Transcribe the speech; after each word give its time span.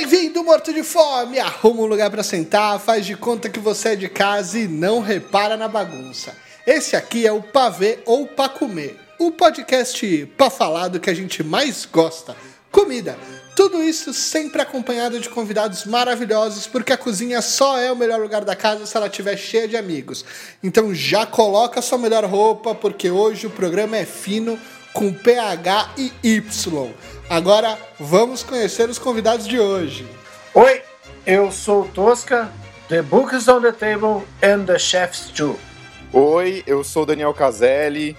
Bem-vindo, 0.00 0.44
morto 0.44 0.72
de 0.72 0.84
fome! 0.84 1.40
Arruma 1.40 1.82
um 1.82 1.86
lugar 1.86 2.08
para 2.08 2.22
sentar, 2.22 2.78
faz 2.78 3.04
de 3.04 3.16
conta 3.16 3.48
que 3.48 3.58
você 3.58 3.88
é 3.88 3.96
de 3.96 4.08
casa 4.08 4.56
e 4.56 4.68
não 4.68 5.00
repara 5.00 5.56
na 5.56 5.66
bagunça. 5.66 6.36
Esse 6.64 6.94
aqui 6.94 7.26
é 7.26 7.32
o 7.32 7.42
Pavê 7.42 7.98
ou 8.06 8.24
Pra 8.24 8.48
Comer, 8.48 8.96
o 9.18 9.32
podcast 9.32 10.24
pra 10.36 10.50
falar 10.50 10.86
do 10.86 11.00
que 11.00 11.10
a 11.10 11.14
gente 11.14 11.42
mais 11.42 11.84
gosta: 11.84 12.36
comida. 12.70 13.18
Tudo 13.56 13.82
isso 13.82 14.14
sempre 14.14 14.62
acompanhado 14.62 15.18
de 15.18 15.28
convidados 15.28 15.84
maravilhosos, 15.84 16.68
porque 16.68 16.92
a 16.92 16.96
cozinha 16.96 17.42
só 17.42 17.76
é 17.76 17.90
o 17.90 17.96
melhor 17.96 18.20
lugar 18.20 18.44
da 18.44 18.54
casa 18.54 18.86
se 18.86 18.96
ela 18.96 19.08
estiver 19.08 19.36
cheia 19.36 19.66
de 19.66 19.76
amigos. 19.76 20.24
Então 20.62 20.94
já 20.94 21.26
coloca 21.26 21.82
sua 21.82 21.98
melhor 21.98 22.24
roupa, 22.24 22.72
porque 22.72 23.10
hoje 23.10 23.48
o 23.48 23.50
programa 23.50 23.96
é 23.96 24.04
fino 24.04 24.56
com 24.98 25.12
PH 25.12 25.90
e 25.96 26.12
Y. 26.24 26.92
Agora 27.30 27.78
vamos 28.00 28.42
conhecer 28.42 28.90
os 28.90 28.98
convidados 28.98 29.46
de 29.46 29.60
hoje. 29.60 30.04
Oi, 30.52 30.82
eu 31.24 31.52
sou 31.52 31.82
o 31.82 31.88
Tosca, 31.88 32.50
The 32.88 33.02
Books 33.02 33.46
on 33.46 33.60
the 33.60 33.70
Table 33.70 34.26
and 34.42 34.64
the 34.64 34.76
Chef's 34.76 35.30
Too. 35.30 35.56
Oi, 36.12 36.64
eu 36.66 36.82
sou 36.82 37.04
o 37.04 37.06
Daniel 37.06 37.32
Caselli 37.32 38.16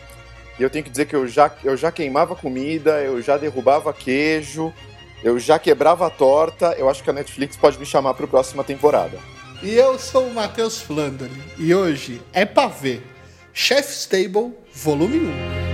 e 0.57 0.63
eu 0.63 0.69
tenho 0.69 0.85
que 0.85 0.89
dizer 0.89 1.05
que 1.05 1.17
eu 1.17 1.27
já, 1.27 1.51
eu 1.65 1.75
já 1.75 1.91
queimava 1.91 2.33
comida, 2.33 3.01
eu 3.01 3.21
já 3.21 3.35
derrubava 3.35 3.91
queijo, 3.91 4.73
eu 5.21 5.37
já 5.37 5.59
quebrava 5.59 6.07
a 6.07 6.09
torta. 6.09 6.75
Eu 6.77 6.89
acho 6.89 7.03
que 7.03 7.09
a 7.09 7.13
Netflix 7.13 7.57
pode 7.57 7.77
me 7.77 7.85
chamar 7.85 8.13
para 8.13 8.23
a 8.23 8.29
próxima 8.29 8.63
temporada. 8.63 9.19
E 9.61 9.75
eu 9.75 9.99
sou 9.99 10.27
o 10.27 10.33
Matheus 10.33 10.81
Flandoli 10.81 11.43
e 11.57 11.75
hoje 11.75 12.21
é 12.31 12.45
pra 12.45 12.67
ver 12.67 13.05
Chef's 13.53 14.05
Table 14.05 14.53
Volume 14.73 15.19
1. 15.65 15.68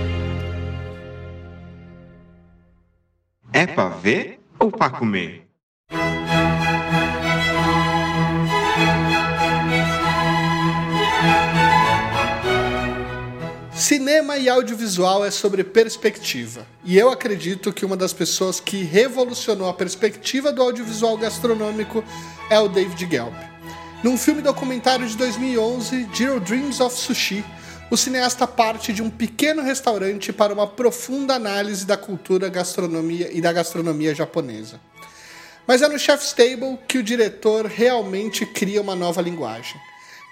É 3.52 3.66
pra 3.66 3.88
ver 3.88 4.40
ou 4.58 4.70
pra 4.70 4.90
comer? 4.90 5.46
Cinema 13.74 14.36
e 14.36 14.48
audiovisual 14.48 15.24
é 15.24 15.30
sobre 15.30 15.62
perspectiva. 15.62 16.66
E 16.84 16.98
eu 16.98 17.10
acredito 17.10 17.72
que 17.72 17.84
uma 17.84 17.96
das 17.96 18.12
pessoas 18.12 18.58
que 18.58 18.82
revolucionou 18.82 19.68
a 19.68 19.74
perspectiva 19.74 20.50
do 20.52 20.62
audiovisual 20.62 21.16
gastronômico 21.16 22.02
é 22.50 22.58
o 22.58 22.68
David 22.68 23.08
Gelb. 23.08 23.34
Num 24.02 24.16
filme 24.16 24.42
documentário 24.42 25.06
de 25.06 25.16
2011, 25.16 26.08
Zero 26.16 26.40
Dreams 26.40 26.80
of 26.80 26.96
Sushi, 26.96 27.44
o 27.90 27.96
cineasta 27.96 28.46
parte 28.46 28.92
de 28.92 29.02
um 29.02 29.08
pequeno 29.08 29.62
restaurante 29.62 30.32
para 30.32 30.52
uma 30.52 30.66
profunda 30.66 31.34
análise 31.34 31.86
da 31.86 31.96
cultura 31.96 32.48
gastronomia 32.48 33.30
e 33.32 33.40
da 33.40 33.52
gastronomia 33.52 34.14
japonesa. 34.14 34.80
Mas 35.66 35.82
é 35.82 35.88
no 35.88 35.98
Chef's 35.98 36.32
Table 36.32 36.78
que 36.88 36.98
o 36.98 37.02
diretor 37.02 37.66
realmente 37.66 38.44
cria 38.44 38.80
uma 38.80 38.94
nova 38.94 39.20
linguagem. 39.20 39.80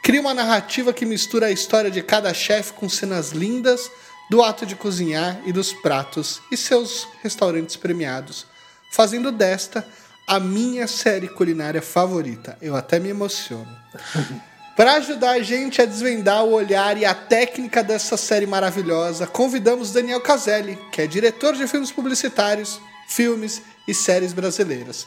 Cria 0.02 0.20
uma 0.20 0.34
narrativa 0.34 0.92
que 0.92 1.06
mistura 1.06 1.46
a 1.46 1.50
história 1.50 1.90
de 1.90 2.02
cada 2.02 2.32
chefe 2.34 2.72
com 2.72 2.88
cenas 2.88 3.30
lindas 3.30 3.90
do 4.30 4.42
ato 4.42 4.66
de 4.66 4.74
cozinhar 4.74 5.40
e 5.46 5.52
dos 5.52 5.72
pratos 5.72 6.40
e 6.50 6.56
seus 6.56 7.06
restaurantes 7.22 7.76
premiados, 7.76 8.46
fazendo 8.90 9.30
desta 9.30 9.86
a 10.26 10.40
minha 10.40 10.86
série 10.86 11.28
culinária 11.28 11.82
favorita. 11.82 12.56
Eu 12.60 12.74
até 12.74 12.98
me 12.98 13.10
emociono. 13.10 13.68
Para 14.76 14.94
ajudar 14.94 15.30
a 15.30 15.42
gente 15.42 15.80
a 15.80 15.86
desvendar 15.86 16.44
o 16.44 16.52
olhar 16.52 16.98
e 16.98 17.04
a 17.04 17.14
técnica 17.14 17.80
dessa 17.80 18.16
série 18.16 18.44
maravilhosa, 18.44 19.24
convidamos 19.24 19.92
Daniel 19.92 20.20
Caselli, 20.20 20.76
que 20.90 21.00
é 21.00 21.06
diretor 21.06 21.54
de 21.54 21.68
filmes 21.68 21.92
publicitários, 21.92 22.80
filmes 23.06 23.62
e 23.86 23.94
séries 23.94 24.32
brasileiras. 24.32 25.06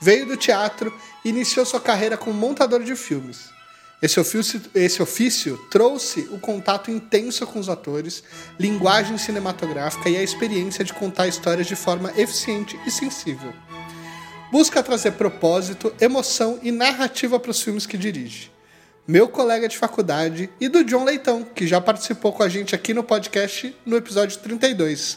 Veio 0.00 0.24
do 0.24 0.36
teatro 0.36 0.96
e 1.24 1.30
iniciou 1.30 1.66
sua 1.66 1.80
carreira 1.80 2.16
como 2.16 2.32
montador 2.32 2.84
de 2.84 2.94
filmes. 2.94 3.50
Esse 4.00 4.20
ofício, 4.20 4.62
esse 4.72 5.02
ofício 5.02 5.58
trouxe 5.68 6.20
o 6.30 6.38
contato 6.38 6.88
intenso 6.88 7.44
com 7.44 7.58
os 7.58 7.68
atores, 7.68 8.22
linguagem 8.56 9.18
cinematográfica 9.18 10.08
e 10.08 10.16
a 10.16 10.22
experiência 10.22 10.84
de 10.84 10.94
contar 10.94 11.26
histórias 11.26 11.66
de 11.66 11.74
forma 11.74 12.12
eficiente 12.16 12.78
e 12.86 12.90
sensível. 12.92 13.52
Busca 14.52 14.80
trazer 14.80 15.14
propósito, 15.14 15.92
emoção 16.00 16.60
e 16.62 16.70
narrativa 16.70 17.40
para 17.40 17.50
os 17.50 17.60
filmes 17.60 17.84
que 17.84 17.98
dirige 17.98 18.56
meu 19.08 19.26
colega 19.26 19.66
de 19.66 19.78
faculdade, 19.78 20.50
e 20.60 20.68
do 20.68 20.84
John 20.84 21.02
Leitão, 21.02 21.42
que 21.42 21.66
já 21.66 21.80
participou 21.80 22.30
com 22.30 22.42
a 22.42 22.48
gente 22.48 22.74
aqui 22.74 22.92
no 22.92 23.02
podcast 23.02 23.74
no 23.86 23.96
episódio 23.96 24.38
32. 24.38 25.16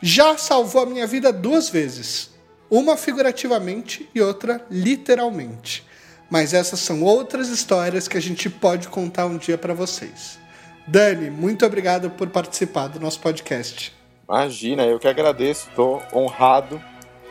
Já 0.00 0.38
salvou 0.38 0.80
a 0.80 0.86
minha 0.86 1.06
vida 1.06 1.30
duas 1.30 1.68
vezes, 1.68 2.30
uma 2.70 2.96
figurativamente 2.96 4.08
e 4.14 4.22
outra 4.22 4.64
literalmente. 4.70 5.84
Mas 6.30 6.54
essas 6.54 6.80
são 6.80 7.02
outras 7.02 7.50
histórias 7.50 8.08
que 8.08 8.16
a 8.16 8.22
gente 8.22 8.48
pode 8.48 8.88
contar 8.88 9.26
um 9.26 9.36
dia 9.36 9.58
para 9.58 9.74
vocês. 9.74 10.38
Dani, 10.86 11.28
muito 11.28 11.66
obrigado 11.66 12.08
por 12.08 12.30
participar 12.30 12.88
do 12.88 12.98
nosso 12.98 13.20
podcast. 13.20 13.94
Imagina, 14.26 14.86
eu 14.86 14.98
que 14.98 15.06
agradeço, 15.06 15.68
estou 15.68 16.02
honrado 16.14 16.80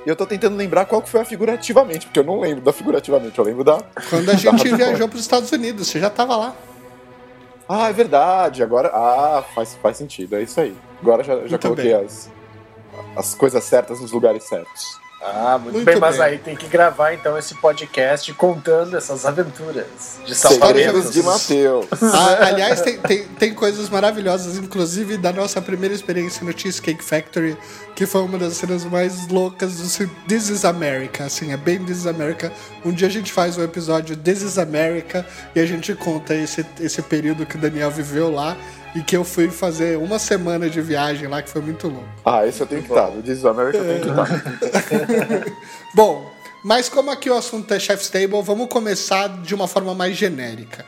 e 0.05 0.09
eu 0.09 0.15
tô 0.15 0.25
tentando 0.25 0.55
lembrar 0.55 0.85
qual 0.85 1.01
que 1.01 1.09
foi 1.09 1.21
a 1.21 1.25
figurativamente, 1.25 2.05
porque 2.05 2.19
eu 2.19 2.23
não 2.23 2.39
lembro 2.39 2.63
da 2.63 2.71
figurativamente, 2.71 3.37
eu 3.37 3.43
lembro 3.43 3.63
da. 3.63 3.81
Quando 4.09 4.29
a 4.29 4.35
gente 4.35 4.75
viajou 4.75 5.07
para 5.07 5.15
os 5.15 5.21
Estados 5.21 5.51
Unidos, 5.51 5.87
você 5.87 5.99
já 5.99 6.09
tava 6.09 6.35
lá. 6.35 6.55
Ah, 7.67 7.89
é 7.89 7.93
verdade. 7.93 8.61
Agora. 8.61 8.91
Ah, 8.93 9.43
faz, 9.55 9.75
faz 9.81 9.97
sentido, 9.97 10.35
é 10.35 10.43
isso 10.43 10.59
aí. 10.61 10.75
Agora 11.01 11.23
já, 11.23 11.47
já 11.47 11.57
coloquei 11.57 11.93
as, 11.93 12.29
as 13.15 13.33
coisas 13.33 13.63
certas 13.63 13.99
nos 13.99 14.11
lugares 14.11 14.43
certos. 14.43 14.99
Ah, 15.27 15.57
muito, 15.57 15.73
muito 15.73 15.85
bem, 15.85 15.95
bem, 15.95 16.01
mas 16.01 16.19
aí 16.19 16.37
tem 16.37 16.55
que 16.55 16.67
gravar 16.67 17.13
então 17.13 17.35
esse 17.35 17.55
podcast 17.55 18.31
contando 18.33 18.95
essas 18.95 19.25
aventuras 19.25 20.19
de 20.23 20.35
Segredos 20.35 21.11
de 21.11 21.23
Mateus. 21.23 21.87
Ah, 22.13 22.45
aliás, 22.45 22.81
tem, 22.81 22.99
tem, 22.99 23.23
tem, 23.23 23.53
coisas 23.53 23.89
maravilhosas, 23.89 24.57
inclusive 24.57 25.17
da 25.17 25.33
nossa 25.33 25.59
primeira 25.59 25.95
experiência 25.95 26.45
no 26.45 26.57
Cheesecake 26.57 27.03
Factory, 27.03 27.57
que 27.95 28.05
foi 28.05 28.21
uma 28.21 28.37
das 28.37 28.53
cenas 28.53 28.85
mais 28.85 29.27
loucas 29.27 29.77
do 29.77 30.07
This 30.27 30.49
is 30.49 30.63
America. 30.63 31.25
Assim, 31.25 31.51
é 31.51 31.57
bem 31.57 31.83
This 31.83 31.99
is 31.99 32.07
America. 32.07 32.51
Um 32.83 32.91
dia 32.91 33.07
a 33.07 33.11
gente 33.11 33.33
faz 33.33 33.57
um 33.57 33.63
episódio 33.63 34.15
This 34.15 34.43
is 34.43 34.57
America 34.59 35.25
e 35.55 35.59
a 35.59 35.65
gente 35.65 35.93
conta 35.95 36.35
esse, 36.35 36.63
esse 36.79 37.01
período 37.01 37.45
que 37.45 37.55
o 37.55 37.59
Daniel 37.59 37.89
viveu 37.89 38.31
lá 38.31 38.55
e 38.95 39.03
que 39.03 39.15
eu 39.15 39.25
fui 39.25 39.49
fazer 39.49 39.97
uma 39.97 40.17
semana 40.17 40.69
de 40.69 40.81
viagem 40.81 41.27
lá, 41.27 41.41
que 41.41 41.49
foi 41.49 41.61
muito 41.61 41.89
louco. 41.89 42.07
Ah, 42.23 42.47
esse 42.47 42.61
eu 42.61 42.65
tenho 42.65 42.81
que 42.81 42.87
estar. 42.87 43.09
O 43.09 43.21
This 43.21 43.43
America 43.43 43.77
eu 43.77 43.83
tenho 43.83 44.01
que 44.01 44.09
estar. 44.09 45.45
Bom, 45.93 46.31
mas 46.63 46.87
como 46.87 47.11
aqui 47.11 47.29
o 47.29 47.37
assunto 47.37 47.71
é 47.73 47.79
Chef's 47.79 48.09
Table, 48.09 48.41
vamos 48.41 48.67
começar 48.69 49.27
de 49.27 49.53
uma 49.53 49.67
forma 49.67 49.93
mais 49.93 50.15
genérica. 50.15 50.85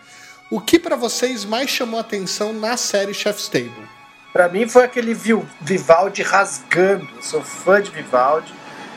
O 0.50 0.62
que 0.62 0.80
para 0.80 0.96
vocês 0.96 1.44
mais 1.44 1.70
chamou 1.70 2.00
atenção 2.00 2.54
na 2.54 2.78
série 2.78 3.14
Chef's 3.14 3.50
Table? 3.50 3.88
Para 4.32 4.48
mim 4.48 4.68
foi 4.68 4.86
aquele 4.86 5.14
Vivaldi 5.62 6.24
rasgando. 6.24 7.08
Eu 7.16 7.22
sou 7.22 7.42
fã 7.42 7.82
de 7.82 7.92
Vivaldi. 7.92 8.54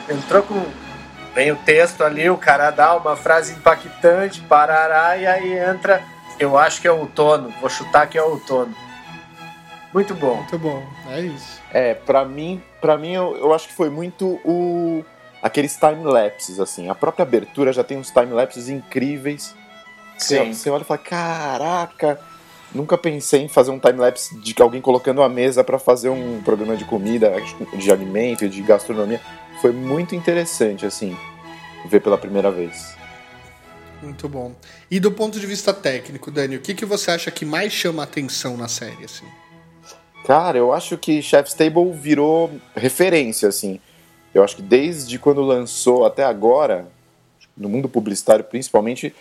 Entrou 0.09 0.43
com 0.45 0.65
vem 1.35 1.53
o 1.53 1.57
texto 1.57 2.03
ali, 2.03 2.29
o 2.29 2.37
cara 2.37 2.71
dá 2.71 2.97
uma 2.97 3.17
frase 3.17 3.53
impactante, 3.53 4.41
parará, 4.43 5.17
e 5.17 5.27
aí 5.27 5.53
entra. 5.59 6.03
Eu 6.39 6.57
acho 6.57 6.81
que 6.81 6.89
é 6.89 6.93
outono, 6.93 7.53
vou 7.61 7.69
chutar 7.69 8.07
que 8.09 8.17
é 8.17 8.23
outono. 8.23 8.75
Muito 9.93 10.15
bom. 10.15 10.37
Muito 10.37 10.59
bom, 10.59 10.87
é 11.09 11.21
isso. 11.21 11.61
É, 11.73 11.95
pra 11.95 12.25
mim, 12.25 12.63
pra 12.81 12.97
mim 12.97 13.13
eu, 13.13 13.37
eu 13.37 13.53
acho 13.53 13.69
que 13.69 13.75
foi 13.75 13.91
muito 13.91 14.41
o 14.45 15.05
aqueles 15.43 15.77
time-lapses, 15.77 16.61
assim. 16.61 16.89
A 16.89 16.95
própria 16.95 17.23
abertura 17.23 17.73
já 17.73 17.83
tem 17.83 17.97
uns 17.97 18.11
time-lapses 18.11 18.69
incríveis. 18.69 19.55
Sim. 20.19 20.53
Você, 20.53 20.55
você 20.55 20.71
olha 20.71 20.83
e 20.83 20.85
fala, 20.85 20.99
caraca, 20.99 22.21
nunca 22.75 22.97
pensei 22.97 23.43
em 23.43 23.49
fazer 23.49 23.71
um 23.71 23.79
time-lapse 23.79 24.39
de 24.39 24.55
alguém 24.61 24.81
colocando 24.81 25.23
a 25.23 25.29
mesa 25.29 25.65
para 25.65 25.79
fazer 25.79 26.11
um 26.11 26.43
programa 26.43 26.77
de 26.77 26.85
comida, 26.85 27.33
de 27.75 27.91
alimento, 27.91 28.49
de 28.49 28.63
gastronomia. 28.63 29.21
Foi 29.61 29.73
muito 29.73 30.15
interessante, 30.15 30.87
assim, 30.87 31.17
ver 31.87 32.01
pela 32.01 32.19
primeira 32.19 32.51
vez. 32.51 32.95
Muito 34.03 34.29
bom. 34.29 34.55
E 34.91 34.99
do 34.99 35.13
ponto 35.13 35.39
de 35.39 35.47
vista 35.47 35.75
técnico, 35.75 36.31
Dani, 36.31 36.57
o 36.57 36.61
que, 36.61 36.75
que 36.75 36.87
você 36.87 37.11
acha 37.11 37.31
que 37.31 37.45
mais 37.45 37.73
chama 37.73 38.03
a 38.03 38.05
atenção 38.05 38.57
na 38.57 38.69
série, 38.69 39.05
assim? 39.05 39.27
Cara, 40.25 40.59
eu 40.59 40.73
acho 40.73 40.99
que 40.99 41.23
Chef's 41.23 41.55
Table 41.55 41.93
virou 41.93 42.51
referência, 42.77 43.49
assim. 43.49 43.81
Eu 44.35 44.45
acho 44.45 44.57
que 44.57 44.63
desde 44.63 45.19
quando 45.19 45.41
lançou 45.41 46.05
até 46.05 46.25
agora, 46.25 46.87
no 47.57 47.69
mundo 47.69 47.89
publicitário 47.89 48.45
principalmente, 48.45 49.15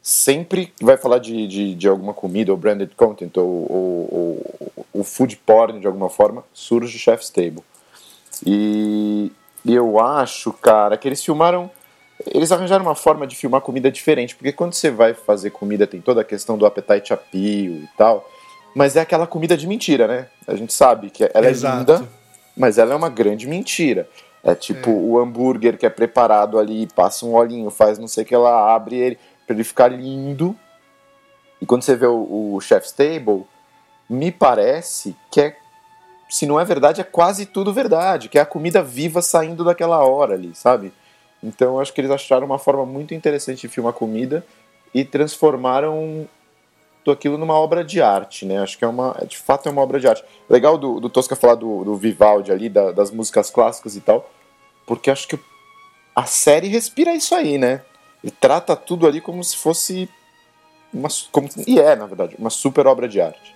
sempre 0.00 0.72
vai 0.80 0.96
falar 0.96 1.18
de, 1.18 1.46
de, 1.46 1.74
de 1.74 1.88
alguma 1.88 2.14
comida 2.14 2.52
ou 2.52 2.56
branded 2.56 2.90
content 2.96 3.36
ou, 3.36 3.44
ou, 3.44 4.84
ou, 4.94 5.04
food 5.04 5.36
porn 5.44 5.80
de 5.80 5.86
alguma 5.86 6.08
forma, 6.08 6.44
surge 6.54 6.98
Chef's 6.98 7.28
Table. 7.28 7.62
E, 8.44 9.32
e 9.64 9.74
eu 9.74 9.98
acho, 9.98 10.52
cara, 10.52 10.96
que 10.96 11.08
eles 11.08 11.22
filmaram. 11.24 11.70
Eles 12.32 12.50
arranjaram 12.50 12.82
uma 12.82 12.94
forma 12.94 13.26
de 13.26 13.36
filmar 13.36 13.60
comida 13.60 13.90
diferente, 13.90 14.34
porque 14.34 14.50
quando 14.50 14.72
você 14.72 14.90
vai 14.90 15.12
fazer 15.12 15.50
comida 15.50 15.86
tem 15.86 16.00
toda 16.00 16.22
a 16.22 16.24
questão 16.24 16.56
do 16.56 16.64
appetite 16.64 17.12
appeal 17.12 17.72
e 17.72 17.88
tal 17.94 18.26
mas 18.76 18.94
é 18.94 19.00
aquela 19.00 19.26
comida 19.26 19.56
de 19.56 19.66
mentira, 19.66 20.06
né? 20.06 20.26
A 20.46 20.54
gente 20.54 20.70
sabe 20.70 21.08
que 21.08 21.24
ela 21.32 21.46
é 21.46 21.50
Exato. 21.50 21.78
linda, 21.78 22.08
mas 22.54 22.76
ela 22.76 22.92
é 22.92 22.94
uma 22.94 23.08
grande 23.08 23.46
mentira. 23.46 24.06
É 24.44 24.54
tipo 24.54 24.90
o 24.90 25.18
hambúrguer 25.18 25.78
que 25.78 25.86
é 25.86 25.88
preparado 25.88 26.58
ali, 26.58 26.86
passa 26.94 27.24
um 27.24 27.32
olhinho, 27.32 27.70
faz 27.70 27.98
não 27.98 28.06
sei 28.06 28.22
o 28.22 28.26
que 28.26 28.34
ela 28.34 28.74
abre 28.74 28.96
ele 28.96 29.18
para 29.46 29.56
ele 29.56 29.64
ficar 29.64 29.88
lindo. 29.88 30.54
E 31.58 31.64
quando 31.64 31.84
você 31.84 31.96
vê 31.96 32.04
o, 32.04 32.54
o 32.54 32.60
Chef's 32.60 32.92
Table, 32.92 33.46
me 34.10 34.30
parece 34.30 35.16
que 35.30 35.40
é, 35.40 35.56
se 36.28 36.44
não 36.44 36.60
é 36.60 36.64
verdade, 36.66 37.00
é 37.00 37.04
quase 37.04 37.46
tudo 37.46 37.72
verdade, 37.72 38.28
que 38.28 38.38
é 38.38 38.42
a 38.42 38.46
comida 38.46 38.82
viva 38.82 39.22
saindo 39.22 39.64
daquela 39.64 40.04
hora 40.04 40.34
ali, 40.34 40.54
sabe? 40.54 40.92
Então 41.42 41.76
eu 41.76 41.80
acho 41.80 41.94
que 41.94 42.00
eles 42.02 42.10
acharam 42.10 42.44
uma 42.44 42.58
forma 42.58 42.84
muito 42.84 43.14
interessante 43.14 43.62
de 43.62 43.68
filmar 43.68 43.94
comida 43.94 44.44
e 44.92 45.02
transformaram 45.02 46.28
aquilo 47.12 47.38
numa 47.38 47.54
obra 47.54 47.84
de 47.84 48.00
arte, 48.00 48.44
né? 48.44 48.58
Acho 48.58 48.78
que 48.78 48.84
é 48.84 48.88
uma, 48.88 49.12
de 49.26 49.36
fato 49.36 49.68
é 49.68 49.72
uma 49.72 49.82
obra 49.82 50.00
de 50.00 50.06
arte. 50.06 50.24
Legal 50.48 50.76
do, 50.78 51.00
do 51.00 51.08
Tosca 51.08 51.36
falar 51.36 51.54
do, 51.54 51.84
do 51.84 51.96
Vivaldi 51.96 52.52
ali, 52.52 52.68
da, 52.68 52.92
das 52.92 53.10
músicas 53.10 53.50
clássicas 53.50 53.96
e 53.96 54.00
tal, 54.00 54.30
porque 54.86 55.10
acho 55.10 55.28
que 55.28 55.38
a 56.14 56.24
série 56.24 56.68
respira 56.68 57.14
isso 57.14 57.34
aí, 57.34 57.58
né? 57.58 57.82
Ele 58.22 58.32
trata 58.40 58.74
tudo 58.74 59.06
ali 59.06 59.20
como 59.20 59.44
se 59.44 59.56
fosse 59.56 60.08
uma, 60.92 61.08
como, 61.30 61.48
e 61.66 61.78
é, 61.78 61.94
na 61.94 62.06
verdade, 62.06 62.34
uma 62.38 62.50
super 62.50 62.86
obra 62.86 63.08
de 63.08 63.20
arte. 63.20 63.54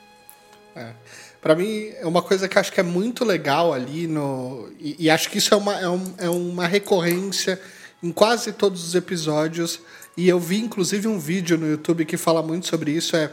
É. 0.77 0.93
Para 1.41 1.55
mim, 1.55 1.91
é 1.97 2.07
uma 2.07 2.21
coisa 2.21 2.47
que 2.49 2.59
acho 2.59 2.71
que 2.71 2.81
é 2.81 2.83
muito 2.83 3.25
legal 3.25 3.73
ali 3.73 4.07
no. 4.07 4.71
E, 4.79 5.07
e 5.07 5.11
acho 5.11 5.31
que 5.31 5.39
isso 5.39 5.55
é 5.55 5.57
uma, 5.57 5.81
é, 5.81 5.89
um, 5.89 6.15
é 6.19 6.29
uma 6.29 6.67
recorrência 6.67 7.59
em 8.03 8.13
quase 8.13 8.53
todos 8.53 8.87
os 8.87 8.95
episódios. 8.95 9.81
E 10.21 10.29
eu 10.29 10.39
vi 10.39 10.61
inclusive 10.61 11.09
um 11.09 11.19
vídeo 11.19 11.57
no 11.57 11.67
YouTube 11.67 12.05
que 12.05 12.19
fala 12.19 12.43
muito 12.43 12.67
sobre 12.67 12.91
isso, 12.91 13.17
é 13.17 13.33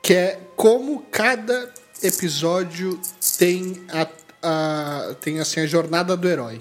que 0.00 0.14
é 0.14 0.38
como 0.54 1.04
cada 1.10 1.74
episódio 2.00 3.00
tem 3.36 3.82
a, 3.92 4.06
a 4.40 5.16
tem 5.20 5.40
assim 5.40 5.58
a 5.58 5.66
jornada 5.66 6.16
do 6.16 6.28
herói. 6.28 6.60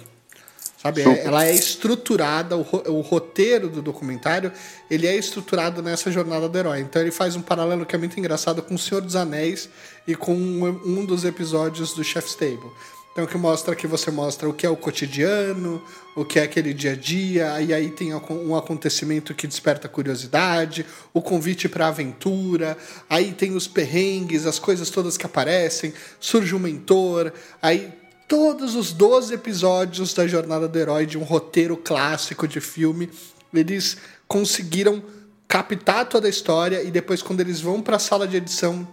Sabe? 0.81 1.03
É, 1.03 1.25
ela 1.25 1.45
é 1.45 1.53
estruturada, 1.53 2.57
o, 2.57 2.65
o, 2.87 3.01
roteiro 3.01 3.69
do 3.69 3.79
documentário, 3.79 4.51
ele 4.89 5.05
é 5.05 5.15
estruturado 5.15 5.83
nessa 5.83 6.11
jornada 6.11 6.49
do 6.49 6.57
herói. 6.57 6.79
Então 6.79 6.99
ele 6.99 7.11
faz 7.11 7.35
um 7.35 7.41
paralelo 7.43 7.85
que 7.85 7.95
é 7.95 7.99
muito 7.99 8.19
engraçado 8.19 8.59
com 8.63 8.73
O 8.73 8.79
Senhor 8.79 9.01
dos 9.01 9.15
Anéis 9.15 9.69
e 10.07 10.15
com 10.15 10.33
um, 10.33 10.81
um 10.83 11.05
dos 11.05 11.25
episódios 11.25 11.93
do 11.93 12.03
Chef's 12.03 12.33
Table. 12.33 12.71
Então, 13.13 13.27
que 13.27 13.37
mostra 13.37 13.75
que 13.75 13.85
você 13.85 14.09
mostra 14.09 14.49
o 14.49 14.53
que 14.53 14.65
é 14.65 14.69
o 14.69 14.75
cotidiano, 14.75 15.79
o 16.15 16.25
que 16.25 16.39
é 16.39 16.43
aquele 16.43 16.73
dia 16.73 16.93
a 16.93 16.95
dia, 16.95 17.61
e 17.61 17.71
aí 17.71 17.91
tem 17.91 18.11
um 18.11 18.55
acontecimento 18.55 19.35
que 19.35 19.45
desperta 19.45 19.87
curiosidade, 19.87 20.83
o 21.13 21.21
convite 21.21 21.69
para 21.69 21.87
aventura, 21.87 22.75
aí 23.07 23.31
tem 23.31 23.55
os 23.55 23.67
perrengues, 23.67 24.47
as 24.47 24.57
coisas 24.57 24.89
todas 24.89 25.15
que 25.15 25.27
aparecem, 25.27 25.93
surge 26.19 26.55
um 26.55 26.59
mentor, 26.59 27.31
aí 27.61 27.93
todos 28.27 28.73
os 28.73 28.91
12 28.91 29.35
episódios 29.35 30.11
da 30.15 30.25
Jornada 30.25 30.67
do 30.67 30.79
Herói 30.79 31.05
de 31.05 31.15
um 31.15 31.23
roteiro 31.23 31.77
clássico 31.77 32.47
de 32.47 32.59
filme, 32.59 33.11
eles 33.53 33.95
conseguiram 34.27 35.03
captar 35.47 36.09
toda 36.09 36.25
a 36.25 36.31
história 36.31 36.81
e 36.81 36.89
depois 36.89 37.21
quando 37.21 37.41
eles 37.41 37.61
vão 37.61 37.79
para 37.79 37.97
a 37.97 37.99
sala 37.99 38.27
de 38.27 38.37
edição 38.37 38.87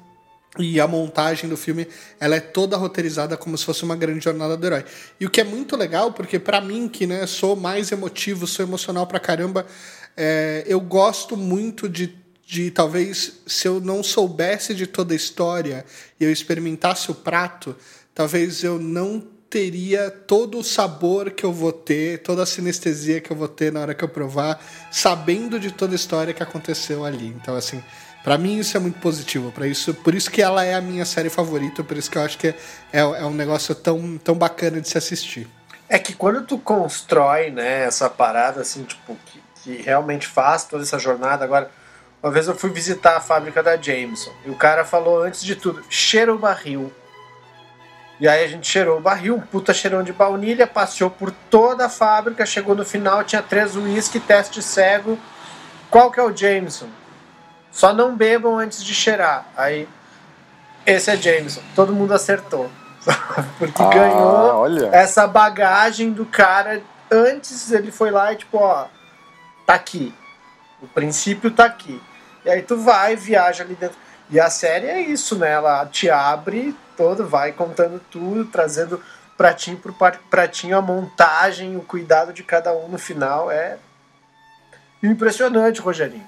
e 0.58 0.80
a 0.80 0.86
montagem 0.86 1.48
do 1.48 1.56
filme, 1.56 1.86
ela 2.18 2.34
é 2.34 2.40
toda 2.40 2.76
roteirizada 2.76 3.36
como 3.36 3.56
se 3.56 3.64
fosse 3.64 3.84
uma 3.84 3.94
grande 3.94 4.24
jornada 4.24 4.56
do 4.56 4.66
herói. 4.66 4.84
E 5.20 5.26
o 5.26 5.30
que 5.30 5.40
é 5.40 5.44
muito 5.44 5.76
legal, 5.76 6.12
porque 6.12 6.38
para 6.38 6.60
mim, 6.60 6.88
que 6.88 7.06
né, 7.06 7.24
sou 7.26 7.54
mais 7.54 7.92
emotivo, 7.92 8.46
sou 8.46 8.64
emocional 8.64 9.06
pra 9.06 9.20
caramba, 9.20 9.64
é, 10.16 10.64
eu 10.66 10.80
gosto 10.80 11.36
muito 11.36 11.88
de, 11.88 12.16
de, 12.44 12.70
talvez, 12.70 13.40
se 13.46 13.68
eu 13.68 13.80
não 13.80 14.02
soubesse 14.02 14.74
de 14.74 14.86
toda 14.86 15.12
a 15.12 15.16
história 15.16 15.84
e 16.18 16.24
eu 16.24 16.32
experimentasse 16.32 17.10
o 17.12 17.14
prato, 17.14 17.76
talvez 18.12 18.64
eu 18.64 18.78
não 18.78 19.24
teria 19.48 20.10
todo 20.10 20.58
o 20.58 20.64
sabor 20.64 21.30
que 21.32 21.44
eu 21.44 21.52
vou 21.52 21.72
ter, 21.72 22.22
toda 22.22 22.42
a 22.42 22.46
sinestesia 22.46 23.20
que 23.20 23.32
eu 23.32 23.36
vou 23.36 23.48
ter 23.48 23.72
na 23.72 23.80
hora 23.80 23.94
que 23.94 24.04
eu 24.04 24.08
provar, 24.08 24.64
sabendo 24.92 25.58
de 25.58 25.72
toda 25.72 25.92
a 25.92 25.96
história 25.96 26.32
que 26.32 26.42
aconteceu 26.42 27.04
ali. 27.04 27.26
Então, 27.26 27.56
assim, 27.56 27.82
para 28.22 28.36
mim 28.36 28.58
isso 28.58 28.76
é 28.76 28.80
muito 28.80 28.98
positivo, 29.00 29.50
para 29.50 29.66
isso, 29.66 29.94
por 29.94 30.14
isso 30.14 30.30
que 30.30 30.42
ela 30.42 30.64
é 30.64 30.74
a 30.74 30.80
minha 30.80 31.04
série 31.04 31.30
favorita, 31.30 31.82
por 31.82 31.96
isso 31.96 32.10
que 32.10 32.18
eu 32.18 32.22
acho 32.22 32.36
que 32.36 32.48
é, 32.48 32.54
é, 32.92 33.24
um 33.24 33.32
negócio 33.32 33.74
tão, 33.74 34.18
tão 34.18 34.34
bacana 34.34 34.80
de 34.80 34.88
se 34.88 34.98
assistir. 34.98 35.48
É 35.88 35.98
que 35.98 36.14
quando 36.14 36.44
tu 36.44 36.58
constrói, 36.58 37.50
né, 37.50 37.84
essa 37.84 38.08
parada 38.10 38.60
assim, 38.60 38.84
tipo, 38.84 39.16
que, 39.26 39.42
que 39.62 39.82
realmente 39.82 40.26
faz 40.26 40.64
toda 40.64 40.82
essa 40.82 40.98
jornada, 40.98 41.44
agora, 41.44 41.70
uma 42.22 42.30
vez 42.30 42.46
eu 42.46 42.54
fui 42.54 42.70
visitar 42.70 43.16
a 43.16 43.20
fábrica 43.20 43.62
da 43.62 43.76
Jameson, 43.76 44.32
e 44.44 44.50
o 44.50 44.54
cara 44.54 44.84
falou 44.84 45.22
antes 45.22 45.42
de 45.42 45.56
tudo, 45.56 45.82
cheira 45.88 46.32
o 46.34 46.38
barril. 46.38 46.92
E 48.20 48.28
aí 48.28 48.44
a 48.44 48.48
gente 48.48 48.68
cheirou 48.68 48.98
o 48.98 49.00
barril, 49.00 49.36
um 49.36 49.40
puta 49.40 49.72
cheirão 49.72 50.02
de 50.02 50.12
baunilha, 50.12 50.66
passeou 50.66 51.08
por 51.08 51.30
toda 51.48 51.86
a 51.86 51.88
fábrica, 51.88 52.44
chegou 52.44 52.74
no 52.74 52.84
final, 52.84 53.24
tinha 53.24 53.40
três 53.40 53.74
uísque, 53.76 54.20
teste 54.20 54.62
cego. 54.62 55.18
Qual 55.90 56.10
que 56.10 56.20
é 56.20 56.22
o 56.22 56.36
Jameson? 56.36 56.86
Só 57.70 57.92
não 57.92 58.16
bebam 58.16 58.58
antes 58.58 58.82
de 58.82 58.94
cheirar. 58.94 59.46
Aí, 59.56 59.88
esse 60.84 61.10
é 61.10 61.16
Jameson. 61.16 61.60
Todo 61.74 61.92
mundo 61.92 62.12
acertou. 62.12 62.70
Porque 63.58 63.82
ah, 63.82 63.88
ganhou 63.88 64.56
olha. 64.56 64.88
essa 64.92 65.26
bagagem 65.26 66.12
do 66.12 66.26
cara. 66.26 66.82
Antes 67.10 67.72
ele 67.72 67.90
foi 67.90 68.10
lá 68.10 68.32
e 68.32 68.36
tipo, 68.36 68.58
ó, 68.58 68.86
tá 69.66 69.74
aqui. 69.74 70.14
O 70.82 70.86
princípio 70.86 71.50
tá 71.50 71.64
aqui. 71.64 72.00
E 72.44 72.50
aí 72.50 72.62
tu 72.62 72.76
vai, 72.76 73.16
viaja 73.16 73.64
ali 73.64 73.74
dentro. 73.74 73.96
E 74.30 74.38
a 74.38 74.48
série 74.48 74.86
é 74.86 75.00
isso, 75.00 75.36
né? 75.36 75.50
Ela 75.50 75.84
te 75.86 76.08
abre 76.08 76.76
todo, 76.96 77.26
vai 77.26 77.52
contando 77.52 78.00
tudo, 78.10 78.44
trazendo 78.44 79.02
pratinho 79.36 79.76
por 79.78 79.92
pratinho 80.30 80.76
a 80.76 80.82
montagem, 80.82 81.76
o 81.76 81.80
cuidado 81.80 82.32
de 82.32 82.42
cada 82.42 82.72
um 82.72 82.88
no 82.88 82.98
final. 82.98 83.50
É 83.50 83.78
impressionante, 85.02 85.80
Rogerinho. 85.80 86.26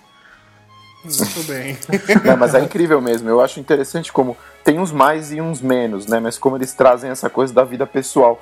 Muito 1.04 1.42
bem. 1.44 1.76
Não, 2.24 2.36
mas 2.36 2.54
é 2.54 2.60
incrível 2.60 3.00
mesmo. 3.00 3.28
Eu 3.28 3.40
acho 3.40 3.58
interessante 3.58 4.12
como 4.12 4.36
tem 4.62 4.78
uns 4.78 4.92
mais 4.92 5.32
e 5.32 5.40
uns 5.40 5.60
menos, 5.60 6.06
né? 6.06 6.20
Mas 6.20 6.38
como 6.38 6.56
eles 6.56 6.72
trazem 6.72 7.10
essa 7.10 7.28
coisa 7.28 7.52
da 7.52 7.64
vida 7.64 7.86
pessoal. 7.86 8.40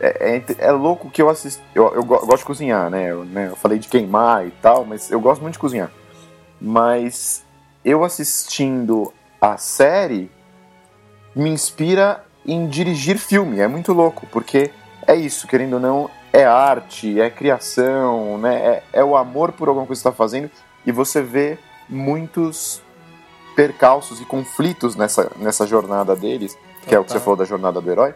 É, 0.00 0.36
é, 0.36 0.44
é 0.58 0.70
louco 0.70 1.10
que 1.10 1.20
eu 1.20 1.28
assisto. 1.28 1.60
Eu, 1.74 1.92
eu, 1.94 2.04
gosto 2.04 2.38
de 2.38 2.44
cozinhar, 2.44 2.88
né? 2.88 3.10
Eu, 3.10 3.24
né? 3.24 3.48
eu 3.50 3.56
falei 3.56 3.78
de 3.78 3.88
queimar 3.88 4.46
e 4.46 4.50
tal, 4.62 4.84
mas 4.84 5.10
eu 5.10 5.20
gosto 5.20 5.42
muito 5.42 5.54
de 5.54 5.58
cozinhar. 5.58 5.90
Mas 6.60 7.44
eu 7.84 8.04
assistindo 8.04 9.12
a 9.40 9.56
série 9.56 10.30
me 11.34 11.50
inspira 11.50 12.24
em 12.46 12.68
dirigir 12.68 13.18
filme. 13.18 13.58
É 13.58 13.66
muito 13.66 13.92
louco, 13.92 14.26
porque 14.30 14.70
é 15.06 15.16
isso, 15.16 15.48
querendo 15.48 15.74
ou 15.74 15.80
não, 15.80 16.10
é 16.32 16.44
arte, 16.44 17.20
é 17.20 17.28
criação, 17.28 18.38
né? 18.38 18.82
É, 18.92 19.00
é 19.00 19.04
o 19.04 19.16
amor 19.16 19.50
por 19.52 19.68
alguma 19.68 19.86
coisa 19.86 20.00
que 20.00 20.02
você 20.02 20.08
está 20.08 20.16
fazendo 20.16 20.50
e 20.86 20.92
você 20.92 21.22
vê 21.22 21.58
muitos 21.88 22.82
percalços 23.56 24.20
e 24.20 24.24
conflitos 24.24 24.94
nessa, 24.94 25.32
nessa 25.36 25.66
jornada 25.66 26.14
deles, 26.14 26.56
que 26.86 26.94
é 26.94 26.98
o 26.98 27.04
que 27.04 27.12
você 27.12 27.18
falou 27.18 27.36
da 27.36 27.44
jornada 27.44 27.80
do 27.80 27.90
herói, 27.90 28.14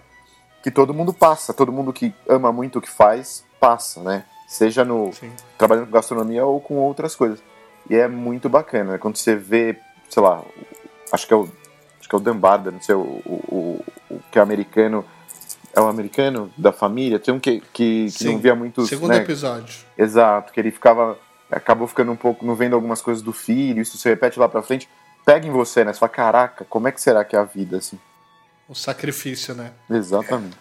que 0.63 0.71
todo 0.71 0.95
mundo 0.95 1.13
passa, 1.13 1.53
todo 1.53 1.73
mundo 1.73 1.93
que 1.93 2.15
ama 2.29 2.53
muito 2.53 2.79
o 2.79 2.83
que 2.83 2.89
faz, 2.89 3.45
passa, 3.59 4.01
né? 4.01 4.25
Seja 4.47 4.85
no 4.85 5.13
Sim. 5.13 5.33
trabalhando 5.59 5.87
com 5.87 5.93
gastronomia 5.93 6.45
ou 6.45 6.61
com 6.61 6.75
outras 6.75 7.17
coisas. 7.17 7.43
E 7.91 7.97
é 7.97 8.07
muito 8.07 8.49
bacana, 8.49 8.93
né? 8.93 8.99
quando 8.99 9.17
você 9.17 9.35
vê, 9.35 9.77
sei 10.09 10.23
lá, 10.23 10.43
acho 11.11 11.27
que 11.27 11.35
é 11.35 11.37
o 11.37 11.49
acho 11.99 12.09
que 12.09 12.15
é 12.15 12.19
o 12.19 12.21
Dan 12.21 12.35
não 12.35 12.81
sei, 12.81 12.95
o, 12.95 13.01
o, 13.01 13.85
o, 14.11 14.21
que 14.31 14.39
é 14.39 14.43
americano, 14.43 15.05
é 15.75 15.81
o 15.81 15.89
americano 15.89 16.53
da 16.57 16.73
família, 16.73 17.19
tem 17.19 17.33
um 17.33 17.41
que, 17.41 17.61
que, 17.73 18.07
que 18.11 18.25
não 18.25 18.39
via 18.39 18.55
muito 18.55 18.87
Segundo 18.87 19.11
né? 19.11 19.19
episódio. 19.19 19.85
Exato, 19.97 20.53
que 20.53 20.61
ele 20.61 20.71
ficava 20.71 21.17
acabou 21.53 21.87
ficando 21.87 22.11
um 22.11 22.17
pouco, 22.17 22.45
não 22.45 22.55
vendo 22.55 22.75
algumas 22.75 23.03
coisas 23.03 23.23
do 23.23 23.33
filho, 23.33 23.83
isso 23.83 23.99
se 23.99 24.09
repete 24.09 24.39
lá 24.39 24.49
pra 24.49 24.63
frente, 24.63 24.89
pega 25.25 25.47
em 25.47 25.51
você, 25.51 25.85
né? 25.85 25.93
Você 25.93 25.99
fala, 25.99 26.11
caraca, 26.11 26.65
como 26.65 26.89
é 26.89 26.93
que 26.93 27.01
será 27.01 27.25
que 27.25 27.37
é 27.37 27.39
a 27.39 27.45
vida, 27.45 27.77
assim? 27.77 27.99
O 28.69 28.75
sacrifício, 28.75 29.55
né? 29.55 29.73
Exatamente. 29.91 30.57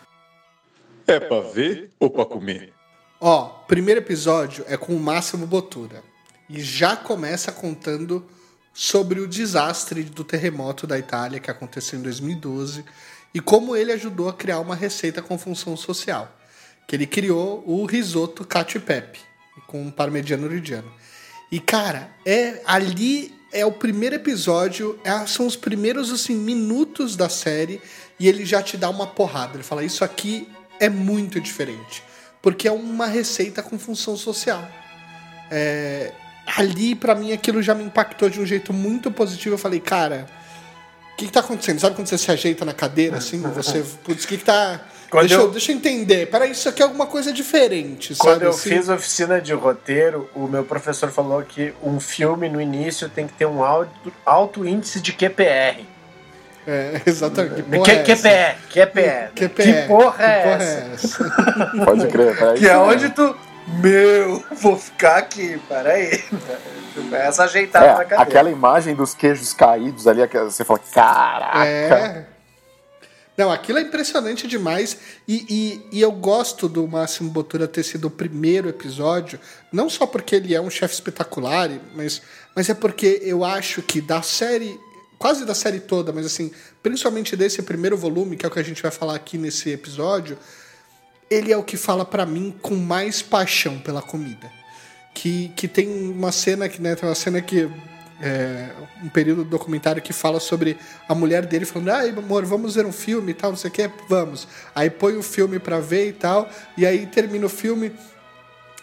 É 1.07 1.19
pra 1.19 1.39
ver 1.39 1.89
ou 1.99 2.09
pra 2.09 2.25
comer? 2.25 2.73
Ó, 3.19 3.45
primeiro 3.67 4.01
episódio 4.01 4.65
é 4.67 4.75
com 4.75 4.95
o 4.95 4.99
Máximo 4.99 5.47
Botura. 5.47 6.03
E 6.49 6.59
já 6.59 6.97
começa 6.97 7.51
contando 7.51 8.25
sobre 8.73 9.19
o 9.19 9.27
desastre 9.27 10.03
do 10.03 10.23
terremoto 10.23 10.85
da 10.85 10.99
Itália 10.99 11.39
que 11.39 11.49
aconteceu 11.49 11.99
em 11.99 12.01
2012 12.01 12.83
e 13.33 13.39
como 13.39 13.75
ele 13.75 13.91
ajudou 13.93 14.27
a 14.27 14.33
criar 14.33 14.59
uma 14.59 14.75
receita 14.75 15.21
com 15.21 15.37
função 15.37 15.77
social. 15.77 16.29
Que 16.87 16.95
ele 16.95 17.07
criou 17.07 17.63
o 17.65 17.85
risoto 17.85 18.45
cacio 18.45 18.77
e 18.77 18.81
pepe 18.81 19.30
com 19.67 19.81
um 19.81 19.91
parmegiano 19.91 20.47
reggiano. 20.47 20.91
E 21.51 21.59
cara, 21.59 22.09
é 22.25 22.61
ali 22.65 23.33
é 23.51 23.65
o 23.65 23.71
primeiro 23.71 24.15
episódio, 24.15 24.97
é, 25.03 25.25
são 25.27 25.45
os 25.45 25.57
primeiros 25.57 26.11
assim 26.11 26.35
minutos 26.35 27.17
da 27.17 27.27
série 27.27 27.81
e 28.17 28.27
ele 28.27 28.45
já 28.45 28.61
te 28.61 28.77
dá 28.77 28.89
uma 28.89 29.07
porrada. 29.07 29.55
Ele 29.55 29.63
fala: 29.63 29.83
"Isso 29.83 30.03
aqui 30.03 30.47
é 30.79 30.89
muito 30.89 31.39
diferente", 31.39 32.03
porque 32.41 32.67
é 32.67 32.71
uma 32.71 33.07
receita 33.07 33.61
com 33.61 33.77
função 33.77 34.15
social. 34.15 34.65
É, 35.49 36.13
ali 36.57 36.95
para 36.95 37.13
mim 37.13 37.33
aquilo 37.33 37.61
já 37.61 37.75
me 37.75 37.83
impactou 37.83 38.29
de 38.29 38.39
um 38.39 38.45
jeito 38.45 38.71
muito 38.71 39.11
positivo. 39.11 39.55
Eu 39.55 39.59
falei: 39.59 39.81
"Cara, 39.81 40.27
o 41.13 41.17
que, 41.17 41.25
que 41.25 41.31
tá 41.31 41.41
acontecendo? 41.41 41.79
Sabe 41.79 41.95
quando 41.95 42.07
você 42.07 42.17
se 42.17 42.31
ajeita 42.31 42.63
na 42.63 42.73
cadeira 42.73 43.17
assim, 43.17 43.41
você, 43.41 43.83
putz, 44.03 44.23
o 44.23 44.27
que 44.27 44.37
que 44.37 44.45
tá 44.45 44.79
Quando 45.11 45.27
deixa, 45.27 45.35
eu, 45.35 45.41
eu- 45.41 45.51
deixa 45.51 45.71
eu 45.71 45.75
entender. 45.75 46.25
Peraí, 46.31 46.51
isso 46.51 46.67
aqui 46.69 46.81
é 46.81 46.85
alguma 46.85 47.05
coisa 47.05 47.31
diferente, 47.33 48.15
Quando 48.15 48.33
sabe? 48.35 48.45
eu 48.45 48.49
assim? 48.51 48.69
fiz 48.69 48.87
oficina 48.89 49.39
de 49.41 49.53
roteiro, 49.53 50.27
o 50.33 50.47
meu 50.47 50.63
professor 50.63 51.11
falou 51.11 51.43
que 51.43 51.73
um 51.83 51.99
filme 51.99 52.47
no 52.49 52.59
início 52.61 53.09
tem 53.09 53.27
que 53.27 53.33
ter 53.33 53.45
um 53.45 53.61
alto, 53.63 54.11
alto 54.25 54.65
índice 54.65 54.99
de 55.01 55.11
QPR. 55.13 55.85
É, 56.65 57.01
exatamente. 57.05 57.55
Que 57.55 57.63
Que, 57.63 57.75
porra 57.77 57.91
é 57.91 57.95
essa? 57.95 58.05
QPR, 58.15 58.55
QPR. 58.69 59.31
QPR. 59.35 59.63
Que 59.81 59.87
porra 59.87 60.23
é 60.23 60.37
Que 60.37 60.43
porra 60.43 60.63
essa? 60.63 60.79
é 60.79 60.93
essa? 60.93 61.31
Pode 61.85 62.07
crer, 62.07 62.37
peraí. 62.37 62.57
Que 62.59 62.67
é 62.69 62.77
onde 62.77 63.09
tu. 63.09 63.35
Meu, 63.81 64.43
vou 64.59 64.75
ficar 64.77 65.17
aqui, 65.17 65.59
peraí. 65.69 66.23
Essa 67.11 67.43
ajeitada 67.43 67.85
na 67.85 67.91
É, 67.91 67.95
cadeira. 68.05 68.21
aquela 68.23 68.49
imagem 68.49 68.95
dos 68.95 69.13
queijos 69.13 69.53
caídos 69.53 70.07
ali, 70.07 70.21
você 70.27 70.63
fala, 70.63 70.79
caraca. 70.93 71.65
É. 71.65 72.25
Não, 73.41 73.51
aquilo 73.51 73.79
é 73.79 73.81
impressionante 73.81 74.45
demais. 74.45 74.99
E, 75.27 75.81
e, 75.91 75.97
e 75.97 76.01
eu 76.01 76.11
gosto 76.11 76.69
do 76.69 76.87
Máximo 76.87 77.31
Botura 77.31 77.67
ter 77.67 77.81
sido 77.81 78.05
o 78.05 78.11
primeiro 78.11 78.69
episódio, 78.69 79.39
não 79.71 79.89
só 79.89 80.05
porque 80.05 80.35
ele 80.35 80.53
é 80.53 80.61
um 80.61 80.69
chefe 80.69 80.93
espetacular, 80.93 81.71
mas, 81.95 82.21
mas 82.55 82.69
é 82.69 82.75
porque 82.75 83.19
eu 83.23 83.43
acho 83.43 83.81
que 83.81 83.99
da 83.99 84.21
série, 84.21 84.79
quase 85.17 85.43
da 85.43 85.55
série 85.55 85.79
toda, 85.79 86.13
mas 86.13 86.27
assim, 86.27 86.51
principalmente 86.83 87.35
desse 87.35 87.63
primeiro 87.63 87.97
volume, 87.97 88.37
que 88.37 88.45
é 88.45 88.47
o 88.47 88.51
que 88.51 88.59
a 88.59 88.63
gente 88.63 88.79
vai 88.79 88.91
falar 88.91 89.15
aqui 89.15 89.39
nesse 89.39 89.71
episódio, 89.71 90.37
ele 91.27 91.51
é 91.51 91.57
o 91.57 91.63
que 91.63 91.77
fala 91.77 92.05
pra 92.05 92.27
mim 92.27 92.55
com 92.61 92.75
mais 92.75 93.23
paixão 93.23 93.79
pela 93.79 94.03
comida. 94.03 94.51
Que, 95.15 95.51
que 95.55 95.67
tem 95.67 95.87
uma 96.11 96.31
cena 96.31 96.69
que, 96.69 96.79
né, 96.79 96.93
tem 96.93 97.09
uma 97.09 97.15
cena 97.15 97.41
que 97.41 97.67
é, 98.21 98.69
um 99.03 99.09
período 99.09 99.43
do 99.43 99.49
documentário 99.49 100.01
que 100.01 100.13
fala 100.13 100.39
sobre 100.39 100.77
a 101.09 101.15
mulher 101.15 101.45
dele 101.45 101.65
falando, 101.65 101.89
ai 101.89 102.09
amor, 102.09 102.45
vamos 102.45 102.75
ver 102.75 102.85
um 102.85 102.91
filme 102.91 103.31
e 103.31 103.33
tal, 103.33 103.51
não 103.51 103.57
sei 103.57 103.69
o 103.69 103.73
que, 103.73 103.89
vamos. 104.07 104.47
Aí 104.75 104.89
põe 104.89 105.17
o 105.17 105.23
filme 105.23 105.59
pra 105.59 105.79
ver 105.79 106.09
e 106.09 106.13
tal, 106.13 106.49
e 106.77 106.85
aí 106.85 107.05
termina 107.07 107.45
o 107.45 107.49
filme 107.49 107.91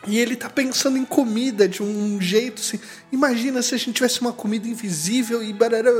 e 0.06 0.18
ele 0.18 0.36
tá 0.36 0.48
pensando 0.48 0.96
em 0.96 1.04
comida 1.04 1.68
de 1.68 1.82
um 1.82 2.20
jeito 2.20 2.60
assim. 2.60 2.78
Imagina 3.10 3.60
se 3.62 3.74
a 3.74 3.78
gente 3.78 3.94
tivesse 3.94 4.20
uma 4.20 4.32
comida 4.32 4.68
invisível 4.68 5.42
e 5.42 5.52
barará, 5.52 5.90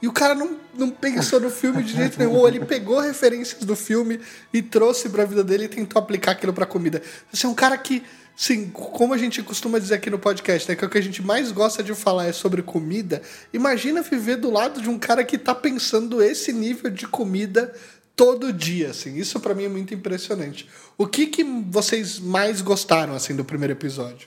E 0.00 0.06
o 0.06 0.12
cara 0.12 0.34
não, 0.34 0.56
não 0.76 0.88
pensou 0.88 1.40
no 1.40 1.50
filme 1.50 1.82
de 1.82 1.94
jeito 1.94 2.18
nenhum. 2.18 2.46
Ele 2.46 2.60
pegou 2.60 3.00
referências 3.00 3.64
do 3.64 3.74
filme 3.74 4.20
e 4.52 4.62
trouxe 4.62 5.08
pra 5.08 5.24
vida 5.24 5.42
dele 5.42 5.64
e 5.64 5.68
tentou 5.68 6.00
aplicar 6.00 6.32
aquilo 6.32 6.52
pra 6.52 6.64
comida. 6.64 7.02
Você 7.32 7.44
é 7.44 7.48
um 7.48 7.54
cara 7.54 7.76
que, 7.76 8.02
sim, 8.40 8.70
como 8.70 9.12
a 9.12 9.18
gente 9.18 9.42
costuma 9.42 9.78
dizer 9.78 9.96
aqui 9.96 10.08
no 10.08 10.18
podcast, 10.18 10.66
né, 10.66 10.74
que 10.74 10.82
é 10.82 10.86
o 10.86 10.90
que 10.90 10.96
a 10.96 11.02
gente 11.02 11.20
mais 11.20 11.52
gosta 11.52 11.82
de 11.82 11.94
falar 11.94 12.24
é 12.24 12.32
sobre 12.32 12.62
comida. 12.62 13.20
Imagina 13.52 14.00
viver 14.00 14.36
do 14.36 14.50
lado 14.50 14.80
de 14.80 14.88
um 14.88 14.98
cara 14.98 15.22
que 15.22 15.36
tá 15.36 15.54
pensando 15.54 16.22
esse 16.22 16.50
nível 16.50 16.90
de 16.90 17.06
comida 17.06 17.70
todo 18.16 18.50
dia, 18.50 18.88
assim. 18.88 19.14
Isso 19.16 19.38
pra 19.40 19.54
mim 19.54 19.64
é 19.64 19.68
muito 19.68 19.92
impressionante. 19.92 20.66
O 20.96 21.06
que 21.06 21.26
que 21.26 21.44
vocês 21.44 22.18
mais 22.18 22.62
gostaram 22.62 23.12
assim 23.12 23.36
do 23.36 23.44
primeiro 23.44 23.74
episódio? 23.74 24.26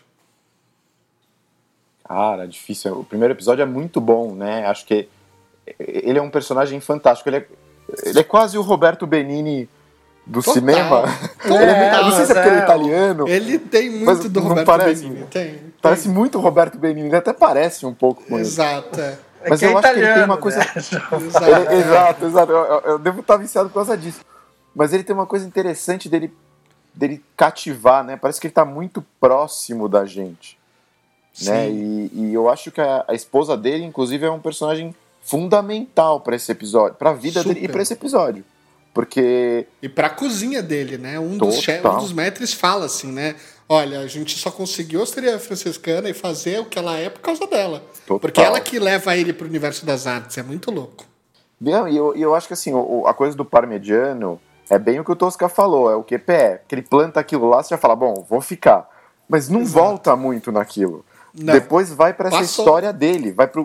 Cara, 2.03 2.47
difícil. 2.47 2.99
O 2.99 3.03
primeiro 3.03 3.33
episódio 3.33 3.63
é 3.63 3.65
muito 3.65 3.99
bom, 3.99 4.35
né? 4.35 4.67
Acho 4.67 4.85
que 4.85 5.09
ele 5.79 6.19
é 6.19 6.21
um 6.21 6.29
personagem 6.29 6.79
fantástico. 6.79 7.29
Ele 7.29 7.37
é, 7.37 7.47
ele 8.03 8.19
é 8.19 8.23
quase 8.23 8.59
o 8.59 8.61
Roberto 8.61 9.07
Benini 9.07 9.67
do 10.25 10.39
Total. 10.41 10.53
cinema. 10.53 11.01
Total. 11.41 11.57
Ele 11.61 11.71
é- 11.71 11.95
eu 11.99 12.03
não 12.03 12.11
sei 12.11 12.25
se 12.25 12.31
é 12.31 12.35
porque 12.35 12.47
ele 12.49 12.55
é 12.57 12.59
É, 12.59 12.63
italiano. 12.63 13.27
Ele 13.27 13.59
tem 13.59 13.89
muito 13.89 14.29
do 14.29 14.39
Roberto 14.39 14.65
parece? 14.65 15.03
Benigni. 15.03 15.25
Tem. 15.27 15.73
Parece 15.81 16.03
tem. 16.03 16.11
muito 16.13 16.37
o 16.37 16.41
Roberto 16.41 16.77
Benini. 16.77 17.07
Ele 17.07 17.15
até 17.15 17.33
parece 17.33 17.85
um 17.85 17.93
pouco 17.93 18.23
com 18.23 18.35
ele. 18.35 18.41
Exato, 18.47 18.99
é. 18.99 19.17
É 19.43 19.49
Mas 19.49 19.61
é 19.61 19.65
eu 19.67 19.77
acho 19.77 19.81
que 19.81 19.87
ele 19.87 19.93
tem 19.95 20.03
italiano, 20.05 20.31
uma 20.33 20.37
coisa. 20.37 20.59
né? 20.59 20.65
Exato. 20.77 21.45
Ele- 21.45 21.75
exato, 21.81 22.25
exato. 22.25 22.51
Eu, 22.53 22.81
eu- 22.85 22.99
devo 22.99 23.19
estar 23.19 23.35
viciado 23.35 23.67
por 23.69 23.75
causa 23.75 23.97
disso. 23.97 24.21
Mas 24.73 24.93
ele 24.93 25.03
tem 25.03 25.13
uma 25.13 25.25
coisa 25.25 25.45
interessante 25.45 26.07
dele, 26.07 26.33
dele 26.95 27.21
cativar, 27.35 28.03
né? 28.05 28.15
Parece 28.15 28.39
que 28.39 28.47
ele 28.47 28.53
tá 28.53 28.63
muito 28.63 29.05
próximo 29.19 29.89
da 29.89 30.05
gente. 30.05 30.57
Né? 31.41 31.65
Sim. 31.67 32.09
E, 32.13 32.19
e 32.29 32.33
eu 32.33 32.47
acho 32.49 32.71
que 32.71 32.79
a, 32.79 33.03
a 33.07 33.13
esposa 33.13 33.57
dele, 33.57 33.83
inclusive, 33.83 34.25
é 34.25 34.31
um 34.31 34.39
personagem 34.39 34.95
fundamental 35.21 36.21
para 36.21 36.35
esse 36.35 36.51
episódio, 36.51 36.95
para 36.95 37.09
a 37.09 37.13
vida 37.13 37.43
dele 37.43 37.59
e 37.59 37.61
Super. 37.63 37.71
para 37.73 37.81
esse 37.81 37.93
episódio. 37.93 38.45
Porque 38.93 39.65
E 39.81 39.89
pra 39.89 40.09
cozinha 40.09 40.61
dele, 40.61 40.97
né? 40.97 41.19
Um 41.19 41.37
dos, 41.37 41.55
chefes, 41.59 41.83
um 41.89 41.97
dos 41.97 42.13
mestres 42.13 42.53
fala 42.53 42.85
assim, 42.85 43.11
né? 43.11 43.35
Olha, 43.67 43.99
a 44.01 44.07
gente 44.07 44.37
só 44.37 44.51
conseguiu 44.51 44.99
a 44.99 45.03
Osteria 45.03 45.39
Franciscana 45.39 46.09
e 46.09 46.13
fazer 46.13 46.59
o 46.59 46.65
que 46.65 46.77
ela 46.77 46.97
é 46.97 47.09
por 47.09 47.21
causa 47.21 47.47
dela. 47.47 47.81
Total. 48.05 48.19
Porque 48.19 48.41
ela 48.41 48.59
que 48.59 48.77
leva 48.77 49.15
ele 49.17 49.33
pro 49.33 49.47
universo 49.47 49.85
das 49.85 50.05
artes. 50.05 50.37
É 50.37 50.43
muito 50.43 50.69
louco. 50.69 51.05
Não, 51.59 51.87
e 51.87 51.95
eu, 51.97 52.13
eu 52.15 52.35
acho 52.35 52.45
que 52.47 52.53
assim, 52.53 52.73
o- 52.73 53.01
o- 53.01 53.07
a 53.07 53.13
coisa 53.13 53.35
do 53.35 53.45
parmegiano 53.45 54.39
é 54.69 54.77
bem 54.77 54.99
o 54.99 55.03
que 55.05 55.11
o 55.11 55.15
Tosca 55.15 55.47
falou, 55.49 55.89
é 55.89 55.95
o 55.95 56.03
QPE. 56.03 56.59
Que 56.67 56.75
ele 56.75 56.81
planta 56.83 57.19
aquilo 57.19 57.49
lá, 57.49 57.63
você 57.63 57.69
já 57.69 57.77
fala, 57.77 57.95
bom, 57.95 58.25
vou 58.29 58.41
ficar. 58.41 58.87
Mas 59.27 59.47
não 59.49 59.61
Exato. 59.61 59.73
volta 59.85 60.15
muito 60.15 60.51
naquilo. 60.51 61.03
Não. 61.33 61.53
Depois 61.53 61.89
vai 61.91 62.13
pra 62.13 62.27
essa 62.27 62.39
Passou. 62.39 62.63
história 62.65 62.93
dele, 62.93 63.31
vai 63.31 63.47
pra 63.47 63.63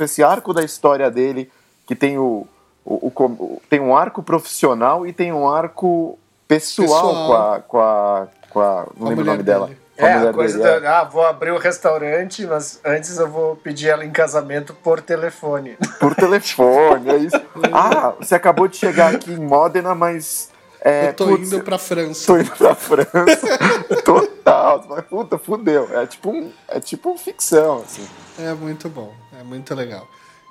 esse 0.00 0.22
arco 0.22 0.52
da 0.52 0.62
história 0.62 1.10
dele, 1.10 1.50
que 1.86 1.96
tem 1.96 2.16
o, 2.18 2.46
o, 2.86 3.08
o 3.08 3.62
tem 3.68 3.80
um 3.80 3.96
arco 3.96 4.22
profissional 4.22 5.06
e 5.06 5.12
tem 5.12 5.32
um 5.32 5.48
arco 5.48 6.18
pessoal, 6.46 6.86
Pessoal. 6.88 7.26
Com, 7.26 7.32
a, 7.34 7.60
com 7.60 7.80
a. 7.80 8.28
com 8.50 8.60
a. 8.60 8.86
Não 8.96 9.06
a 9.06 9.10
lembro 9.10 9.24
o 9.24 9.26
nome 9.26 9.42
dela. 9.42 9.66
dele. 9.66 9.78
Com 9.98 10.04
a 10.04 10.08
É, 10.08 10.16
mulher 10.18 10.30
a 10.30 10.32
coisa 10.32 10.58
dele, 10.58 10.70
é. 10.70 10.80
da. 10.80 11.00
Ah, 11.00 11.04
vou 11.04 11.26
abrir 11.26 11.50
o 11.50 11.58
restaurante, 11.58 12.46
mas 12.46 12.80
antes 12.84 13.18
eu 13.18 13.28
vou 13.28 13.56
pedir 13.56 13.88
ela 13.88 14.04
em 14.04 14.10
casamento 14.10 14.72
por 14.74 15.00
telefone. 15.00 15.76
Por 15.98 16.14
telefone, 16.14 17.10
é 17.10 17.16
isso. 17.16 17.40
Ah, 17.72 18.12
você 18.18 18.34
acabou 18.34 18.68
de 18.68 18.76
chegar 18.76 19.14
aqui 19.14 19.32
em 19.32 19.38
Modena, 19.38 19.94
mas. 19.94 20.50
É, 20.80 21.08
Eu 21.08 21.14
tô 21.14 21.26
putz, 21.26 21.50
indo 21.52 21.64
pra 21.64 21.78
França. 21.78 22.26
Tô 22.26 22.38
indo 22.38 22.50
pra 22.52 22.74
França. 22.76 23.58
Total. 24.04 24.80
Puta, 25.08 25.36
fudeu. 25.38 25.88
É 25.92 26.06
tipo, 26.06 26.30
um, 26.30 26.52
é 26.68 26.78
tipo 26.78 27.10
um 27.10 27.18
ficção, 27.18 27.78
assim. 27.78 28.06
É 28.38 28.52
muito 28.52 28.88
bom. 28.88 29.12
É 29.40 29.42
muito 29.42 29.74
legal. 29.74 30.06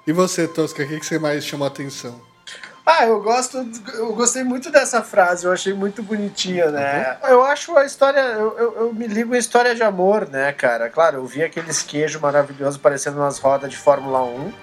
E 0.07 0.13
você, 0.13 0.47
Tosca, 0.47 0.83
o 0.83 0.87
que, 0.87 0.99
que 0.99 1.05
você 1.05 1.17
mais 1.17 1.43
chamou 1.45 1.65
a 1.65 1.69
atenção? 1.69 2.21
Ah, 2.85 3.05
eu 3.07 3.19
gosto. 3.19 3.57
Eu 3.95 4.13
gostei 4.13 4.43
muito 4.43 4.69
dessa 4.69 5.01
frase, 5.01 5.45
eu 5.45 5.51
achei 5.51 5.73
muito 5.73 6.03
bonitinha, 6.03 6.69
né? 6.69 7.17
Eu 7.23 7.43
acho 7.43 7.75
a 7.75 7.83
história. 7.83 8.19
Eu, 8.19 8.55
eu, 8.57 8.75
eu 8.81 8.93
me 8.93 9.07
ligo 9.07 9.33
em 9.33 9.39
história 9.39 9.73
de 9.73 9.81
amor, 9.81 10.29
né, 10.29 10.51
cara? 10.53 10.87
Claro, 10.87 11.17
eu 11.17 11.25
vi 11.25 11.41
aqueles 11.43 11.81
queijos 11.81 12.21
maravilhosos 12.21 12.79
parecendo 12.79 13.17
umas 13.17 13.39
rodas 13.39 13.71
de 13.71 13.77
Fórmula 13.77 14.23
1. 14.23 14.53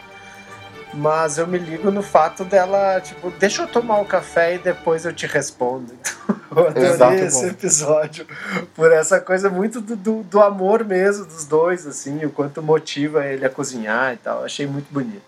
Mas 0.95 1.39
eu 1.39 1.47
me 1.47 1.57
ligo 1.59 1.91
no 1.91 2.03
fato 2.03 2.45
dela, 2.45 3.01
tipo, 3.01 3.31
deixa 3.31 3.63
eu 3.63 3.67
tomar 3.67 3.99
o 4.01 4.05
café 4.05 4.57
e 4.57 4.59
depois 4.59 5.07
eu 5.07 5.13
te 5.13 5.27
respondo. 5.27 5.95
Então, 5.95 6.37
eu 6.59 6.69
adorei 6.69 6.91
Exato, 6.91 7.15
esse 7.15 7.41
bom. 7.47 7.51
episódio 7.51 8.27
por 8.75 8.93
essa 8.93 9.19
coisa 9.19 9.49
muito 9.49 9.81
do, 9.81 9.97
do, 9.97 10.23
do 10.23 10.41
amor 10.43 10.85
mesmo 10.85 11.25
dos 11.25 11.47
dois, 11.47 11.87
assim, 11.87 12.23
o 12.27 12.31
quanto 12.31 12.63
motiva 12.63 13.25
ele 13.25 13.45
a 13.47 13.49
cozinhar 13.51 14.13
e 14.13 14.17
tal. 14.19 14.45
Achei 14.45 14.67
muito 14.67 14.93
bonito. 14.93 15.23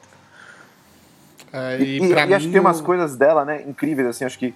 É, 1.53 1.79
E, 1.81 1.83
e 1.83 1.87
e- 1.99 2.13
e 2.13 2.27
mim, 2.27 2.33
acho 2.35 2.47
que 2.47 2.53
tem 2.53 2.61
umas 2.61 2.81
coisas 2.83 3.17
dela, 3.17 3.45
né, 3.45 3.63
incríveis, 3.67 4.09
assim, 4.09 4.25
acho 4.25 4.39
que. 4.39 4.55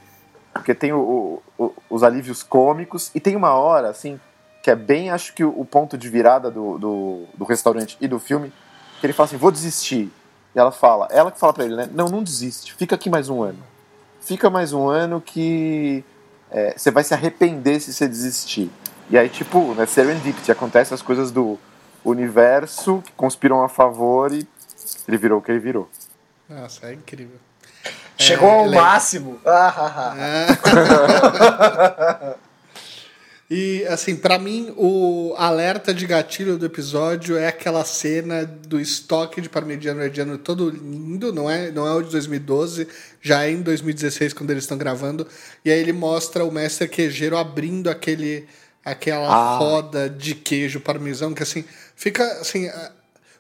Porque 0.52 0.74
tem 0.74 0.92
o- 0.92 1.40
o- 1.58 1.64
o- 1.66 1.74
os 1.88 2.02
alívios 2.02 2.42
cômicos, 2.42 3.10
e 3.14 3.20
tem 3.20 3.36
uma 3.36 3.52
hora, 3.54 3.88
assim, 3.88 4.18
que 4.62 4.70
é 4.70 4.74
bem, 4.76 5.08
acho 5.10 5.32
que 5.32 5.44
o, 5.44 5.58
o 5.58 5.64
ponto 5.64 5.96
de 5.96 6.08
virada 6.08 6.50
do, 6.50 6.76
do, 6.78 7.24
do 7.34 7.44
restaurante 7.44 7.96
e 8.00 8.08
do 8.08 8.18
filme, 8.18 8.52
que 9.00 9.06
ele 9.06 9.12
fala 9.12 9.26
assim, 9.28 9.36
vou 9.36 9.50
desistir. 9.52 10.12
Ela 10.58 10.72
fala, 10.72 11.06
ela 11.10 11.30
que 11.30 11.38
fala 11.38 11.52
pra 11.52 11.64
ele, 11.64 11.76
né, 11.76 11.88
não, 11.92 12.06
não 12.08 12.22
desiste, 12.22 12.74
fica 12.74 12.94
aqui 12.96 13.08
mais 13.08 13.28
um 13.28 13.42
ano. 13.42 13.58
Fica 14.20 14.50
mais 14.50 14.72
um 14.72 14.88
ano 14.88 15.20
que 15.20 16.04
é, 16.50 16.74
você 16.76 16.90
vai 16.90 17.04
se 17.04 17.14
arrepender 17.14 17.80
se 17.80 17.92
você 17.92 18.08
desistir. 18.08 18.70
E 19.08 19.16
aí, 19.16 19.28
tipo, 19.28 19.72
né, 19.74 19.86
serendipity, 19.86 20.50
acontece 20.50 20.92
as 20.92 21.00
coisas 21.00 21.30
do 21.30 21.56
universo 22.04 23.02
que 23.06 23.12
conspiram 23.12 23.62
a 23.62 23.68
favor 23.68 24.32
e 24.32 24.46
ele 25.06 25.16
virou 25.16 25.38
o 25.38 25.42
que 25.42 25.50
ele 25.52 25.60
virou. 25.60 25.88
Nossa, 26.48 26.86
é 26.86 26.94
incrível. 26.94 27.36
Chegou 28.16 28.48
É, 28.48 28.58
ao 28.58 28.66
ele- 28.66 28.74
máximo. 28.74 29.38
Ah, 29.46 29.74
ah, 29.76 30.14
ah. 30.66 32.34
E, 33.50 33.83
assim, 33.87 34.14
pra 34.14 34.38
mim, 34.38 34.75
o 34.76 35.35
alerta 35.38 35.95
de 35.95 36.07
gatilho 36.07 36.59
do 36.59 36.67
episódio 36.67 37.35
é 37.35 37.47
aquela 37.49 37.83
cena 37.83 38.45
do 38.45 38.78
estoque 38.78 39.40
de 39.40 39.49
parmegiano 39.49 40.00
reggiano 40.00 40.37
todo 40.37 40.69
lindo, 40.69 41.33
não 41.33 41.49
é, 41.50 41.71
não 41.71 41.87
é 41.87 41.93
o 41.95 42.02
de 42.02 42.11
2012, 42.11 42.87
já 43.23 43.45
é 43.47 43.50
em 43.50 43.62
2016 43.62 44.35
quando 44.35 44.50
eles 44.50 44.64
estão 44.64 44.76
gravando, 44.76 45.26
e 45.64 45.71
aí 45.71 45.78
ele 45.81 45.95
mostra 45.95 46.45
o 46.45 46.52
mestre 46.52 46.87
queijeiro 46.88 47.38
abrindo 47.38 47.88
aquele 47.88 48.47
aquela 48.85 49.28
Ah. 49.28 49.57
roda 49.59 50.09
de 50.09 50.35
queijo 50.35 50.81
parmesão 50.81 51.35
que 51.35 51.43
assim, 51.43 51.64
fica 51.95 52.25
assim, 52.40 52.71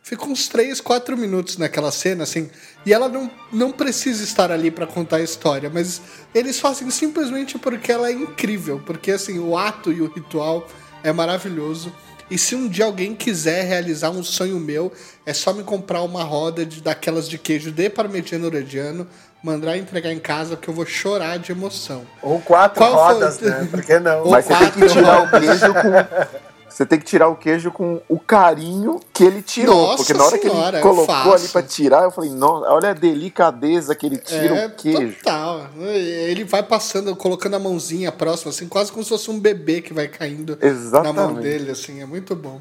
fica 0.08 0.24
uns 0.24 0.48
3, 0.48 0.80
4 0.80 1.18
minutos 1.18 1.58
naquela 1.58 1.92
cena, 1.92 2.22
assim, 2.22 2.48
e 2.86 2.94
ela 2.94 3.10
não, 3.10 3.30
não 3.52 3.70
precisa 3.70 4.24
estar 4.24 4.50
ali 4.50 4.70
para 4.70 4.86
contar 4.86 5.16
a 5.16 5.22
história, 5.22 5.68
mas 5.68 6.00
eles 6.34 6.58
fazem 6.58 6.90
simplesmente 6.90 7.58
porque 7.58 7.92
ela 7.92 8.08
é 8.08 8.12
incrível, 8.12 8.80
porque 8.86 9.10
assim, 9.10 9.38
o 9.38 9.54
ato 9.54 9.92
e 9.92 10.00
o 10.00 10.10
ritual 10.10 10.66
é 11.04 11.12
maravilhoso. 11.12 11.92
E 12.30 12.38
se 12.38 12.54
um 12.54 12.68
dia 12.68 12.86
alguém 12.86 13.14
quiser 13.14 13.64
realizar 13.66 14.08
um 14.08 14.22
sonho 14.22 14.58
meu, 14.58 14.90
é 15.26 15.34
só 15.34 15.52
me 15.52 15.62
comprar 15.62 16.00
uma 16.00 16.24
roda 16.24 16.64
de, 16.64 16.80
daquelas 16.80 17.28
de 17.28 17.36
queijo 17.36 17.70
de 17.70 17.90
parmegiano 17.90 18.48
reggiano, 18.48 19.06
mandar 19.42 19.76
entregar 19.76 20.10
em 20.10 20.18
casa 20.18 20.56
que 20.56 20.68
eu 20.68 20.74
vou 20.74 20.86
chorar 20.86 21.38
de 21.38 21.52
emoção. 21.52 22.06
Ou 22.22 22.40
quatro 22.40 22.78
Qual 22.78 22.92
foi? 22.92 23.14
rodas, 23.14 23.40
né? 23.40 23.68
Por 23.70 23.82
que 23.82 23.98
não? 23.98 24.24
Ou 24.24 24.30
Mas 24.30 24.46
você 24.46 24.56
tem 24.56 24.70
que 24.70 24.88
tirar 24.88 25.22
o 25.22 25.24
rodas. 25.26 25.40
queijo 25.40 25.74
com. 25.74 26.47
Você 26.68 26.84
tem 26.86 26.98
que 26.98 27.04
tirar 27.06 27.28
o 27.28 27.36
queijo 27.36 27.70
com 27.72 28.00
o 28.08 28.18
carinho 28.20 29.00
que 29.12 29.24
ele 29.24 29.42
tirou. 29.42 29.74
Nossa 29.88 29.96
porque 29.98 30.12
na 30.14 30.24
hora 30.24 30.38
que 30.38 30.48
senhora, 30.48 30.68
ele 30.68 30.76
eu 30.78 30.82
colocou 30.82 31.06
faço. 31.14 31.34
ali 31.34 31.48
pra 31.48 31.62
tirar, 31.62 32.02
eu 32.04 32.10
falei, 32.10 32.30
nossa, 32.30 32.70
olha 32.70 32.90
a 32.90 32.94
delicadeza 32.94 33.94
que 33.94 34.06
ele 34.06 34.18
tira 34.18 34.54
É, 34.56 34.66
o 34.66 34.70
queijo. 34.70 35.16
total. 35.18 35.66
Ele 35.80 36.44
vai 36.44 36.62
passando, 36.62 37.16
colocando 37.16 37.54
a 37.56 37.58
mãozinha 37.58 38.12
próxima, 38.12 38.50
assim, 38.50 38.68
quase 38.68 38.92
como 38.92 39.02
se 39.02 39.08
fosse 39.08 39.30
um 39.30 39.40
bebê 39.40 39.80
que 39.80 39.92
vai 39.92 40.08
caindo 40.08 40.58
Exatamente. 40.60 41.16
na 41.16 41.22
mão 41.22 41.34
dele, 41.34 41.70
assim, 41.70 42.00
é 42.02 42.06
muito 42.06 42.36
bom. 42.36 42.60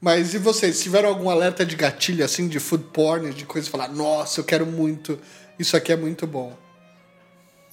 Mas 0.00 0.34
e 0.34 0.38
vocês, 0.38 0.80
tiveram 0.82 1.08
algum 1.08 1.28
alerta 1.30 1.64
de 1.64 1.76
gatilho, 1.76 2.24
assim, 2.24 2.48
de 2.48 2.58
food 2.58 2.84
porn, 2.92 3.30
de 3.32 3.44
coisa 3.44 3.68
falar, 3.70 3.88
nossa, 3.88 4.40
eu 4.40 4.44
quero 4.44 4.66
muito, 4.66 5.18
isso 5.58 5.76
aqui 5.76 5.92
é 5.92 5.96
muito 5.96 6.26
bom. 6.26 6.56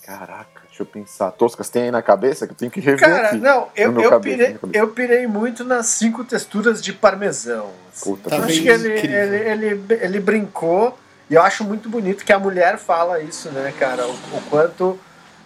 Caraca, 0.05 0.59
deixa 0.79 0.83
eu 0.83 0.86
pensar. 0.86 1.31
Toscas, 1.31 1.69
tem 1.69 1.83
aí 1.83 1.91
na 1.91 2.01
cabeça 2.01 2.48
que 2.48 2.53
eu 2.53 2.57
tenho 2.57 2.71
que 2.71 2.79
rever 2.79 3.00
Cara, 3.00 3.27
aqui. 3.27 3.38
não, 3.38 3.67
eu, 3.75 4.00
eu, 4.01 4.09
cabeça, 4.09 4.38
pirei, 4.38 4.59
eu 4.74 4.88
pirei 4.89 5.27
muito 5.27 5.63
nas 5.63 5.88
cinco 5.88 6.24
texturas 6.24 6.81
de 6.81 6.93
parmesão. 6.93 7.71
assim. 7.91 8.09
Puta, 8.09 8.29
Tá 8.29 8.38
acho 8.38 8.62
que 8.62 8.69
ele, 8.69 8.89
ele, 8.89 9.36
ele, 9.67 9.86
ele 10.01 10.19
brincou 10.19 10.98
e 11.29 11.36
eu 11.36 11.41
acho 11.41 11.63
muito 11.63 11.89
bonito 11.89 12.24
que 12.24 12.33
a 12.33 12.39
mulher 12.39 12.77
fala 12.77 13.19
isso, 13.19 13.50
né, 13.51 13.74
cara? 13.77 14.07
O, 14.07 14.12
o 14.12 14.41
quanto. 14.50 15.00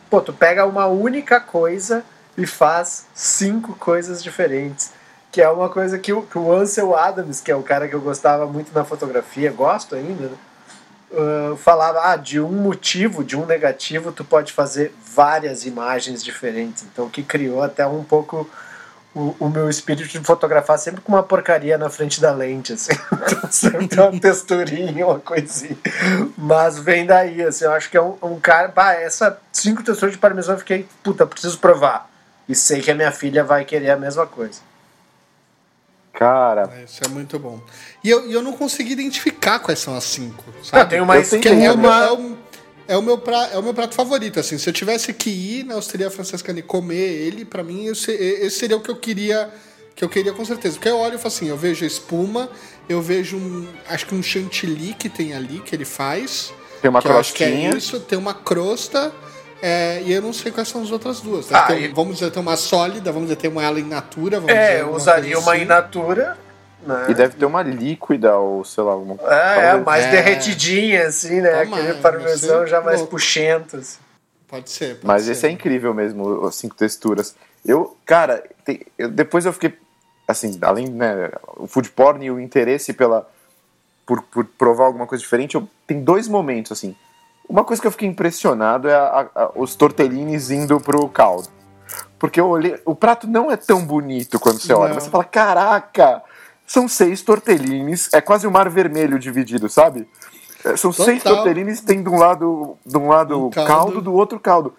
Pô, 0.10 0.22
tu 0.22 0.32
pega 0.32 0.66
uma 0.66 0.86
única 0.86 1.40
coisa 1.40 2.04
e 2.38 2.46
faz 2.46 3.08
cinco 3.14 3.74
coisas 3.76 4.24
diferentes. 4.24 4.92
Que 5.32 5.42
é 5.42 5.50
uma 5.50 5.68
coisa 5.68 5.98
que 5.98 6.14
o, 6.14 6.22
que 6.22 6.38
o 6.38 6.52
Ansel 6.54 6.96
Adams, 6.96 7.42
que 7.42 7.52
é 7.52 7.56
o 7.56 7.64
cara 7.64 7.88
que 7.88 7.96
eu 7.96 8.02
gostava 8.02 8.46
muito 8.46 8.72
na 8.72 8.86
fotografia, 8.86 9.52
gosto 9.52 9.96
ainda, 9.96 10.28
né? 10.28 10.38
Ah, 11.16 11.56
falava 11.58 12.12
ah, 12.12 12.16
de 12.16 12.40
um 12.40 12.52
motivo, 12.52 13.24
de 13.24 13.38
um 13.38 13.46
negativo, 13.46 14.12
tu 14.12 14.24
pode 14.24 14.52
fazer 14.52 14.94
várias 15.06 15.66
imagens 15.66 16.24
diferentes. 16.24 16.84
Então, 16.84 17.10
que 17.10 17.22
criou 17.22 17.62
até 17.62 17.86
um 17.86 18.04
pouco 18.04 18.50
o, 19.14 19.36
o 19.40 19.50
meu 19.50 19.70
espírito 19.70 20.08
de 20.08 20.20
fotografar 20.20 20.80
sempre 20.80 21.02
com 21.02 21.12
uma 21.12 21.22
porcaria 21.22 21.78
na 21.78 21.90
frente 21.90 22.20
da 22.20 22.32
lente, 22.32 22.74
assim. 22.74 22.94
Então, 23.14 23.52
sempre 23.52 24.00
uma 24.00 24.20
texturinha, 24.20 25.06
uma 25.06 25.20
coisinha. 25.20 25.78
Mas 26.36 26.80
vem 26.80 27.06
daí, 27.06 27.44
assim, 27.44 27.66
eu 27.66 27.72
acho 27.72 27.90
que 27.90 27.98
é 27.98 28.02
um, 28.02 28.18
um 28.22 28.40
cara. 28.40 28.70
Bah, 28.70 28.94
essa 28.94 29.40
cinco 29.52 29.84
texturas 29.84 30.14
de 30.14 30.20
parmesão 30.20 30.56
eu 30.56 30.60
fiquei, 30.60 30.88
puta, 31.04 31.26
preciso 31.26 31.60
provar. 31.60 32.10
E 32.50 32.56
sei 32.56 32.82
que 32.82 32.90
a 32.90 32.96
minha 32.96 33.12
filha 33.12 33.44
vai 33.44 33.64
querer 33.64 33.92
a 33.92 33.98
mesma 33.98 34.26
coisa. 34.26 34.60
Cara, 36.14 36.70
É, 36.80 36.84
Isso 36.84 37.02
é 37.04 37.08
muito 37.08 37.40
bom. 37.40 37.60
E 38.04 38.10
eu, 38.10 38.30
e 38.30 38.34
eu 38.34 38.42
não 38.42 38.54
consegui 38.54 38.94
identificar 38.94 39.60
quais 39.60 39.80
são 39.80 39.96
as 39.96 40.04
cinco, 40.04 40.44
sabe? 40.64 40.84
Ah, 40.84 40.86
tem 40.86 41.02
uma 41.02 41.18
Eu 41.18 41.28
tenho 41.28 41.42
Que 41.42 41.48
é, 41.50 41.52
o 41.52 41.58
meu, 41.58 41.74
uma. 41.74 42.04
é, 42.06 42.12
o, 42.12 42.38
é, 42.88 42.98
o 42.98 43.02
meu 43.02 43.18
pra, 43.18 43.50
é 43.52 43.58
o 43.58 43.64
meu 43.64 43.74
prato 43.74 43.96
favorito, 43.96 44.40
assim. 44.40 44.58
Se 44.58 44.70
eu 44.70 44.74
tivesse 44.74 45.12
que 45.14 45.30
ir 45.30 45.64
na 45.66 45.76
Osteria 45.76 46.12
Francescana 46.12 46.60
e 46.60 46.62
comer 46.62 46.96
ele, 47.10 47.44
pra 47.44 47.64
mim, 47.64 47.88
esse, 47.88 48.12
esse 48.12 48.60
seria 48.60 48.78
o 48.78 48.82
que 48.82 48.92
eu 48.92 48.96
queria, 48.96 49.50
que 49.96 50.04
eu 50.04 50.10
queria 50.10 50.34
com 50.34 50.46
certeza. 50.46 50.76
Porque 50.76 50.90
eu 50.90 50.98
olho 51.00 51.16
e 51.16 51.18
falo 51.18 51.28
assim, 51.28 51.48
eu 51.48 51.58
vejo 51.58 51.84
a 51.84 51.88
espuma, 51.88 52.48
eu 52.88 53.02
vejo 53.02 53.36
um, 53.38 53.68
acho 53.90 54.06
que 54.06 54.14
um 54.14 54.22
chantilly 54.22 54.94
que 54.94 55.10
tem 55.10 55.34
ali, 55.34 55.62
que 55.62 55.76
ele 55.76 55.86
faz. 55.86 56.54
tem 56.82 56.90
uma 56.92 57.02
que 57.02 57.08
eu 57.08 57.18
acho 57.18 57.34
que 57.34 57.44
é 57.44 57.48
crostinha. 57.48 57.76
isso, 57.76 58.00
tem 58.02 58.20
uma 58.20 58.36
crosta, 58.36 59.12
é, 59.66 60.02
e 60.02 60.12
eu 60.12 60.22
não 60.22 60.34
sei 60.34 60.52
quais 60.52 60.68
são 60.68 60.82
as 60.84 60.92
outras 60.92 61.22
duas. 61.22 61.46
Deve 61.48 61.58
Ah, 61.58 61.68
ter 61.68 61.82
e- 61.82 61.88
vamos 61.88 62.16
dizer, 62.20 62.30
tem 62.32 62.42
uma 62.42 62.58
sólida, 62.58 63.12
vamos 63.14 63.30
dizer, 63.30 63.38
tem 63.40 63.50
uma 63.50 63.64
ela 63.64 63.80
in 63.80 63.84
natura. 63.88 64.42
Vamos 64.42 64.54
É, 64.54 64.68
dizer, 64.72 64.82
eu 64.82 64.94
usaria 64.94 65.32
coisa 65.36 65.40
uma 65.40 65.54
assim. 65.54 65.62
in 65.64 65.66
natura. 65.66 66.38
Né? 66.86 67.06
E 67.08 67.14
deve 67.14 67.36
ter 67.38 67.46
uma 67.46 67.62
líquida 67.64 68.36
ou 68.38 68.66
sei 68.66 68.84
lá, 68.84 68.92
alguma 68.92 69.14
É, 69.22 69.60
é, 69.60 69.64
talvez- 69.70 69.86
mais 69.86 70.04
É. 70.06 70.12
derretidinha, 70.12 71.08
assim, 71.08 71.40
né? 71.40 71.64
Tomara, 71.64 71.84
Aquele 71.84 72.02
parmesão 72.02 72.68
já 72.68 72.82
mais 72.82 72.98
louco. 73.00 73.12
puxento. 73.12 73.78
Assim. 73.78 74.00
Pode 74.50 74.70
ser. 74.70 74.96
pode 74.96 75.08
Mas 75.08 75.24
ser. 75.24 75.32
esse 75.32 75.48
é 75.48 75.50
incrível 75.50 75.94
mesmo, 75.94 76.46
as 76.46 76.56
cinco 76.56 76.76
texturas. 76.76 77.34
Eu, 77.66 77.96
cara, 78.06 78.44
tem- 78.66 78.82
eu- 78.98 79.10
depois 79.10 79.46
eu 79.46 79.54
fiquei, 79.54 79.74
assim, 80.28 80.60
além, 80.62 80.90
né, 80.90 81.32
o 81.56 81.66
food 81.68 81.90
porn 81.92 82.24
e 82.26 82.30
o 82.30 82.38
interesse 82.40 82.92
pela, 82.92 83.28
por, 84.06 84.22
por 84.24 84.44
provar 84.46 84.84
alguma 84.86 85.08
coisa 85.08 85.24
diferente, 85.24 85.56
eu, 85.56 85.66
tem 85.88 86.02
dois 86.04 86.28
momentos, 86.28 86.74
assim. 86.74 86.94
Uma 87.48 87.64
coisa 87.64 87.82
que 87.82 87.88
eu 87.88 87.92
fiquei 87.92 88.08
impressionado 88.08 88.88
é 88.90 88.96
a- 88.96 89.30
a- 89.36 89.52
os 89.56 89.76
tortellines 89.76 90.50
indo 90.50 90.80
pro 90.80 91.08
caldo. 91.10 91.50
Porque 92.18 92.40
eu 92.40 92.48
olhei, 92.48 92.80
o 92.86 92.96
prato 92.96 93.28
não 93.28 93.52
é 93.52 93.58
tão 93.58 93.86
bonito 93.86 94.40
quando 94.40 94.60
você 94.60 94.74
olha, 94.74 94.94
mas 94.94 95.04
você 95.04 95.10
fala, 95.10 95.26
caraca, 95.26 96.24
são 96.66 96.88
seis 96.88 97.22
tortellines, 97.22 98.10
é 98.14 98.22
quase 98.22 98.48
o 98.48 98.52
mar 98.52 98.70
vermelho 98.70 99.20
dividido, 99.20 99.68
sabe? 99.70 100.08
É, 100.64 100.78
São 100.78 100.94
seis 100.94 101.22
Total. 101.22 101.36
tortellines, 101.44 101.82
tem 101.82 102.02
de 102.02 102.08
um 102.10 102.18
lado, 102.18 102.78
de 102.86 102.98
um 102.98 103.10
lado 103.10 103.48
Um 103.48 103.50
caldo. 103.50 103.68
caldo, 103.68 104.02
do 104.02 104.14
outro 104.14 104.40
caldo. 104.40 104.74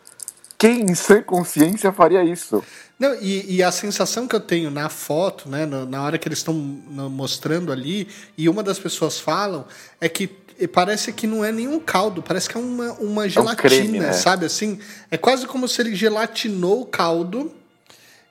Quem 0.56 0.80
em 0.80 0.94
sã 0.94 1.22
consciência 1.22 1.92
faria 1.92 2.24
isso? 2.24 2.64
Não, 2.98 3.14
e, 3.20 3.56
e 3.56 3.62
a 3.62 3.70
sensação 3.70 4.26
que 4.26 4.34
eu 4.34 4.40
tenho 4.40 4.70
na 4.70 4.88
foto, 4.88 5.46
né, 5.48 5.66
no- 5.66 5.84
na 5.84 6.02
hora 6.02 6.16
que 6.16 6.26
eles 6.26 6.38
estão 6.38 6.54
mostrando 6.54 7.70
ali, 7.70 8.08
e 8.38 8.48
uma 8.48 8.62
das 8.62 8.78
pessoas 8.78 9.20
falam, 9.20 9.66
é 10.00 10.08
que 10.08 10.26
parece 10.72 11.12
que 11.12 11.26
não 11.26 11.44
é 11.44 11.50
nenhum 11.50 11.80
caldo, 11.80 12.22
parece 12.22 12.48
que 12.48 12.56
é 12.56 12.60
uma, 12.60 12.92
uma 12.94 13.28
gelatina, 13.28 13.56
creme, 13.56 13.98
né? 13.98 14.12
sabe 14.12 14.46
assim? 14.46 14.78
É 15.10 15.16
quase 15.16 15.46
como 15.46 15.66
se 15.68 15.80
ele 15.82 15.94
gelatinou 15.94 16.82
o 16.82 16.86
caldo, 16.86 17.52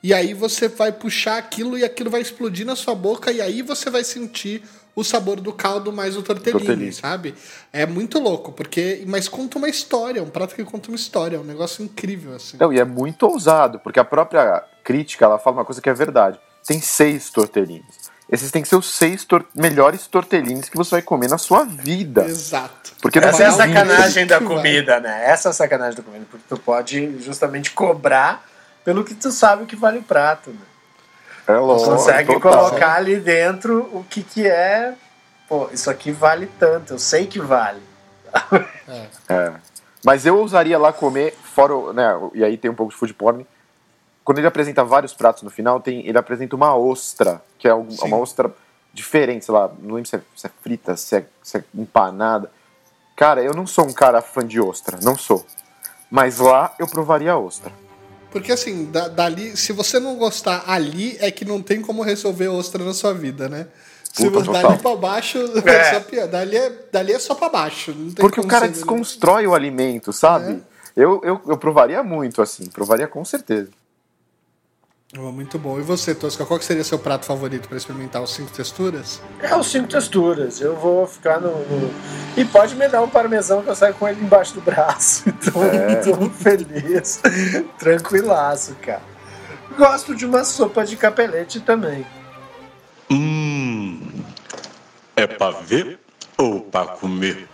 e 0.01 0.13
aí 0.13 0.33
você 0.33 0.67
vai 0.67 0.91
puxar 0.91 1.37
aquilo 1.37 1.77
e 1.77 1.83
aquilo 1.83 2.09
vai 2.09 2.21
explodir 2.21 2.65
na 2.65 2.75
sua 2.75 2.95
boca, 2.95 3.31
e 3.31 3.41
aí 3.41 3.61
você 3.61 3.89
vai 3.89 4.03
sentir 4.03 4.63
o 4.95 5.03
sabor 5.03 5.39
do 5.39 5.51
caldo 5.51 5.91
mais 5.91 6.15
o 6.15 6.21
tortellini, 6.21 6.65
Tortellini. 6.65 6.93
sabe? 6.93 7.33
É 7.71 7.85
muito 7.85 8.19
louco, 8.19 8.51
porque 8.51 9.03
mas 9.07 9.27
conta 9.27 9.57
uma 9.57 9.69
história, 9.69 10.21
um 10.21 10.29
prato 10.29 10.55
que 10.55 10.63
conta 10.63 10.89
uma 10.89 10.95
história, 10.95 11.37
é 11.37 11.39
um 11.39 11.43
negócio 11.43 11.83
incrível 11.83 12.35
assim. 12.35 12.57
Não, 12.59 12.71
e 12.71 12.79
é 12.79 12.85
muito 12.85 13.23
ousado, 13.25 13.79
porque 13.79 13.99
a 13.99 14.03
própria 14.03 14.63
crítica 14.83 15.25
ela 15.25 15.39
fala 15.39 15.57
uma 15.57 15.65
coisa 15.65 15.81
que 15.81 15.89
é 15.89 15.93
verdade. 15.93 16.39
Tem 16.65 16.79
seis 16.79 17.29
tortellines. 17.29 18.02
Esses 18.33 18.49
têm 18.49 18.63
que 18.63 18.67
ser 18.67 18.75
os 18.77 18.89
seis 18.91 19.23
tor- 19.23 19.45
melhores 19.53 20.07
tortellines 20.07 20.67
que 20.67 20.75
você 20.75 20.89
vai 20.95 21.01
comer 21.03 21.29
na 21.29 21.37
sua 21.37 21.63
vida. 21.65 22.25
Exato. 22.25 22.93
Porque 22.99 23.19
não 23.19 23.27
Essa 23.29 23.43
é 23.43 23.45
a 23.45 23.51
sacanagem 23.51 24.25
da 24.25 24.39
comida, 24.41 24.99
né? 24.99 25.23
Essa 25.29 25.49
é 25.49 25.51
a 25.51 25.53
sacanagem 25.53 25.97
da 25.97 26.01
comida, 26.03 26.25
porque 26.31 26.43
tu 26.49 26.57
pode 26.57 27.19
justamente 27.19 27.69
cobrar 27.71 28.43
pelo 28.83 29.03
que 29.03 29.13
tu 29.13 29.31
sabe 29.31 29.65
que 29.67 29.75
vale 29.75 29.99
o 29.99 30.03
prato. 30.03 30.49
Né? 30.49 30.57
É 31.45 31.53
lógico, 31.57 31.91
Consegue 31.91 32.33
total. 32.33 32.69
colocar 32.69 32.95
ali 32.95 33.17
dentro 33.17 33.81
o 33.93 34.03
que, 34.09 34.23
que 34.23 34.47
é. 34.47 34.95
Pô, 35.47 35.69
isso 35.71 35.89
aqui 35.91 36.11
vale 36.11 36.49
tanto, 36.59 36.93
eu 36.93 36.99
sei 36.99 37.27
que 37.27 37.39
vale. 37.39 37.81
É. 39.29 39.51
Mas 40.03 40.25
eu 40.25 40.37
ousaria 40.37 40.77
lá 40.79 40.91
comer, 40.91 41.33
fora, 41.43 41.75
o- 41.75 41.93
né, 41.93 42.13
e 42.33 42.43
aí 42.43 42.57
tem 42.57 42.71
um 42.71 42.75
pouco 42.75 42.91
de 42.91 42.97
food 42.97 43.13
porn, 43.13 43.45
quando 44.23 44.37
ele 44.39 44.47
apresenta 44.47 44.83
vários 44.83 45.13
pratos 45.13 45.43
no 45.43 45.49
final, 45.49 45.79
tem, 45.79 46.07
ele 46.07 46.17
apresenta 46.17 46.55
uma 46.55 46.75
ostra, 46.75 47.41
que 47.57 47.67
é 47.67 47.71
Sim. 47.71 48.07
uma 48.07 48.17
ostra 48.17 48.53
diferente, 48.93 49.45
sei 49.45 49.53
lá, 49.53 49.71
não 49.81 49.95
lembro 49.95 50.09
se 50.09 50.15
é, 50.15 50.21
se 50.35 50.47
é 50.47 50.51
frita, 50.61 50.95
se 50.95 51.15
é, 51.17 51.25
se 51.41 51.57
é 51.57 51.63
empanada. 51.75 52.49
Cara, 53.15 53.43
eu 53.43 53.53
não 53.53 53.65
sou 53.67 53.85
um 53.87 53.93
cara 53.93 54.21
fã 54.21 54.45
de 54.45 54.59
ostra, 54.59 54.97
não 55.01 55.17
sou. 55.17 55.45
Mas 56.09 56.37
lá 56.39 56.73
eu 56.79 56.87
provaria 56.87 57.31
a 57.33 57.37
ostra. 57.37 57.71
Porque 58.31 58.51
assim, 58.51 58.85
da- 58.85 59.07
dali, 59.07 59.55
se 59.57 59.71
você 59.73 59.99
não 59.99 60.15
gostar 60.15 60.63
ali, 60.67 61.17
é 61.19 61.29
que 61.29 61.45
não 61.45 61.61
tem 61.61 61.81
como 61.81 62.01
resolver 62.01 62.47
ostra 62.47 62.83
na 62.83 62.93
sua 62.93 63.13
vida, 63.13 63.47
né? 63.49 63.67
Se 64.03 64.23
Puta, 64.25 64.39
você 64.39 64.45
total. 64.45 64.61
dali 64.69 64.77
pra 64.81 64.95
baixo, 64.95 65.39
é. 65.65 65.69
É. 65.69 65.93
só 65.93 65.99
pior. 66.01 66.27
Dali 66.27 66.55
é, 66.55 66.71
dali 66.91 67.13
é 67.13 67.19
só 67.19 67.33
pra 67.35 67.49
baixo. 67.49 67.91
Não 67.91 68.11
tem 68.11 68.23
Porque 68.23 68.39
o 68.39 68.47
cara 68.47 68.67
desconstrói 68.67 69.45
o 69.47 69.53
alimento, 69.55 70.13
sabe? 70.13 70.63
Eu, 70.95 71.19
eu, 71.23 71.41
eu 71.47 71.57
provaria 71.57 72.03
muito, 72.03 72.41
assim, 72.41 72.67
provaria 72.67 73.07
com 73.07 73.25
certeza. 73.25 73.69
Oh, 75.17 75.31
Muito 75.31 75.59
bom. 75.59 75.79
E 75.79 75.83
você, 75.83 76.15
Tosca, 76.15 76.45
qual 76.45 76.57
que 76.59 76.65
seria 76.65 76.83
seu 76.83 76.97
prato 76.97 77.25
favorito 77.25 77.67
pra 77.67 77.77
experimentar 77.77 78.21
os 78.21 78.33
cinco 78.33 78.51
texturas? 78.51 79.21
É 79.39 79.55
os 79.55 79.67
cinco 79.67 79.87
texturas. 79.87 80.59
Eu 80.59 80.75
vou 80.75 81.05
ficar 81.05 81.39
no, 81.39 81.51
no- 81.51 81.93
E 82.35 82.43
pode 82.43 82.75
me 82.75 82.87
dar 82.87 83.01
um 83.03 83.07
parmesão 83.09 83.61
que 83.61 83.69
eu 83.69 83.75
saio 83.75 83.93
com 83.93 84.07
ele 84.07 84.21
embaixo 84.21 84.53
do 84.55 84.61
braço. 84.61 85.23
Então, 85.43 85.63
É. 85.63 85.95
tô 85.97 86.29
feliz. 86.31 87.21
Tranquilaço, 87.77 88.75
cara. 88.81 89.01
Gosto 89.77 90.15
de 90.15 90.25
uma 90.25 90.43
sopa 90.43 90.83
de 90.85 90.95
capelete 90.97 91.59
também. 91.59 92.05
Hum. 93.11 94.01
É 95.15 95.27
pra 95.27 95.51
ver 95.51 95.99
ou 96.37 96.61
pra 96.61 96.85
comer? 96.87 97.47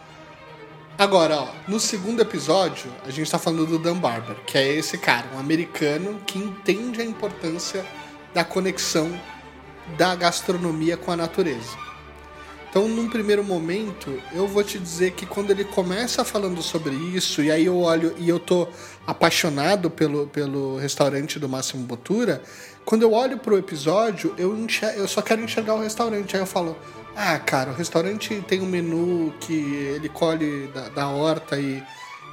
Agora, 0.99 1.37
ó, 1.37 1.47
no 1.65 1.79
segundo 1.79 2.21
episódio, 2.21 2.91
a 3.05 3.09
gente 3.09 3.31
tá 3.31 3.39
falando 3.39 3.65
do 3.65 3.79
Dan 3.79 3.95
Barber, 3.95 4.35
que 4.45 4.57
é 4.57 4.67
esse 4.67 4.97
cara, 4.97 5.27
um 5.33 5.39
americano 5.39 6.19
que 6.27 6.37
entende 6.37 6.99
a 6.99 7.05
importância 7.05 7.85
da 8.33 8.43
conexão 8.43 9.17
da 9.97 10.13
gastronomia 10.13 10.97
com 10.97 11.09
a 11.09 11.15
natureza. 11.15 11.77
Então, 12.69 12.89
num 12.89 13.07
primeiro 13.09 13.45
momento, 13.45 14.21
eu 14.33 14.45
vou 14.45 14.61
te 14.61 14.77
dizer 14.77 15.11
que 15.13 15.25
quando 15.25 15.51
ele 15.51 15.63
começa 15.63 16.25
falando 16.25 16.61
sobre 16.61 16.93
isso, 16.93 17.41
e 17.41 17.49
aí 17.49 17.65
eu 17.65 17.79
olho 17.79 18.13
e 18.17 18.27
eu 18.27 18.37
tô 18.37 18.67
apaixonado 19.07 19.89
pelo, 19.89 20.27
pelo 20.27 20.77
restaurante 20.77 21.39
do 21.39 21.47
Máximo 21.47 21.85
Botura, 21.87 22.43
quando 22.83 23.03
eu 23.03 23.13
olho 23.13 23.37
pro 23.37 23.57
episódio, 23.57 24.35
eu, 24.37 24.53
enxer- 24.57 24.95
eu 24.97 25.07
só 25.07 25.21
quero 25.21 25.41
enxergar 25.41 25.75
o 25.75 25.79
restaurante. 25.81 26.35
Aí 26.35 26.41
eu 26.41 26.45
falo, 26.45 26.77
ah, 27.15 27.37
cara, 27.39 27.71
o 27.71 27.73
restaurante 27.73 28.43
tem 28.47 28.61
um 28.61 28.65
menu 28.65 29.33
que 29.39 29.53
ele 29.53 30.09
colhe 30.09 30.67
da, 30.67 30.89
da 30.89 31.07
horta 31.09 31.59
e, 31.59 31.83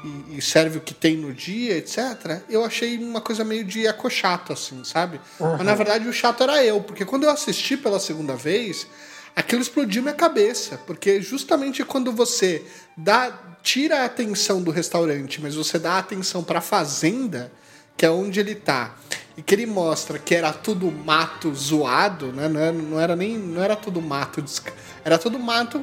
e, 0.04 0.38
e 0.38 0.42
serve 0.42 0.78
o 0.78 0.80
que 0.80 0.94
tem 0.94 1.16
no 1.16 1.32
dia, 1.32 1.76
etc., 1.76 2.42
eu 2.48 2.64
achei 2.64 2.96
uma 2.98 3.20
coisa 3.20 3.44
meio 3.44 3.64
de 3.64 3.86
eco 3.86 4.08
chato, 4.08 4.52
assim, 4.52 4.84
sabe? 4.84 5.20
Mas 5.40 5.66
na 5.66 5.74
verdade 5.74 6.08
o 6.08 6.12
chato 6.12 6.42
era 6.42 6.64
eu, 6.64 6.80
porque 6.80 7.04
quando 7.04 7.24
eu 7.24 7.30
assisti 7.30 7.76
pela 7.76 7.98
segunda 7.98 8.36
vez, 8.36 8.86
aquilo 9.34 9.60
explodiu 9.60 10.02
minha 10.02 10.14
cabeça, 10.14 10.78
porque 10.86 11.20
justamente 11.20 11.84
quando 11.84 12.12
você 12.12 12.64
dá 12.96 13.46
tira 13.66 14.02
a 14.02 14.04
atenção 14.04 14.62
do 14.62 14.70
restaurante, 14.70 15.40
mas 15.42 15.56
você 15.56 15.76
dá 15.76 15.98
atenção 15.98 16.44
para 16.44 16.60
a 16.60 16.62
fazenda, 16.62 17.50
que 17.96 18.06
é 18.06 18.10
onde 18.10 18.38
ele 18.38 18.54
tá, 18.54 18.94
e 19.36 19.42
que 19.42 19.54
ele 19.54 19.66
mostra 19.66 20.18
que 20.18 20.34
era 20.34 20.50
tudo 20.52 20.90
mato 20.90 21.54
zoado, 21.54 22.32
né? 22.32 22.48
Não 22.48 22.60
era, 22.60 22.72
não 22.72 23.00
era 23.00 23.16
nem 23.16 23.36
não 23.36 23.62
era 23.62 23.76
tudo 23.76 24.00
mato, 24.00 24.42
era 25.04 25.18
tudo 25.18 25.38
mato. 25.38 25.80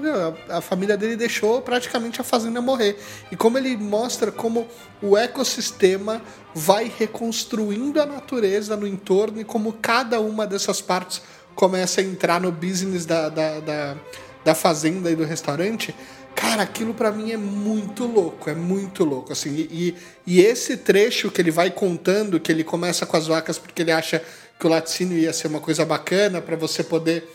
A, 0.50 0.58
a 0.58 0.62
família 0.62 0.98
dele 0.98 1.16
deixou 1.16 1.62
praticamente 1.62 2.20
a 2.20 2.24
fazenda 2.24 2.60
morrer. 2.62 3.00
E 3.32 3.36
como 3.36 3.58
ele 3.60 3.78
mostra 3.78 4.32
como 4.32 4.68
o 5.02 5.16
ecossistema 5.16 6.20
vai 6.56 6.92
reconstruindo 6.98 8.02
a 8.02 8.06
natureza 8.06 8.76
no 8.76 8.88
entorno 8.88 9.40
e 9.40 9.44
como 9.44 9.74
cada 9.74 10.20
uma 10.20 10.48
dessas 10.48 10.82
partes 10.82 11.22
começa 11.54 12.02
a 12.02 12.04
entrar 12.04 12.42
no 12.42 12.52
business 12.52 13.06
da, 13.06 13.30
da, 13.30 13.60
da, 13.60 13.98
da 14.44 14.56
fazenda 14.56 15.12
e 15.12 15.16
do 15.16 15.24
restaurante 15.24 15.94
Cara, 16.44 16.64
aquilo 16.64 16.94
para 16.94 17.10
mim 17.10 17.32
é 17.32 17.38
muito 17.38 18.06
louco, 18.06 18.50
é 18.50 18.54
muito 18.54 19.06
louco, 19.06 19.32
assim. 19.32 19.66
E, 19.72 19.96
e 20.28 20.42
esse 20.42 20.76
trecho 20.76 21.32
que 21.32 21.42
ele 21.42 21.50
vai 21.50 21.72
contando, 21.72 22.38
que 22.38 22.52
ele 22.52 22.66
começa 22.66 23.06
com 23.06 23.16
as 23.16 23.28
vacas 23.28 23.58
porque 23.58 23.82
ele 23.82 23.94
acha 23.94 24.22
que 24.60 24.68
o 24.68 24.70
laticínio 24.70 25.18
ia 25.18 25.32
ser 25.32 25.48
uma 25.48 25.62
coisa 25.62 25.86
bacana 25.86 26.42
para 26.42 26.58
você 26.58 26.84
poder 26.84 27.26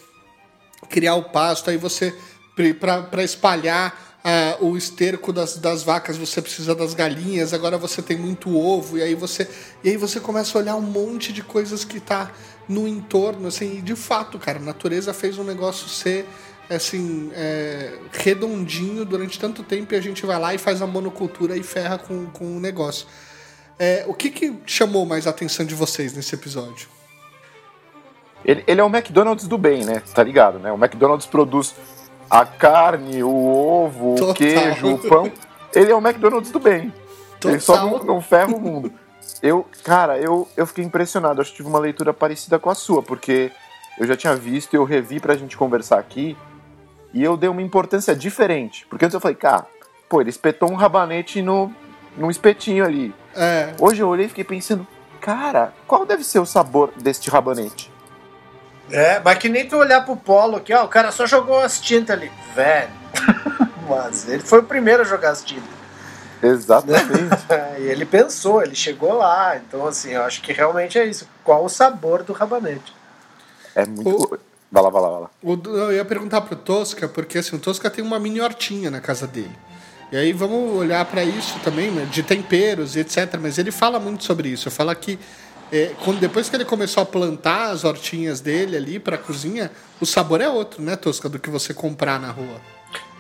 criar 0.91 1.15
o 1.15 1.25
pasto, 1.25 1.71
aí 1.71 1.79
você 1.79 2.15
para 2.79 3.25
espalhar 3.25 4.21
uh, 4.61 4.67
o 4.67 4.77
esterco 4.77 5.33
das, 5.33 5.57
das 5.57 5.83
vacas 5.83 6.19
você 6.19 6.43
precisa 6.43 6.75
das 6.75 6.93
galinhas, 6.93 7.55
agora 7.55 7.79
você 7.79 8.03
tem 8.03 8.17
muito 8.17 8.55
ovo 8.55 8.99
e 8.99 9.03
aí 9.03 9.15
você 9.15 9.49
e 9.83 9.89
aí 9.89 9.97
você 9.97 10.21
começa 10.21 10.59
a 10.59 10.61
olhar 10.61 10.77
um 10.77 10.83
monte 10.83 11.33
de 11.33 11.43
coisas 11.43 11.83
que 11.83 11.99
tá 11.99 12.31
no 12.69 12.87
entorno, 12.87 13.49
assim, 13.49 13.79
e 13.79 13.81
de 13.81 13.97
fato, 13.97 14.39
cara, 14.39 14.59
a 14.59 14.63
natureza 14.63 15.15
fez 15.15 15.39
um 15.39 15.45
negócio 15.45 15.89
ser 15.89 16.29
assim, 16.75 17.31
é, 17.35 17.99
redondinho 18.13 19.05
durante 19.05 19.39
tanto 19.39 19.63
tempo 19.63 19.95
e 19.95 19.97
a 19.97 20.01
gente 20.01 20.25
vai 20.27 20.39
lá 20.39 20.55
e 20.55 20.59
faz 20.59 20.83
a 20.83 20.87
monocultura 20.87 21.57
e 21.57 21.63
ferra 21.63 21.99
com, 21.99 22.27
com 22.27 22.57
o 22.57 22.61
negócio. 22.61 23.07
É, 23.79 24.05
o 24.07 24.15
que, 24.15 24.31
que 24.31 24.55
chamou 24.67 25.07
mais 25.07 25.27
a 25.27 25.31
atenção 25.31 25.65
de 25.65 25.75
vocês 25.75 26.13
nesse 26.13 26.35
episódio? 26.35 26.89
Ele, 28.45 28.65
ele, 28.67 28.81
é 28.81 28.85
o 28.85 28.89
McDonald's 28.89 29.47
do 29.47 29.57
bem, 29.57 29.85
né? 29.85 30.03
Tá 30.15 30.23
ligado, 30.23 30.59
né? 30.59 30.71
O 30.73 30.77
McDonald's 30.77 31.27
produz 31.27 31.75
a 32.29 32.45
carne, 32.45 33.23
o 33.23 33.31
ovo, 33.31 34.15
Total. 34.17 34.31
o 34.31 34.35
queijo, 34.35 34.95
o 34.95 34.99
pão. 34.99 35.33
Ele 35.75 35.91
é 35.91 35.95
o 35.95 35.99
McDonald's 35.99 36.51
do 36.51 36.59
bem. 36.59 36.93
Total. 37.41 37.53
Ele 37.53 37.61
só 37.61 37.77
não, 37.77 38.05
não 38.05 38.21
ferra 38.21 38.55
o 38.55 38.61
mundo. 38.61 38.93
Eu, 39.43 39.67
cara, 39.85 40.19
eu, 40.19 40.49
eu 40.57 40.67
fiquei 40.67 40.85
impressionado. 40.85 41.41
Acho 41.41 41.51
que 41.51 41.59
tive 41.59 41.69
uma 41.69 41.79
leitura 41.79 42.13
parecida 42.13 42.59
com 42.59 42.71
a 42.71 42.75
sua, 42.75 43.03
porque 43.03 43.51
eu 43.99 44.07
já 44.07 44.17
tinha 44.17 44.35
visto 44.35 44.75
e 44.75 44.77
eu 44.77 44.85
revi 44.85 45.21
pra 45.21 45.37
gente 45.37 45.57
conversar 45.57 45.99
aqui. 45.99 46.37
E 47.13 47.23
eu 47.23 47.37
dei 47.37 47.49
uma 47.49 47.63
importância 47.63 48.15
diferente. 48.15 48.87
Porque 48.89 49.05
antes 49.05 49.15
eu 49.15 49.21
falei, 49.21 49.37
cara, 49.37 49.67
pô, 50.09 50.21
ele 50.21 50.31
espetou 50.31 50.71
um 50.71 50.75
rabanete 50.75 51.43
no, 51.43 51.73
num 52.17 52.31
espetinho 52.31 52.85
ali. 52.85 53.15
É. 53.35 53.75
Hoje 53.79 54.03
eu 54.03 54.09
olhei 54.09 54.27
e 54.27 54.29
fiquei 54.29 54.45
pensando, 54.45 54.87
cara, 55.21 55.73
qual 55.87 56.05
deve 56.05 56.25
ser 56.25 56.39
o 56.39 56.47
sabor 56.47 56.93
deste 56.97 57.31
rabanete? 57.31 57.91
É, 58.91 59.21
mas 59.21 59.39
que 59.39 59.49
nem 59.49 59.69
tu 59.69 59.77
olhar 59.77 60.05
pro 60.05 60.17
polo 60.17 60.57
aqui, 60.57 60.73
ó, 60.73 60.85
o 60.85 60.89
cara 60.89 61.13
só 61.13 61.27
jogou 61.27 61.59
as 61.59 61.81
tintas 61.81 62.17
ali. 62.17 62.31
Velho. 62.55 62.91
mas 63.89 64.29
ele 64.29 64.43
foi 64.43 64.61
o 64.61 64.65
primeiro 64.65 65.03
a 65.03 65.05
jogar 65.05 65.31
as 65.31 65.45
tintas. 65.45 65.79
Exatamente. 66.43 67.47
e 67.79 67.83
ele 67.83 68.05
pensou, 68.05 68.63
ele 68.63 68.75
chegou 68.75 69.15
lá. 69.15 69.57
Então, 69.57 69.87
assim, 69.87 70.13
eu 70.13 70.23
acho 70.23 70.41
que 70.41 70.53
realmente 70.53 70.99
é 70.99 71.05
isso. 71.05 71.29
Qual 71.45 71.65
o 71.65 71.69
sabor 71.69 72.23
do 72.23 72.33
rabanete? 72.33 72.95
É 73.75 73.85
muito. 73.85 74.35
O... 74.35 74.39
Vai 74.71 74.83
lá, 74.83 74.91
vai 74.91 75.03
lá, 75.03 75.09
vai 75.09 75.21
lá. 75.23 75.31
O, 75.43 75.59
eu 75.67 75.93
ia 75.93 76.05
perguntar 76.05 76.43
pro 76.43 76.57
Tosca, 76.57 77.09
porque 77.09 77.39
assim, 77.39 77.57
o 77.57 77.59
Tosca 77.59 77.89
tem 77.89 78.05
uma 78.05 78.19
mini 78.19 78.41
hortinha 78.41 78.91
na 78.91 79.01
casa 79.01 79.27
dele. 79.27 79.57
E 80.11 80.17
aí 80.17 80.33
vamos 80.33 80.75
olhar 80.77 81.05
para 81.05 81.23
isso 81.23 81.59
também, 81.61 81.91
né, 81.91 82.07
de 82.11 82.23
temperos 82.23 82.97
e 82.97 83.01
etc. 83.01 83.39
Mas 83.41 83.59
ele 83.59 83.71
fala 83.71 83.99
muito 83.99 84.25
sobre 84.25 84.49
isso. 84.49 84.71
Fala 84.71 84.95
que 84.95 85.19
é, 85.71 85.93
quando, 86.05 86.19
depois 86.19 86.49
que 86.49 86.57
ele 86.57 86.65
começou 86.65 87.03
a 87.03 87.07
plantar 87.07 87.71
as 87.71 87.85
hortinhas 87.85 88.41
dele 88.41 88.77
ali 88.77 88.99
para 88.99 89.17
a 89.17 89.19
cozinha, 89.19 89.71
o 90.01 90.07
sabor 90.07 90.41
é 90.41 90.49
outro, 90.49 90.83
né, 90.83 90.97
Tosca, 90.97 91.29
do 91.29 91.39
que 91.39 91.51
você 91.51 91.75
comprar 91.75 92.19
na 92.19 92.31
rua. 92.31 92.61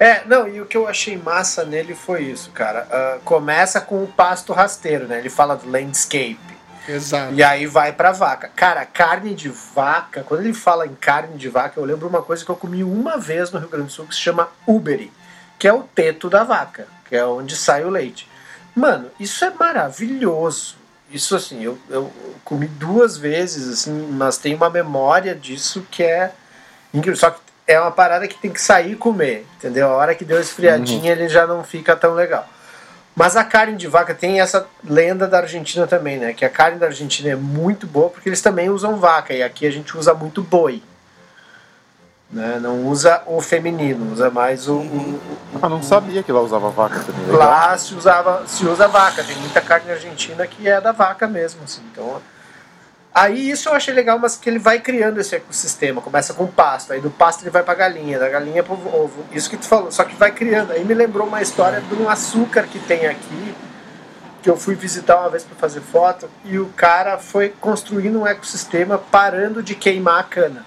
É, 0.00 0.24
não, 0.24 0.48
e 0.48 0.60
o 0.60 0.66
que 0.66 0.76
eu 0.76 0.86
achei 0.86 1.16
massa 1.16 1.64
nele 1.64 1.94
foi 1.94 2.22
isso, 2.22 2.50
cara. 2.52 2.86
Uh, 2.86 3.20
começa 3.24 3.80
com 3.80 4.02
o 4.02 4.06
pasto 4.06 4.52
rasteiro, 4.52 5.06
né? 5.06 5.18
Ele 5.18 5.28
fala 5.28 5.56
do 5.56 5.68
landscape. 5.70 6.38
Exato. 6.88 7.34
E 7.34 7.42
aí 7.42 7.66
vai 7.66 7.92
pra 7.92 8.12
vaca. 8.12 8.50
Cara, 8.54 8.84
carne 8.86 9.34
de 9.34 9.48
vaca, 9.48 10.22
quando 10.22 10.40
ele 10.40 10.54
fala 10.54 10.86
em 10.86 10.94
carne 10.94 11.36
de 11.36 11.48
vaca, 11.48 11.78
eu 11.78 11.84
lembro 11.84 12.08
uma 12.08 12.22
coisa 12.22 12.44
que 12.44 12.50
eu 12.50 12.56
comi 12.56 12.82
uma 12.82 13.18
vez 13.18 13.50
no 13.50 13.60
Rio 13.60 13.68
Grande 13.68 13.86
do 13.86 13.92
Sul 13.92 14.06
que 14.06 14.14
se 14.14 14.20
chama 14.20 14.48
uberi, 14.66 15.12
que 15.58 15.68
é 15.68 15.72
o 15.72 15.82
teto 15.82 16.30
da 16.30 16.44
vaca, 16.44 16.86
que 17.08 17.14
é 17.14 17.24
onde 17.24 17.54
sai 17.56 17.84
o 17.84 17.90
leite. 17.90 18.28
Mano, 18.74 19.10
isso 19.20 19.44
é 19.44 19.50
maravilhoso. 19.50 20.76
Isso 21.10 21.34
assim, 21.34 21.62
eu, 21.62 21.78
eu 21.88 22.12
comi 22.44 22.66
duas 22.66 23.16
vezes, 23.16 23.68
assim, 23.68 24.08
mas 24.12 24.38
tem 24.38 24.54
uma 24.54 24.70
memória 24.70 25.34
disso 25.34 25.86
que 25.90 26.02
é 26.02 26.32
incrível. 26.92 27.18
Só 27.18 27.30
que 27.30 27.40
é 27.66 27.78
uma 27.80 27.90
parada 27.90 28.26
que 28.26 28.38
tem 28.38 28.50
que 28.50 28.60
sair 28.60 28.92
e 28.92 28.96
comer, 28.96 29.46
entendeu? 29.56 29.88
A 29.88 29.96
hora 29.96 30.14
que 30.14 30.24
deu 30.24 30.40
esfriadinha, 30.40 31.12
uhum. 31.12 31.18
ele 31.18 31.28
já 31.28 31.46
não 31.46 31.62
fica 31.62 31.94
tão 31.96 32.14
legal. 32.14 32.48
Mas 33.18 33.36
a 33.36 33.42
carne 33.42 33.76
de 33.76 33.88
vaca 33.88 34.14
tem 34.14 34.40
essa 34.40 34.64
lenda 34.84 35.26
da 35.26 35.38
Argentina 35.38 35.88
também, 35.88 36.18
né? 36.18 36.32
Que 36.32 36.44
a 36.44 36.48
carne 36.48 36.78
da 36.78 36.86
Argentina 36.86 37.30
é 37.30 37.34
muito 37.34 37.84
boa 37.84 38.10
porque 38.10 38.28
eles 38.28 38.40
também 38.40 38.70
usam 38.70 38.94
vaca 38.94 39.34
e 39.34 39.42
aqui 39.42 39.66
a 39.66 39.72
gente 39.72 39.98
usa 39.98 40.14
muito 40.14 40.40
boi. 40.40 40.80
Né? 42.30 42.60
Não 42.62 42.86
usa 42.86 43.20
o 43.26 43.40
feminino, 43.40 44.12
usa 44.12 44.30
mais 44.30 44.68
o. 44.68 44.76
o, 44.76 45.20
ah, 45.60 45.68
não 45.68 45.82
sabia 45.82 46.22
que 46.22 46.30
lá 46.30 46.40
usava 46.40 46.70
vaca 46.70 47.00
também. 47.00 47.26
Lá 47.36 47.76
se, 47.76 47.92
usava, 47.92 48.46
se 48.46 48.64
usa 48.64 48.86
vaca, 48.86 49.24
tem 49.24 49.34
muita 49.38 49.60
carne 49.60 49.90
argentina 49.90 50.46
que 50.46 50.68
é 50.68 50.80
da 50.80 50.92
vaca 50.92 51.26
mesmo. 51.26 51.64
Assim, 51.64 51.82
então 51.90 52.22
Aí 53.18 53.50
isso 53.50 53.68
eu 53.68 53.74
achei 53.74 53.92
legal, 53.92 54.16
mas 54.16 54.36
que 54.36 54.48
ele 54.48 54.60
vai 54.60 54.78
criando 54.78 55.18
esse 55.18 55.34
ecossistema. 55.34 56.00
Começa 56.00 56.32
com 56.34 56.46
pasto, 56.46 56.92
aí 56.92 57.00
do 57.00 57.10
pasto 57.10 57.42
ele 57.42 57.50
vai 57.50 57.64
pra 57.64 57.74
galinha, 57.74 58.16
da 58.16 58.28
galinha 58.28 58.62
pro 58.62 58.74
ovo. 58.74 59.24
Isso 59.32 59.50
que 59.50 59.56
tu 59.56 59.66
falou, 59.66 59.90
só 59.90 60.04
que 60.04 60.14
vai 60.14 60.30
criando. 60.30 60.70
Aí 60.70 60.84
me 60.84 60.94
lembrou 60.94 61.26
uma 61.26 61.42
história 61.42 61.80
de 61.80 61.94
um 61.96 62.08
açúcar 62.08 62.62
que 62.68 62.78
tem 62.78 63.08
aqui, 63.08 63.54
que 64.40 64.48
eu 64.48 64.56
fui 64.56 64.76
visitar 64.76 65.18
uma 65.18 65.30
vez 65.30 65.42
para 65.42 65.56
fazer 65.56 65.80
foto, 65.80 66.30
e 66.44 66.60
o 66.60 66.66
cara 66.76 67.18
foi 67.18 67.48
construindo 67.48 68.20
um 68.20 68.26
ecossistema 68.26 68.98
parando 68.98 69.64
de 69.64 69.74
queimar 69.74 70.20
a 70.20 70.22
cana. 70.22 70.64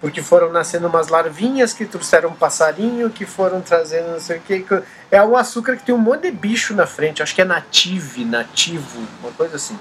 Porque 0.00 0.22
foram 0.22 0.50
nascendo 0.50 0.86
umas 0.86 1.08
larvinhas 1.08 1.74
que 1.74 1.84
trouxeram 1.84 2.30
um 2.30 2.34
passarinho, 2.34 3.10
que 3.10 3.26
foram 3.26 3.60
trazendo 3.60 4.12
não 4.12 4.20
sei 4.20 4.38
o 4.38 4.40
que. 4.40 4.64
É 5.10 5.22
um 5.22 5.36
açúcar 5.36 5.76
que 5.76 5.82
tem 5.82 5.94
um 5.94 5.98
monte 5.98 6.22
de 6.22 6.30
bicho 6.30 6.72
na 6.72 6.86
frente, 6.86 7.22
acho 7.22 7.34
que 7.34 7.42
é 7.42 7.44
native, 7.44 8.24
nativo, 8.24 9.06
uma 9.20 9.32
coisa 9.32 9.56
assim. 9.56 9.78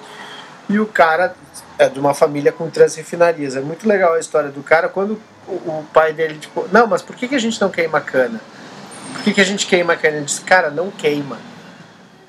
E 0.70 0.80
o 0.80 0.86
cara 0.86 1.34
é 1.80 1.88
de 1.88 2.00
uma 2.00 2.14
família 2.14 2.52
com 2.52 2.70
três 2.70 2.96
refinarias. 2.96 3.56
É 3.56 3.62
muito 3.62 3.88
legal 3.88 4.14
a 4.14 4.20
história 4.20 4.50
do 4.50 4.62
cara 4.62 4.90
quando 4.90 5.20
o, 5.48 5.52
o 5.52 5.86
pai 5.94 6.14
dele, 6.14 6.38
tipo, 6.38 6.68
não, 6.72 6.88
mas 6.88 7.02
por 7.02 7.16
que, 7.16 7.28
que 7.28 7.36
a 7.36 7.40
gente 7.40 7.60
não 7.62 7.70
queima 7.70 8.02
cana? 8.02 8.42
Por 9.14 9.24
que, 9.24 9.34
que 9.34 9.42
a 9.42 9.46
gente 9.46 9.66
queima 9.66 9.96
cana? 9.96 10.18
Ele 10.18 10.26
disse, 10.26 10.42
cara, 10.42 10.70
não 10.70 10.92
queima. 10.92 11.38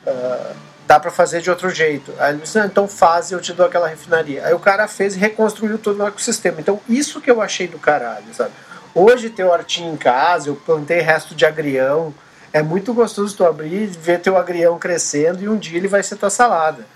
Uh, 0.07 0.55
dá 0.87 0.99
para 0.99 1.11
fazer 1.11 1.43
de 1.43 1.51
outro 1.51 1.69
jeito. 1.69 2.15
Aí 2.19 2.33
ele 2.33 2.43
disse, 2.43 2.59
então 2.61 2.89
faz 2.89 3.31
e 3.31 3.35
eu 3.35 3.41
te 3.41 3.53
dou 3.53 3.67
aquela 3.67 3.89
refinaria. 3.89 4.47
Aí 4.47 4.55
o 4.55 4.59
cara 4.59 4.89
fez 4.89 5.17
e 5.17 5.19
reconstruiu 5.19 5.79
todo 5.79 6.03
o 6.03 6.07
ecossistema. 6.07 6.61
Então, 6.61 6.81
isso 6.89 7.21
que 7.21 7.31
eu 7.31 7.43
achei 7.43 7.67
do 7.67 7.79
caralho, 7.79 8.33
sabe? 8.33 8.53
Hoje 8.95 9.29
ter 9.29 9.45
hortinho 9.45 9.93
em 9.93 9.97
casa, 9.97 10.49
eu 10.49 10.57
plantei 10.57 11.01
resto 11.01 11.35
de 11.35 11.45
agrião. 11.45 12.15
É 12.53 12.63
muito 12.63 12.95
gostoso 12.95 13.37
tu 13.37 13.45
abrir 13.45 13.87
ver 13.87 14.21
teu 14.21 14.39
agrião 14.39 14.79
crescendo 14.79 15.43
e 15.43 15.49
um 15.49 15.59
dia 15.59 15.77
ele 15.77 15.89
vai 15.89 16.03
ser 16.03 16.17
tua 16.17 16.31
salada. 16.31 16.87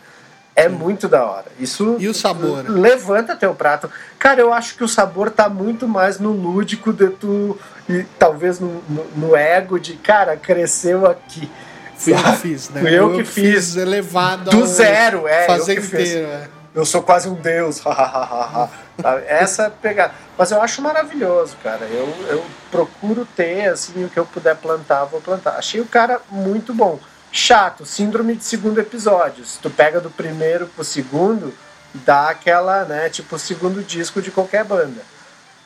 É 0.54 0.68
muito 0.68 1.08
da 1.08 1.24
hora. 1.24 1.46
Isso 1.58 1.96
e 1.98 2.08
o 2.08 2.14
sabor? 2.14 2.68
Levanta 2.68 3.34
teu 3.34 3.54
prato. 3.54 3.90
Cara, 4.18 4.40
eu 4.40 4.52
acho 4.52 4.76
que 4.76 4.84
o 4.84 4.88
sabor 4.88 5.30
tá 5.30 5.48
muito 5.48 5.88
mais 5.88 6.18
no 6.18 6.30
lúdico 6.30 6.92
de 6.92 7.08
tu 7.08 7.58
e 7.88 8.04
talvez 8.18 8.60
no, 8.60 8.82
no, 8.88 9.04
no 9.16 9.36
ego 9.36 9.80
de, 9.80 9.94
cara, 9.94 10.36
cresceu 10.36 11.06
aqui. 11.06 11.50
Fui 11.96 12.12
eu 12.12 12.18
que 12.18 12.32
fiz, 12.36 12.68
né? 12.68 12.80
Fui 12.80 12.90
eu, 12.90 13.10
eu 13.10 13.16
que 13.16 13.24
fiz. 13.24 13.54
fiz 13.54 13.76
elevado 13.76 14.50
do 14.50 14.66
zero, 14.66 15.26
é. 15.26 15.46
Fazer 15.46 15.78
inteiro, 15.78 16.26
é. 16.26 16.48
Eu 16.74 16.84
sou 16.84 17.02
quase 17.02 17.28
um 17.28 17.34
deus. 17.34 17.82
Essa 19.26 19.64
é 19.64 19.70
pegada. 19.70 20.14
Mas 20.36 20.50
eu 20.50 20.60
acho 20.60 20.82
maravilhoso, 20.82 21.56
cara. 21.62 21.84
Eu, 21.86 22.08
eu 22.28 22.44
procuro 22.70 23.26
ter, 23.36 23.68
assim, 23.68 24.04
o 24.04 24.08
que 24.08 24.18
eu 24.18 24.24
puder 24.26 24.56
plantar, 24.56 25.04
vou 25.04 25.20
plantar. 25.20 25.52
Achei 25.52 25.80
o 25.80 25.86
cara 25.86 26.20
muito 26.30 26.74
bom 26.74 26.98
chato, 27.32 27.84
síndrome 27.86 28.36
de 28.36 28.44
segundo 28.44 28.78
episódio. 28.78 29.44
Se 29.44 29.58
tu 29.58 29.70
pega 29.70 30.00
do 30.00 30.10
primeiro 30.10 30.66
pro 30.66 30.84
segundo, 30.84 31.52
dá 31.94 32.28
aquela, 32.30 32.84
né, 32.84 33.08
tipo 33.08 33.34
o 33.36 33.38
segundo 33.38 33.82
disco 33.82 34.20
de 34.22 34.30
qualquer 34.30 34.64
banda. 34.64 35.00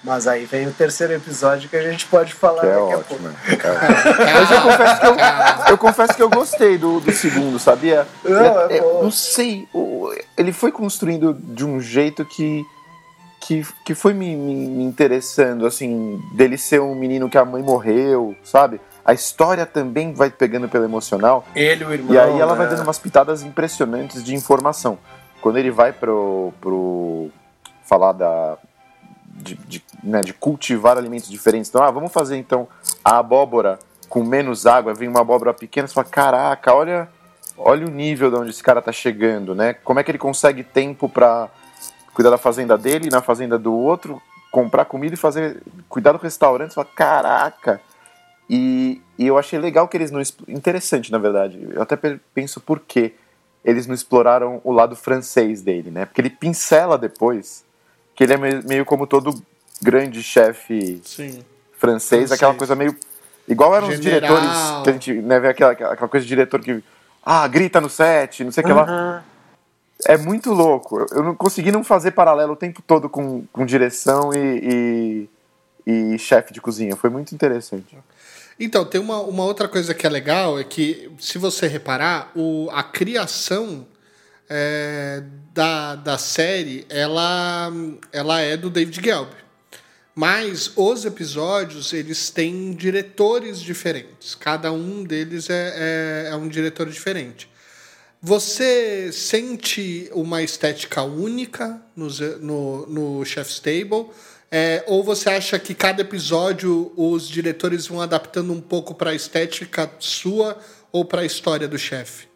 Mas 0.05 0.29
aí 0.29 0.44
vem 0.44 0.68
o 0.68 0.72
terceiro 0.72 1.14
episódio 1.14 1.68
que 1.68 1.76
a 1.76 1.83
gente 1.90 2.07
pode 2.07 2.33
falar 2.33 2.61
Que 2.61 2.66
é 2.68 2.70
daqui 2.70 2.92
a 2.92 2.98
ótimo. 2.98 3.18
pouco. 3.18 3.24
É. 3.50 4.33
Mas 4.35 4.50
eu 4.52 4.62
confesso 4.62 5.00
que 5.00 5.07
eu, 5.07 5.16
eu 5.72 5.79
confesso 5.79 6.14
que 6.14 6.22
eu 6.22 6.31
gostei 6.31 6.79
do, 6.79 7.00
do 7.00 7.11
segundo, 7.12 7.59
sabia? 7.59 8.07
Não, 8.22 8.70
é 8.70 8.79
Eu- 8.79 8.83
bom. 8.83 9.02
não 9.05 9.11
sei, 9.11 9.66
ele 10.37 10.52
foi 10.52 10.70
construindo 10.70 11.35
de 11.35 11.64
um 11.64 11.81
jeito 11.81 12.24
que 12.24 12.64
que, 13.40 13.64
que 13.85 13.94
foi 13.94 14.12
me, 14.12 14.35
me- 14.35 14.66
me 14.66 14.83
interessando, 14.85 15.66
assim, 15.66 16.20
dele 16.35 16.59
ser 16.59 16.81
um 16.81 16.96
menino 16.96 17.29
que 17.31 17.38
a 17.38 17.44
mãe 17.44 17.62
morreu, 17.62 18.35
sabe? 18.42 18.81
A 19.07 19.12
história 19.12 19.64
também 19.64 20.12
vai 20.12 20.31
pegando 20.31 20.69
pelo 20.69 20.85
emocional. 20.85 21.45
Ele, 21.55 21.85
o 21.85 21.92
irmão. 21.92 22.12
E 22.12 22.19
aí 22.19 22.40
ela 22.40 22.55
vai 22.55 22.66
né? 22.66 22.75
dando 22.75 22.83
umas 22.83 22.99
pitadas 22.99 23.45
impressionantes 23.45 24.25
de 24.25 24.35
informação. 24.35 24.99
Quando 25.40 25.59
ele 25.59 25.71
vai 25.71 25.92
pro, 25.92 26.53
pro 26.61 27.31
falar 27.85 28.12
da 28.12 28.59
de, 29.37 29.55
de, 29.55 29.85
né, 30.03 30.23
de 30.23 30.33
cultivar 30.33 30.97
alimentos 30.97 31.29
diferentes. 31.29 31.69
Então, 31.69 31.83
ah, 31.83 31.90
vamos 31.90 32.12
fazer 32.12 32.37
então 32.37 32.66
a 33.05 33.19
abóbora 33.19 33.79
com 34.09 34.25
menos 34.25 34.66
água, 34.66 34.95
vem 34.95 35.09
uma 35.09 35.21
abóbora 35.21 35.53
pequena, 35.53 35.87
você 35.87 35.95
fala, 35.95 36.07
caraca, 36.07 36.75
olha, 36.75 37.09
olha 37.57 37.87
o 37.87 37.90
nível 37.90 38.31
de 38.31 38.37
onde 38.37 38.51
esse 38.51 38.62
cara 38.62 38.81
tá 38.81 38.92
chegando, 38.92 39.55
né? 39.55 39.75
Como 39.75 39.99
é 39.99 40.03
que 40.03 40.11
ele 40.11 40.19
consegue 40.19 40.62
tempo 40.62 41.09
para 41.09 41.49
cuidar 42.14 42.31
da 42.31 42.38
fazenda 42.38 42.79
dele, 42.79 43.11
na 43.11 43.21
fazenda 43.21 43.59
do 43.59 43.75
outro, 43.75 44.21
comprar 44.51 44.85
comida 44.85 45.14
e 45.14 45.19
fazer 45.19 45.62
cuidar 45.88 46.12
do 46.12 46.19
restaurante, 46.19 46.71
você 46.71 46.77
fala, 46.77 46.88
caraca. 46.95 47.81
E, 48.49 49.01
e 49.19 49.27
eu 49.27 49.37
achei 49.39 49.59
legal 49.59 49.89
que 49.89 49.97
eles 49.97 50.11
não. 50.11 50.21
Interessante, 50.49 51.11
na 51.11 51.19
verdade. 51.19 51.59
Eu 51.73 51.83
até 51.83 51.97
pe- 51.97 52.21
penso 52.35 52.61
por 52.61 52.81
que 52.81 53.13
eles 53.65 53.87
não 53.87 53.95
exploraram 53.95 54.61
o 54.63 54.73
lado 54.73 54.95
francês 54.95 55.61
dele, 55.63 55.91
né? 55.91 56.05
Porque 56.05 56.21
ele 56.21 56.31
pincela 56.31 56.97
depois 56.97 57.65
que 58.15 58.23
ele 58.25 58.35
é 58.35 58.37
me- 58.37 58.63
meio 58.63 58.85
como 58.85 59.07
todo 59.07 59.35
grande 59.83 60.23
chefe 60.23 61.01
francês, 61.05 61.45
Francês. 61.79 62.33
aquela 62.33 62.55
coisa 62.55 62.75
meio. 62.77 62.97
Igual 63.49 63.75
eram 63.75 63.89
os 63.89 63.97
General. 63.97 64.21
diretores 64.41 64.83
que 64.85 64.91
a 64.91 64.93
gente 64.93 65.13
né, 65.15 65.39
vê 65.41 65.49
aquela, 65.49 65.73
aquela 65.73 66.09
coisa 66.09 66.25
de 66.25 66.29
diretor 66.29 66.61
que. 66.61 66.83
Ah, 67.25 67.47
grita 67.49 67.81
no 67.81 67.89
set, 67.91 68.45
não 68.45 68.53
sei 68.53 68.63
o 68.63 68.67
que 68.67 68.73
lá. 68.73 68.85
Uhum. 69.19 69.23
É 70.09 70.17
muito 70.17 70.53
louco. 70.53 71.01
Eu- 71.01 71.07
Eu 71.11 71.23
não 71.25 71.35
consegui 71.35 71.73
não 71.73 71.83
fazer 71.83 72.13
paralelo 72.13 72.53
o 72.53 72.57
tempo 72.57 72.81
todo 72.87 73.09
com, 73.09 73.45
com 73.53 73.67
direção 73.67 74.31
e, 74.33 75.29
e, 75.87 76.15
e 76.15 76.19
chefe 76.19 76.53
de 76.53 76.61
cozinha. 76.61 76.95
Foi 76.95 77.11
muito 77.11 77.35
interessante. 77.35 77.97
Então, 78.59 78.85
tem 78.85 79.01
uma, 79.01 79.21
uma 79.21 79.45
outra 79.45 79.69
coisa 79.69 79.95
que 79.95 80.07
é 80.07 80.11
legal, 80.11 80.59
é 80.59 80.64
que, 80.64 81.11
se 81.19 81.37
você 81.37 81.66
reparar, 81.66 82.33
o, 82.35 82.69
a 82.73 82.83
criação 82.83 83.87
é, 84.49 85.23
da, 85.53 85.95
da 85.95 86.16
série, 86.16 86.87
ela, 86.88 87.71
ela 88.12 88.40
é 88.40 88.57
do 88.57 88.71
David 88.71 89.01
Gelb. 89.03 89.31
Mas 90.14 90.73
os 90.75 91.05
episódios, 91.05 91.92
eles 91.92 92.31
têm 92.31 92.73
diretores 92.73 93.61
diferentes. 93.61 94.35
Cada 94.35 94.73
um 94.73 95.05
deles 95.05 95.51
é, 95.51 95.75
é, 95.77 96.29
é 96.31 96.37
um 96.37 96.49
diretor 96.49 96.88
diferente. 96.88 97.51
Você 98.23 99.12
sente 99.12 100.09
uma 100.12 100.42
estética 100.42 101.03
única 101.03 101.83
no, 101.95 102.09
no, 102.40 102.87
no 102.87 103.25
Chef's 103.27 103.61
Table? 103.61 104.07
É, 104.59 104.83
ou 104.87 105.05
você 105.05 105.29
acha 105.29 105.59
que 105.59 105.75
cada 105.75 106.01
episódio 106.01 106.90
os 106.97 107.29
diretores 107.29 107.87
vão 107.87 108.01
adaptando 108.01 108.55
um 108.55 108.61
pouco 108.62 108.95
para 108.95 109.11
a 109.11 109.14
estética 109.14 109.90
sua 109.99 110.57
ou 110.90 111.05
para 111.05 111.21
a 111.21 111.25
história 111.27 111.69
do 111.69 111.77
chefe? 111.77 112.27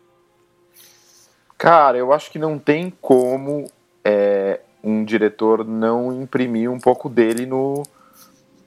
Cara, 1.57 1.97
eu 1.97 2.13
acho 2.13 2.31
que 2.31 2.39
não 2.39 2.59
tem 2.59 2.93
como 3.01 3.65
é, 4.05 4.61
um 4.85 5.03
diretor 5.03 5.65
não 5.65 6.13
imprimir 6.13 6.71
um 6.71 6.79
pouco 6.79 7.09
dele 7.09 7.47
no, 7.47 7.85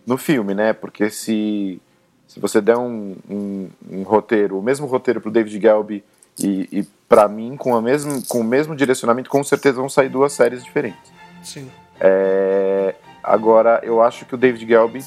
no 0.03 0.17
filme, 0.17 0.55
né? 0.55 0.73
Porque 0.73 1.11
se, 1.11 1.79
se 2.27 2.39
você 2.39 2.59
der 2.59 2.79
um, 2.79 3.15
um, 3.29 3.69
um 3.87 4.01
roteiro, 4.01 4.57
o 4.57 4.63
mesmo 4.63 4.87
roteiro 4.87 5.21
pro 5.21 5.29
David 5.29 5.61
Gelb 5.61 6.03
e, 6.39 6.69
e 6.71 6.83
para 7.07 7.27
mim, 7.27 7.55
com, 7.55 7.75
a 7.75 7.81
mesmo, 7.83 8.25
com 8.25 8.39
o 8.39 8.43
mesmo 8.43 8.75
direcionamento, 8.75 9.29
com 9.29 9.43
certeza 9.43 9.75
vão 9.75 9.89
sair 9.89 10.09
duas 10.09 10.33
séries 10.33 10.63
diferentes. 10.63 11.13
Sim. 11.43 11.69
É, 11.99 12.95
agora, 13.23 13.79
eu 13.83 14.01
acho 14.01 14.25
que 14.25 14.35
o 14.35 14.37
David 14.37 14.67
Gelb 14.67 15.03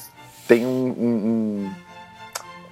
tem 0.47 0.65
um, 0.65 0.69
um, 0.69 1.07
um, 1.07 1.71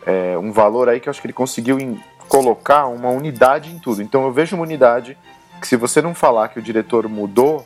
é, 0.06 0.38
um 0.38 0.52
valor 0.52 0.90
aí 0.90 1.00
que 1.00 1.08
eu 1.08 1.12
acho 1.12 1.22
que 1.22 1.28
ele 1.28 1.34
conseguiu 1.34 1.80
em- 1.80 2.02
colocar 2.28 2.88
uma 2.88 3.10
unidade 3.10 3.72
em 3.72 3.78
tudo. 3.80 4.02
Então 4.02 4.26
eu 4.26 4.32
vejo 4.32 4.56
uma 4.56 4.64
unidade 4.64 5.18
que 5.62 5.68
se 5.68 5.76
você 5.76 6.02
não 6.02 6.16
falar 6.16 6.48
que 6.50 6.60
o 6.60 6.62
diretor 6.62 7.08
mudou, 7.08 7.66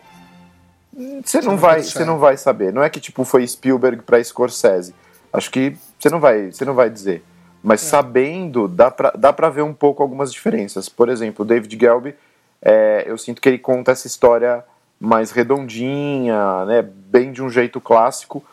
você 1.24 1.40
não, 1.42 1.52
não 1.52 1.58
vai, 1.58 1.82
você 1.82 2.04
não 2.04 2.18
vai 2.18 2.36
saber. 2.38 2.74
Não 2.74 2.84
é 2.84 2.90
que 2.90 3.00
tipo 3.00 3.24
foi 3.24 3.48
Spielberg 3.48 4.02
para 4.04 4.22
Scorsese. 4.24 4.94
Acho 5.32 5.50
que 5.50 5.78
você 5.98 6.10
não 6.10 6.20
vai, 6.20 6.52
você 6.52 6.66
não 6.66 6.74
vai 6.74 6.90
dizer. 6.90 7.24
Mas 7.62 7.82
sabendo, 7.82 8.68
dá 8.68 8.90
pra, 8.90 9.12
dá 9.12 9.34
pra 9.34 9.50
ver 9.50 9.62
um 9.62 9.74
pouco 9.74 10.02
algumas 10.02 10.32
diferenças. 10.32 10.88
Por 10.90 11.10
exemplo, 11.10 11.44
o 11.44 11.48
David 11.48 11.78
Gelb, 11.80 12.16
é, 12.62 13.04
eu 13.06 13.18
sinto 13.18 13.42
que 13.42 13.50
ele 13.50 13.60
conta 13.60 13.92
essa 13.92 14.08
história 14.08 14.64
mais 15.00 15.32
redondinha, 15.32 16.66
né, 16.66 16.82
bem 16.82 17.32
de 17.32 17.42
um 17.42 17.50
jeito 17.50 17.80
clássico. 17.80 18.44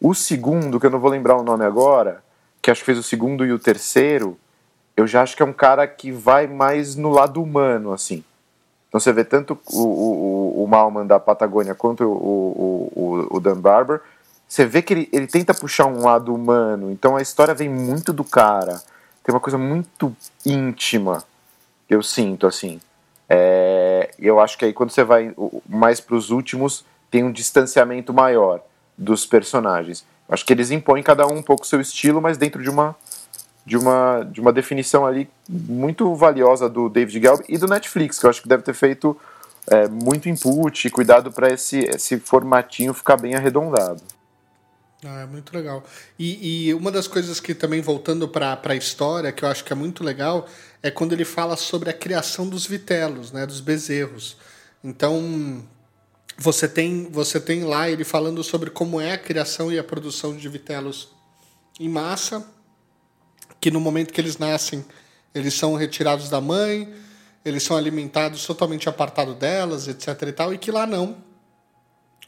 O 0.00 0.14
segundo, 0.14 0.78
que 0.78 0.86
eu 0.86 0.90
não 0.90 1.00
vou 1.00 1.10
lembrar 1.10 1.36
o 1.36 1.42
nome 1.42 1.64
agora, 1.64 2.22
que 2.62 2.70
acho 2.70 2.80
que 2.80 2.86
fez 2.86 2.98
o 2.98 3.02
segundo 3.02 3.44
e 3.44 3.52
o 3.52 3.58
terceiro, 3.58 4.38
eu 4.96 5.06
já 5.06 5.22
acho 5.22 5.36
que 5.36 5.42
é 5.42 5.46
um 5.46 5.52
cara 5.52 5.86
que 5.86 6.10
vai 6.12 6.46
mais 6.46 6.96
no 6.96 7.10
lado 7.10 7.42
humano, 7.42 7.92
assim. 7.92 8.22
Então 8.88 9.00
você 9.00 9.12
vê 9.12 9.24
tanto 9.24 9.58
o, 9.72 9.82
o, 9.82 10.62
o- 10.62 10.66
Malman 10.66 11.06
da 11.06 11.18
Patagônia 11.20 11.74
quanto 11.74 12.04
o, 12.04 12.12
o, 12.12 12.92
o, 13.30 13.36
o 13.36 13.40
Dan 13.40 13.60
Barber, 13.60 14.00
você 14.48 14.64
vê 14.64 14.80
que 14.80 14.94
ele, 14.94 15.08
ele 15.12 15.26
tenta 15.26 15.52
puxar 15.52 15.86
um 15.86 16.02
lado 16.02 16.34
humano. 16.34 16.90
Então 16.90 17.16
a 17.16 17.22
história 17.22 17.52
vem 17.54 17.68
muito 17.68 18.12
do 18.12 18.24
cara. 18.24 18.80
Tem 19.22 19.34
uma 19.34 19.40
coisa 19.40 19.58
muito 19.58 20.14
íntima, 20.44 21.22
eu 21.90 22.02
sinto, 22.02 22.46
assim. 22.46 22.80
É, 23.28 23.85
eu 24.18 24.40
acho 24.40 24.58
que 24.58 24.64
aí 24.64 24.72
quando 24.72 24.90
você 24.90 25.04
vai 25.04 25.34
mais 25.68 26.00
para 26.00 26.16
os 26.16 26.30
últimos, 26.30 26.84
tem 27.10 27.24
um 27.24 27.32
distanciamento 27.32 28.12
maior 28.12 28.60
dos 28.96 29.26
personagens. 29.26 30.04
Eu 30.28 30.34
acho 30.34 30.44
que 30.44 30.52
eles 30.52 30.70
impõem 30.70 31.02
cada 31.02 31.26
um 31.26 31.38
um 31.38 31.42
pouco 31.42 31.66
seu 31.66 31.80
estilo, 31.80 32.20
mas 32.20 32.36
dentro 32.36 32.62
de 32.62 32.70
uma 32.70 32.96
de 33.64 33.76
uma, 33.76 34.22
de 34.22 34.40
uma 34.40 34.52
definição 34.52 35.04
ali 35.04 35.28
muito 35.48 36.14
valiosa 36.14 36.68
do 36.68 36.88
David 36.88 37.20
Gelb 37.20 37.44
e 37.48 37.58
do 37.58 37.66
Netflix, 37.66 38.16
que 38.16 38.24
eu 38.24 38.30
acho 38.30 38.40
que 38.40 38.48
deve 38.48 38.62
ter 38.62 38.74
feito 38.74 39.18
é, 39.66 39.88
muito 39.88 40.28
input, 40.28 40.88
cuidado 40.90 41.32
para 41.32 41.52
esse, 41.52 41.80
esse 41.80 42.18
formatinho 42.18 42.94
ficar 42.94 43.16
bem 43.16 43.34
arredondado. 43.34 44.00
Ah, 45.04 45.20
é 45.20 45.26
muito 45.26 45.54
legal. 45.54 45.84
E, 46.18 46.68
e 46.68 46.74
uma 46.74 46.90
das 46.90 47.06
coisas 47.06 47.38
que 47.38 47.54
também, 47.54 47.80
voltando 47.80 48.26
para 48.26 48.58
a 48.64 48.74
história, 48.74 49.30
que 49.30 49.44
eu 49.44 49.48
acho 49.48 49.62
que 49.62 49.72
é 49.72 49.76
muito 49.76 50.02
legal, 50.02 50.48
é 50.82 50.90
quando 50.90 51.12
ele 51.12 51.24
fala 51.24 51.56
sobre 51.56 51.90
a 51.90 51.92
criação 51.92 52.48
dos 52.48 52.66
vitelos, 52.66 53.30
né, 53.30 53.44
dos 53.44 53.60
bezerros. 53.60 54.36
Então, 54.82 55.62
você 56.38 56.66
tem, 56.66 57.08
você 57.10 57.38
tem 57.38 57.64
lá 57.64 57.90
ele 57.90 58.04
falando 58.04 58.42
sobre 58.42 58.70
como 58.70 59.00
é 59.00 59.12
a 59.12 59.18
criação 59.18 59.70
e 59.70 59.78
a 59.78 59.84
produção 59.84 60.34
de 60.36 60.48
vitelos 60.48 61.08
em 61.78 61.88
massa, 61.88 62.46
que 63.60 63.70
no 63.70 63.80
momento 63.80 64.12
que 64.12 64.20
eles 64.20 64.38
nascem, 64.38 64.84
eles 65.34 65.54
são 65.54 65.74
retirados 65.74 66.30
da 66.30 66.40
mãe, 66.40 66.92
eles 67.44 67.62
são 67.62 67.76
alimentados 67.76 68.46
totalmente 68.46 68.88
apartado 68.88 69.34
delas, 69.34 69.88
etc 69.88 70.22
e 70.22 70.32
tal, 70.32 70.54
e 70.54 70.58
que 70.58 70.70
lá 70.70 70.86
não. 70.86 71.25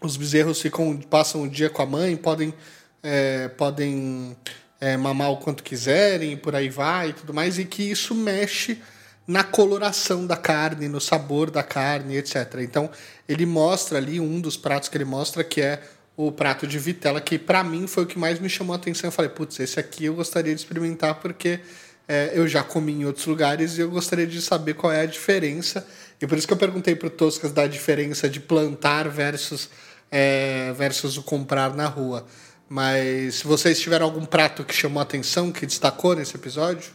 Os 0.01 0.17
bezerros 0.17 0.61
ficam, 0.61 0.97
passam 0.97 1.43
o 1.43 1.49
dia 1.49 1.69
com 1.69 1.83
a 1.83 1.87
mãe, 1.87 2.17
podem, 2.17 2.55
é, 3.03 3.49
podem 3.49 4.37
é, 4.81 4.97
mamar 4.97 5.31
o 5.33 5.39
quanto 5.39 5.63
quiserem, 5.63 6.37
por 6.37 6.55
aí 6.55 6.69
vai 6.69 7.11
e 7.11 7.13
tudo 7.13 7.35
mais, 7.35 7.59
e 7.59 7.65
que 7.65 7.83
isso 7.83 8.15
mexe 8.15 8.81
na 9.27 9.45
coloração 9.45 10.27
da 10.27 10.37
carne, 10.37 10.89
no 10.89 11.01
sabor 11.01 11.51
da 11.51 11.63
carne, 11.63 12.17
etc. 12.17 12.61
Então, 12.61 12.91
ele 13.29 13.45
mostra 13.45 13.99
ali, 13.99 14.19
um 14.19 14.41
dos 14.41 14.57
pratos 14.57 14.89
que 14.89 14.97
ele 14.97 15.05
mostra, 15.05 15.45
que 15.45 15.61
é 15.61 15.83
o 16.17 16.33
prato 16.33 16.67
de 16.67 16.79
vitela, 16.79 17.21
que 17.21 17.39
para 17.39 17.63
mim 17.63 17.87
foi 17.87 18.05
o 18.05 18.07
que 18.07 18.19
mais 18.19 18.41
me 18.41 18.49
chamou 18.49 18.73
a 18.73 18.77
atenção. 18.77 19.09
Eu 19.09 19.13
falei, 19.13 19.31
putz, 19.31 19.61
esse 19.61 19.79
aqui 19.79 20.07
eu 20.07 20.15
gostaria 20.15 20.55
de 20.55 20.61
experimentar, 20.61 21.17
porque 21.17 21.61
é, 22.09 22.33
eu 22.35 22.49
já 22.49 22.65
comi 22.65 22.93
em 22.93 23.05
outros 23.05 23.27
lugares 23.27 23.77
e 23.77 23.83
eu 23.83 23.91
gostaria 23.91 24.27
de 24.27 24.41
saber 24.41 24.75
qual 24.75 24.93
é 24.93 25.03
a 25.03 25.07
diferença. 25.07 25.87
E 26.21 26.27
por 26.27 26.39
isso 26.39 26.47
que 26.47 26.53
eu 26.53 26.57
perguntei 26.57 26.97
para 26.97 27.07
o 27.07 27.11
Toscas 27.11 27.53
da 27.53 27.67
diferença 27.67 28.29
de 28.29 28.41
plantar 28.41 29.09
versus, 29.09 29.69
é, 30.11 30.73
versus 30.77 31.17
o 31.17 31.23
comprar 31.23 31.75
na 31.75 31.87
rua. 31.87 32.25
Mas 32.69 33.37
se 33.37 33.47
vocês 33.47 33.81
tiveram 33.81 34.05
algum 34.07 34.25
prato 34.25 34.65
que 34.65 34.75
chamou 34.75 35.01
a 35.01 35.03
atenção, 35.03 35.51
que 35.51 35.65
destacou 35.67 36.15
nesse 36.15 36.35
episódio? 36.37 36.93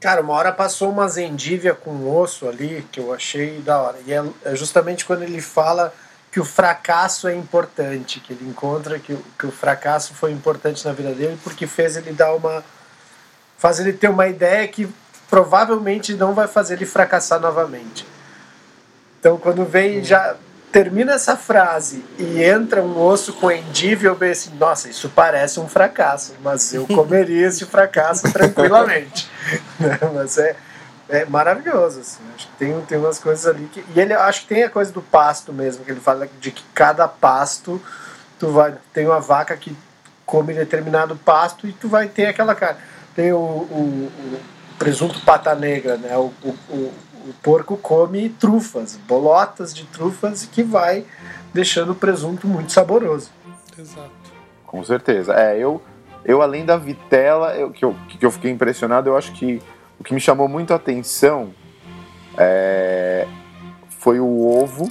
Cara, 0.00 0.20
uma 0.20 0.34
hora 0.34 0.52
passou 0.52 0.90
uma 0.90 1.08
zendívia 1.08 1.74
com 1.74 2.08
osso 2.14 2.46
ali 2.48 2.86
que 2.92 3.00
eu 3.00 3.12
achei 3.12 3.60
da 3.60 3.80
hora. 3.80 3.98
E 4.06 4.12
é 4.12 4.22
é 4.44 4.54
justamente 4.54 5.04
quando 5.04 5.22
ele 5.22 5.40
fala 5.40 5.92
que 6.30 6.38
o 6.38 6.44
fracasso 6.44 7.26
é 7.28 7.34
importante, 7.34 8.20
que 8.20 8.32
ele 8.34 8.46
encontra 8.48 8.98
que, 8.98 9.12
o- 9.14 9.24
que 9.38 9.46
o 9.46 9.50
fracasso 9.50 10.12
foi 10.14 10.32
importante 10.32 10.84
na 10.84 10.92
vida 10.92 11.12
dele 11.14 11.38
porque 11.42 11.66
fez 11.66 11.96
ele 11.96 12.12
dar 12.12 12.34
uma. 12.34 12.62
faz 13.58 13.80
ele 13.80 13.92
ter 13.92 14.08
uma 14.08 14.28
ideia 14.28 14.68
que 14.68 14.86
provavelmente 15.30 16.14
não 16.14 16.34
vai 16.34 16.46
fazer 16.46 16.74
ele 16.74 16.86
fracassar 16.86 17.40
novamente. 17.40 18.06
Então 19.18 19.38
quando 19.38 19.64
vem 19.64 20.04
já 20.04 20.36
termina 20.76 21.14
essa 21.14 21.38
frase 21.38 22.04
e 22.18 22.42
entra 22.42 22.82
um 22.82 23.02
osso 23.02 23.32
com 23.32 23.50
endive, 23.50 24.04
eu 24.04 24.14
bem 24.14 24.32
assim, 24.32 24.50
nossa, 24.58 24.90
isso 24.90 25.08
parece 25.08 25.58
um 25.58 25.66
fracasso, 25.66 26.34
mas 26.44 26.74
eu 26.74 26.84
comeria 26.94 27.46
esse 27.46 27.64
fracasso 27.64 28.30
tranquilamente. 28.30 29.26
Né? 29.78 29.96
mas 30.12 30.38
é, 30.38 30.56
é 31.08 31.24
maravilhoso, 31.24 32.00
assim. 32.00 32.18
Acho 32.34 32.48
que 32.48 32.56
tem, 32.58 32.80
tem 32.80 32.98
umas 32.98 33.16
coisas 33.20 33.46
ali 33.46 33.68
que. 33.72 33.84
E 33.94 34.00
ele 34.00 34.12
acho 34.12 34.40
que 34.40 34.48
tem 34.48 34.64
a 34.64 34.68
coisa 34.68 34.90
do 34.90 35.00
pasto 35.00 35.52
mesmo, 35.52 35.84
que 35.84 35.92
ele 35.92 36.00
fala 36.00 36.28
de 36.40 36.50
que 36.50 36.64
cada 36.74 37.06
pasto 37.06 37.80
tu 38.40 38.48
vai. 38.50 38.74
Tem 38.92 39.06
uma 39.06 39.20
vaca 39.20 39.56
que 39.56 39.76
come 40.24 40.52
determinado 40.52 41.14
pasto 41.14 41.68
e 41.68 41.72
tu 41.72 41.88
vai 41.88 42.08
ter 42.08 42.26
aquela 42.26 42.56
cara. 42.56 42.76
Tem 43.14 43.32
o, 43.32 43.38
o, 43.38 44.10
o 44.10 44.40
presunto 44.80 45.20
pata 45.20 45.54
negra, 45.54 45.96
né? 45.96 46.16
O, 46.16 46.32
o, 46.42 46.92
o, 47.28 47.34
porco 47.42 47.76
come 47.76 48.28
trufas, 48.28 48.98
bolotas 49.08 49.74
de 49.74 49.84
trufas 49.84 50.46
que 50.46 50.62
vai 50.62 51.04
deixando 51.52 51.92
o 51.92 51.94
presunto 51.94 52.46
muito 52.46 52.72
saboroso. 52.72 53.30
Exato. 53.78 54.10
Com 54.66 54.84
certeza. 54.84 55.34
É, 55.34 55.58
eu, 55.58 55.82
eu 56.24 56.42
além 56.42 56.64
da 56.64 56.76
vitela, 56.76 57.54
eu, 57.54 57.70
que, 57.70 57.84
eu, 57.84 57.94
que 58.08 58.24
eu 58.24 58.30
fiquei 58.30 58.50
impressionado, 58.50 59.08
eu 59.08 59.16
acho 59.16 59.32
que 59.32 59.62
o 59.98 60.04
que 60.04 60.12
me 60.12 60.20
chamou 60.20 60.48
muito 60.48 60.72
a 60.72 60.76
atenção 60.76 61.54
é, 62.36 63.26
foi 63.88 64.20
o 64.20 64.46
ovo, 64.46 64.88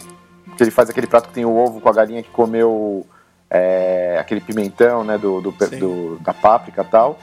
que 0.57 0.63
ele 0.63 0.71
faz 0.71 0.89
aquele 0.89 1.07
prato 1.07 1.29
que 1.29 1.35
tem 1.35 1.45
o 1.45 1.55
ovo 1.55 1.79
com 1.79 1.89
a 1.89 1.93
galinha 1.93 2.23
que 2.23 2.29
comeu 2.29 3.05
é, 3.49 4.17
aquele 4.19 4.41
pimentão, 4.41 5.03
né, 5.03 5.17
do, 5.17 5.41
do, 5.41 5.51
do, 5.51 6.19
da 6.19 6.33
páprica 6.33 6.81
e 6.81 6.85
tal. 6.85 7.19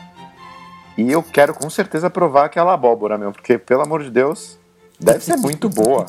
E 0.96 1.10
eu 1.10 1.22
quero 1.22 1.54
com 1.54 1.68
certeza 1.70 2.10
provar 2.10 2.44
aquela 2.44 2.74
abóbora 2.74 3.16
mesmo, 3.16 3.32
porque 3.32 3.56
pelo 3.58 3.82
amor 3.82 4.02
de 4.02 4.10
Deus, 4.10 4.58
deve 5.02 5.24
ser 5.24 5.36
muito 5.36 5.68
boa. 5.68 6.06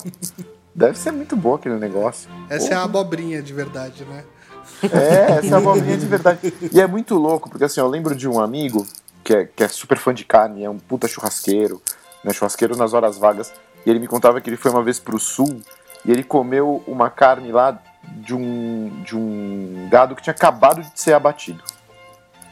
Deve 0.75 0.97
ser 0.97 1.11
muito 1.11 1.35
boa 1.35 1.57
aquele 1.57 1.75
negócio. 1.75 2.29
Essa 2.49 2.73
é 2.73 2.75
a 2.75 2.83
abobrinha 2.83 3.41
de 3.41 3.53
verdade, 3.53 4.05
né? 4.05 4.23
É, 4.83 5.37
essa 5.37 5.47
é 5.47 5.53
a 5.53 5.57
abobrinha 5.57 5.97
de 5.97 6.05
verdade. 6.05 6.53
E 6.71 6.81
é 6.81 6.87
muito 6.87 7.15
louco, 7.15 7.49
porque 7.49 7.63
assim, 7.65 7.79
eu 7.79 7.87
lembro 7.87 8.15
de 8.15 8.27
um 8.27 8.39
amigo 8.39 8.85
que 9.23 9.33
é, 9.33 9.45
que 9.45 9.63
é 9.63 9.67
super 9.67 9.97
fã 9.97 10.13
de 10.13 10.25
carne, 10.25 10.63
é 10.63 10.69
um 10.69 10.79
puta 10.79 11.07
churrasqueiro, 11.07 11.81
né, 12.23 12.33
churrasqueiro 12.33 12.75
nas 12.75 12.93
horas 12.93 13.17
vagas, 13.17 13.53
e 13.85 13.89
ele 13.89 13.99
me 13.99 14.07
contava 14.07 14.41
que 14.41 14.49
ele 14.49 14.57
foi 14.57 14.71
uma 14.71 14.83
vez 14.83 14.99
pro 14.99 15.19
sul 15.19 15.61
e 16.05 16.11
ele 16.11 16.23
comeu 16.23 16.83
uma 16.87 17.09
carne 17.09 17.51
lá 17.51 17.79
de 18.17 18.35
um, 18.35 19.01
de 19.03 19.15
um 19.15 19.87
gado 19.89 20.15
que 20.15 20.21
tinha 20.21 20.33
acabado 20.33 20.81
de 20.81 20.99
ser 20.99 21.13
abatido. 21.13 21.63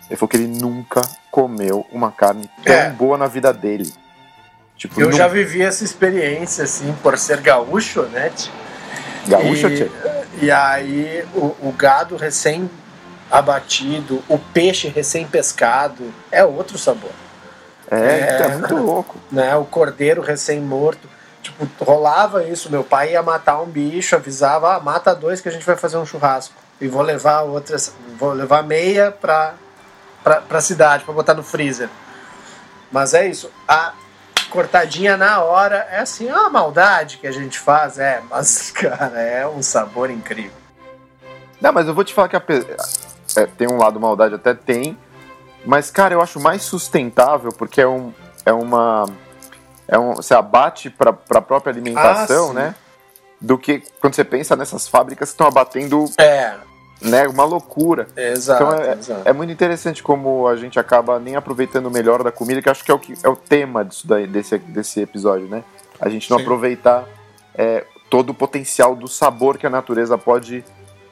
Ele 0.10 0.18
falou 0.18 0.30
que 0.30 0.38
ele 0.38 0.48
nunca 0.48 1.02
comeu 1.32 1.86
uma 1.92 2.12
carne 2.12 2.50
tão 2.64 2.74
é. 2.74 2.90
boa 2.90 3.18
na 3.18 3.28
vida 3.28 3.54
dele. 3.54 3.92
Tipo, 4.82 5.00
eu 5.00 5.06
nunca. 5.06 5.18
já 5.18 5.28
vivi 5.28 5.62
essa 5.62 5.84
experiência, 5.84 6.64
assim, 6.64 6.92
por 7.04 7.16
ser 7.16 7.40
gaúcho, 7.40 8.02
né? 8.08 8.32
Gaúcho, 9.28 9.68
e, 9.68 9.92
e 10.42 10.50
aí 10.50 11.24
o, 11.36 11.56
o 11.62 11.72
gado 11.78 12.16
recém 12.16 12.68
abatido, 13.30 14.24
o 14.28 14.40
peixe 14.40 14.88
recém-pescado, 14.88 16.12
é 16.32 16.44
outro 16.44 16.80
sabor. 16.80 17.12
É, 17.92 17.98
é, 17.98 18.42
é 18.42 18.58
muito 18.58 18.76
louco. 18.76 19.18
Né, 19.32 19.56
o 19.56 19.66
cordeiro 19.66 20.20
recém-morto. 20.20 21.08
Tipo, 21.44 21.68
rolava 21.86 22.44
isso, 22.44 22.72
meu 22.72 22.84
pai 22.84 23.12
ia 23.12 23.22
matar 23.22 23.62
um 23.62 23.68
bicho, 23.68 24.16
avisava, 24.16 24.76
ah, 24.76 24.80
mata 24.80 25.14
dois 25.14 25.42
que 25.42 25.48
a 25.48 25.52
gente 25.52 25.66
vai 25.66 25.76
fazer 25.76 25.98
um 25.98 26.06
churrasco. 26.08 26.56
E 26.82 26.88
vou 26.88 27.04
levar 27.04 27.42
outras, 27.42 27.94
vou 28.18 28.34
levar 28.34 28.64
meia 28.64 29.12
pra, 29.12 29.54
pra, 30.24 30.42
pra 30.42 30.60
cidade, 30.60 31.04
pra 31.04 31.14
botar 31.14 31.36
no 31.36 31.44
freezer. 31.44 31.88
Mas 32.92 33.14
é 33.14 33.28
isso, 33.28 33.52
a 33.68 33.94
cortadinha 34.52 35.18
na 35.18 35.42
hora 35.42 35.88
é 35.90 36.00
assim, 36.00 36.28
é 36.28 36.34
uma 36.36 36.50
maldade 36.50 37.18
que 37.18 37.26
a 37.26 37.32
gente 37.32 37.58
faz, 37.58 37.98
é, 37.98 38.22
mas, 38.30 38.70
cara, 38.76 39.20
é 39.20 39.48
um 39.48 39.64
sabor 39.64 40.12
incrível. 40.12 40.52
Não, 41.60 41.72
mas 41.72 41.88
eu 41.88 41.94
vou 41.94 42.04
te 42.04 42.14
falar 42.14 42.28
que 42.28 42.36
a, 42.36 42.44
é, 43.38 43.46
tem 43.46 43.68
um 43.68 43.78
lado 43.78 44.00
maldade, 44.00 44.36
até 44.36 44.54
tem. 44.54 44.98
Mas, 45.66 45.90
cara, 45.92 46.14
eu 46.14 46.22
acho 46.22 46.40
mais 46.40 46.64
sustentável 46.64 47.52
porque 47.52 47.82
é, 47.82 47.88
um, 47.88 48.12
é 48.46 48.52
uma. 48.52 49.06
É 49.88 49.98
um, 49.98 50.16
você 50.16 50.34
abate 50.34 50.90
para 50.90 51.12
a 51.12 51.42
própria 51.42 51.72
alimentação, 51.72 52.52
ah, 52.52 52.54
né? 52.54 52.76
Do 53.40 53.58
que 53.58 53.84
quando 54.00 54.16
você 54.16 54.24
pensa 54.24 54.56
nessas 54.56 54.88
fábricas 54.88 55.30
que 55.30 55.34
estão 55.34 55.48
abatendo. 55.48 56.06
É. 56.18 56.56
Né, 57.02 57.28
uma 57.28 57.44
loucura. 57.44 58.08
Exato, 58.16 58.64
então 58.64 58.80
é, 58.80 58.94
exato. 58.94 59.22
é 59.26 59.34
muito 59.34 59.52
interessante 59.52 60.04
como 60.04 60.48
a 60.48 60.56
gente 60.56 60.80
acaba 60.80 61.20
nem 61.20 61.36
aproveitando 61.36 61.88
o 61.88 61.92
melhor 61.92 62.24
da 62.24 62.32
comida, 62.32 62.62
que 62.62 62.70
acho 62.70 62.84
que 62.84 62.92
é 62.92 62.94
o, 62.94 63.00
que, 63.00 63.14
é 63.24 63.30
o 63.30 63.36
tema 63.36 63.84
disso 63.84 64.08
daí, 64.08 64.28
desse, 64.28 64.58
desse 64.60 65.02
episódio, 65.02 65.48
né? 65.48 65.64
A 66.00 66.10
gente 66.10 66.30
não 66.30 66.38
Sim. 66.38 66.44
aproveitar 66.44 67.08
é, 67.56 67.86
todo 68.10 68.32
o 68.32 68.34
potencial 68.34 68.96
do 68.96 69.08
sabor 69.08 69.58
que 69.58 69.66
a 69.66 69.70
natureza 69.70 70.18
pode 70.18 70.64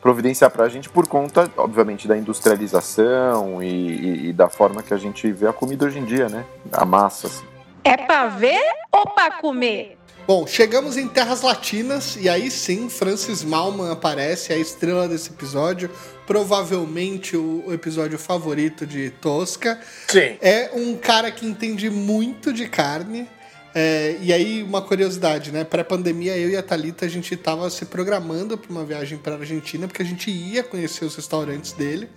providenciar 0.01 0.49
para 0.49 0.63
a 0.63 0.69
gente 0.69 0.89
por 0.89 1.07
conta, 1.07 1.49
obviamente, 1.57 2.07
da 2.07 2.17
industrialização 2.17 3.61
e, 3.61 3.67
e, 3.67 4.29
e, 4.29 4.33
da 4.33 4.49
forma 4.49 4.81
que 4.81 4.93
a 4.93 4.97
gente 4.97 5.31
vê 5.31 5.47
a 5.47 5.53
comida 5.53 5.85
hoje 5.85 5.99
em 5.99 6.05
dia, 6.05 6.29
né? 6.29 6.45
A 6.71 6.85
massa. 6.85 7.27
Assim. 7.27 7.45
É 7.83 7.97
para 7.97 8.27
ver 8.27 8.61
ou 8.91 9.05
para 9.09 9.31
comer? 9.39 9.98
Bom, 10.29 10.45
chegamos 10.45 10.95
em 10.95 11.07
terras 11.07 11.41
latinas 11.41 12.15
e 12.15 12.29
aí 12.29 12.51
sim, 12.51 12.87
Francis 12.87 13.43
Malman 13.43 13.91
aparece, 13.91 14.53
a 14.53 14.57
estrela 14.59 15.07
desse 15.07 15.31
episódio, 15.31 15.89
provavelmente 16.27 17.35
o, 17.35 17.73
episódio 17.73 18.19
favorito 18.19 18.85
de 18.85 19.09
Tosca. 19.09 19.81
Sim. 20.07 20.37
É 20.39 20.69
um 20.75 20.95
cara 20.95 21.31
que 21.31 21.47
entende 21.47 21.89
muito 21.89 22.53
de 22.53 22.67
carne, 22.67 23.27
é, 23.73 24.17
e 24.21 24.31
aí, 24.31 24.61
uma 24.61 24.83
curiosidade, 24.83 25.51
né? 25.51 25.63
Pré-pandemia, 25.63 26.37
eu 26.37 26.51
e 26.51 26.55
a 26.55 26.61
Thalita, 26.61 27.07
a 27.07 27.09
gente 27.09 27.35
tava 27.35 27.67
se 27.71 27.85
programando 27.85 28.55
para 28.55 28.69
uma 28.69 28.85
viagem 28.85 29.17
para 29.17 29.33
Argentina, 29.33 29.87
porque 29.87 30.03
a 30.03 30.05
gente 30.05 30.29
ia 30.29 30.61
conhecer 30.61 31.05
os 31.05 31.15
restaurantes 31.15 31.71
dele. 31.71 32.07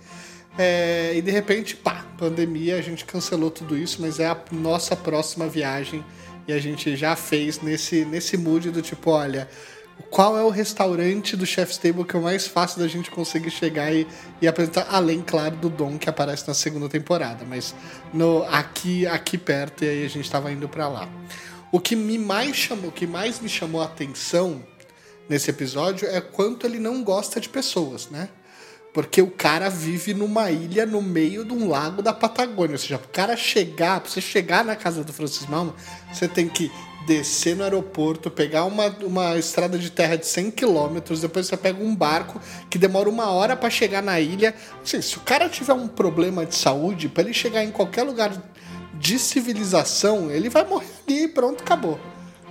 É, 0.55 1.13
e 1.15 1.21
de 1.23 1.31
repente, 1.31 1.75
pá, 1.75 2.05
pandemia, 2.15 2.77
a 2.77 2.81
gente 2.81 3.05
cancelou 3.05 3.49
tudo 3.49 3.75
isso, 3.75 3.99
mas 3.99 4.19
é 4.19 4.27
a 4.27 4.37
nossa 4.51 4.95
próxima 4.95 5.47
viagem 5.47 6.05
e 6.47 6.53
a 6.53 6.59
gente 6.59 6.95
já 6.95 7.15
fez 7.15 7.61
nesse, 7.61 8.05
nesse 8.05 8.37
mood 8.37 8.71
do 8.71 8.81
tipo, 8.81 9.11
olha, 9.11 9.47
qual 10.09 10.37
é 10.37 10.43
o 10.43 10.49
restaurante 10.49 11.35
do 11.35 11.45
Chef's 11.45 11.77
Table 11.77 12.03
que 12.03 12.15
é 12.15 12.19
o 12.19 12.23
mais 12.23 12.47
fácil 12.47 12.79
da 12.79 12.87
gente 12.87 13.09
conseguir 13.09 13.51
chegar 13.51 13.93
e, 13.93 14.07
e 14.41 14.47
apresentar, 14.47 14.87
além, 14.89 15.21
claro, 15.21 15.55
do 15.55 15.69
Dom 15.69 15.97
que 15.97 16.09
aparece 16.09 16.47
na 16.47 16.53
segunda 16.53 16.89
temporada, 16.89 17.45
mas 17.47 17.73
no 18.13 18.43
aqui 18.43 19.07
aqui 19.07 19.37
perto 19.37 19.83
e 19.83 19.89
aí 19.89 20.05
a 20.05 20.09
gente 20.09 20.25
estava 20.25 20.51
indo 20.51 20.67
para 20.67 20.87
lá. 20.87 21.09
O 21.71 21.79
que 21.79 21.95
me 21.95 22.17
mais 22.17 22.55
chamou, 22.55 22.89
o 22.89 22.91
que 22.91 23.07
mais 23.07 23.39
me 23.39 23.49
chamou 23.49 23.81
a 23.81 23.85
atenção 23.85 24.63
nesse 25.27 25.49
episódio 25.49 26.07
é 26.07 26.21
quanto 26.21 26.67
ele 26.67 26.79
não 26.79 27.03
gosta 27.03 27.39
de 27.39 27.49
pessoas, 27.49 28.09
né? 28.09 28.29
Porque 28.93 29.21
o 29.21 29.31
cara 29.31 29.69
vive 29.69 30.13
numa 30.13 30.51
ilha 30.51 30.85
no 30.85 31.01
meio 31.01 31.43
de 31.43 31.51
um 31.51 31.67
lago 31.67 32.01
da 32.01 32.13
Patagônia. 32.13 32.73
Ou 32.73 32.77
seja, 32.77 32.97
o 32.97 33.07
cara 33.11 33.35
chegar, 33.35 33.99
pra 33.99 34.09
você 34.09 34.21
chegar 34.21 34.63
na 34.63 34.75
casa 34.75 35.03
do 35.03 35.11
Francis 35.11 35.47
Malma, 35.47 35.73
você 36.13 36.27
tem 36.27 36.47
que 36.47 36.71
descer 37.05 37.55
no 37.55 37.63
aeroporto, 37.63 38.31
pegar 38.31 38.65
uma, 38.65 38.87
uma 39.01 39.37
estrada 39.37 39.77
de 39.77 39.89
terra 39.89 40.15
de 40.15 40.25
100 40.25 40.51
quilômetros, 40.51 41.21
depois 41.21 41.47
você 41.47 41.57
pega 41.57 41.83
um 41.83 41.93
barco 41.95 42.39
que 42.69 42.77
demora 42.77 43.09
uma 43.09 43.29
hora 43.31 43.55
para 43.55 43.69
chegar 43.69 44.01
na 44.01 44.19
ilha. 44.19 44.55
Assim, 44.83 45.01
se 45.01 45.17
o 45.17 45.21
cara 45.21 45.49
tiver 45.49 45.73
um 45.73 45.87
problema 45.87 46.45
de 46.45 46.55
saúde, 46.55 47.09
para 47.09 47.23
ele 47.23 47.33
chegar 47.33 47.63
em 47.63 47.71
qualquer 47.71 48.03
lugar 48.03 48.31
de 48.93 49.19
civilização, 49.19 50.31
ele 50.31 50.49
vai 50.49 50.65
morrer 50.65 50.87
ali 51.07 51.23
e 51.23 51.27
pronto, 51.27 51.61
acabou. 51.61 51.99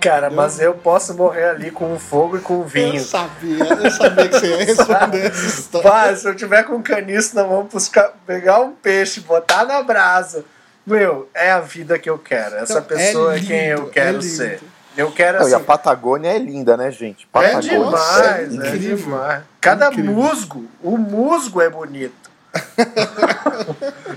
Cara, 0.03 0.27
eu... 0.27 0.31
mas 0.31 0.59
eu 0.59 0.73
posso 0.73 1.13
morrer 1.13 1.45
ali 1.45 1.71
com 1.71 1.93
o 1.93 1.99
fogo 1.99 2.37
e 2.37 2.41
com 2.41 2.59
o 2.59 2.63
vinho. 2.63 2.95
Eu 2.95 3.03
sabia, 3.03 3.63
eu 3.63 3.91
sabia 3.91 4.29
que 4.29 4.39
você 4.39 4.47
ia 4.47 4.65
responder 4.65 5.25
essa 5.27 5.45
história. 5.45 5.89
Pai, 5.89 6.15
se 6.15 6.27
eu 6.27 6.35
tiver 6.35 6.63
com 6.63 6.75
um 6.75 6.83
caniço 6.83 7.35
na 7.35 7.43
mão, 7.43 7.63
buscar, 7.63 8.11
pegar 8.27 8.59
um 8.59 8.73
peixe, 8.73 9.21
botar 9.21 9.65
na 9.65 9.81
brasa 9.81 10.43
meu, 10.85 11.29
é 11.33 11.51
a 11.51 11.61
vida 11.61 11.97
que 11.97 12.09
eu 12.09 12.19
quero. 12.19 12.55
Essa 12.55 12.79
então, 12.79 12.83
pessoa 12.83 13.35
é, 13.35 13.39
lindo, 13.39 13.45
é, 13.45 13.47
quem 13.47 13.67
eu 13.67 13.89
quero 13.89 14.17
é 14.17 14.21
ser. 14.21 14.59
Eu 14.95 15.11
quero 15.11 15.39
Não, 15.39 15.45
assim. 15.45 15.53
E 15.53 15.55
a 15.55 15.59
Patagônia 15.59 16.29
é 16.29 16.37
linda, 16.37 16.77
né, 16.77 16.91
gente? 16.91 17.23
É 17.23 17.27
Patagônia 17.31 17.71
é 17.71 17.79
demais, 17.79 18.59
é, 18.59 18.67
é 18.67 18.77
demais. 18.77 19.43
Cada 19.59 19.87
incrível. 19.87 20.13
musgo, 20.13 20.65
o 20.83 20.97
musgo 20.97 21.61
é 21.61 21.69
bonito. 21.69 22.31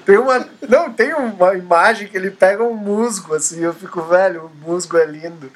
tem 0.05 0.19
uma. 0.19 0.47
Não, 0.69 0.93
tem 0.93 1.15
uma 1.15 1.55
imagem 1.55 2.09
que 2.09 2.17
ele 2.17 2.31
pega 2.31 2.63
um 2.63 2.75
musgo, 2.75 3.35
assim, 3.35 3.61
eu 3.61 3.73
fico, 3.73 4.03
velho, 4.03 4.47
o 4.47 4.69
musgo 4.69 4.97
é 4.97 5.07
lindo. 5.07 5.51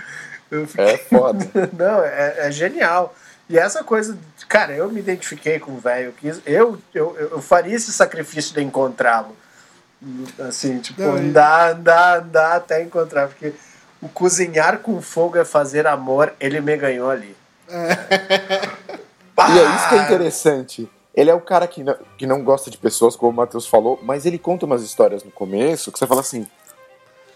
Fico... 0.66 0.82
É 0.82 0.96
foda. 0.96 1.48
Não, 1.76 2.02
é, 2.02 2.46
é, 2.46 2.50
genial. 2.50 3.14
E 3.48 3.58
essa 3.58 3.82
coisa, 3.82 4.18
cara, 4.48 4.72
eu 4.72 4.90
me 4.90 5.00
identifiquei 5.00 5.58
com 5.58 5.72
o 5.72 5.78
velho. 5.78 6.14
Eu, 6.46 6.78
eu, 6.94 7.16
eu 7.16 7.42
faria 7.42 7.74
esse 7.74 7.92
sacrifício 7.92 8.54
de 8.54 8.62
encontrá-lo. 8.62 9.36
Assim, 10.38 10.78
tipo, 10.78 11.02
Não, 11.02 11.16
andar, 11.16 11.72
andar, 11.72 12.18
andar 12.20 12.56
até 12.56 12.82
encontrar. 12.82 13.28
Porque 13.28 13.52
o 14.00 14.08
cozinhar 14.08 14.78
com 14.78 15.00
fogo 15.02 15.36
é 15.36 15.44
fazer 15.44 15.86
amor, 15.86 16.32
ele 16.40 16.60
me 16.60 16.76
ganhou 16.76 17.10
ali. 17.10 17.36
É. 17.68 17.92
e 19.52 19.58
é 19.58 19.76
isso 19.76 19.88
que 19.88 19.94
é 19.94 20.02
interessante. 20.02 20.90
Ele 21.14 21.30
é 21.30 21.34
o 21.34 21.40
cara 21.40 21.66
que 21.66 21.82
não, 21.82 21.96
que 22.16 22.26
não 22.26 22.42
gosta 22.42 22.70
de 22.70 22.78
pessoas, 22.78 23.16
como 23.16 23.32
o 23.32 23.34
Matheus 23.34 23.66
falou, 23.66 23.98
mas 24.02 24.26
ele 24.26 24.38
conta 24.38 24.66
umas 24.66 24.82
histórias 24.82 25.24
no 25.24 25.30
começo 25.30 25.90
que 25.90 25.98
você 25.98 26.06
fala 26.06 26.20
assim: 26.20 26.46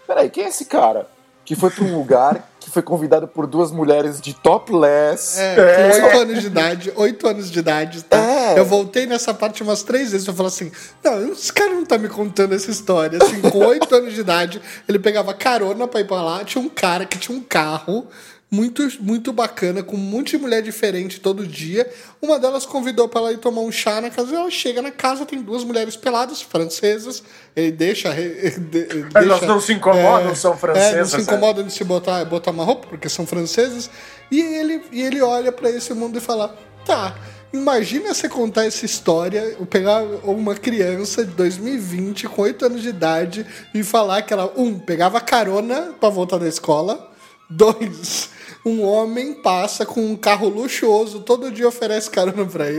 peraí, 0.07 0.31
quem 0.31 0.45
é 0.45 0.49
esse 0.49 0.66
cara? 0.66 1.09
que 1.45 1.55
foi 1.55 1.70
pra 1.70 1.85
um 1.85 1.99
lugar 1.99 2.51
que 2.59 2.70
foi 2.70 2.81
convidado 2.81 3.29
por 3.29 3.47
duas 3.47 3.70
mulheres 3.70 4.18
de 4.20 4.33
topless. 4.33 5.39
É, 5.39 6.01
com 6.01 6.07
8 6.07 6.18
anos 6.18 6.41
de 6.41 6.47
idade, 6.47 6.93
8 6.97 7.29
anos 7.29 7.51
de 7.51 7.59
idade, 7.59 8.05
tá? 8.05 8.16
É. 8.16 8.59
Eu 8.59 8.64
voltei 8.64 9.07
nessa 9.07 9.35
parte 9.35 9.62
umas 9.62 9.83
três 9.83 10.12
vezes 10.12 10.25
pra 10.25 10.35
falar 10.35 10.49
assim: 10.49 10.72
não, 11.03 11.33
esse 11.33 11.53
cara 11.53 11.75
não 11.75 11.85
tá 11.85 11.99
me 11.99 12.09
contando 12.09 12.55
essa 12.55 12.70
história. 12.70 13.18
Assim, 13.22 13.43
com 13.43 13.59
8 13.59 13.95
anos 13.95 14.14
de 14.14 14.20
idade, 14.20 14.62
ele 14.89 14.99
pegava 14.99 15.35
carona 15.35 15.87
pra 15.87 16.01
ir 16.01 16.07
pra 16.07 16.22
lá, 16.22 16.43
tinha 16.45 16.62
um 16.62 16.68
cara 16.68 17.05
que 17.05 17.18
tinha 17.18 17.37
um 17.37 17.43
carro. 17.43 18.07
Muito, 18.51 18.88
muito 19.01 19.32
bacana, 19.32 19.82
com 19.82 19.97
um 19.97 20.01
monte 20.01 20.36
de 20.36 20.38
mulher 20.38 20.62
diferente 20.62 21.18
todo 21.18 21.45
dia. 21.45 21.90
Uma 22.22 22.38
delas 22.38 22.64
convidou 22.64 23.09
pra 23.09 23.20
ela 23.20 23.32
ir 23.32 23.38
tomar 23.38 23.62
um 23.62 23.72
chá 23.72 24.01
na 24.01 24.11
casa. 24.11 24.36
Ela 24.36 24.49
chega 24.51 24.80
na 24.80 24.92
casa, 24.92 25.26
tem 25.26 25.42
duas 25.42 25.64
mulheres 25.64 25.97
peladas, 25.97 26.40
francesas. 26.40 27.22
Ele 27.57 27.72
deixa. 27.72 28.11
ele 28.14 28.51
de- 28.70 28.78
ele 28.78 29.07
Elas 29.12 29.40
deixa- 29.40 29.47
não 29.47 29.61
se 29.61 29.72
incomodam, 29.72 30.36
são 30.36 30.53
É, 30.53 30.55
não 30.55 30.59
francesas. 30.61 31.11
se 31.11 31.16
né? 31.16 31.22
incomodam 31.24 31.66
de 31.66 31.72
se 31.72 31.82
botar, 31.82 32.24
botar 32.26 32.53
uma 32.53 32.62
roupa, 32.64 32.86
porque 32.86 33.09
são 33.09 33.26
franceses. 33.26 33.90
E 34.30 34.40
ele, 34.40 34.82
e 34.92 35.03
ele 35.03 35.20
olha 35.20 35.51
pra 35.51 35.68
esse 35.70 35.92
mundo 35.92 36.18
e 36.18 36.20
fala: 36.20 36.57
tá. 36.84 37.16
Imagina 37.53 38.12
você 38.12 38.28
contar 38.28 38.64
essa 38.66 38.84
história, 38.84 39.57
pegar 39.70 40.03
uma 40.24 40.57
criança 40.57 41.24
de 41.24 41.30
2020 41.34 42.28
com 42.28 42.42
8 42.42 42.66
anos 42.66 42.82
de 42.82 42.88
idade 42.88 43.47
e 43.72 43.84
falar 43.84 44.22
que 44.22 44.32
ela, 44.32 44.53
um, 44.57 44.76
pegava 44.76 45.20
carona 45.20 45.92
pra 46.01 46.09
voltar 46.09 46.38
da 46.38 46.49
escola, 46.49 47.12
dois, 47.51 48.30
um 48.64 48.82
homem 48.82 49.34
passa 49.34 49.84
com 49.84 50.01
um 50.01 50.16
carro 50.16 50.49
luxuoso, 50.49 51.20
todo 51.20 51.51
dia 51.51 51.68
oferece 51.68 52.11
carona 52.11 52.45
pra 52.47 52.66
ele, 52.68 52.78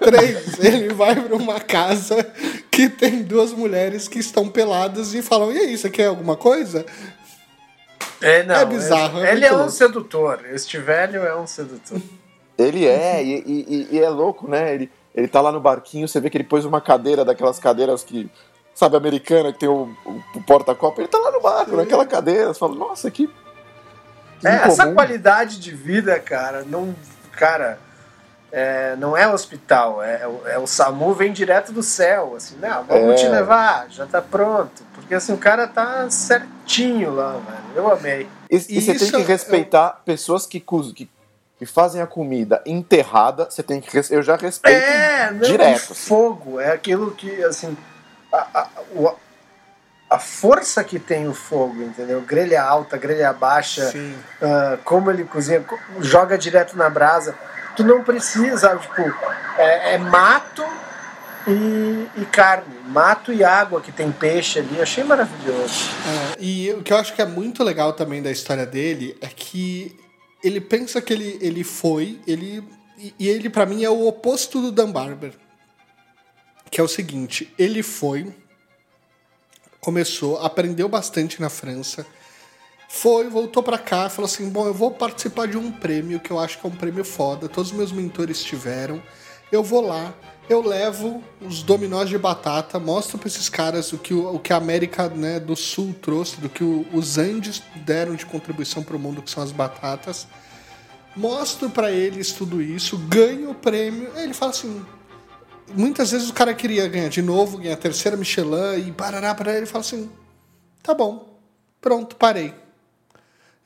três, 0.00 0.58
ele 0.58 0.92
vai 0.94 1.14
pra 1.14 1.36
uma 1.36 1.60
casa 1.60 2.24
que 2.70 2.88
tem 2.88 3.22
duas 3.22 3.52
mulheres 3.52 4.08
que 4.08 4.18
estão 4.18 4.48
peladas 4.48 5.14
e 5.14 5.22
falam: 5.22 5.52
e 5.52 5.58
aí, 5.58 5.76
você 5.78 5.90
quer 5.90 6.06
alguma 6.06 6.36
coisa? 6.36 6.84
É, 8.20 8.42
não, 8.42 8.54
É 8.54 8.64
bizarro, 8.64 9.20
é 9.20 9.32
Ele 9.32 9.40
muito 9.48 9.60
é 9.60 9.64
um 9.64 9.68
sedutor. 9.68 10.40
Este 10.52 10.78
velho 10.78 11.22
é 11.22 11.36
um 11.36 11.46
sedutor. 11.46 12.00
Ele 12.56 12.84
é, 12.86 13.22
e, 13.22 13.44
e- 13.46 13.88
e 13.92 13.98
é 14.00 14.08
louco, 14.08 14.50
né? 14.50 14.74
Ele, 14.74 14.90
ele 15.14 15.28
tá 15.28 15.40
lá 15.40 15.52
no 15.52 15.60
barquinho, 15.60 16.08
você 16.08 16.18
vê 16.20 16.28
que 16.28 16.36
ele 16.36 16.42
pôs 16.44 16.64
uma 16.64 16.80
cadeira 16.80 17.24
daquelas 17.24 17.58
cadeiras 17.60 18.02
que, 18.02 18.28
sabe, 18.74 18.96
americana, 18.96 19.52
que 19.52 19.60
tem 19.60 19.68
o, 19.68 19.88
o- 20.04 20.40
porta-copo. 20.44 21.00
Ele 21.00 21.06
tá 21.06 21.18
lá 21.18 21.30
no 21.30 21.40
barco, 21.40 21.76
naquela 21.76 22.04
cadeira. 22.04 22.48
Você 22.52 22.58
fala, 22.58 22.74
nossa, 22.74 23.08
que. 23.10 23.30
É, 24.44 24.54
essa 24.68 24.92
qualidade 24.92 25.58
de 25.58 25.74
vida, 25.74 26.18
cara, 26.20 26.62
não. 26.66 26.94
Cara, 27.32 27.78
é, 28.52 28.96
não 28.96 29.16
é 29.16 29.26
hospital. 29.28 30.02
É, 30.02 30.22
é 30.22 30.26
o- 30.26 30.42
é 30.46 30.66
SAMU 30.66 31.12
vem 31.14 31.32
direto 31.32 31.72
do 31.72 31.82
céu. 31.82 32.34
Assim, 32.36 32.56
não, 32.60 32.84
vamos 32.84 33.12
É. 33.12 33.14
te 33.24 33.28
levar, 33.28 33.86
já 33.90 34.06
tá 34.06 34.20
pronto. 34.22 34.82
Porque 34.94 35.14
assim, 35.14 35.32
o 35.32 35.38
cara 35.38 35.66
tá 35.66 36.08
certinho 36.10 37.12
lá, 37.14 37.32
velho. 37.32 37.58
Eu 37.76 37.92
amei. 37.92 38.28
E, 38.50 38.56
e 38.56 38.58
você 38.80 38.92
Isso 38.92 39.10
tem 39.10 39.10
que 39.24 39.30
é- 39.30 39.34
respeitar 39.34 40.00
pessoas 40.04 40.46
que, 40.46 40.60
que, 40.94 41.08
que 41.58 41.66
fazem 41.66 42.00
a 42.00 42.06
comida 42.06 42.62
enterrada. 42.66 43.46
Você 43.50 43.62
tem 43.62 43.80
que. 43.80 43.96
Eu 44.10 44.22
já 44.22 44.36
respeito 44.36 44.76
É, 44.76 45.30
não, 45.30 45.40
direto. 45.40 45.90
o 45.90 45.94
fogo. 45.94 46.58
É 46.60 46.72
aquilo 46.72 47.10
que, 47.12 47.42
assim. 47.44 47.76
A, 48.32 48.46
a, 48.60 48.66
o- 48.94 49.14
a 50.10 50.18
força 50.18 50.82
que 50.82 50.98
tem 50.98 51.28
o 51.28 51.34
fogo, 51.34 51.82
entendeu? 51.82 52.20
Grelha 52.22 52.62
alta, 52.62 52.96
grelha 52.96 53.32
baixa. 53.32 53.92
Ah, 54.40 54.78
como 54.84 55.10
ele 55.10 55.24
cozinha, 55.24 55.60
co- 55.60 55.78
joga 56.00 56.38
direto 56.38 56.76
na 56.76 56.88
brasa. 56.88 57.34
Tu 57.76 57.84
não 57.84 58.02
precisa, 58.02 58.76
tipo, 58.76 59.02
é, 59.58 59.94
é 59.94 59.98
mato 59.98 60.64
e, 61.46 62.08
e 62.22 62.24
carne, 62.26 62.74
mato 62.86 63.32
e 63.32 63.44
água 63.44 63.80
que 63.80 63.92
tem 63.92 64.10
peixe 64.10 64.58
ali. 64.58 64.80
Achei 64.80 65.04
maravilhoso. 65.04 65.90
É, 66.36 66.42
e 66.42 66.72
o 66.72 66.82
que 66.82 66.92
eu 66.92 66.96
acho 66.96 67.14
que 67.14 67.22
é 67.22 67.26
muito 67.26 67.62
legal 67.62 67.92
também 67.92 68.22
da 68.22 68.30
história 68.30 68.66
dele 68.66 69.16
é 69.20 69.26
que 69.28 69.96
ele 70.42 70.60
pensa 70.60 71.00
que 71.00 71.12
ele, 71.12 71.38
ele 71.40 71.62
foi, 71.64 72.20
ele 72.26 72.64
e- 72.96 73.14
e 73.18 73.28
ele 73.28 73.48
pra 73.50 73.64
mim 73.66 73.84
é 73.84 73.90
o 73.90 74.06
oposto 74.06 74.60
do 74.60 74.72
Dan 74.72 74.90
Barber. 74.90 75.32
Que 76.70 76.80
é 76.80 76.84
o 76.84 76.88
seguinte, 76.88 77.52
ele 77.58 77.82
foi, 77.82 78.34
começou, 79.80 80.38
aprendeu 80.38 80.88
bastante 80.88 81.40
na 81.40 81.48
França, 81.48 82.06
foi, 82.88 83.28
voltou 83.28 83.62
pra 83.62 83.78
cá, 83.78 84.08
falou 84.08 84.26
assim: 84.26 84.48
"Bom, 84.48 84.66
eu 84.66 84.74
vou 84.74 84.90
participar 84.90 85.46
de 85.46 85.56
um 85.58 85.70
prêmio 85.70 86.20
que 86.20 86.30
eu 86.30 86.38
acho 86.38 86.58
que 86.58 86.66
é 86.66 86.70
um 86.70 86.74
prêmio 86.76 87.04
foda, 87.04 87.48
todos 87.48 87.70
os 87.70 87.76
meus 87.76 87.92
mentores 87.92 88.42
tiveram. 88.42 89.02
Eu 89.52 89.62
vou 89.62 89.80
lá, 89.86 90.14
eu 90.48 90.62
levo 90.62 91.22
os 91.40 91.62
dominós 91.62 92.08
de 92.08 92.16
batata, 92.18 92.78
mostro 92.78 93.18
pra 93.18 93.28
esses 93.28 93.48
caras 93.48 93.92
o 93.92 93.98
que, 93.98 94.12
o, 94.14 94.34
o 94.34 94.38
que 94.38 94.52
a 94.52 94.56
América 94.56 95.08
né, 95.08 95.38
do 95.38 95.54
Sul 95.56 95.94
trouxe, 96.00 96.40
do 96.40 96.48
que 96.48 96.64
o- 96.64 96.86
os 96.92 97.18
Andes 97.18 97.62
deram 97.76 98.14
de 98.14 98.24
contribuição 98.26 98.82
pro 98.82 98.98
mundo, 98.98 99.22
que 99.22 99.30
são 99.30 99.42
as 99.42 99.52
batatas. 99.52 100.26
Mostro 101.16 101.68
pra 101.70 101.90
eles 101.90 102.32
tudo 102.32 102.62
isso, 102.62 102.96
ganho 102.96 103.50
o 103.50 103.54
prêmio. 103.54 104.10
Ele 104.16 104.32
fala 104.34 104.50
assim: 104.52 104.84
muitas 105.74 106.10
vezes 106.10 106.28
o 106.28 106.32
cara 106.32 106.54
queria 106.54 106.88
ganhar 106.88 107.08
de 107.08 107.22
novo, 107.22 107.58
ganhar 107.58 107.74
a 107.74 107.76
terceira 107.76 108.16
Michelin 108.16 108.86
e 108.86 108.92
parará, 108.92 109.34
parará. 109.34 109.56
Ele 109.56 109.66
fala 109.66 109.84
assim: 109.84 110.10
tá 110.82 110.94
bom, 110.94 111.38
pronto, 111.80 112.16
parei. 112.16 112.54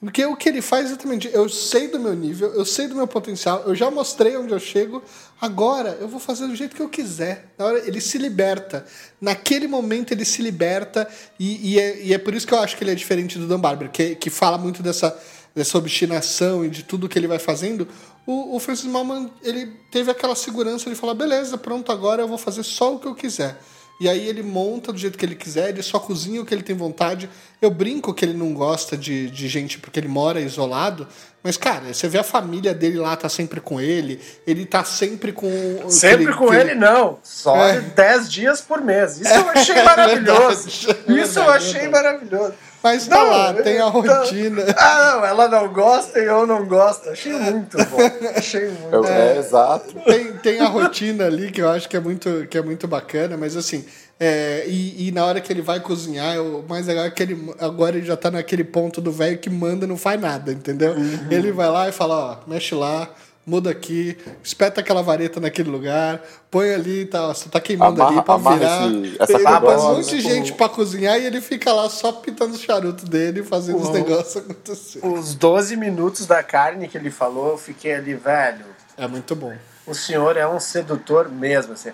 Porque 0.05 0.25
o 0.27 0.35
que 0.35 0.49
ele 0.49 0.61
faz 0.61 0.87
é 0.87 0.89
exatamente, 0.89 1.31
eu 1.33 1.49
sei 1.49 1.87
do 1.87 1.97
meu 2.01 2.13
nível, 2.13 2.53
eu 2.55 2.65
sei 2.65 2.89
do 2.89 2.95
meu 2.97 3.07
potencial, 3.07 3.63
eu 3.67 3.73
já 3.73 3.89
mostrei 3.89 4.37
onde 4.37 4.53
eu 4.53 4.59
chego, 4.59 5.01
agora 5.41 5.97
eu 6.01 6.09
vou 6.09 6.19
fazer 6.19 6.49
do 6.49 6.57
jeito 6.57 6.75
que 6.75 6.83
eu 6.83 6.89
quiser. 6.89 7.55
Na 7.57 7.67
hora 7.67 7.79
ele 7.87 8.01
se 8.01 8.19
liberta. 8.19 8.85
Naquele 9.21 9.69
momento 9.69 10.11
ele 10.11 10.25
se 10.25 10.43
liberta, 10.43 11.09
e, 11.39 11.75
e 11.75 11.79
é, 11.79 12.03
e 12.03 12.13
é 12.13 12.19
por 12.19 12.35
isso 12.35 12.45
que 12.45 12.53
eu 12.53 12.59
acho 12.59 12.77
que 12.77 12.83
ele 12.83 12.91
é 12.91 12.97
diferente 12.97 13.39
do 13.39 13.47
Dan 13.47 13.61
Barber, 13.61 13.93
que, 13.93 14.17
que 14.17 14.29
fala 14.29 14.59
muito 14.59 14.83
dessa, 14.83 15.17
dessa 15.55 15.79
obstinação 15.79 16.65
e 16.65 16.69
de 16.69 16.83
tudo 16.83 17.09
que 17.09 17.17
ele 17.17 17.29
vai 17.29 17.39
fazendo. 17.39 17.87
O, 18.27 18.57
o 18.57 18.61
Francis 18.61 18.87
Malman, 18.87 19.31
ele 19.43 19.67
teve 19.91 20.11
aquela 20.11 20.35
segurança, 20.37 20.89
ele 20.89 20.95
fala, 20.97 21.15
beleza, 21.15 21.59
pronto, 21.59 21.91
agora 21.91 22.23
eu 22.23 22.29
vou 22.29 22.39
fazer 22.39 22.63
só 22.63 22.95
o 22.95 22.99
que 22.99 23.07
eu 23.07 23.15
quiser. 23.15 23.59
E 24.01 24.09
aí 24.09 24.27
ele 24.27 24.43
monta 24.43 24.93
do 24.93 24.99
jeito 24.99 25.17
que 25.17 25.25
ele 25.25 25.37
quiser, 25.37 25.69
ele 25.69 25.83
só 25.83 25.99
cozinha 26.01 26.41
o 26.41 26.45
que 26.47 26.53
ele 26.53 26.63
tem 26.63 26.75
vontade. 26.75 27.29
Eu 27.61 27.71
brinco 27.71 28.13
que 28.13 28.25
ele 28.25 28.33
não 28.37 28.53
gosta 28.53 28.97
de, 28.97 29.31
de 29.31 29.47
gente 29.49 29.79
porque 29.79 30.01
ele 30.01 30.09
mora 30.09 30.41
isolado, 30.41 31.07
mas, 31.43 31.57
cara, 31.57 31.93
você 31.93 32.09
vê 32.09 32.19
a 32.19 32.25
família 32.25 32.73
dele 32.75 32.99
lá, 32.99 33.15
tá 33.17 33.29
sempre 33.29 33.61
com 33.61 33.81
ele, 33.81 34.21
ele 34.47 34.65
tá 34.67 34.83
sempre 34.85 35.31
com. 35.33 35.49
Sempre 35.89 36.25
ele- 36.25 36.33
com 36.35 36.49
que 36.49 36.55
ele, 36.55 36.75
não. 36.75 37.19
Só 37.23 37.57
É. 37.57 37.81
10 37.81 38.31
dias 38.33 38.61
por 38.61 38.81
mês. 38.81 39.21
Isso 39.21 39.33
eu 39.35 39.51
achei 39.51 39.77
É 39.77 39.83
maravilhoso. 39.85 40.69
verdade, 40.69 41.05
é 41.09 41.23
Isso 41.25 41.39
eu 41.39 41.51
achei 41.51 41.81
é 41.83 41.89
maravilhoso. 41.89 42.55
Mas 42.83 43.07
tá 43.07 43.17
Não, 43.17 43.31
lá, 43.31 43.55
tem 43.55 43.79
a 43.79 43.87
rotina. 43.87 44.63
Ah, 44.77 45.17
não, 45.17 45.25
ela 45.25 45.49
não 45.49 45.73
gosta 45.73 46.19
e 46.19 46.25
eu 46.25 46.47
não 46.47 46.67
gosto. 46.67 47.09
Achei 47.11 47.33
muito 47.33 47.77
bom. 47.77 47.99
Achei 48.37 48.69
muito. 48.69 49.07
É, 49.07 49.39
exato. 49.39 49.95
tem, 50.05 50.33
tem 50.35 50.61
a 50.61 50.67
rotina 50.67 51.27
ali 51.27 51.51
que 51.53 51.63
eu 51.63 51.69
acho 51.69 51.89
que 51.89 51.97
é 51.97 52.01
muito, 52.01 52.47
que 52.51 52.59
é 52.59 52.63
muito 52.63 52.89
bacana, 52.89 53.37
mas 53.37 53.57
assim, 53.57 53.85
é, 54.19 54.65
e, 54.67 55.09
e 55.09 55.13
na 55.13 55.25
hora 55.25 55.41
que 55.41 55.53
ele 55.53 55.63
vai 55.63 55.81
cozinhar, 55.81 56.41
o 56.41 56.65
mais 56.69 56.87
legal 56.87 57.05
é 57.05 57.11
que 57.11 57.23
ele, 57.23 57.53
agora 57.59 57.97
ele 57.97 58.07
já 58.07 58.17
tá 58.17 58.31
naquele 58.31 58.65
ponto 58.65 59.01
do 59.01 59.13
velho 59.13 59.39
que 59.39 59.51
manda 59.51 59.85
e 59.85 59.89
não 59.89 59.97
faz 59.97 60.21
nada, 60.21 60.53
entendeu? 60.53 60.95
Ele 61.31 61.53
vai 61.53 61.69
lá 61.69 61.89
e 61.89 61.93
fala, 61.93 62.15
ó, 62.17 62.51
mexe 62.51 62.75
lá, 62.75 63.09
muda 63.47 63.71
aqui, 63.71 64.17
espeta 64.43 64.81
aquela 64.81 65.03
vareta 65.03 65.41
naquele 65.41 65.69
lugar, 65.71 66.23
põe 66.51 66.73
ali, 66.73 67.05
tá, 67.07 67.27
você 67.29 67.49
tá 67.49 67.61
queimando 67.61 68.01
Amarra- 68.01 68.19
ali 68.19 68.25
pra 68.25 68.37
virar. 68.37 68.87
esse- 68.89 69.17
essa 69.21 69.33
ele 69.33 69.43
bota 69.45 69.57
um 69.57 69.61
carola, 69.69 69.95
monte 69.97 70.09
de 70.09 70.15
né? 70.17 70.21
gente 70.35 70.53
pra 70.53 70.69
cozinhar 70.69 71.19
e 71.21 71.27
ele 71.27 71.41
fica 71.41 71.73
lá 71.73 71.89
só 71.91 72.13
pitando 72.13 72.53
os 72.53 72.61
charutos 72.61 73.05
dele, 73.05 73.43
fazendo 73.43 73.79
os 73.81 73.89
negócios 73.89 74.37
acontecer. 74.45 75.05
Os 75.05 75.35
12 75.35 75.77
minutos 75.77 76.27
da 76.27 76.43
carne 76.43 76.87
que 76.89 76.97
ele 76.97 77.11
falou, 77.11 77.51
eu 77.53 77.59
fiquei 77.59 77.95
ali, 77.95 78.15
velho. 78.15 78.65
É 78.97 79.07
muito 79.09 79.35
bom. 79.35 79.53
O 79.87 79.95
senhor 79.95 80.37
é 80.37 80.47
um 80.47 80.61
sedutor 80.61 81.29
mesmo, 81.29 81.73
assim. 81.73 81.91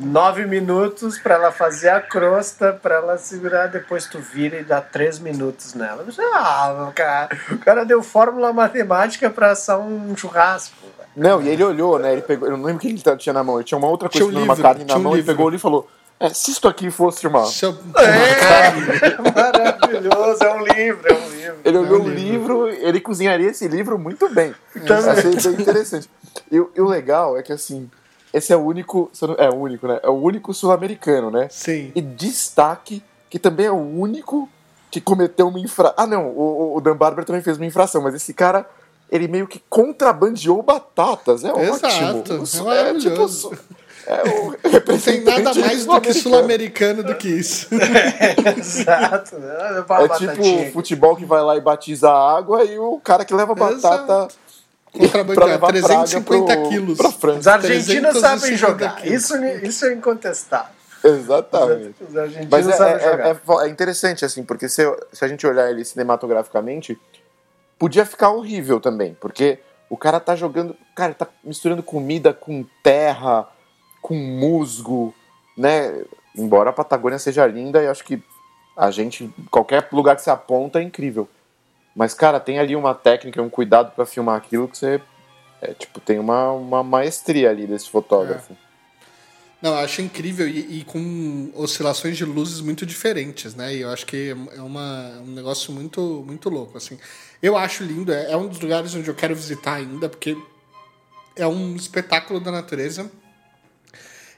Nove 0.00 0.46
minutos 0.46 1.18
pra 1.18 1.34
ela 1.34 1.50
fazer 1.50 1.88
a 1.88 2.00
crosta, 2.00 2.72
pra 2.72 2.94
ela 2.96 3.18
segurar, 3.18 3.66
depois 3.66 4.06
tu 4.06 4.20
vira 4.20 4.60
e 4.60 4.62
dá 4.62 4.80
três 4.80 5.18
minutos 5.18 5.74
nela. 5.74 6.02
Eu 6.02 6.06
disse, 6.06 6.20
Ah, 6.20 6.92
cara, 6.94 7.28
o 7.50 7.58
cara 7.58 7.84
deu 7.84 8.00
fórmula 8.00 8.52
matemática 8.52 9.28
pra 9.28 9.50
assar 9.50 9.80
um 9.80 10.16
churrasco. 10.16 10.76
Não, 11.16 11.42
e 11.42 11.48
ele 11.48 11.64
olhou, 11.64 11.98
né? 11.98 12.12
Ele 12.12 12.22
pegou, 12.22 12.48
eu 12.48 12.56
não 12.56 12.64
lembro 12.64 12.76
o 12.76 12.80
que 12.80 12.88
ele 12.88 13.16
tinha 13.16 13.32
na 13.32 13.42
mão. 13.42 13.56
Ele 13.56 13.64
tinha 13.64 13.76
uma 13.76 13.88
outra 13.88 14.08
Tinha 14.08 14.22
coisa, 14.22 14.38
um 14.38 14.42
uma 14.44 14.54
livro, 14.54 14.62
carne 14.68 14.84
na 14.84 14.94
um 14.94 15.00
mão, 15.00 15.12
ele 15.14 15.22
livro. 15.22 15.34
pegou 15.34 15.48
ali 15.48 15.56
e 15.56 15.60
falou: 15.60 15.90
é, 16.20 16.28
se 16.28 16.52
isto 16.52 16.68
aqui 16.68 16.92
fosse 16.92 17.26
uma. 17.26 17.44
É, 17.96 19.16
maravilhoso, 19.34 20.44
é 20.44 20.54
um 20.54 20.62
livro, 20.64 21.08
é 21.08 21.12
um 21.12 21.28
livro. 21.30 21.56
Ele 21.64 21.78
olhou 21.78 21.96
É 21.96 22.02
um 22.02 22.04
o 22.04 22.08
livro, 22.08 22.68
ele 22.68 23.00
cozinharia 23.00 23.50
esse 23.50 23.66
livro 23.66 23.98
muito 23.98 24.28
bem. 24.28 24.54
Também. 24.86 25.10
Achei 25.10 25.34
bem 25.34 25.60
interessante. 25.60 26.08
E, 26.52 26.56
e 26.56 26.80
o 26.80 26.86
legal 26.86 27.36
é 27.36 27.42
que 27.42 27.52
assim, 27.52 27.90
esse 28.32 28.52
é 28.52 28.56
o 28.56 28.60
único. 28.60 29.10
É 29.38 29.48
o 29.48 29.54
único, 29.54 29.86
né? 29.88 30.00
É 30.02 30.08
o 30.08 30.12
único 30.14 30.52
sul-americano, 30.54 31.30
né? 31.30 31.48
Sim. 31.50 31.92
E 31.94 32.00
destaque 32.00 33.02
que 33.30 33.38
também 33.38 33.66
é 33.66 33.70
o 33.70 33.76
único 33.76 34.48
que 34.90 35.00
cometeu 35.00 35.48
uma 35.48 35.58
infração. 35.60 35.94
Ah, 35.96 36.06
não, 36.06 36.28
o, 36.28 36.76
o 36.76 36.80
Dan 36.80 36.96
Barber 36.96 37.24
também 37.24 37.42
fez 37.42 37.56
uma 37.58 37.66
infração, 37.66 38.00
mas 38.02 38.14
esse 38.14 38.32
cara, 38.32 38.66
ele 39.10 39.28
meio 39.28 39.46
que 39.46 39.62
contrabandeou 39.68 40.62
batatas. 40.62 41.44
É 41.44 41.48
Exato, 41.48 42.34
ótimo. 42.34 42.70
é 42.72 42.76
maravilhoso. 42.82 43.50
tipo, 43.50 43.64
é 44.06 44.22
o 44.94 44.98
tem 45.00 45.20
nada 45.22 45.52
mais 45.54 45.84
do 45.84 46.00
que 46.00 46.14
sul-americano. 46.14 47.02
do 47.02 47.14
que 47.16 47.28
isso. 47.28 47.68
Exato. 48.56 49.38
né? 49.38 49.70
Levar 49.72 49.98
uma 50.00 50.04
É 50.04 50.08
batatinha. 50.08 50.34
tipo 50.64 50.72
futebol 50.72 51.16
que 51.16 51.24
vai 51.26 51.42
lá 51.42 51.56
e 51.56 51.60
batiza 51.60 52.10
a 52.10 52.36
água 52.38 52.64
e 52.64 52.78
o 52.78 52.98
cara 53.00 53.24
que 53.24 53.34
leva 53.34 53.54
batata 53.54 54.04
pra 54.06 54.28
Contrabandeado, 54.92 55.46
levar 55.50 55.66
350 55.68 56.44
praga 56.46 56.60
pro- 56.60 56.68
quilos. 56.70 56.98
pra 57.16 57.30
Os 57.32 57.46
argentinos 57.46 58.10
350 58.18 58.20
sabem 58.20 58.56
jogar. 58.56 58.96
quilos. 58.96 59.22
Isso, 59.24 59.36
isso 59.44 59.86
é 59.86 59.94
incontestável. 59.94 60.72
Exatamente. 61.04 61.94
Os 62.02 62.16
argentinos 62.16 62.48
Mas 62.50 62.68
é, 62.68 62.72
sabem 62.72 62.94
é- 62.94 63.00
jogar. 63.10 63.26
é- 63.26 63.30
é- 63.30 63.66
é 63.66 63.68
interessante, 63.70 64.24
assim, 64.24 64.42
porque 64.42 64.68
se, 64.68 64.82
se 65.12 65.24
a 65.24 65.28
gente 65.28 65.46
olhar 65.46 65.70
ele 65.70 65.84
cinematograficamente, 65.84 66.98
podia 67.78 68.04
ficar 68.04 68.30
horrível 68.30 68.80
também, 68.80 69.16
porque 69.20 69.58
o 69.88 69.96
cara 69.96 70.18
tá 70.20 70.34
jogando. 70.34 70.76
Cara, 70.96 71.14
tá 71.14 71.26
misturando 71.44 71.82
comida 71.82 72.32
com 72.34 72.64
terra, 72.82 73.46
com 74.02 74.14
musgo, 74.14 75.14
né? 75.56 76.02
Embora 76.36 76.70
a 76.70 76.72
Patagônia 76.72 77.18
seja 77.18 77.46
linda, 77.46 77.80
eu 77.82 77.90
acho 77.90 78.04
que 78.04 78.22
a 78.76 78.90
gente, 78.90 79.32
qualquer 79.50 79.88
lugar 79.92 80.14
que 80.16 80.22
você 80.22 80.30
aponta 80.30 80.78
é 80.78 80.82
incrível. 80.82 81.28
Mas, 81.98 82.14
cara, 82.14 82.38
tem 82.38 82.60
ali 82.60 82.76
uma 82.76 82.94
técnica, 82.94 83.42
um 83.42 83.50
cuidado 83.50 83.90
pra 83.90 84.06
filmar 84.06 84.36
aquilo 84.36 84.68
que 84.68 84.78
você. 84.78 85.00
É, 85.60 85.74
tipo, 85.74 85.98
tem 85.98 86.16
uma, 86.20 86.52
uma 86.52 86.80
maestria 86.84 87.50
ali 87.50 87.66
desse 87.66 87.90
fotógrafo. 87.90 88.56
Não, 89.60 89.72
eu 89.72 89.78
acho 89.78 90.00
incrível 90.00 90.46
e, 90.46 90.78
e 90.78 90.84
com 90.84 91.50
oscilações 91.56 92.16
de 92.16 92.24
luzes 92.24 92.60
muito 92.60 92.86
diferentes, 92.86 93.56
né? 93.56 93.74
E 93.74 93.80
eu 93.80 93.90
acho 93.90 94.06
que 94.06 94.32
é 94.52 94.62
uma, 94.62 95.18
um 95.26 95.32
negócio 95.32 95.72
muito, 95.72 96.22
muito 96.24 96.48
louco, 96.48 96.78
assim. 96.78 96.96
Eu 97.42 97.56
acho 97.56 97.82
lindo, 97.82 98.12
é, 98.12 98.30
é 98.30 98.36
um 98.36 98.46
dos 98.46 98.60
lugares 98.60 98.94
onde 98.94 99.08
eu 99.08 99.14
quero 99.16 99.34
visitar 99.34 99.74
ainda, 99.74 100.08
porque 100.08 100.36
é 101.34 101.48
um 101.48 101.74
espetáculo 101.74 102.38
da 102.38 102.52
natureza. 102.52 103.10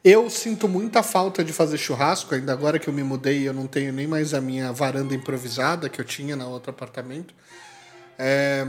Eu 0.03 0.30
sinto 0.30 0.66
muita 0.66 1.03
falta 1.03 1.44
de 1.44 1.53
fazer 1.53 1.76
churrasco, 1.76 2.34
ainda 2.34 2.55
agora 2.55 2.78
que 2.78 2.88
eu 2.88 2.94
me 2.94 3.03
mudei, 3.03 3.46
eu 3.46 3.53
não 3.53 3.66
tenho 3.66 3.92
nem 3.92 4.07
mais 4.07 4.32
a 4.32 4.40
minha 4.40 4.72
varanda 4.72 5.14
improvisada 5.14 5.90
que 5.90 6.01
eu 6.01 6.05
tinha 6.05 6.34
no 6.34 6.48
outro 6.48 6.70
apartamento. 6.70 7.34
É, 8.18 8.66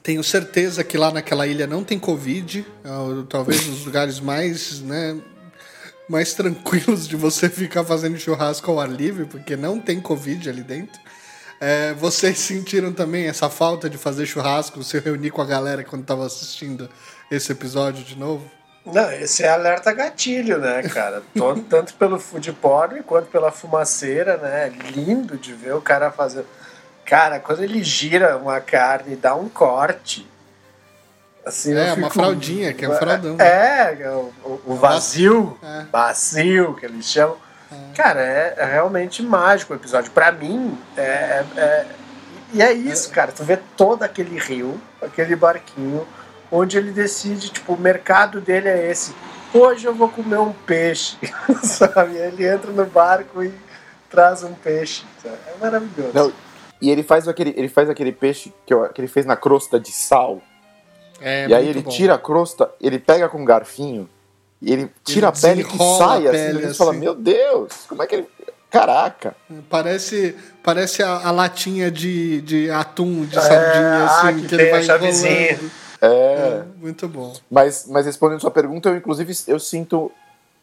tenho 0.00 0.22
certeza 0.22 0.84
que 0.84 0.96
lá 0.96 1.10
naquela 1.10 1.44
ilha 1.44 1.66
não 1.66 1.82
tem 1.82 1.98
Covid, 1.98 2.64
é 2.84 2.88
talvez 3.28 3.66
os 3.66 3.84
lugares 3.84 4.20
mais, 4.20 4.80
né, 4.80 5.20
mais 6.08 6.34
tranquilos 6.34 7.08
de 7.08 7.16
você 7.16 7.48
ficar 7.48 7.82
fazendo 7.82 8.16
churrasco 8.16 8.70
ao 8.70 8.78
ar 8.78 8.88
livre, 8.88 9.24
porque 9.24 9.56
não 9.56 9.80
tem 9.80 10.00
Covid 10.00 10.48
ali 10.48 10.62
dentro. 10.62 11.00
É, 11.60 11.94
vocês 11.94 12.38
sentiram 12.38 12.92
também 12.92 13.26
essa 13.26 13.50
falta 13.50 13.90
de 13.90 13.98
fazer 13.98 14.26
churrasco, 14.26 14.84
se 14.84 15.00
reunir 15.00 15.30
com 15.30 15.42
a 15.42 15.46
galera 15.46 15.82
quando 15.82 16.02
estava 16.02 16.24
assistindo 16.24 16.88
esse 17.28 17.50
episódio 17.50 18.04
de 18.04 18.16
novo? 18.16 18.48
Não, 18.84 19.12
esse 19.12 19.44
é 19.44 19.48
alerta 19.48 19.92
gatilho, 19.92 20.58
né, 20.58 20.82
cara? 20.82 21.22
Todo- 21.36 21.62
tanto 21.68 21.94
pelo 21.94 22.18
food 22.18 22.52
porn 22.54 23.02
quanto 23.02 23.26
pela 23.28 23.52
fumaceira, 23.52 24.36
né? 24.38 24.66
É 24.66 24.90
Lindo 24.90 25.36
de 25.36 25.52
ver 25.52 25.74
o 25.74 25.80
cara 25.80 26.10
fazer. 26.10 26.44
Cara, 27.04 27.38
quando 27.38 27.62
ele 27.62 27.82
gira 27.82 28.36
uma 28.36 28.60
carne 28.60 29.12
e 29.14 29.16
dá 29.16 29.34
um 29.34 29.48
corte. 29.48 30.28
Assim, 31.44 31.74
É, 31.76 31.90
eu 31.90 31.94
uma 31.94 32.08
fico- 32.08 32.10
fraldinha, 32.24 32.72
que 32.72 32.84
é 32.84 32.88
um 32.88 32.94
fraldão. 32.94 33.36
É, 33.40 33.96
é 34.00 34.10
o, 34.10 34.32
o- 34.64 34.74
vazio, 34.76 35.58
É. 35.62 35.84
vazio 35.90 36.74
que 36.74 36.86
eles 36.86 37.04
chamam. 37.06 37.36
Cara, 37.96 38.20
é, 38.20 38.54
é 38.58 38.64
realmente 38.64 39.22
mágico 39.22 39.72
o 39.72 39.76
episódio. 39.76 40.10
Pra 40.12 40.30
mim, 40.30 40.78
é, 40.96 41.00
é- 41.02 41.60
é- 41.60 41.86
E 42.54 42.60
é 42.62 42.70
isso, 42.72 43.10
cara. 43.10 43.32
Tu 43.32 43.42
vê 43.44 43.56
todo 43.76 44.02
aquele 44.02 44.38
rio, 44.38 44.78
aquele 45.00 45.34
barquinho, 45.34 46.06
onde 46.52 46.76
ele 46.76 46.92
decide, 46.92 47.48
tipo, 47.50 47.72
o 47.72 47.80
mercado 47.80 48.40
dele 48.40 48.68
é 48.68 48.90
esse. 48.90 49.12
Hoje 49.54 49.86
eu 49.86 49.94
vou 49.94 50.08
comer 50.08 50.38
um 50.38 50.52
peixe, 50.52 51.16
sabe? 51.64 52.16
Ele 52.16 52.46
entra 52.46 52.70
no 52.70 52.86
barco 52.86 53.42
e 53.42 53.52
traz 54.10 54.42
um 54.44 54.52
peixe. 54.52 55.02
sabe? 55.22 55.34
É 55.48 55.54
maravilhoso. 55.64 56.10
Não, 56.14 56.32
e 56.80 56.90
ele 56.90 57.02
faz 57.02 57.26
aquele, 57.26 57.54
ele 57.56 57.68
faz 57.68 57.88
aquele 57.90 58.12
peixe 58.12 58.52
que, 58.66 58.72
eu- 58.74 58.88
que 58.90 59.00
ele 59.00 59.08
fez 59.08 59.24
na 59.26 59.34
crosta 59.36 59.80
de 59.80 59.90
sal. 59.90 60.40
É 61.20 61.46
e 61.48 61.54
aí 61.54 61.68
ele 61.68 61.82
bom. 61.82 61.90
tira 61.90 62.14
a 62.14 62.18
crosta, 62.18 62.70
ele 62.80 62.98
pega 62.98 63.28
com 63.28 63.40
um 63.40 63.44
garfinho 63.44 64.08
e 64.60 64.72
ele 64.72 64.90
tira 65.04 65.28
a 65.28 65.32
pele 65.32 65.62
que 65.64 65.78
sai 65.78 66.26
a 66.26 66.30
assim. 66.30 66.38
pele, 66.38 66.58
e 66.60 66.64
a 66.64 66.66
gente 66.68 66.76
fala, 66.76 66.90
assim. 66.90 67.00
meu 67.00 67.14
Deus, 67.14 67.72
como 67.88 68.02
é 68.02 68.06
que 68.06 68.14
ele. 68.16 68.28
Caraca! 68.70 69.36
Parece, 69.68 70.34
parece 70.62 71.02
a, 71.02 71.28
a 71.28 71.30
latinha 71.30 71.90
de, 71.90 72.40
de 72.40 72.70
atum, 72.70 73.24
de 73.26 73.36
É, 73.36 73.40
sardinha, 73.40 74.06
ah, 74.08 74.28
assim, 74.28 74.40
que 74.40 74.46
que, 74.48 74.54
ele 74.54 74.62
tem 74.64 74.72
a 74.72 74.76
vai 74.76 74.82
chavezinha. 74.82 75.50
enrolando. 75.52 75.70
É, 76.02 76.06
É, 76.06 76.64
muito 76.80 77.06
bom. 77.08 77.32
mas, 77.50 77.86
mas 77.88 78.04
respondendo 78.06 78.40
sua 78.40 78.50
pergunta, 78.50 78.88
eu 78.88 78.96
inclusive 78.96 79.32
eu 79.46 79.60
sinto. 79.60 80.10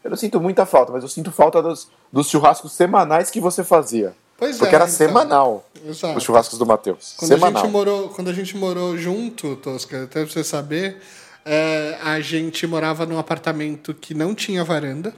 Eu 0.04 0.10
não 0.10 0.16
sinto 0.16 0.40
muita 0.40 0.64
falta, 0.66 0.92
mas 0.92 1.02
eu 1.02 1.08
sinto 1.08 1.30
falta 1.32 1.62
dos, 1.62 1.88
dos 2.12 2.28
churrascos 2.28 2.72
semanais 2.72 3.30
que 3.30 3.40
você 3.40 3.64
fazia. 3.64 4.14
Pois 4.38 4.56
Porque 4.56 4.74
é, 4.74 4.76
era 4.76 4.84
então. 4.84 4.96
semanal 4.96 5.66
Exato. 5.86 6.16
os 6.16 6.24
churrascos 6.24 6.58
do 6.58 6.64
Matheus. 6.64 7.14
Quando 7.18 7.32
a, 7.32 7.34
Semanal. 7.36 7.62
gente 7.62 7.70
morou, 7.72 8.08
quando 8.08 8.28
a 8.30 8.32
gente 8.32 8.56
morou 8.56 8.96
junto, 8.96 9.56
Tosca, 9.56 10.04
até 10.04 10.24
pra 10.24 10.32
você 10.32 10.42
saber, 10.42 11.02
é, 11.44 11.98
a 12.02 12.18
gente 12.20 12.66
morava 12.66 13.04
num 13.04 13.18
apartamento 13.18 13.92
que 13.92 14.14
não 14.14 14.34
tinha 14.34 14.64
varanda. 14.64 15.12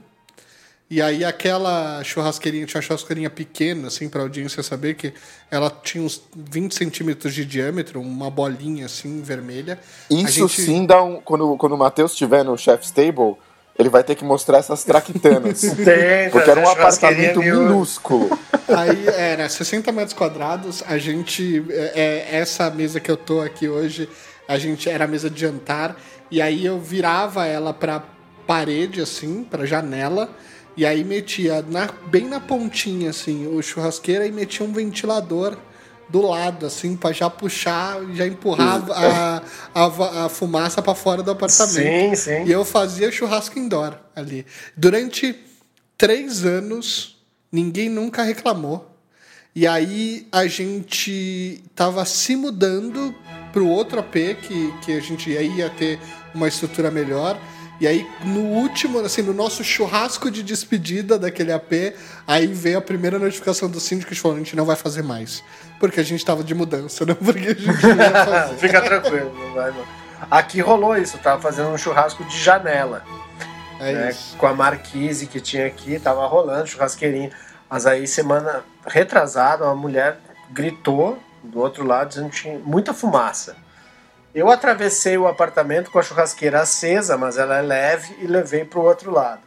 E 0.93 1.01
aí 1.01 1.25
aquela 1.25 2.03
churrasqueirinha, 2.03 2.67
tinha 2.67 2.77
uma 2.77 2.83
churrasqueirinha 2.83 3.27
pequena, 3.27 3.87
assim, 3.87 4.07
pra 4.07 4.21
audiência 4.21 4.61
saber 4.61 4.93
que 4.93 5.11
ela 5.49 5.67
tinha 5.83 6.03
uns 6.03 6.21
20 6.35 6.75
centímetros 6.75 7.33
de 7.33 7.43
diâmetro, 7.43 7.99
uma 7.99 8.29
bolinha 8.29 8.85
assim, 8.85 9.19
vermelha. 9.19 9.79
Isso 10.07 10.47
gente- 10.47 10.61
sim 10.61 10.85
dá 10.85 11.01
um. 11.01 11.19
Quando, 11.19 11.57
quando 11.57 11.73
o 11.73 11.77
Matheus 11.79 12.11
estiver 12.11 12.45
no 12.45 12.55
Chef's 12.55 12.91
Table, 12.91 13.37
ele 13.75 13.89
vai 13.89 14.03
ter 14.03 14.13
que 14.13 14.23
mostrar 14.23 14.59
essas 14.59 14.83
traquitanas. 14.83 15.61
Tem, 15.83 16.29
porque 16.29 16.51
era 16.51 16.59
um 16.59 16.69
apartamento 16.69 17.39
minúsculo. 17.39 18.29
Aí 18.67 19.07
era 19.07 19.49
60 19.49 19.91
metros 19.91 20.13
quadrados. 20.13 20.83
A 20.85 20.99
gente. 20.99 21.65
É, 21.71 22.27
é, 22.31 22.37
essa 22.37 22.69
mesa 22.69 22.99
que 22.99 23.09
eu 23.09 23.17
tô 23.17 23.41
aqui 23.41 23.67
hoje, 23.67 24.07
a 24.47 24.59
gente 24.59 24.87
era 24.87 25.05
a 25.05 25.07
mesa 25.07 25.27
de 25.27 25.41
jantar. 25.41 25.99
E 26.29 26.39
aí 26.39 26.63
eu 26.63 26.79
virava 26.79 27.47
ela 27.47 27.73
pra 27.73 28.03
parede, 28.45 29.01
assim, 29.01 29.43
pra 29.43 29.65
janela. 29.65 30.29
E 30.75 30.85
aí 30.85 31.03
metia 31.03 31.61
na, 31.61 31.87
bem 32.07 32.27
na 32.27 32.39
pontinha, 32.39 33.11
assim, 33.11 33.47
o 33.47 33.61
churrasqueira 33.61 34.25
e 34.25 34.31
metia 34.31 34.65
um 34.65 34.73
ventilador 34.73 35.57
do 36.09 36.21
lado, 36.21 36.65
assim, 36.65 36.95
pra 36.95 37.11
já 37.11 37.29
puxar, 37.29 37.99
já 38.13 38.27
empurrar 38.27 38.83
a, 38.91 39.41
a, 39.73 40.25
a 40.25 40.29
fumaça 40.29 40.81
pra 40.81 40.93
fora 40.93 41.23
do 41.23 41.31
apartamento. 41.31 42.15
Sim, 42.15 42.15
sim. 42.15 42.45
E 42.45 42.51
eu 42.51 42.65
fazia 42.65 43.11
churrasco 43.11 43.57
indoor 43.57 43.95
ali. 44.15 44.45
Durante 44.75 45.35
três 45.97 46.45
anos, 46.45 47.17
ninguém 47.51 47.89
nunca 47.89 48.23
reclamou. 48.23 48.89
E 49.55 49.67
aí 49.67 50.27
a 50.31 50.47
gente 50.47 51.63
tava 51.75 52.03
se 52.05 52.35
mudando 52.35 53.15
pro 53.51 53.67
outro 53.67 53.99
AP, 53.99 54.13
que, 54.41 54.73
que 54.83 54.91
a 54.93 54.99
gente 54.99 55.35
aí 55.37 55.57
ia 55.57 55.69
ter 55.69 55.99
uma 56.33 56.47
estrutura 56.47 56.89
melhor. 56.89 57.39
E 57.79 57.87
aí, 57.87 58.07
no 58.23 58.41
último, 58.41 58.99
assim, 58.99 59.21
no 59.21 59.33
nosso 59.33 59.63
churrasco 59.63 60.29
de 60.29 60.43
despedida 60.43 61.17
daquele 61.17 61.51
AP, 61.51 61.95
aí 62.25 62.47
veio 62.47 62.77
a 62.77 62.81
primeira 62.81 63.17
notificação 63.17 63.69
do 63.69 63.79
síndico 63.79 64.13
que 64.13 64.19
falou: 64.19 64.37
a 64.37 64.39
gente 64.39 64.55
não 64.55 64.65
vai 64.65 64.75
fazer 64.75 65.01
mais. 65.01 65.43
Porque 65.79 65.99
a 65.99 66.03
gente 66.03 66.23
tava 66.23 66.43
de 66.43 66.53
mudança, 66.53 67.05
não 67.05 67.15
porque 67.17 67.49
a 67.49 67.53
gente 67.53 67.87
não 67.87 67.95
ia 67.97 68.11
fazer. 68.25 68.55
Fica 68.55 68.81
tranquilo, 68.81 69.33
não 69.37 69.53
vai 69.53 69.71
não. 69.71 69.85
Aqui 70.31 70.61
rolou 70.61 70.97
isso, 70.97 71.17
tava 71.17 71.41
fazendo 71.41 71.69
um 71.69 71.77
churrasco 71.77 72.23
de 72.23 72.39
janela. 72.39 73.03
É 73.79 73.93
né, 73.93 74.15
com 74.37 74.47
a 74.47 74.53
marquise 74.53 75.27
que 75.27 75.41
tinha 75.41 75.67
aqui, 75.67 75.99
tava 75.99 76.25
rolando 76.25 76.67
churrasqueirinho. 76.67 77.31
Mas 77.69 77.85
aí, 77.85 78.07
semana 78.07 78.63
retrasada, 78.85 79.65
uma 79.65 79.75
mulher 79.75 80.19
gritou 80.51 81.19
do 81.43 81.59
outro 81.59 81.85
lado 81.85 82.09
dizendo 82.09 82.29
que 82.29 82.41
tinha 82.41 82.59
muita 82.59 82.93
fumaça. 82.93 83.57
Eu 84.33 84.49
atravessei 84.49 85.17
o 85.17 85.27
apartamento 85.27 85.91
com 85.91 85.99
a 85.99 86.03
churrasqueira 86.03 86.61
acesa, 86.61 87.15
mas 87.17 87.37
ela 87.37 87.57
é 87.57 87.61
leve, 87.61 88.15
e 88.19 88.25
levei 88.27 88.65
para 88.65 88.79
o 88.79 88.83
outro 88.83 89.11
lado. 89.11 89.41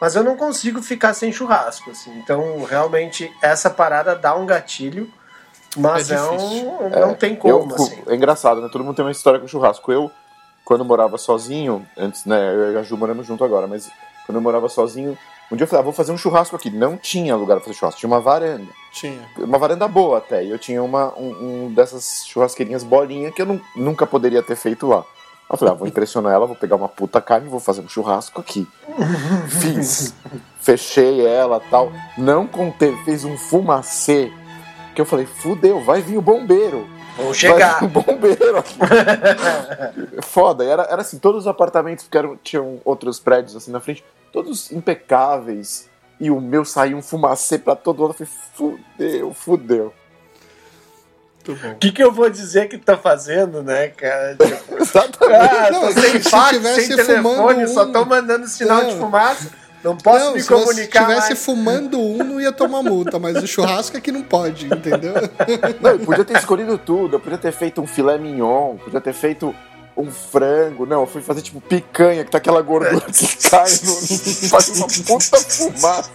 Mas 0.00 0.16
eu 0.16 0.24
não 0.24 0.36
consigo 0.36 0.82
ficar 0.82 1.14
sem 1.14 1.30
churrasco, 1.32 1.90
assim. 1.92 2.10
Então, 2.18 2.64
realmente, 2.64 3.32
essa 3.40 3.70
parada 3.70 4.16
dá 4.16 4.34
um 4.34 4.44
gatilho, 4.44 5.08
mas 5.76 6.10
É 6.10 6.14
é 6.14 6.18
difícil. 6.18 6.68
um, 6.68 6.88
não 6.90 7.14
tem 7.14 7.36
como, 7.36 7.70
eu, 7.70 7.74
assim. 7.76 8.02
É 8.08 8.14
engraçado, 8.16 8.60
né? 8.60 8.68
Todo 8.70 8.82
mundo 8.82 8.96
tem 8.96 9.04
uma 9.04 9.12
história 9.12 9.38
com 9.38 9.46
churrasco. 9.46 9.92
Eu, 9.92 10.10
quando 10.64 10.84
morava 10.84 11.16
sozinho, 11.18 11.86
antes, 11.96 12.24
né? 12.24 12.52
Eu 12.52 12.72
e 12.72 12.78
a 12.78 12.82
Ju 12.82 12.96
moramos 12.96 13.26
junto 13.28 13.44
agora, 13.44 13.68
mas 13.68 13.88
quando 14.26 14.36
eu 14.38 14.42
morava 14.42 14.68
sozinho, 14.68 15.16
um 15.50 15.56
dia 15.56 15.64
eu 15.64 15.68
falei, 15.68 15.80
ah, 15.80 15.84
vou 15.84 15.92
fazer 15.92 16.12
um 16.12 16.18
churrasco 16.18 16.56
aqui. 16.56 16.70
Não 16.70 16.96
tinha 16.96 17.36
lugar 17.36 17.56
pra 17.56 17.64
fazer 17.64 17.76
churrasco, 17.78 18.00
tinha 18.00 18.08
uma 18.08 18.20
varanda. 18.20 18.68
Tinha. 18.92 19.18
Uma 19.38 19.58
varanda 19.58 19.86
boa 19.88 20.18
até. 20.18 20.44
E 20.44 20.50
eu 20.50 20.58
tinha 20.58 20.82
uma, 20.82 21.12
um, 21.18 21.66
um 21.66 21.74
dessas 21.74 22.24
churrasqueirinhas 22.26 22.82
bolinha 22.84 23.30
que 23.30 23.42
eu 23.42 23.46
não- 23.46 23.60
nunca 23.76 24.06
poderia 24.06 24.42
ter 24.42 24.56
feito 24.56 24.86
lá. 24.86 25.04
Eu 25.50 25.58
falei, 25.58 25.74
ah, 25.74 25.76
vou 25.76 25.86
impressionar 25.86 26.32
ela, 26.32 26.46
vou 26.46 26.56
pegar 26.56 26.76
uma 26.76 26.88
puta 26.88 27.20
carne 27.20 27.46
e 27.46 27.50
vou 27.50 27.60
fazer 27.60 27.82
um 27.82 27.88
churrasco 27.88 28.40
aqui. 28.40 28.66
Fiz. 29.48 30.14
Fechei 30.60 31.26
ela 31.26 31.60
tal. 31.70 31.92
Não 32.16 32.46
contei, 32.46 32.96
fez 33.04 33.24
um 33.24 33.36
fumacê. 33.36 34.32
Que 34.94 35.00
eu 35.00 35.06
falei, 35.06 35.26
fudeu, 35.26 35.80
vai 35.84 36.00
vir 36.00 36.16
o 36.16 36.22
bombeiro. 36.22 36.86
Vou 37.16 37.34
chegar. 37.34 37.80
Vai 37.80 37.88
um 37.88 37.92
bombeiro 37.92 38.56
aqui. 38.58 38.78
Foda, 40.22 40.64
era, 40.64 40.82
era 40.84 41.02
assim, 41.02 41.18
todos 41.18 41.42
os 41.42 41.46
apartamentos 41.46 42.06
que 42.10 42.16
eram, 42.16 42.36
tinham 42.42 42.80
outros 42.84 43.18
prédios 43.20 43.54
assim 43.56 43.70
na 43.70 43.80
frente, 43.80 44.04
todos 44.32 44.72
impecáveis. 44.72 45.88
E 46.20 46.30
o 46.30 46.40
meu 46.40 46.64
saiu 46.64 46.96
um 46.98 47.02
fumacê 47.02 47.58
pra 47.58 47.74
todo 47.74 48.02
lado. 48.02 48.14
Eu 48.18 48.26
falei, 48.26 48.32
fudeu, 48.54 49.34
fudeu. 49.34 49.94
O 51.48 51.74
que, 51.78 51.90
que 51.90 52.02
eu 52.02 52.12
vou 52.12 52.30
dizer 52.30 52.68
que 52.68 52.78
tá 52.78 52.96
fazendo, 52.96 53.64
né, 53.64 53.88
cara? 53.88 54.36
Tipo, 54.38 54.80
Exatamente. 54.80 55.56
ah, 55.56 55.70
Não, 55.72 55.80
tô 55.80 55.92
se- 55.92 56.00
sem 56.00 56.22
se 56.22 56.30
fax, 56.30 56.50
tivesse 56.50 56.86
sem 56.86 56.96
telefone, 56.96 57.22
fumando 57.22 57.68
só 57.68 57.82
um- 57.84 57.92
tô 57.92 58.04
mandando 58.04 58.46
sinal 58.46 58.84
de 58.84 58.92
Não. 58.92 58.98
fumaça. 59.00 59.50
Não 59.82 59.96
posso 59.96 60.26
não, 60.26 60.34
me 60.34 60.40
se 60.40 60.46
comunicar 60.48 61.00
estivesse 61.02 61.28
mais. 61.30 61.44
fumando 61.44 61.98
um, 62.00 62.18
não 62.18 62.40
ia 62.40 62.52
tomar 62.52 62.84
multa, 62.84 63.18
mas 63.18 63.42
o 63.42 63.46
churrasco 63.48 63.96
é 63.96 64.00
que 64.00 64.12
não 64.12 64.22
pode, 64.22 64.66
entendeu? 64.66 65.14
Não, 65.80 65.90
eu 65.90 65.98
podia 65.98 66.24
ter 66.24 66.36
escolhido 66.38 66.78
tudo. 66.78 67.16
Eu 67.16 67.20
podia 67.20 67.36
ter 67.38 67.50
feito 67.50 67.80
um 67.82 67.86
filé 67.88 68.16
mignon, 68.16 68.76
podia 68.76 69.00
ter 69.00 69.12
feito 69.12 69.52
um 69.96 70.10
frango. 70.10 70.86
Não, 70.86 71.00
eu 71.02 71.06
fui 71.06 71.20
fazer 71.22 71.42
tipo 71.42 71.60
picanha, 71.60 72.24
que 72.24 72.30
tá 72.30 72.38
aquela 72.38 72.62
gordura 72.62 73.00
que 73.00 73.36
cai 73.50 73.70
no. 73.84 74.48
faz 74.48 74.68
uma 74.70 74.86
puta 74.88 75.36
fumaça. 75.38 76.10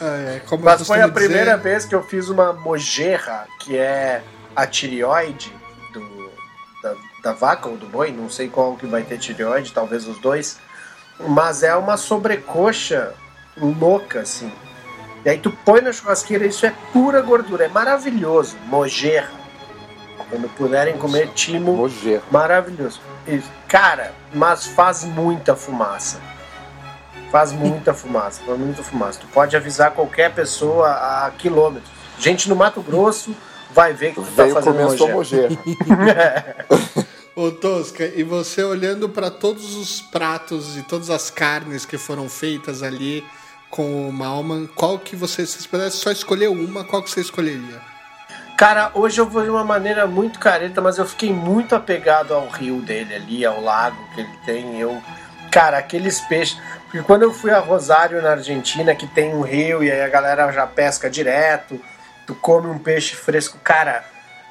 É, 0.00 0.04
é, 0.04 0.42
Mas 0.62 0.86
foi 0.86 0.98
a 1.00 1.06
dizer- 1.06 1.12
primeira 1.14 1.56
vez 1.56 1.84
que 1.84 1.94
eu 1.94 2.02
fiz 2.02 2.28
uma 2.28 2.52
mojerra, 2.52 3.46
que 3.60 3.76
é 3.76 4.22
a 4.56 4.66
tireoide 4.66 5.52
do, 5.92 6.30
da, 6.82 6.94
da 7.22 7.32
vaca 7.32 7.68
ou 7.68 7.76
do 7.76 7.86
boi, 7.86 8.10
não 8.10 8.28
sei 8.30 8.48
qual 8.48 8.76
que 8.76 8.86
vai 8.86 9.02
ter 9.02 9.18
tireoide, 9.18 9.72
talvez 9.72 10.06
os 10.06 10.18
dois. 10.18 10.58
Mas 11.28 11.62
é 11.62 11.76
uma 11.76 11.98
sobrecoxa 11.98 13.12
louca, 13.58 14.20
assim. 14.20 14.50
E 15.22 15.28
aí 15.28 15.38
tu 15.38 15.50
põe 15.66 15.82
na 15.82 15.92
churrasqueira, 15.92 16.46
isso 16.46 16.64
é 16.64 16.72
pura 16.94 17.20
gordura, 17.20 17.66
é 17.66 17.68
maravilhoso. 17.68 18.56
Mojerra. 18.64 19.39
Quando 20.30 20.48
puderem 20.50 20.96
comer 20.96 21.28
timo. 21.34 21.90
Maravilhoso. 22.30 23.00
Isso. 23.26 23.50
Cara, 23.66 24.14
mas 24.32 24.66
faz 24.66 25.04
muita 25.04 25.56
fumaça. 25.56 26.20
Faz 27.30 27.52
muita 27.52 27.92
fumaça, 27.92 28.40
faz 28.44 28.58
muita 28.58 28.82
fumaça. 28.82 29.20
Tu 29.20 29.26
pode 29.28 29.56
avisar 29.56 29.90
qualquer 29.90 30.32
pessoa 30.32 30.88
a 30.90 31.30
quilômetros. 31.36 31.90
Gente 32.18 32.48
no 32.48 32.56
Mato 32.56 32.80
Grosso 32.80 33.34
vai 33.72 33.92
ver 33.92 34.10
que 34.14 34.20
tu 34.20 34.22
tá 34.22 34.42
Veio 34.44 34.54
fazendo 34.54 34.72
comer 34.72 34.94
a 34.94 34.96
sua 34.96 35.08
mojeira. 35.08 35.48
mojeira. 35.50 36.66
Ô 37.36 37.50
Tosca, 37.50 38.04
e 38.04 38.22
você 38.22 38.62
olhando 38.62 39.08
para 39.08 39.30
todos 39.30 39.74
os 39.74 40.00
pratos 40.00 40.76
e 40.76 40.82
todas 40.82 41.10
as 41.10 41.30
carnes 41.30 41.84
que 41.84 41.96
foram 41.96 42.28
feitas 42.28 42.82
ali 42.82 43.24
com 43.70 44.08
o 44.08 44.12
Malman, 44.12 44.66
qual 44.66 44.98
que 44.98 45.14
você, 45.14 45.46
se 45.46 45.66
pudesse 45.68 45.98
só 45.98 46.10
escolher 46.10 46.48
uma, 46.48 46.82
qual 46.82 47.02
que 47.02 47.10
você 47.10 47.20
escolheria? 47.20 47.80
Cara, 48.60 48.90
hoje 48.92 49.18
eu 49.18 49.24
vou 49.24 49.42
de 49.42 49.48
uma 49.48 49.64
maneira 49.64 50.06
muito 50.06 50.38
careta, 50.38 50.82
mas 50.82 50.98
eu 50.98 51.06
fiquei 51.06 51.32
muito 51.32 51.74
apegado 51.74 52.34
ao 52.34 52.46
rio 52.46 52.82
dele 52.82 53.14
ali, 53.14 53.42
ao 53.42 53.58
lago 53.58 53.96
que 54.14 54.20
ele 54.20 54.38
tem. 54.44 54.78
Eu, 54.78 55.02
cara, 55.50 55.78
aqueles 55.78 56.20
peixes. 56.20 56.60
Porque 56.82 57.00
quando 57.00 57.22
eu 57.22 57.32
fui 57.32 57.50
a 57.50 57.58
Rosário, 57.58 58.20
na 58.20 58.32
Argentina, 58.32 58.94
que 58.94 59.06
tem 59.06 59.34
um 59.34 59.40
rio 59.40 59.82
e 59.82 59.90
aí 59.90 60.02
a 60.02 60.08
galera 60.10 60.52
já 60.52 60.66
pesca 60.66 61.08
direto, 61.08 61.80
tu 62.26 62.34
come 62.34 62.66
um 62.66 62.78
peixe 62.78 63.16
fresco. 63.16 63.56
Cara, 63.64 64.04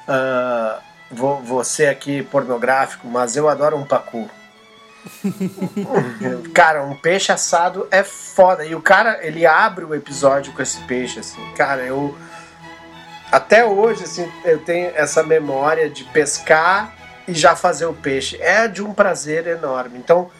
ah, 0.08 0.80
vou, 1.08 1.40
vou 1.40 1.62
ser 1.62 1.86
aqui 1.86 2.24
pornográfico, 2.24 3.06
mas 3.06 3.36
eu 3.36 3.48
adoro 3.48 3.76
um 3.76 3.86
pacu. 3.86 4.28
cara, 6.52 6.82
um 6.82 6.96
peixe 6.96 7.30
assado 7.30 7.86
é 7.92 8.02
foda. 8.02 8.64
E 8.64 8.74
o 8.74 8.82
cara, 8.82 9.24
ele 9.24 9.46
abre 9.46 9.84
o 9.84 9.94
episódio 9.94 10.52
com 10.52 10.60
esse 10.60 10.80
peixe, 10.80 11.20
assim. 11.20 11.40
Cara, 11.54 11.82
eu 11.82 12.18
até 13.30 13.64
hoje, 13.64 14.04
assim, 14.04 14.30
eu 14.44 14.58
tenho 14.58 14.90
essa 14.94 15.22
memória 15.22 15.88
de 15.88 16.04
pescar 16.04 16.94
e 17.28 17.34
já 17.34 17.54
fazer 17.54 17.86
o 17.86 17.94
peixe. 17.94 18.36
É 18.40 18.66
de 18.68 18.82
um 18.82 18.92
prazer 18.92 19.46
enorme. 19.46 19.98
Então, 19.98 20.30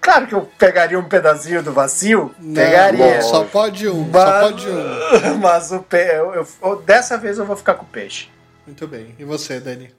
claro 0.00 0.26
que 0.26 0.34
eu 0.34 0.42
pegaria 0.58 0.98
um 0.98 1.08
pedacinho 1.08 1.62
do 1.62 1.72
vazio, 1.72 2.34
pegaria. 2.54 3.14
Não, 3.16 3.22
só 3.22 3.44
pode 3.44 3.88
um, 3.88 4.08
Mas- 4.10 4.22
só 4.22 4.40
pode 4.40 4.68
um. 4.68 5.38
Mas 5.40 5.72
o 5.72 5.80
pe... 5.80 5.96
eu, 5.98 6.34
eu- 6.34 6.46
eu- 6.62 6.82
dessa 6.82 7.16
vez 7.16 7.38
eu 7.38 7.44
vou 7.46 7.56
ficar 7.56 7.74
com 7.74 7.84
o 7.84 7.88
peixe. 7.88 8.28
Muito 8.66 8.86
bem. 8.86 9.14
E 9.18 9.24
você, 9.24 9.58
Dani? 9.60 9.92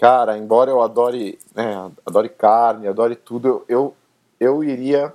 Cara, 0.00 0.36
embora 0.36 0.70
eu 0.70 0.82
adore, 0.82 1.38
né, 1.54 1.90
adore 2.04 2.28
carne, 2.28 2.86
adore 2.86 3.16
tudo, 3.16 3.64
eu, 3.68 3.94
eu 4.38 4.62
iria 4.62 5.12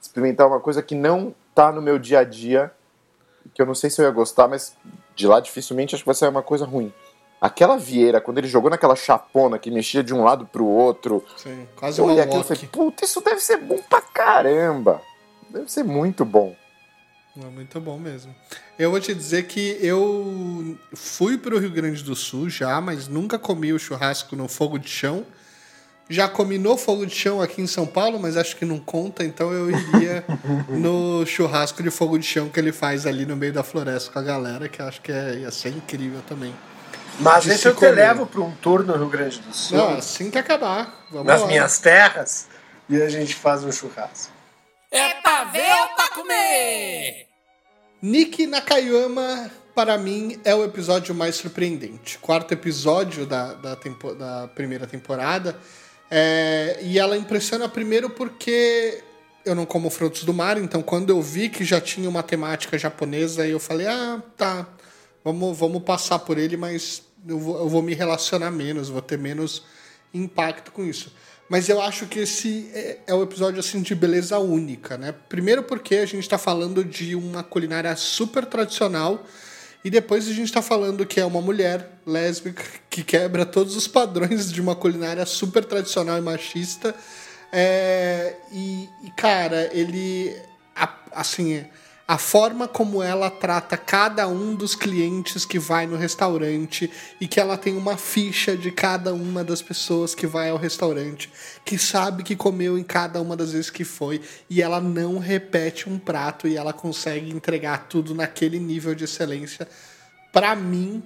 experimentar 0.00 0.46
uma 0.46 0.60
coisa 0.60 0.80
que 0.80 0.94
não 0.94 1.34
tá 1.54 1.72
no 1.72 1.82
meu 1.82 1.98
dia 1.98 2.20
a 2.20 2.24
dia, 2.24 2.70
que 3.52 3.60
eu 3.60 3.66
não 3.66 3.74
sei 3.74 3.90
se 3.90 4.00
eu 4.00 4.04
ia 4.06 4.10
gostar, 4.12 4.46
mas 4.48 4.76
de 5.14 5.26
lá 5.26 5.40
dificilmente 5.40 5.94
acho 5.94 6.02
que 6.02 6.06
vai 6.06 6.14
ser 6.14 6.28
uma 6.28 6.42
coisa 6.42 6.64
ruim. 6.64 6.92
Aquela 7.40 7.76
vieira, 7.76 8.20
quando 8.20 8.38
ele 8.38 8.46
jogou 8.46 8.70
naquela 8.70 8.94
chapona 8.94 9.58
que 9.58 9.70
mexia 9.70 10.02
de 10.02 10.14
um 10.14 10.22
lado 10.22 10.46
pro 10.46 10.64
outro, 10.64 11.24
Sim, 11.36 11.66
quase 11.74 12.00
eu 12.00 12.04
um 12.04 12.08
olhei 12.08 12.22
aquilo 12.22 12.42
e 12.42 12.44
falei, 12.44 12.68
puta, 12.70 13.04
isso 13.04 13.20
deve 13.20 13.40
ser 13.40 13.56
bom 13.56 13.78
pra 13.90 14.00
caramba. 14.00 15.02
Deve 15.50 15.70
ser 15.70 15.82
muito 15.82 16.24
bom. 16.24 16.54
É 17.36 17.46
muito 17.46 17.80
bom 17.80 17.98
mesmo. 17.98 18.34
Eu 18.78 18.90
vou 18.90 19.00
te 19.00 19.14
dizer 19.14 19.46
que 19.46 19.78
eu 19.80 20.76
fui 20.94 21.38
para 21.38 21.54
o 21.54 21.58
Rio 21.58 21.70
Grande 21.70 22.04
do 22.04 22.14
Sul 22.14 22.50
já, 22.50 22.80
mas 22.80 23.08
nunca 23.08 23.38
comi 23.38 23.72
o 23.72 23.78
churrasco 23.78 24.36
no 24.36 24.48
fogo 24.48 24.78
de 24.78 24.88
chão. 24.88 25.24
Já 26.08 26.28
comi 26.28 26.58
no 26.58 26.76
fogo 26.76 27.06
de 27.06 27.14
chão 27.14 27.40
aqui 27.40 27.62
em 27.62 27.66
São 27.66 27.86
Paulo, 27.86 28.18
mas 28.20 28.36
acho 28.36 28.56
que 28.56 28.64
não 28.64 28.78
conta, 28.78 29.24
então 29.24 29.50
eu 29.52 29.70
iria 29.70 30.24
no 30.68 31.24
churrasco 31.24 31.82
de 31.82 31.90
fogo 31.90 32.18
de 32.18 32.26
chão 32.26 32.48
que 32.50 32.60
ele 32.60 32.72
faz 32.72 33.06
ali 33.06 33.24
no 33.24 33.34
meio 33.36 33.52
da 33.52 33.62
floresta 33.62 34.10
com 34.12 34.18
a 34.18 34.22
galera, 34.22 34.68
que 34.68 34.82
eu 34.82 34.86
acho 34.86 35.00
que 35.00 35.10
é, 35.12 35.36
ia 35.38 35.50
ser 35.50 35.70
incrível 35.70 36.20
também. 36.28 36.54
Mas 37.20 37.46
esse 37.46 37.58
se 37.58 37.68
eu 37.68 37.74
te 37.74 37.78
comer. 37.78 37.92
levo 37.92 38.26
para 38.26 38.40
um 38.40 38.50
tour 38.56 38.84
no 38.84 38.94
Rio 38.96 39.08
Grande 39.08 39.38
do 39.38 39.54
Sul, 39.54 39.76
Não, 39.78 39.96
assim 39.96 40.30
que 40.30 40.38
acabar. 40.38 41.06
Vamos 41.10 41.26
nas 41.26 41.40
lá. 41.42 41.46
minhas 41.46 41.78
terras, 41.78 42.48
e 42.88 43.00
a 43.00 43.08
gente 43.08 43.34
faz 43.34 43.62
um 43.64 43.70
churrasco. 43.72 44.32
É 44.90 45.14
pra 45.22 45.44
ver 45.44 45.72
ou 45.80 45.88
pra 45.94 46.08
comer? 46.10 47.26
Nick 48.02 48.46
Nakayama, 48.46 49.50
para 49.74 49.96
mim, 49.96 50.38
é 50.44 50.54
o 50.54 50.64
episódio 50.64 51.14
mais 51.14 51.36
surpreendente. 51.36 52.18
Quarto 52.18 52.52
episódio 52.52 53.24
da, 53.24 53.54
da, 53.54 53.76
tempo- 53.76 54.14
da 54.14 54.48
primeira 54.48 54.86
temporada. 54.86 55.56
É, 56.14 56.78
e 56.82 56.98
ela 56.98 57.16
impressiona 57.16 57.66
primeiro 57.66 58.10
porque 58.10 59.02
eu 59.46 59.54
não 59.54 59.64
como 59.64 59.88
frutos 59.88 60.24
do 60.24 60.34
mar, 60.34 60.58
então 60.58 60.82
quando 60.82 61.08
eu 61.08 61.22
vi 61.22 61.48
que 61.48 61.64
já 61.64 61.80
tinha 61.80 62.06
uma 62.06 62.22
temática 62.22 62.76
japonesa, 62.76 63.46
eu 63.46 63.58
falei, 63.58 63.86
ah, 63.86 64.22
tá, 64.36 64.68
vamos, 65.24 65.56
vamos 65.56 65.82
passar 65.82 66.18
por 66.18 66.36
ele, 66.36 66.54
mas 66.54 67.02
eu 67.26 67.38
vou, 67.38 67.58
eu 67.60 67.66
vou 67.66 67.80
me 67.80 67.94
relacionar 67.94 68.50
menos, 68.50 68.90
vou 68.90 69.00
ter 69.00 69.16
menos 69.16 69.64
impacto 70.12 70.70
com 70.70 70.84
isso. 70.84 71.14
Mas 71.48 71.70
eu 71.70 71.80
acho 71.80 72.04
que 72.04 72.18
esse 72.18 72.70
é, 72.74 72.98
é 73.06 73.14
o 73.14 73.22
episódio 73.22 73.58
assim 73.58 73.80
de 73.80 73.94
beleza 73.94 74.38
única, 74.38 74.98
né? 74.98 75.14
Primeiro 75.30 75.62
porque 75.62 75.96
a 75.96 76.06
gente 76.06 76.24
está 76.24 76.36
falando 76.36 76.84
de 76.84 77.14
uma 77.14 77.42
culinária 77.42 77.96
super 77.96 78.44
tradicional 78.44 79.24
e 79.84 79.90
depois 79.90 80.26
a 80.28 80.32
gente 80.32 80.44
está 80.46 80.62
falando 80.62 81.04
que 81.06 81.18
é 81.20 81.24
uma 81.24 81.40
mulher 81.40 81.88
lésbica 82.06 82.62
que 82.88 83.02
quebra 83.02 83.44
todos 83.44 83.76
os 83.76 83.86
padrões 83.88 84.52
de 84.52 84.60
uma 84.60 84.74
culinária 84.76 85.24
super 85.26 85.64
tradicional 85.64 86.18
e 86.18 86.20
machista. 86.20 86.94
É, 87.52 88.34
e, 88.52 88.88
e, 89.04 89.10
cara, 89.16 89.68
ele. 89.72 90.34
a- 90.74 90.94
assim, 91.12 91.64
a 92.12 92.18
forma 92.18 92.68
como 92.68 93.02
ela 93.02 93.30
trata 93.30 93.74
cada 93.74 94.28
um 94.28 94.54
dos 94.54 94.74
clientes 94.74 95.46
que 95.46 95.58
vai 95.58 95.86
no 95.86 95.96
restaurante 95.96 96.90
e 97.18 97.26
que 97.26 97.40
ela 97.40 97.56
tem 97.56 97.74
uma 97.74 97.96
ficha 97.96 98.54
de 98.54 98.70
cada 98.70 99.14
uma 99.14 99.42
das 99.42 99.62
pessoas 99.62 100.14
que 100.14 100.26
vai 100.26 100.50
ao 100.50 100.58
restaurante, 100.58 101.32
que 101.64 101.78
sabe 101.78 102.22
que 102.22 102.36
comeu 102.36 102.76
em 102.76 102.84
cada 102.84 103.18
uma 103.18 103.34
das 103.34 103.52
vezes 103.52 103.70
que 103.70 103.82
foi 103.82 104.20
e 104.50 104.60
ela 104.60 104.78
não 104.78 105.18
repete 105.18 105.88
um 105.88 105.98
prato 105.98 106.46
e 106.46 106.54
ela 106.54 106.74
consegue 106.74 107.30
entregar 107.30 107.88
tudo 107.88 108.14
naquele 108.14 108.58
nível 108.58 108.94
de 108.94 109.04
excelência. 109.04 109.66
Para 110.30 110.54
mim, 110.54 111.02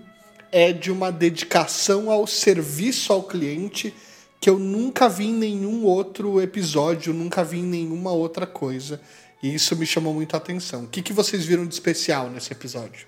é 0.50 0.72
de 0.72 0.90
uma 0.90 1.12
dedicação 1.12 2.10
ao 2.10 2.26
serviço 2.26 3.12
ao 3.12 3.22
cliente 3.22 3.94
que 4.40 4.50
eu 4.50 4.58
nunca 4.58 5.08
vi 5.08 5.26
em 5.26 5.34
nenhum 5.34 5.84
outro 5.84 6.40
episódio, 6.40 7.14
nunca 7.14 7.44
vi 7.44 7.60
em 7.60 7.64
nenhuma 7.64 8.10
outra 8.10 8.44
coisa. 8.44 9.00
E 9.42 9.54
isso 9.54 9.76
me 9.76 9.86
chamou 9.86 10.14
muito 10.14 10.34
a 10.34 10.38
atenção. 10.38 10.84
O 10.84 10.88
que, 10.88 11.02
que 11.02 11.12
vocês 11.12 11.44
viram 11.44 11.66
de 11.66 11.74
especial 11.74 12.28
nesse 12.28 12.52
episódio? 12.52 13.06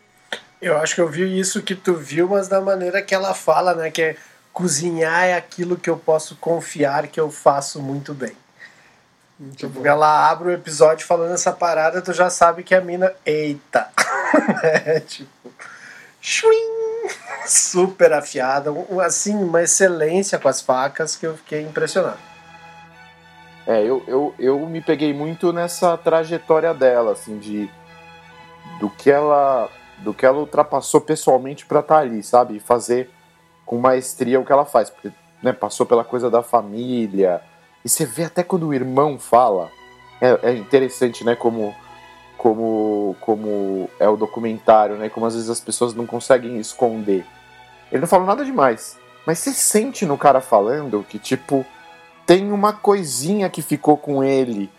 Eu 0.60 0.76
acho 0.76 0.94
que 0.94 1.00
eu 1.00 1.08
vi 1.08 1.38
isso 1.38 1.62
que 1.62 1.74
tu 1.74 1.94
viu, 1.94 2.28
mas 2.28 2.48
da 2.48 2.60
maneira 2.60 3.00
que 3.00 3.14
ela 3.14 3.32
fala, 3.32 3.74
né? 3.74 3.90
Que 3.90 4.02
é 4.02 4.16
cozinhar 4.52 5.24
é 5.24 5.34
aquilo 5.34 5.76
que 5.76 5.88
eu 5.88 5.96
posso 5.96 6.34
confiar 6.36 7.06
que 7.06 7.20
eu 7.20 7.30
faço 7.30 7.80
muito 7.80 8.12
bem. 8.12 8.32
tipo, 9.56 9.86
ela 9.86 10.28
abre 10.28 10.48
o 10.48 10.52
episódio 10.52 11.06
falando 11.06 11.32
essa 11.32 11.52
parada, 11.52 12.02
tu 12.02 12.12
já 12.12 12.28
sabe 12.28 12.64
que 12.64 12.74
a 12.74 12.80
mina, 12.80 13.14
eita, 13.24 13.88
é, 14.64 14.98
tipo, 15.06 15.52
shuim, 16.20 17.06
super 17.46 18.12
afiada, 18.12 18.70
assim, 19.04 19.32
uma 19.36 19.62
excelência 19.62 20.40
com 20.40 20.48
as 20.48 20.60
facas 20.60 21.14
que 21.14 21.24
eu 21.24 21.36
fiquei 21.36 21.62
impressionado. 21.62 22.18
É, 23.68 23.82
eu, 23.82 24.02
eu, 24.08 24.34
eu 24.38 24.58
me 24.60 24.80
peguei 24.80 25.12
muito 25.12 25.52
nessa 25.52 25.94
trajetória 25.98 26.72
dela, 26.72 27.12
assim, 27.12 27.38
de 27.38 27.70
do 28.80 28.88
que 28.88 29.10
ela 29.10 29.68
do 29.98 30.14
que 30.14 30.24
ela 30.24 30.38
ultrapassou 30.38 31.02
pessoalmente 31.02 31.66
para 31.66 31.80
estar 31.80 31.98
ali, 31.98 32.22
sabe? 32.22 32.56
E 32.56 32.60
fazer 32.60 33.10
com 33.66 33.76
maestria 33.76 34.40
o 34.40 34.44
que 34.44 34.50
ela 34.50 34.64
faz. 34.64 34.88
Porque 34.88 35.10
né, 35.42 35.52
passou 35.52 35.84
pela 35.84 36.02
coisa 36.02 36.30
da 36.30 36.42
família. 36.42 37.42
E 37.84 37.90
você 37.90 38.06
vê 38.06 38.24
até 38.24 38.42
quando 38.42 38.68
o 38.68 38.72
irmão 38.72 39.18
fala. 39.18 39.70
É, 40.18 40.50
é 40.50 40.54
interessante, 40.54 41.22
né? 41.22 41.36
Como, 41.36 41.74
como, 42.38 43.16
como 43.20 43.90
é 44.00 44.08
o 44.08 44.16
documentário, 44.16 44.96
né? 44.96 45.10
Como 45.10 45.26
às 45.26 45.34
vezes 45.34 45.50
as 45.50 45.60
pessoas 45.60 45.92
não 45.92 46.06
conseguem 46.06 46.58
esconder. 46.58 47.26
Ele 47.92 48.00
não 48.00 48.08
fala 48.08 48.24
nada 48.24 48.46
demais. 48.46 48.98
Mas 49.26 49.40
você 49.40 49.52
sente 49.52 50.06
no 50.06 50.16
cara 50.16 50.40
falando 50.40 51.04
que, 51.06 51.18
tipo, 51.18 51.66
tem 52.28 52.52
uma 52.52 52.74
coisinha 52.74 53.48
que 53.48 53.62
ficou 53.62 53.96
com 53.96 54.22
ele, 54.22 54.70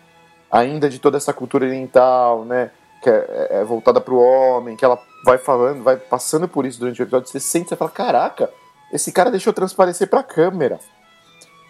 ainda 0.48 0.88
de 0.88 1.00
toda 1.00 1.16
essa 1.16 1.32
cultura 1.32 1.66
oriental, 1.66 2.44
né? 2.44 2.70
Que 3.02 3.10
é, 3.10 3.48
é 3.50 3.64
voltada 3.64 4.00
pro 4.00 4.20
homem, 4.20 4.76
que 4.76 4.84
ela 4.84 4.96
vai 5.24 5.36
falando, 5.36 5.82
vai 5.82 5.96
passando 5.96 6.46
por 6.46 6.64
isso 6.64 6.78
durante 6.78 7.02
o 7.02 7.02
episódio. 7.02 7.28
Você 7.28 7.40
sente, 7.40 7.68
você 7.68 7.74
fala: 7.74 7.90
caraca, 7.90 8.48
esse 8.92 9.10
cara 9.10 9.32
deixou 9.32 9.52
transparecer 9.52 10.08
pra 10.08 10.22
câmera. 10.22 10.78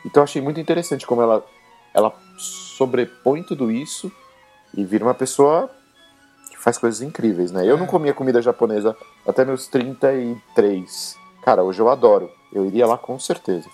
Então 0.05 0.21
eu 0.21 0.25
achei 0.25 0.43
muito 0.43 0.61
interessante 0.61 1.07
como 1.07 1.23
ela, 1.23 1.43
ela 1.95 2.13
sobrepõe 2.37 3.43
tudo 3.43 3.71
isso 3.71 4.13
e 4.77 4.85
vira 4.85 5.03
uma 5.03 5.15
pessoa 5.15 5.71
que 6.51 6.59
faz 6.59 6.77
coisas 6.77 7.01
incríveis, 7.01 7.53
né? 7.53 7.65
Eu 7.65 7.79
não 7.79 7.87
comia 7.87 8.13
comida 8.13 8.43
japonesa 8.43 8.95
até 9.27 9.47
meus 9.47 9.67
33. 9.67 11.17
Cara, 11.43 11.63
hoje 11.63 11.81
eu 11.81 11.89
adoro. 11.89 12.31
Eu 12.53 12.67
iria 12.67 12.87
lá 12.87 12.99
com 12.99 13.19
certeza. 13.19 13.71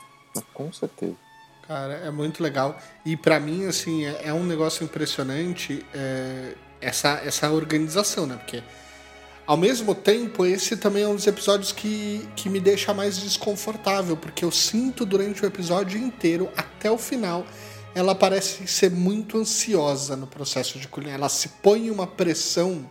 Com 0.54 0.72
certeza. 0.72 1.25
Cara, 1.66 1.94
é 1.94 2.10
muito 2.10 2.42
legal. 2.42 2.78
E 3.04 3.16
para 3.16 3.40
mim, 3.40 3.66
assim, 3.66 4.04
é, 4.04 4.26
é, 4.26 4.32
um 4.32 4.44
negócio 4.44 4.84
impressionante 4.84 5.84
é, 5.92 6.54
essa, 6.80 7.20
essa 7.24 7.50
organização, 7.50 8.24
né? 8.24 8.36
Porque, 8.36 8.62
ao 9.44 9.56
mesmo 9.56 9.94
tempo, 9.94 10.46
esse 10.46 10.76
também 10.76 11.02
é 11.02 11.08
um 11.08 11.16
dos 11.16 11.26
episódios 11.26 11.72
que, 11.72 12.26
que 12.36 12.48
me 12.48 12.60
deixa 12.60 12.94
mais 12.94 13.18
desconfortável, 13.18 14.16
porque 14.16 14.44
eu 14.44 14.52
sinto 14.52 15.04
durante 15.04 15.42
o 15.42 15.46
episódio 15.46 15.98
inteiro, 15.98 16.48
até 16.56 16.88
o 16.88 16.98
final, 16.98 17.44
ela 17.94 18.14
parece 18.14 18.66
ser 18.68 18.90
muito 18.90 19.38
ansiosa 19.38 20.16
no 20.16 20.26
processo 20.26 20.78
de 20.78 20.86
cozinhar. 20.86 21.16
Ela 21.16 21.28
se 21.28 21.48
põe 21.48 21.90
uma 21.90 22.06
pressão 22.06 22.88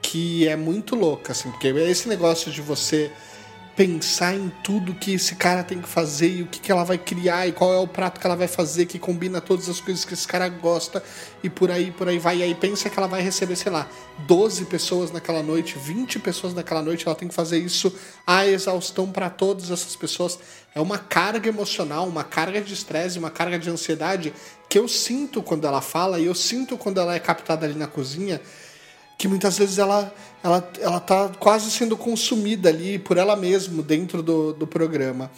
que 0.00 0.48
é 0.48 0.56
muito 0.56 0.94
louca, 0.94 1.32
assim, 1.32 1.50
porque 1.50 1.68
esse 1.68 2.08
negócio 2.08 2.50
de 2.50 2.62
você 2.62 3.12
pensar 3.78 4.34
em 4.34 4.52
tudo 4.64 4.92
que 4.92 5.12
esse 5.12 5.36
cara 5.36 5.62
tem 5.62 5.80
que 5.80 5.88
fazer 5.88 6.28
e 6.28 6.42
o 6.42 6.46
que, 6.48 6.58
que 6.58 6.72
ela 6.72 6.82
vai 6.82 6.98
criar 6.98 7.46
e 7.46 7.52
qual 7.52 7.72
é 7.72 7.78
o 7.78 7.86
prato 7.86 8.18
que 8.18 8.26
ela 8.26 8.34
vai 8.34 8.48
fazer 8.48 8.86
que 8.86 8.98
combina 8.98 9.40
todas 9.40 9.68
as 9.68 9.80
coisas 9.80 10.04
que 10.04 10.14
esse 10.14 10.26
cara 10.26 10.48
gosta 10.48 11.00
e 11.44 11.48
por 11.48 11.70
aí, 11.70 11.92
por 11.92 12.08
aí 12.08 12.18
vai. 12.18 12.38
E 12.38 12.42
aí 12.42 12.56
pensa 12.56 12.90
que 12.90 12.98
ela 12.98 13.06
vai 13.06 13.22
receber, 13.22 13.54
sei 13.54 13.70
lá, 13.70 13.88
12 14.26 14.64
pessoas 14.64 15.12
naquela 15.12 15.44
noite, 15.44 15.78
20 15.78 16.18
pessoas 16.18 16.54
naquela 16.54 16.82
noite, 16.82 17.06
ela 17.06 17.14
tem 17.14 17.28
que 17.28 17.34
fazer 17.34 17.58
isso 17.58 17.94
à 18.26 18.44
exaustão 18.44 19.12
para 19.12 19.30
todas 19.30 19.70
essas 19.70 19.94
pessoas. 19.94 20.40
É 20.74 20.80
uma 20.80 20.98
carga 20.98 21.48
emocional, 21.48 22.08
uma 22.08 22.24
carga 22.24 22.60
de 22.60 22.74
estresse, 22.74 23.16
uma 23.16 23.30
carga 23.30 23.60
de 23.60 23.70
ansiedade 23.70 24.34
que 24.68 24.76
eu 24.76 24.88
sinto 24.88 25.40
quando 25.40 25.68
ela 25.68 25.80
fala 25.80 26.18
e 26.18 26.26
eu 26.26 26.34
sinto 26.34 26.76
quando 26.76 26.98
ela 26.98 27.14
é 27.14 27.20
captada 27.20 27.64
ali 27.64 27.76
na 27.76 27.86
cozinha 27.86 28.40
que 29.18 29.26
muitas 29.26 29.58
vezes 29.58 29.78
ela 29.78 30.14
ela 30.42 30.72
ela 30.80 31.00
tá 31.00 31.28
quase 31.40 31.70
sendo 31.72 31.96
consumida 31.96 32.68
ali 32.68 33.00
por 33.00 33.18
ela 33.18 33.34
mesma 33.34 33.82
dentro 33.82 34.22
do, 34.22 34.52
do 34.52 34.66
programa. 34.66 35.30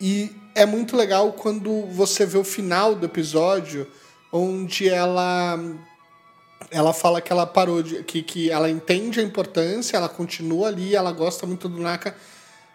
E 0.00 0.34
é 0.54 0.64
muito 0.64 0.96
legal 0.96 1.34
quando 1.34 1.82
você 1.86 2.24
vê 2.24 2.38
o 2.38 2.44
final 2.44 2.94
do 2.94 3.04
episódio 3.04 3.86
onde 4.32 4.88
ela 4.88 5.58
ela 6.70 6.92
fala 6.94 7.20
que 7.20 7.30
ela 7.30 7.46
parou 7.46 7.82
de 7.82 8.02
que, 8.04 8.22
que 8.22 8.50
ela 8.50 8.70
entende 8.70 9.20
a 9.20 9.22
importância 9.22 9.96
ela 9.96 10.08
continua 10.08 10.68
ali 10.68 10.94
ela 10.94 11.12
gosta 11.12 11.46
muito 11.46 11.68
do 11.68 11.80
Naka 11.80 12.14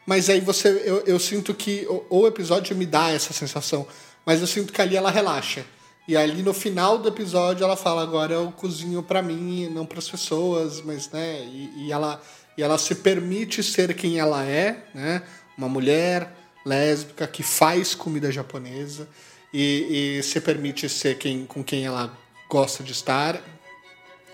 mas 0.06 0.30
aí 0.30 0.40
você 0.40 0.82
eu, 0.86 1.00
eu 1.06 1.20
sinto 1.20 1.54
que 1.54 1.88
o, 1.90 2.06
o 2.10 2.28
episódio 2.28 2.76
me 2.76 2.86
dá 2.86 3.10
essa 3.12 3.34
sensação 3.34 3.88
mas 4.26 4.42
eu 4.42 4.48
sinto 4.48 4.74
que 4.74 4.82
ali 4.82 4.96
ela 4.96 5.10
relaxa 5.10 5.66
e 6.08 6.16
ali 6.16 6.44
no 6.44 6.54
final 6.54 6.98
do 6.98 7.08
episódio 7.10 7.64
ela 7.64 7.76
fala: 7.76 8.04
agora 8.04 8.34
eu 8.34 8.52
cozinho 8.52 9.02
para 9.02 9.22
mim, 9.22 9.68
não 9.70 9.86
para 9.86 10.00
as 10.00 10.10
pessoas, 10.10 10.82
mas 10.82 11.10
né? 11.10 11.42
E, 11.46 11.88
e, 11.88 11.92
ela 11.92 12.22
e 12.58 12.64
ela 12.64 12.78
se 12.78 12.96
permite 12.96 13.64
ser 13.64 13.94
quem 13.96 14.20
ela 14.20 14.46
é, 14.46 14.86
né? 14.94 15.24
Uma 15.58 15.68
mulher 15.68 16.32
lésbica 16.66 17.28
que 17.28 17.44
faz 17.44 17.96
comida 17.96 18.32
japonesa 18.32 19.08
e, 19.54 20.18
e 20.20 20.24
se 20.24 20.40
permite 20.42 20.88
ser 20.88 21.18
quem 21.18 21.46
com 21.46 21.64
quem 21.64 21.86
ela 21.86 22.16
gosta 22.48 22.84
de 22.84 22.92
estar 22.92 23.42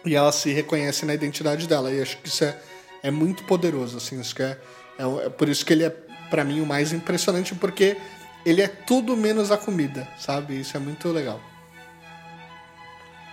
e 0.06 0.16
ela 0.16 0.32
se 0.32 0.52
reconhece 0.52 1.06
na 1.06 1.14
identidade 1.14 1.68
dela. 1.68 1.92
E 1.92 2.02
acho 2.02 2.18
que 2.18 2.28
isso 2.28 2.44
é, 2.44 2.60
é 3.04 3.12
muito 3.12 3.44
poderoso, 3.46 3.98
assim. 3.98 4.20
Acho 4.20 4.36
que 4.36 4.44
é, 4.44 4.58
é, 5.00 5.26
é 5.26 5.30
por 5.30 5.48
isso 5.48 5.66
que 5.66 5.72
ele 5.72 5.86
é 5.86 5.90
para 6.30 6.44
mim 6.44 6.60
o 6.60 6.66
mais 6.66 6.92
impressionante 6.92 7.56
porque 7.56 7.98
ele 8.46 8.62
é 8.62 8.68
tudo 8.68 9.16
menos 9.16 9.52
a 9.52 9.58
comida, 9.58 10.08
sabe? 10.18 10.60
Isso 10.60 10.76
é 10.76 10.80
muito 10.80 11.08
legal. 11.10 11.51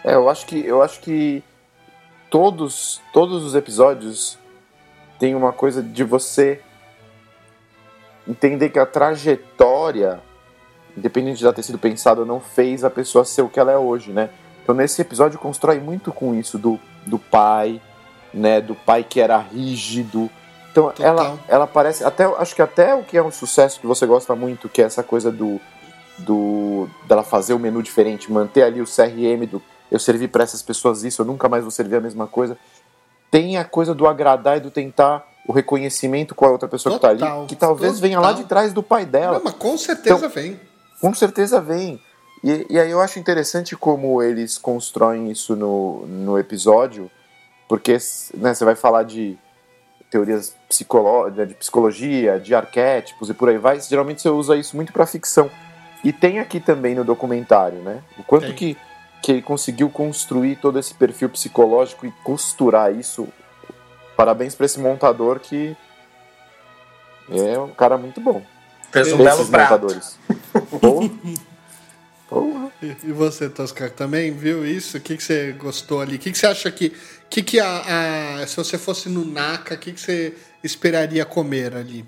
É, 0.08 0.14
eu 0.14 0.30
acho 0.30 0.46
que 0.46 0.64
eu 0.64 0.82
acho 0.82 1.00
que 1.00 1.44
todos 2.30 2.98
todos 3.12 3.44
os 3.44 3.54
episódios 3.54 4.38
tem 5.18 5.34
uma 5.34 5.52
coisa 5.52 5.82
de 5.82 6.02
você 6.02 6.62
entender 8.26 8.70
que 8.70 8.78
a 8.78 8.86
trajetória, 8.86 10.18
independente 10.96 11.38
de 11.38 11.44
ela 11.44 11.52
ter 11.52 11.62
sido 11.62 11.78
pensada 11.78 12.20
ou 12.20 12.26
não, 12.26 12.40
fez 12.40 12.84
a 12.84 12.90
pessoa 12.90 13.22
ser 13.22 13.42
o 13.42 13.50
que 13.50 13.60
ela 13.60 13.70
é 13.70 13.76
hoje, 13.76 14.10
né? 14.10 14.30
Então 14.62 14.74
nesse 14.74 15.02
episódio 15.02 15.38
constrói 15.38 15.78
muito 15.78 16.10
com 16.10 16.34
isso 16.34 16.56
do, 16.56 16.80
do 17.04 17.18
pai, 17.18 17.78
né? 18.32 18.62
Do 18.62 18.74
pai 18.74 19.04
que 19.04 19.20
era 19.20 19.36
rígido. 19.36 20.30
Então 20.72 20.90
ela, 20.98 21.38
ela 21.46 21.66
parece 21.66 22.02
até 22.02 22.24
acho 22.24 22.54
que 22.54 22.62
até 22.62 22.94
o 22.94 23.04
que 23.04 23.18
é 23.18 23.22
um 23.22 23.30
sucesso 23.30 23.78
que 23.78 23.86
você 23.86 24.06
gosta 24.06 24.34
muito, 24.34 24.70
que 24.70 24.80
é 24.80 24.86
essa 24.86 25.02
coisa 25.02 25.30
do 25.30 25.60
do 26.16 26.88
dela 27.06 27.22
fazer 27.22 27.52
o 27.52 27.58
menu 27.58 27.82
diferente, 27.82 28.32
manter 28.32 28.62
ali 28.62 28.80
o 28.80 28.86
CRM 28.86 29.46
do 29.46 29.62
eu 29.90 29.98
servi 29.98 30.28
para 30.28 30.44
essas 30.44 30.62
pessoas 30.62 31.02
isso, 31.04 31.22
eu 31.22 31.26
nunca 31.26 31.48
mais 31.48 31.62
vou 31.62 31.70
servir 31.70 31.96
a 31.96 32.00
mesma 32.00 32.26
coisa. 32.26 32.56
Tem 33.30 33.56
a 33.56 33.64
coisa 33.64 33.94
do 33.94 34.06
agradar 34.06 34.56
e 34.56 34.60
do 34.60 34.70
tentar 34.70 35.26
o 35.46 35.52
reconhecimento 35.52 36.34
com 36.34 36.44
a 36.44 36.50
outra 36.50 36.68
pessoa 36.68 36.94
total, 36.94 37.14
que 37.14 37.20
tá 37.20 37.34
ali, 37.34 37.46
que 37.46 37.56
talvez 37.56 37.92
total. 37.94 38.02
venha 38.02 38.20
lá 38.20 38.32
de 38.32 38.44
trás 38.44 38.72
do 38.72 38.82
pai 38.82 39.06
dela. 39.06 39.34
Não, 39.38 39.44
mas 39.44 39.54
com 39.54 39.76
certeza 39.78 40.16
então, 40.16 40.28
vem. 40.28 40.60
Com 41.00 41.14
certeza 41.14 41.60
vem. 41.60 42.00
E, 42.44 42.66
e, 42.70 42.78
aí 42.78 42.90
eu 42.90 43.00
acho 43.00 43.18
interessante 43.18 43.76
como 43.76 44.22
eles 44.22 44.58
constroem 44.58 45.30
isso 45.30 45.56
no, 45.56 46.06
no 46.06 46.38
episódio, 46.38 47.10
porque 47.68 47.98
né, 48.34 48.54
você 48.54 48.64
vai 48.64 48.74
falar 48.74 49.02
de 49.02 49.36
teorias 50.10 50.54
de 51.46 51.54
psicologia, 51.54 52.38
de 52.38 52.54
arquétipos 52.54 53.28
e 53.28 53.34
por 53.34 53.48
aí 53.48 53.58
vai, 53.58 53.80
geralmente 53.80 54.22
você 54.22 54.28
usa 54.28 54.56
isso 54.56 54.76
muito 54.76 54.92
para 54.92 55.06
ficção. 55.06 55.50
E 56.04 56.12
tem 56.12 56.38
aqui 56.38 56.60
também 56.60 56.94
no 56.94 57.04
documentário, 57.04 57.78
né? 57.78 58.02
O 58.16 58.22
quanto 58.22 58.46
tem. 58.46 58.54
que 58.54 58.76
que 59.22 59.32
ele 59.32 59.42
conseguiu 59.42 59.90
construir 59.90 60.56
todo 60.56 60.78
esse 60.78 60.94
perfil 60.94 61.28
psicológico 61.28 62.06
e 62.06 62.12
costurar 62.22 62.94
isso. 62.94 63.28
Parabéns 64.16 64.54
para 64.54 64.66
esse 64.66 64.80
montador 64.80 65.38
que 65.40 65.76
é 67.30 67.58
um 67.58 67.70
cara 67.70 67.96
muito 67.96 68.20
bom. 68.20 68.42
Fez 68.90 69.12
um 69.12 69.18
belo 69.18 69.44
montadores. 69.44 70.18
Porra. 70.80 71.10
Porra. 72.28 72.72
E 72.82 73.12
você, 73.12 73.48
Toscar, 73.48 73.90
também 73.90 74.32
viu 74.32 74.64
isso? 74.64 74.96
O 74.96 75.00
que, 75.00 75.16
que 75.16 75.22
você 75.22 75.52
gostou 75.52 76.00
ali? 76.00 76.16
O 76.16 76.18
que, 76.18 76.32
que 76.32 76.38
você 76.38 76.46
acha 76.46 76.70
que. 76.70 76.94
que, 77.28 77.42
que 77.42 77.60
a, 77.60 78.40
a, 78.40 78.46
se 78.46 78.56
você 78.56 78.78
fosse 78.78 79.08
no 79.08 79.24
Naka, 79.24 79.74
o 79.74 79.78
que, 79.78 79.92
que 79.92 80.00
você 80.00 80.34
esperaria 80.62 81.24
comer 81.24 81.74
ali? 81.74 82.04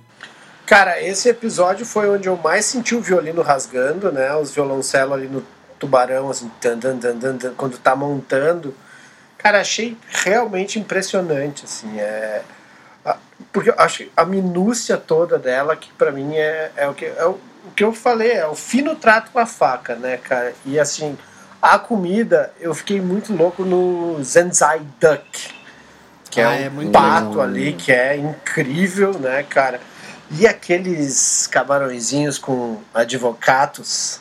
Cara, 0.67 1.03
esse 1.03 1.29
episódio 1.29 1.85
foi 1.85 2.09
onde 2.09 2.29
eu 2.29 2.37
mais 2.37 2.65
senti 2.65 2.95
o 2.95 3.01
violino 3.01 3.43
rasgando, 3.43 4.13
né? 4.13 4.35
Os 4.37 4.53
violoncelos 4.53 5.13
ali 5.13 5.27
no 5.27 5.45
tubarão, 5.81 6.31
assim, 6.31 6.49
dan, 6.61 6.79
dan, 6.79 6.97
dan, 6.97 7.37
dan, 7.37 7.55
quando 7.57 7.79
tá 7.79 7.97
montando. 7.97 8.73
Cara, 9.39 9.61
achei 9.61 9.97
realmente 10.09 10.79
impressionante, 10.79 11.65
assim, 11.65 11.99
é... 11.99 12.43
Porque 13.51 13.71
eu 13.71 13.75
acho 13.79 14.07
a 14.15 14.25
minúcia 14.25 14.97
toda 14.99 15.39
dela, 15.39 15.75
que 15.75 15.91
para 15.95 16.13
mim 16.13 16.37
é, 16.37 16.71
é, 16.77 16.87
o 16.87 16.95
que, 16.95 17.07
é 17.07 17.25
o, 17.25 17.31
o 17.31 17.71
que 17.75 17.83
eu 17.83 17.93
falei, 17.93 18.33
é 18.33 18.47
o 18.47 18.55
fino 18.55 18.95
trato 18.95 19.33
com 19.33 19.39
a 19.39 19.47
faca, 19.47 19.97
né, 19.97 20.19
cara? 20.19 20.53
E 20.65 20.79
assim, 20.79 21.19
a 21.61 21.79
comida, 21.79 22.53
eu 22.61 22.75
fiquei 22.75 23.01
muito 23.01 23.35
louco 23.35 23.65
no 23.65 24.23
Zenzai 24.23 24.83
Duck, 25.01 25.49
que 26.31 26.41
ah, 26.41 26.53
é 26.53 26.71
um 26.71 26.89
é 26.89 26.91
pato 26.93 27.35
bom. 27.35 27.41
ali, 27.41 27.73
que 27.73 27.91
é 27.91 28.17
incrível, 28.17 29.19
né, 29.19 29.43
cara? 29.43 29.81
E 30.31 30.47
aqueles 30.47 31.49
camarõezinhos 31.49 32.39
com 32.39 32.81
advocados, 32.95 34.21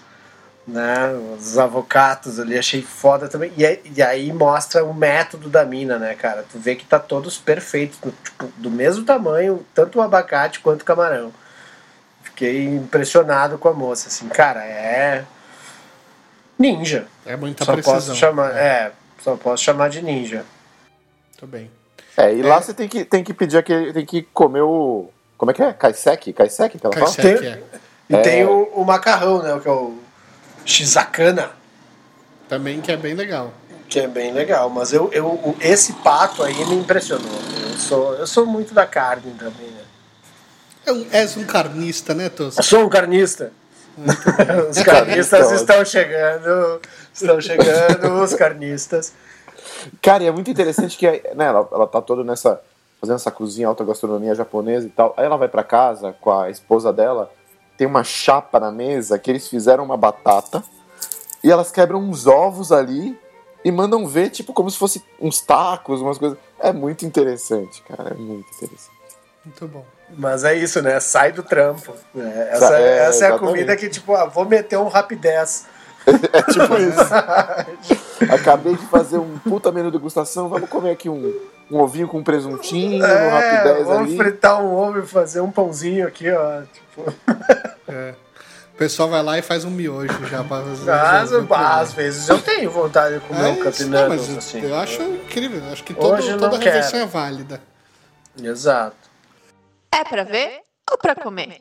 né? 0.69 1.11
Os 1.37 1.57
avocados 1.57 2.39
ali, 2.39 2.57
achei 2.57 2.81
foda 2.81 3.27
também. 3.27 3.51
E, 3.57 3.79
e, 3.95 4.01
aí 4.01 4.31
mostra 4.31 4.83
o 4.83 4.93
método 4.93 5.49
da 5.49 5.65
mina, 5.65 5.97
né, 5.97 6.15
cara? 6.15 6.45
Tu 6.49 6.57
vê 6.59 6.75
que 6.75 6.85
tá 6.85 6.99
todos 6.99 7.37
perfeitos, 7.37 7.97
tipo, 8.23 8.45
do 8.57 8.69
mesmo 8.69 9.03
tamanho, 9.03 9.65
tanto 9.73 9.99
o 9.99 10.01
abacate 10.01 10.59
quanto 10.59 10.81
o 10.81 10.85
camarão. 10.85 11.33
Fiquei 12.23 12.65
impressionado 12.65 13.57
com 13.57 13.67
a 13.67 13.73
moça, 13.73 14.07
assim, 14.07 14.27
cara, 14.29 14.63
é 14.63 15.25
ninja. 16.57 17.07
É 17.25 17.35
muita 17.35 17.65
só 17.65 17.73
precisão. 17.73 17.95
Posso 17.99 18.15
chamar, 18.15 18.55
é. 18.55 18.61
é, 18.61 18.91
só 19.21 19.35
posso 19.35 19.63
chamar 19.63 19.89
de 19.89 20.01
ninja. 20.01 20.45
Muito 21.31 21.47
bem. 21.47 21.71
É, 22.17 22.33
e 22.33 22.41
lá 22.41 22.61
você 22.61 22.73
tem 22.73 22.87
que, 22.87 23.05
tem 23.05 23.23
que 23.23 23.33
pedir 23.33 23.57
aquele. 23.57 23.93
Tem 23.93 24.05
que 24.05 24.23
comer 24.33 24.61
o. 24.61 25.09
Como 25.37 25.51
é 25.51 25.53
que 25.53 25.63
é? 25.63 25.71
Kaiseki? 25.71 26.33
Kaiseki 26.33 26.77
que 26.77 26.85
ela 26.85 26.93
fala? 26.93 27.05
Kaiseki, 27.15 27.47
é. 27.47 27.63
E 28.09 28.15
É. 28.15 28.21
tem 28.21 28.45
o, 28.45 28.63
o 28.73 28.83
macarrão, 28.83 29.41
né? 29.41 29.57
Que 29.61 29.67
é 29.67 29.71
o 29.71 29.97
Shizakana, 30.65 31.51
Também 32.47 32.81
que 32.81 32.91
é 32.91 32.97
bem 32.97 33.13
legal. 33.13 33.51
que 33.87 33.99
é 33.99 34.07
bem 34.07 34.31
legal. 34.33 34.69
Mas 34.69 34.93
eu, 34.93 35.09
eu, 35.11 35.55
esse 35.59 35.93
pato 35.93 36.43
aí 36.43 36.53
me 36.65 36.75
impressionou. 36.75 37.39
Eu 37.71 37.77
sou, 37.77 38.13
eu 38.15 38.27
sou 38.27 38.45
muito 38.45 38.73
da 38.73 38.85
carne 38.85 39.33
também, 39.37 39.67
né? 39.67 39.81
É 40.85 40.91
um, 40.91 41.05
és 41.11 41.37
um 41.37 41.43
carnista, 41.43 42.13
né, 42.13 42.29
Tos? 42.29 42.57
Eu 42.57 42.63
sou 42.63 42.85
um 42.85 42.89
carnista. 42.89 43.51
os 43.99 44.81
carnistas 44.81 45.39
Carnista, 45.39 45.55
estão 45.55 45.83
chegando. 45.85 46.81
Estão 47.13 47.41
chegando 47.41 48.21
os 48.23 48.33
carnistas. 48.33 49.13
Cara, 50.01 50.23
e 50.23 50.27
é 50.27 50.31
muito 50.31 50.49
interessante 50.49 50.97
que 50.97 51.05
né, 51.35 51.45
ela, 51.45 51.67
ela 51.71 51.85
tá 51.87 52.01
toda 52.01 52.23
nessa. 52.23 52.61
fazendo 53.01 53.15
essa 53.17 53.29
cozinha 53.31 53.67
alta 53.67 53.83
gastronomia 53.83 54.33
japonesa 54.35 54.87
e 54.87 54.89
tal. 54.89 55.13
Aí 55.17 55.25
ela 55.25 55.35
vai 55.35 55.47
pra 55.49 55.63
casa 55.63 56.15
com 56.21 56.31
a 56.31 56.49
esposa 56.49 56.93
dela, 56.93 57.29
tem 57.79 57.87
uma 57.87 58.03
chapa 58.03 58.59
na 58.59 58.73
mesa 58.73 59.17
que 59.17 59.31
eles 59.31 59.47
fizeram 59.47 59.85
uma 59.85 59.95
batata 59.95 60.61
e 61.41 61.49
elas 61.49 61.71
quebram 61.71 62.01
uns 62.01 62.27
ovos 62.27 62.73
ali 62.73 63.17
e 63.63 63.71
mandam 63.71 64.05
ver, 64.05 64.31
tipo, 64.31 64.51
como 64.51 64.69
se 64.69 64.77
fosse 64.77 65.01
uns 65.17 65.39
tacos, 65.39 66.01
umas 66.01 66.17
coisas. 66.17 66.37
É 66.59 66.73
muito 66.73 67.05
interessante, 67.05 67.81
cara. 67.83 68.09
É 68.09 68.13
muito 68.15 68.45
interessante. 68.53 68.91
Muito 69.45 69.67
bom. 69.69 69.85
Mas 70.17 70.43
é 70.43 70.55
isso, 70.55 70.81
né? 70.81 70.99
Sai 70.99 71.31
do 71.31 71.41
trampo. 71.41 71.93
né? 72.13 72.49
Essa, 72.51 72.77
É, 72.77 72.97
essa 73.05 73.25
é 73.27 73.31
a 73.31 73.39
comida 73.39 73.73
que, 73.77 73.87
tipo, 73.87 74.13
ah, 74.13 74.25
vou 74.25 74.43
meter 74.43 74.77
um 74.77 74.89
rapidez. 74.89 75.65
É 76.33 76.41
tipo 76.41 76.75
isso. 76.75 77.13
Acabei 78.33 78.75
de 78.75 78.85
fazer 78.87 79.19
um 79.19 79.37
puta 79.37 79.71
menu 79.71 79.89
de 79.91 79.97
degustação. 79.97 80.49
Vamos 80.49 80.69
comer 80.69 80.91
aqui 80.91 81.07
um, 81.07 81.33
um 81.71 81.79
ovinho 81.79 82.07
com 82.07 82.23
presuntinho, 82.23 83.01
um 83.03 83.05
É, 83.05 83.29
rapidez 83.29 83.87
vamos 83.87 84.07
ali. 84.09 84.17
fritar 84.17 84.61
um 84.63 84.73
ovo 84.73 84.99
e 84.99 85.05
fazer 85.05 85.41
um 85.41 85.51
pãozinho 85.51 86.07
aqui, 86.07 86.29
ó. 86.31 86.61
Tipo, 86.63 87.13
É. 87.87 88.13
O 88.73 88.77
pessoal 88.79 89.09
vai 89.09 89.21
lá 89.21 89.37
e 89.37 89.41
faz 89.41 89.65
um 89.65 89.69
miojo 89.71 90.25
já 90.27 90.41
pra 90.43 90.59
o 90.61 91.45
problema. 91.47 91.79
às 91.81 91.91
vezes 91.91 92.29
eu 92.29 92.41
tenho 92.41 92.71
vontade 92.71 93.15
de 93.15 93.21
comer 93.27 93.41
É 93.43 93.47
um 93.49 93.53
isso, 93.55 93.63
capinando. 93.63 93.91
não, 94.03 94.09
mas 94.09 94.37
assim. 94.37 94.61
eu 94.61 94.75
acho 94.75 95.01
incrível. 95.01 95.61
Acho 95.71 95.83
que 95.83 95.93
todo, 95.93 96.17
toda 96.25 96.47
não 96.49 96.57
refeição 96.57 96.91
quero. 96.91 97.03
é 97.03 97.05
válida. 97.07 97.61
Exato. 98.41 98.95
É 99.93 100.03
pra 100.05 100.23
ver 100.23 100.61
ou 100.89 100.97
pra 100.97 101.13
comer? 101.15 101.59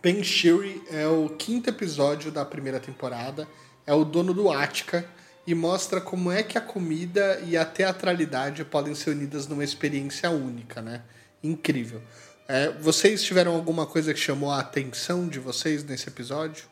Ben 0.00 0.22
Shiri 0.22 0.82
é 0.92 1.06
o 1.06 1.28
quinto 1.30 1.68
episódio 1.68 2.30
da 2.30 2.44
primeira 2.44 2.78
temporada. 2.78 3.48
É 3.86 3.92
o 3.92 4.04
dono 4.04 4.32
do 4.32 4.50
Attica 4.52 5.04
e 5.46 5.54
mostra 5.54 6.00
como 6.00 6.30
é 6.30 6.42
que 6.42 6.56
a 6.56 6.60
comida 6.60 7.40
e 7.44 7.56
a 7.56 7.64
teatralidade 7.64 8.64
podem 8.64 8.94
ser 8.94 9.10
unidas 9.10 9.46
numa 9.46 9.64
experiência 9.64 10.30
única, 10.30 10.80
né? 10.80 11.02
Incrível. 11.42 12.00
É, 12.48 12.70
vocês 12.72 13.22
tiveram 13.22 13.54
alguma 13.54 13.86
coisa 13.86 14.12
que 14.12 14.20
chamou 14.20 14.50
a 14.50 14.60
atenção 14.60 15.28
de 15.28 15.38
vocês 15.38 15.84
nesse 15.84 16.08
episódio? 16.08 16.66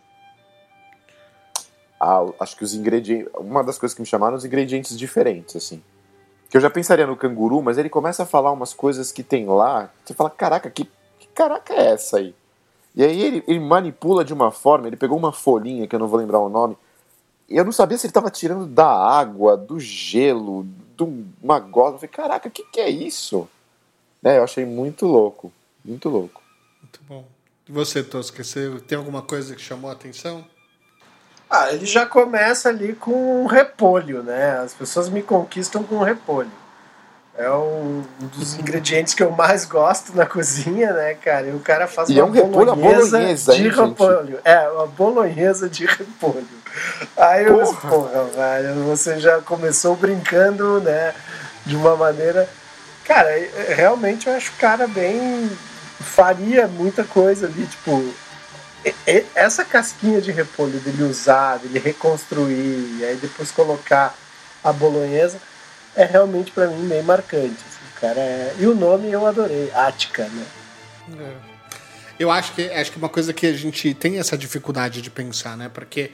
Ah, 2.00 2.24
acho 2.40 2.56
que 2.56 2.64
os 2.64 2.74
ingredientes. 2.74 3.30
Uma 3.38 3.62
das 3.62 3.78
coisas 3.78 3.94
que 3.94 4.00
me 4.00 4.06
chamaram 4.06 4.36
os 4.36 4.44
ingredientes 4.44 4.98
diferentes, 4.98 5.54
assim. 5.54 5.82
Que 6.50 6.56
eu 6.56 6.60
já 6.60 6.68
pensaria 6.68 7.06
no 7.06 7.16
canguru, 7.16 7.62
mas 7.62 7.78
ele 7.78 7.88
começa 7.88 8.24
a 8.24 8.26
falar 8.26 8.50
umas 8.50 8.74
coisas 8.74 9.12
que 9.12 9.22
tem 9.22 9.46
lá. 9.46 9.90
Você 10.04 10.12
fala, 10.12 10.28
caraca, 10.28 10.68
que, 10.68 10.84
que 11.18 11.28
caraca 11.34 11.72
é 11.72 11.92
essa 11.92 12.18
aí? 12.18 12.34
E 12.94 13.02
aí 13.02 13.22
ele, 13.22 13.44
ele 13.46 13.60
manipula 13.60 14.24
de 14.24 14.34
uma 14.34 14.50
forma, 14.50 14.86
ele 14.86 14.96
pegou 14.96 15.16
uma 15.16 15.32
folhinha 15.32 15.86
que 15.86 15.94
eu 15.94 16.00
não 16.00 16.08
vou 16.08 16.18
lembrar 16.18 16.40
o 16.40 16.48
nome. 16.48 16.76
Eu 17.48 17.64
não 17.64 17.72
sabia 17.72 17.98
se 17.98 18.06
ele 18.06 18.10
estava 18.10 18.30
tirando 18.30 18.66
da 18.66 18.86
água, 18.88 19.56
do 19.56 19.78
gelo, 19.78 20.66
de 20.96 21.04
uma 21.42 21.58
gosma. 21.58 21.94
Eu 21.96 21.98
falei, 21.98 22.08
caraca, 22.08 22.48
o 22.48 22.50
que, 22.50 22.64
que 22.64 22.80
é 22.80 22.88
isso? 22.88 23.48
Né, 24.22 24.38
eu 24.38 24.44
achei 24.44 24.64
muito 24.64 25.06
louco. 25.06 25.52
Muito 25.84 26.08
louco. 26.08 26.40
Muito 26.80 27.00
bom. 27.08 27.24
E 27.68 27.72
você, 27.72 28.02
Tosca, 28.02 28.42
você 28.42 28.70
tem 28.86 28.96
alguma 28.96 29.22
coisa 29.22 29.54
que 29.54 29.60
chamou 29.62 29.90
a 29.90 29.92
atenção? 29.92 30.44
Ah, 31.50 31.70
ele 31.72 31.84
já 31.84 32.06
começa 32.06 32.70
ali 32.70 32.94
com 32.94 33.42
um 33.42 33.46
repolho, 33.46 34.22
né? 34.22 34.58
As 34.58 34.72
pessoas 34.72 35.08
me 35.08 35.22
conquistam 35.22 35.82
com 35.82 35.98
repolho. 35.98 36.50
É 37.36 37.50
um 37.50 38.02
dos 38.20 38.58
ingredientes 38.58 39.14
que 39.14 39.22
eu 39.22 39.30
mais 39.30 39.64
gosto 39.64 40.14
na 40.14 40.26
cozinha, 40.26 40.92
né, 40.92 41.14
cara? 41.14 41.48
E 41.48 41.54
o 41.54 41.60
cara 41.60 41.86
faz 41.86 42.08
E 42.10 42.14
uma 42.14 42.20
é 42.20 42.24
um 42.24 42.30
repolho 42.30 42.70
à 42.72 42.74
bolonhesa, 42.74 43.18
de 43.18 43.26
hein, 43.26 43.36
gente? 43.36 43.68
repolho. 43.68 44.38
É, 44.44 44.68
uma 44.68 44.86
bolonhesa 44.86 45.68
de 45.68 45.86
repolho. 45.86 46.46
Aí 47.16 47.44
eu 47.44 47.58
Porra! 47.58 47.90
porra, 47.90 48.24
velho, 48.24 48.74
você 48.84 49.18
já 49.18 49.40
começou 49.40 49.96
brincando, 49.96 50.80
né, 50.80 51.14
de 51.66 51.76
uma 51.76 51.96
maneira... 51.96 52.48
Cara, 53.04 53.28
é- 53.30 53.74
realmente 53.74 54.26
eu 54.26 54.34
acho 54.34 54.50
o 54.52 54.56
cara 54.56 54.86
bem... 54.86 55.50
Faria 56.00 56.66
muita 56.66 57.04
coisa 57.04 57.46
ali, 57.46 57.66
tipo... 57.66 58.14
Essa 59.34 59.64
casquinha 59.64 60.20
de 60.20 60.32
repolho 60.32 60.80
dele 60.80 61.04
usar, 61.04 61.58
dele 61.58 61.78
reconstruir, 61.78 62.98
e 62.98 63.04
aí 63.04 63.16
depois 63.16 63.52
colocar 63.52 64.12
a 64.64 64.72
bolonhesa 64.72 65.38
é 65.94 66.04
realmente 66.04 66.50
pra 66.50 66.66
mim 66.66 66.82
meio 66.84 67.04
marcante. 67.04 67.54
assim, 67.54 68.00
cara 68.00 68.18
é... 68.18 68.54
E 68.58 68.66
o 68.66 68.74
nome 68.74 69.10
eu 69.10 69.24
adorei, 69.26 69.70
Ática, 69.72 70.24
né? 70.24 70.44
É. 71.18 71.52
Eu 72.18 72.30
acho 72.30 72.52
que 72.52 72.70
acho 72.70 72.92
que 72.92 72.98
uma 72.98 73.08
coisa 73.08 73.32
que 73.32 73.46
a 73.46 73.52
gente 73.52 73.94
tem 73.94 74.18
essa 74.18 74.36
dificuldade 74.36 75.02
de 75.02 75.10
pensar, 75.10 75.56
né? 75.56 75.70
Porque 75.72 76.12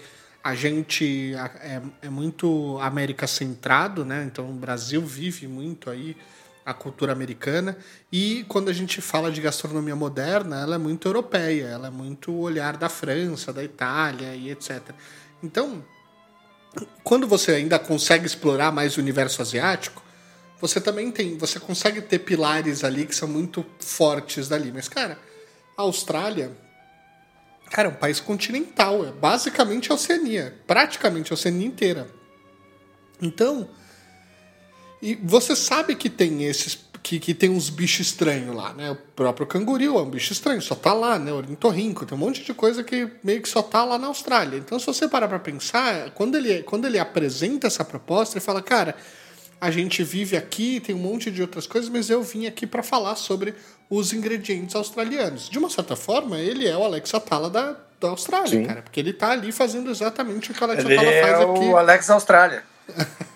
a 0.49 0.55
gente 0.55 1.35
é, 1.61 1.83
é 2.01 2.09
muito 2.09 2.79
América 2.81 3.27
centrado, 3.27 4.03
né? 4.03 4.25
Então 4.25 4.49
o 4.49 4.55
Brasil 4.55 5.05
vive 5.05 5.47
muito 5.47 5.91
aí 5.91 6.17
a 6.65 6.73
cultura 6.73 7.13
americana 7.13 7.77
e 8.11 8.47
quando 8.49 8.71
a 8.71 8.73
gente 8.73 9.03
fala 9.03 9.31
de 9.31 9.43
gastronomia 9.43 9.95
moderna, 9.95 10.59
ela 10.59 10.77
é 10.77 10.79
muito 10.79 11.07
europeia, 11.07 11.67
ela 11.67 11.89
é 11.89 11.91
muito 11.91 12.35
olhar 12.35 12.79
da 12.79 12.89
França, 12.89 13.53
da 13.53 13.63
Itália 13.63 14.35
e 14.35 14.51
etc. 14.51 14.81
Então, 15.43 15.85
quando 17.05 17.29
você 17.29 17.53
ainda 17.53 17.79
consegue 17.79 18.25
explorar 18.25 18.73
mais 18.73 18.97
o 18.97 19.01
universo 19.01 19.43
asiático, 19.43 20.03
você 20.59 20.81
também 20.81 21.11
tem, 21.11 21.37
você 21.37 21.61
consegue 21.61 22.01
ter 22.01 22.21
pilares 22.21 22.85
ali 22.85 23.05
que 23.05 23.15
são 23.15 23.29
muito 23.29 23.67
fortes 23.81 24.49
dali. 24.49 24.73
Mas, 24.73 24.89
cara, 24.89 25.19
a 25.77 25.83
Austrália, 25.83 26.53
cara, 27.71 27.89
é 27.89 27.91
um 27.91 27.95
país 27.95 28.21
continental, 28.21 29.07
é 29.07 29.13
basicamente 29.13 29.91
a 29.91 29.95
Oceania, 29.95 30.57
praticamente 30.67 31.33
a 31.33 31.35
Oceania 31.35 31.67
inteira. 31.67 32.09
Então, 33.21 33.69
e 35.01 35.15
você 35.15 35.55
sabe 35.55 35.95
que 35.95 36.11
tem 36.11 36.45
esses 36.45 36.89
que, 37.03 37.19
que 37.19 37.33
tem 37.33 37.49
uns 37.49 37.71
bichos 37.71 38.09
estranhos 38.09 38.55
lá, 38.55 38.73
né? 38.75 38.91
O 38.91 38.97
próprio 38.97 39.47
canguru 39.47 39.99
é 39.99 40.03
um 40.03 40.11
bicho 40.11 40.33
estranho, 40.33 40.61
só 40.61 40.75
tá 40.75 40.93
lá, 40.93 41.19
né? 41.19 41.33
O 41.33 41.37
ornitorrinco, 41.37 42.05
tem 42.05 42.17
um 42.17 42.21
monte 42.21 42.45
de 42.45 42.53
coisa 42.53 42.85
que 42.85 43.09
meio 43.23 43.41
que 43.41 43.49
só 43.49 43.63
tá 43.63 43.85
lá 43.85 43.97
na 43.97 44.09
Austrália. 44.09 44.59
Então, 44.59 44.79
se 44.79 44.87
você 44.87 45.09
parar 45.09 45.29
pra 45.29 45.39
pensar, 45.39 46.11
quando 46.11 46.37
ele, 46.37 46.63
quando 46.65 46.87
ele 46.87 46.99
apresenta 46.99 47.67
essa 47.67 47.85
proposta, 47.85 48.37
ele 48.37 48.45
fala, 48.45 48.61
cara, 48.61 48.95
a 49.61 49.71
gente 49.71 50.03
vive 50.03 50.37
aqui, 50.37 50.81
tem 50.81 50.95
um 50.95 50.99
monte 50.99 51.31
de 51.31 51.41
outras 51.41 51.67
coisas, 51.67 51.89
mas 51.89 52.11
eu 52.11 52.23
vim 52.23 52.47
aqui 52.47 52.67
para 52.67 52.83
falar 52.83 53.17
sobre 53.17 53.55
os 53.91 54.13
ingredientes 54.13 54.75
australianos. 54.77 55.49
De 55.49 55.59
uma 55.59 55.71
certa 55.71 55.97
forma, 55.97 56.39
ele 56.39 56.67
é 56.67 56.77
o 56.77 56.85
Alex 56.85 57.13
Atala 57.15 57.49
da, 57.49 57.77
da 58.01 58.09
Austrália, 58.09 58.49
Sim. 58.49 58.65
cara, 58.65 58.83
porque 58.83 59.01
ele 59.01 59.13
tá 59.13 59.31
ali 59.31 59.53
fazendo 59.53 59.91
exatamente 59.91 60.51
o 60.51 60.55
que 60.55 60.61
o 60.61 60.65
Alex 60.65 60.85
Ele 60.85 60.95
Atala 60.95 61.11
é 61.11 61.23
faz 61.23 61.35
aqui. 61.41 61.65
o 61.65 61.77
Alex 61.77 62.11
Austrália. 62.11 62.63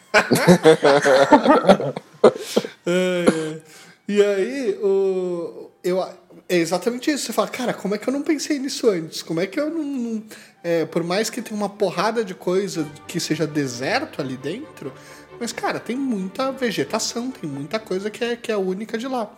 É, 2.85 2.87
é. 2.87 3.61
E 4.09 4.23
aí, 4.23 4.79
o, 4.83 5.71
eu, 5.83 6.03
é 6.49 6.57
exatamente 6.57 7.11
isso. 7.11 7.27
Você 7.27 7.33
fala, 7.33 7.49
cara, 7.49 7.73
como 7.73 7.95
é 7.95 7.99
que 7.99 8.09
eu 8.09 8.13
não 8.13 8.23
pensei 8.23 8.59
nisso 8.59 8.89
antes? 8.91 9.23
Como 9.23 9.41
é 9.41 9.47
que 9.47 9.59
eu 9.59 9.71
não. 9.71 9.83
não- 9.85 10.23
é, 10.65 10.85
por 10.85 11.03
mais 11.03 11.29
que 11.31 11.43
tenha 11.43 11.57
uma 11.57 11.69
porrada 11.69 12.25
de 12.25 12.35
coisa 12.35 12.87
que 13.09 13.19
seja 13.19 13.47
deserto 13.47 14.21
ali 14.23 14.37
dentro, 14.37 14.93
mas, 15.41 15.53
cara, 15.53 15.81
tem 15.81 15.97
muita 15.97 16.53
vegetação, 16.53 17.31
tem 17.33 17.51
muita 17.51 17.81
coisa 17.81 18.09
que 18.11 18.23
é, 18.25 18.37
que 18.37 18.53
é 18.53 18.57
única 18.57 18.97
de 18.97 19.09
lá. 19.09 19.29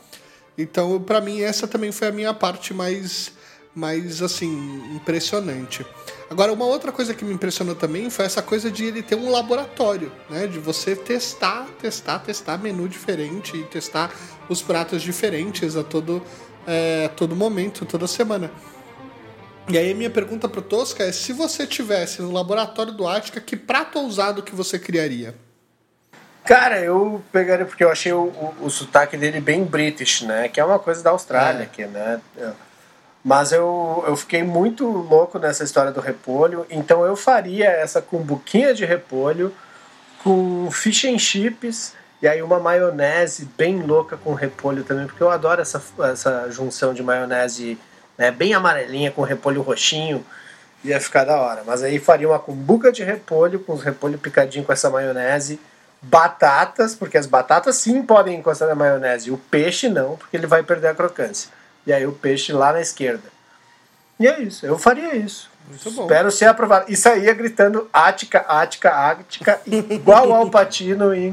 Então, 0.56 1.00
pra 1.00 1.20
mim, 1.20 1.40
essa 1.40 1.66
também 1.66 1.90
foi 1.90 2.08
a 2.08 2.12
minha 2.12 2.32
parte 2.32 2.72
mais, 2.72 3.32
mais 3.74 4.22
assim, 4.22 4.82
impressionante. 4.94 5.84
Agora, 6.30 6.52
uma 6.52 6.64
outra 6.64 6.92
coisa 6.92 7.12
que 7.12 7.24
me 7.24 7.34
impressionou 7.34 7.74
também 7.74 8.08
foi 8.08 8.24
essa 8.24 8.40
coisa 8.40 8.70
de 8.70 8.84
ele 8.84 9.02
ter 9.02 9.16
um 9.16 9.30
laboratório, 9.30 10.12
né? 10.30 10.46
De 10.46 10.58
você 10.58 10.94
testar, 10.94 11.66
testar, 11.80 12.20
testar 12.20 12.58
menu 12.58 12.88
diferente 12.88 13.56
e 13.56 13.64
testar 13.64 14.12
os 14.48 14.62
pratos 14.62 15.02
diferentes 15.02 15.76
a 15.76 15.82
todo, 15.82 16.22
é, 16.66 17.08
todo 17.08 17.34
momento, 17.34 17.84
toda 17.84 18.06
semana. 18.06 18.50
E 19.68 19.76
aí, 19.76 19.92
minha 19.94 20.10
pergunta 20.10 20.48
pro 20.48 20.62
Tosca 20.62 21.04
é: 21.04 21.12
se 21.12 21.32
você 21.32 21.66
tivesse 21.66 22.22
no 22.22 22.32
laboratório 22.32 22.92
do 22.92 23.06
Ática, 23.06 23.40
que 23.40 23.56
prato 23.56 23.98
ousado 23.98 24.42
que 24.42 24.54
você 24.54 24.78
criaria? 24.78 25.34
Cara, 26.44 26.78
eu 26.78 27.22
pegaria, 27.32 27.64
porque 27.64 27.82
eu 27.82 27.90
achei 27.90 28.12
o, 28.12 28.24
o, 28.24 28.54
o 28.66 28.70
sotaque 28.70 29.16
dele 29.16 29.40
bem 29.40 29.64
british, 29.64 30.22
né? 30.22 30.48
Que 30.48 30.60
é 30.60 30.64
uma 30.64 30.78
coisa 30.78 31.02
da 31.02 31.10
Austrália 31.10 31.60
É. 31.60 31.62
aqui, 31.62 31.86
né? 31.86 32.20
Mas 33.24 33.52
eu, 33.52 34.04
eu 34.06 34.14
fiquei 34.16 34.42
muito 34.42 34.86
louco 34.86 35.38
nessa 35.38 35.64
história 35.64 35.90
do 35.90 36.00
repolho, 36.00 36.66
então 36.68 37.06
eu 37.06 37.16
faria 37.16 37.70
essa 37.70 38.02
cumbuquinha 38.02 38.74
de 38.74 38.84
repolho 38.84 39.54
com 40.22 40.70
fish 40.70 41.06
and 41.06 41.18
chips 41.18 41.94
E 42.20 42.28
aí 42.28 42.42
uma 42.42 42.58
maionese 42.60 43.48
bem 43.56 43.80
louca 43.80 44.18
com 44.18 44.34
repolho 44.34 44.84
também, 44.84 45.06
porque 45.06 45.22
eu 45.22 45.30
adoro 45.30 45.62
essa, 45.62 45.82
essa 46.10 46.50
junção 46.50 46.92
de 46.92 47.02
maionese 47.02 47.78
né, 48.18 48.30
bem 48.30 48.52
amarelinha 48.52 49.10
com 49.10 49.22
repolho 49.22 49.62
roxinho. 49.62 50.24
Ia 50.84 51.00
ficar 51.00 51.24
da 51.24 51.40
hora. 51.40 51.62
Mas 51.66 51.82
aí 51.82 51.98
faria 51.98 52.28
uma 52.28 52.38
cumbuca 52.38 52.92
de 52.92 53.02
repolho, 53.02 53.58
com 53.60 53.72
os 53.72 53.82
repolho 53.82 54.18
picadinho 54.18 54.64
com 54.64 54.72
essa 54.72 54.90
maionese. 54.90 55.58
Batatas, 56.06 56.94
porque 56.94 57.16
as 57.16 57.26
batatas 57.26 57.76
sim 57.76 58.02
podem 58.02 58.38
encostar 58.38 58.68
na 58.68 58.74
maionese. 58.74 59.30
O 59.30 59.38
peixe 59.38 59.88
não, 59.88 60.16
porque 60.16 60.36
ele 60.36 60.46
vai 60.46 60.62
perder 60.62 60.88
a 60.88 60.94
crocância. 60.94 61.50
E 61.86 61.92
aí 61.92 62.06
o 62.06 62.12
peixe 62.12 62.52
lá 62.52 62.72
na 62.72 62.80
esquerda. 62.80 63.28
E 64.20 64.26
é 64.26 64.40
isso, 64.40 64.64
eu 64.66 64.78
faria 64.78 65.14
isso. 65.16 65.50
Muito 65.68 65.90
bom. 65.92 66.02
Espero 66.02 66.30
ser 66.30 66.44
aprovado. 66.44 66.84
E 66.90 66.96
saía 66.96 67.32
gritando 67.32 67.88
Ática, 67.92 68.40
Ática, 68.46 68.90
Ática, 68.90 69.60
igual 69.66 70.30
ao 70.32 70.50
Patino 70.50 71.14
em 71.14 71.30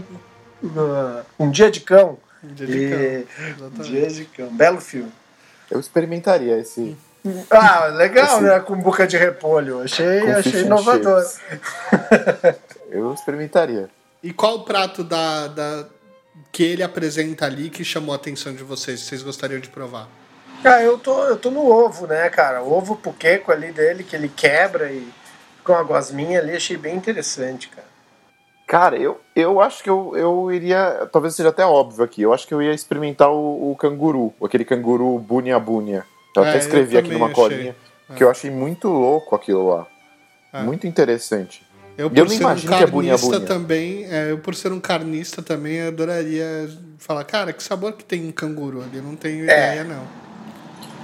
uh, 0.64 1.22
Um 1.38 1.52
Dia 1.52 1.70
de 1.70 1.82
Cão. 1.82 2.18
Um 2.44 2.54
dia 2.56 2.66
de 2.66 2.78
E- 2.78 3.26
cão, 3.60 3.68
Um. 3.68 3.82
Dia 3.82 4.08
de 4.08 4.26
Cão. 4.26 4.48
Belo 4.48 4.82
filme. 4.82 5.12
Eu 5.70 5.80
experimentaria 5.80 6.58
esse. 6.58 6.98
Ah, 7.52 7.86
legal, 7.88 8.26
Esse- 8.38 8.42
né? 8.42 8.60
Com 8.62 8.76
boca 8.78 9.06
de 9.06 9.16
repolho. 9.16 9.82
Achei, 9.84 10.22
Com 10.22 10.32
achei 10.32 10.62
inovador. 10.62 11.24
Eu 12.90 13.14
experimentaria. 13.14 13.90
E 14.24 14.32
qual 14.32 14.56
o 14.58 14.64
prato 14.64 15.04
da, 15.04 15.48
da- 15.48 15.88
que 16.52 16.64
ele 16.64 16.84
apresenta 16.84 17.46
ali 17.46 17.70
que 17.70 17.84
chamou 17.84 18.14
a 18.14 18.16
atenção 18.16 18.54
de 18.54 18.64
vocês? 18.64 19.02
que 19.02 19.08
Vocês 19.08 19.24
gostariam 19.24 19.60
de 19.60 19.70
provar? 19.70 20.08
Ah, 20.64 20.82
eu 20.82 20.98
tô, 21.00 21.24
eu 21.24 21.38
tô 21.38 21.50
no 21.50 21.66
ovo, 21.66 22.06
né, 22.06 22.30
cara? 22.30 22.62
O 22.62 22.72
ovo 22.72 22.96
puqueco 22.96 23.52
ali 23.52 23.72
dele, 23.72 24.04
que 24.04 24.16
ele 24.16 24.30
quebra 24.30 24.92
e 24.92 25.08
com 25.64 25.74
a 25.74 25.82
gosminha 25.84 26.40
ali, 26.40 26.56
achei 26.56 26.78
bem 26.78 26.96
interessante, 26.96 27.68
cara. 27.70 27.88
Cara, 28.68 28.96
eu, 28.96 29.20
eu 29.36 29.60
acho 29.60 29.84
que 29.84 29.90
eu, 29.90 30.16
eu 30.16 30.52
iria. 30.52 31.10
Talvez 31.12 31.36
seja 31.36 31.50
até 31.50 31.66
óbvio 31.66 32.06
aqui. 32.06 32.22
Eu 32.22 32.32
acho 32.32 32.48
que 32.48 32.54
eu 32.54 32.62
ia 32.62 32.74
experimentar 32.74 33.30
o, 33.30 33.72
o 33.72 33.76
canguru, 33.76 34.34
aquele 34.42 34.64
canguru 34.64 35.18
bunia 35.20 35.60
bunia. 35.60 36.06
Eu 36.36 36.44
É, 36.44 36.50
até 36.50 36.58
eu 36.58 36.60
escrevi 36.60 36.98
aqui 36.98 37.08
também 37.10 37.20
numa 37.20 37.32
achei. 37.32 37.44
colinha, 37.44 37.76
que 38.16 38.24
eu 38.24 38.30
achei 38.30 38.50
muito 38.50 38.88
louco 38.88 39.36
aquilo 39.36 39.68
lá. 39.68 39.88
É. 40.54 40.62
Muito 40.64 40.88
interessante. 40.88 41.66
Eu, 41.98 42.10
E 42.14 42.18
eu 42.18 42.26
não 42.26 42.30
ser 42.32 42.38
um 42.38 42.42
imagino 42.42 42.70
que 42.70 42.84
é 42.84 42.88
carnista 42.88 43.28
bunia. 43.32 43.46
também, 43.48 44.06
é, 44.06 44.32
eu 44.32 44.38
por 44.40 44.56
ser 44.56 44.72
um 44.72 44.80
carnista 44.80 45.42
também, 45.42 45.76
eu 45.76 45.90
adoraria 45.90 46.70
falar, 46.98 47.24
cara, 47.26 47.54
que 47.54 47.62
sabor 47.62 47.94
que 47.94 48.04
tem 48.04 48.28
um 48.28 48.32
canguru 48.32 48.82
ali? 48.82 48.98
Eu 48.98 49.04
não 49.04 49.16
tenho 49.16 49.42
É. 49.42 49.44
ideia, 49.44 49.84
não. 49.84 50.04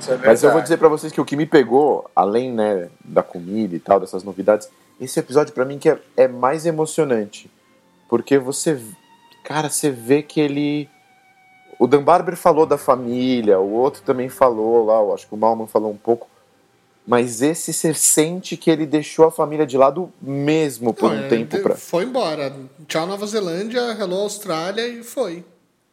É 0.08 0.28
Mas 0.28 0.44
eu 0.44 0.52
vou 0.52 0.62
dizer 0.62 0.78
pra 0.78 0.88
vocês 0.88 1.12
que 1.12 1.20
o 1.20 1.26
que 1.26 1.36
me 1.36 1.46
pegou, 1.46 2.10
além 2.16 2.52
né, 2.54 2.88
da 3.04 3.22
comida 3.24 3.76
e 3.76 3.80
tal, 3.80 4.00
dessas 4.00 4.24
novidades, 4.24 4.70
esse 5.02 5.20
episódio 5.20 5.54
pra 5.54 5.66
mim 5.66 5.78
que 5.80 5.90
é, 5.90 6.00
é 6.16 6.28
mais 6.28 6.66
emocionante. 6.66 7.50
Porque 8.08 8.38
você. 8.38 8.80
Cara, 9.44 9.70
você 9.70 9.90
vê 9.90 10.22
que 10.22 10.40
ele. 10.40 10.88
O 11.80 11.86
Dan 11.88 12.04
Barber 12.04 12.36
falou 12.36 12.66
da 12.66 12.78
família, 12.78 13.60
o 13.60 13.72
outro 13.72 14.02
também 14.04 14.30
falou 14.30 14.86
lá, 14.86 15.00
eu 15.00 15.14
acho 15.14 15.28
que 15.28 15.34
o 15.34 15.38
Malman 15.38 15.68
falou 15.68 15.92
um 15.92 15.98
pouco. 15.98 16.28
Mas 17.08 17.42
esse 17.42 17.72
você 17.72 17.94
sente 17.94 18.58
que 18.58 18.70
ele 18.70 18.86
deixou 18.86 19.26
a 19.26 19.32
família 19.32 19.66
de 19.66 19.78
lado 19.78 20.12
mesmo 20.22 20.94
por 20.94 21.10
Não, 21.14 21.26
um 21.26 21.30
tempo 21.30 21.58
pra. 21.60 21.76
Foi 21.76 22.04
embora. 22.04 22.54
Tchau, 22.86 23.08
Nova 23.08 23.26
Zelândia, 23.26 23.80
hello, 23.98 24.18
Austrália 24.24 24.86
e 24.86 25.02
foi. 25.04 25.46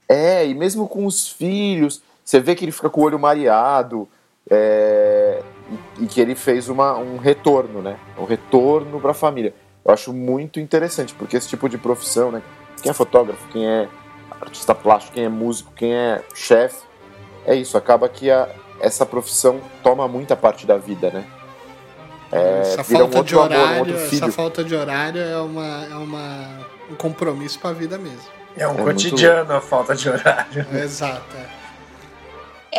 É, 0.09 0.45
e 0.45 0.53
mesmo 0.55 0.89
com 0.89 1.07
os 1.07 1.29
filhos, 1.29 2.03
você 2.25 2.41
vê 2.41 2.57
que 2.57 2.65
ele 2.65 2.73
fica 2.73 2.91
com 2.91 3.01
o 3.01 3.05
olho 3.05 3.19
mareado, 3.19 4.09
é, 4.51 5.41
e, 5.99 6.05
e 6.05 6.07
que 6.09 6.21
ele 6.21 6.35
fez 6.35 6.69
uma, 6.69 6.99
um 6.99 7.17
retorno, 7.17 7.81
né? 7.81 7.97
Um 8.19 8.25
retorno 8.25 9.01
para 9.01 9.13
a 9.13 9.15
família. 9.15 9.55
Eu 9.85 9.95
acho 9.95 10.13
muito 10.13 10.59
interessante, 10.59 11.15
porque 11.15 11.37
esse 11.37 11.49
tipo 11.49 11.69
de 11.69 11.79
profissão, 11.79 12.33
né? 12.33 12.43
Quem 12.83 12.91
é 12.91 12.93
fotógrafo, 12.93 13.47
quem 13.53 13.67
é 13.67 13.89
artista 14.41 14.75
plástico, 14.75 15.15
quem 15.15 15.25
é 15.25 15.29
músico, 15.29 15.73
quem 15.77 15.95
é 15.95 16.23
chefe, 16.35 16.83
é 17.47 17.55
isso. 17.55 17.79
Acaba 17.79 18.09
que 18.09 18.31
a- 18.31 18.49
essa 18.81 19.07
profissão 19.07 19.61
toma 19.83 20.07
muita 20.09 20.37
parte 20.37 20.67
da 20.67 20.77
vida, 20.77 21.11
né? 21.11 21.25
essa 22.33 22.83
vira 22.83 23.05
um 23.05 23.13
falta 23.13 23.19
outro 23.19 23.25
de 23.25 23.35
amor, 23.35 23.51
um 23.51 23.63
horário, 23.63 23.97
essa 23.97 24.33
falta 24.33 24.65
de 24.65 24.75
horário 24.75 25.21
é, 25.21 25.39
uma, 25.39 25.85
é 25.85 25.95
uma, 25.95 26.67
um 26.91 26.95
compromisso 26.97 27.59
pra 27.61 27.73
vida 27.73 27.97
mesmo. 27.97 28.29
É 28.57 28.67
um 28.67 28.71
É 28.71 28.75
muito 28.75 28.85
cotidiano 28.85 29.53
a 29.53 29.61
falta 29.61 29.95
de 29.95 30.09
horário. 30.09 30.67
Exato. 30.75 31.37
é. 31.37 31.65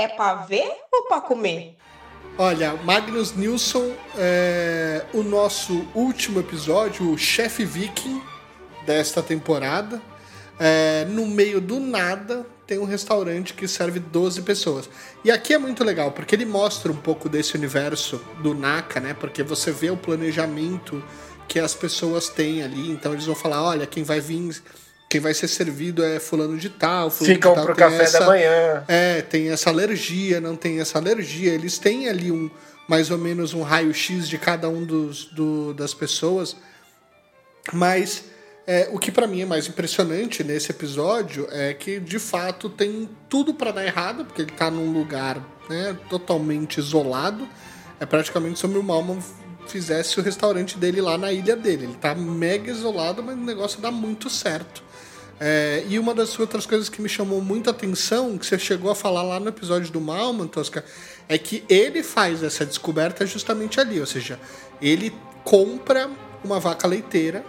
É 0.03 0.07
pra 0.09 0.35
ver 0.35 0.69
ou 0.91 1.03
pra 1.07 1.21
comer? 1.21 1.77
Olha, 2.37 2.73
Magnus 2.83 3.33
Nilsson, 3.33 3.93
é, 4.17 5.05
o 5.13 5.23
nosso 5.23 5.87
último 5.95 6.41
episódio, 6.41 7.09
o 7.09 7.17
chefe 7.17 7.63
viking 7.63 8.21
desta 8.85 9.23
temporada. 9.23 10.01
É, 10.59 11.05
no 11.05 11.25
meio 11.25 11.61
do 11.61 11.79
nada 11.79 12.45
tem 12.67 12.79
um 12.79 12.83
restaurante 12.85 13.53
que 13.53 13.67
serve 13.67 13.99
12 13.99 14.41
pessoas. 14.41 14.89
E 15.23 15.29
aqui 15.31 15.53
é 15.53 15.57
muito 15.57 15.83
legal, 15.83 16.11
porque 16.11 16.35
ele 16.35 16.45
mostra 16.45 16.91
um 16.91 16.95
pouco 16.95 17.29
desse 17.29 17.55
universo 17.55 18.19
do 18.41 18.53
Naka, 18.55 18.99
né? 18.99 19.13
Porque 19.13 19.43
você 19.43 19.71
vê 19.71 19.91
o 19.91 19.97
planejamento 19.97 21.03
que 21.47 21.59
as 21.59 21.75
pessoas 21.75 22.27
têm 22.27 22.63
ali. 22.63 22.89
Então 22.89 23.13
eles 23.13 23.25
vão 23.25 23.35
falar, 23.35 23.61
olha, 23.63 23.85
quem 23.85 24.03
vai 24.03 24.19
vir, 24.19 24.61
quem 25.07 25.21
vai 25.21 25.33
ser 25.33 25.47
servido 25.47 26.03
é 26.03 26.19
fulano 26.19 26.57
de 26.57 26.69
tal, 26.69 27.11
fulano 27.11 27.35
Ficam 27.35 27.51
de 27.51 27.55
tal 27.57 27.65
pro 27.67 27.75
café 27.75 28.03
essa- 28.03 28.19
da 28.21 28.25
manhã. 28.25 28.83
é, 28.87 29.21
tem 29.21 29.49
essa 29.49 29.69
alergia, 29.69 30.41
não 30.41 30.55
tem 30.55 30.79
essa 30.79 30.97
alergia. 30.97 31.53
Eles 31.53 31.77
têm 31.77 32.09
ali 32.09 32.31
um 32.31 32.49
mais 32.87 33.11
ou 33.11 33.17
menos 33.17 33.53
um 33.53 33.61
raio-x 33.61 34.27
de 34.27 34.37
cada 34.39 34.67
um 34.69 34.83
dos, 34.83 35.25
do- 35.25 35.73
das 35.75 35.93
pessoas. 35.93 36.55
Mas 37.73 38.25
é, 38.67 38.89
o 38.91 38.97
que 38.97 39.11
pra 39.11 39.27
mim 39.27 39.41
é 39.41 39.45
mais 39.45 39.67
impressionante 39.67 40.43
nesse 40.43 40.71
episódio 40.71 41.47
é 41.51 41.73
que 41.73 41.99
de 41.99 42.17
fato 42.17 42.67
tem 42.67 43.07
tudo 43.29 43.53
pra 43.53 43.71
dar 43.71 43.85
errado, 43.85 44.25
porque 44.25 44.41
ele 44.41 44.51
tá 44.51 44.71
num 44.71 44.91
lugar 44.91 45.39
né, 45.69 45.95
totalmente 46.09 46.79
isolado. 46.79 47.47
É 47.99 48.05
praticamente 48.05 48.59
se 48.59 48.65
o 48.65 48.83
Malman 48.83 49.19
fizesse 49.67 50.19
o 50.19 50.23
restaurante 50.23 50.77
dele 50.77 50.99
lá 50.99 51.15
na 51.15 51.31
ilha 51.31 51.55
dele. 51.55 51.85
Ele 51.85 51.95
tá 51.95 52.15
mega 52.15 52.71
isolado, 52.71 53.21
mas 53.21 53.35
o 53.35 53.41
negócio 53.41 53.79
dá 53.79 53.91
muito 53.91 54.31
certo. 54.31 54.83
É, 55.39 55.83
e 55.87 55.99
uma 55.99 56.15
das 56.15 56.39
outras 56.39 56.65
coisas 56.65 56.89
que 56.89 57.01
me 57.01 57.09
chamou 57.09 57.41
muita 57.41 57.69
atenção, 57.69 58.35
que 58.37 58.45
você 58.45 58.57
chegou 58.57 58.89
a 58.89 58.95
falar 58.95 59.21
lá 59.21 59.39
no 59.39 59.49
episódio 59.49 59.91
do 59.91 60.01
Malman, 60.01 60.47
Tosca, 60.47 60.83
é 61.29 61.37
que 61.37 61.63
ele 61.69 62.01
faz 62.01 62.41
essa 62.41 62.65
descoberta 62.65 63.27
justamente 63.27 63.79
ali. 63.79 63.99
Ou 63.99 64.07
seja, 64.07 64.39
ele 64.81 65.13
compra 65.43 66.09
uma 66.43 66.59
vaca 66.59 66.87
leiteira 66.87 67.45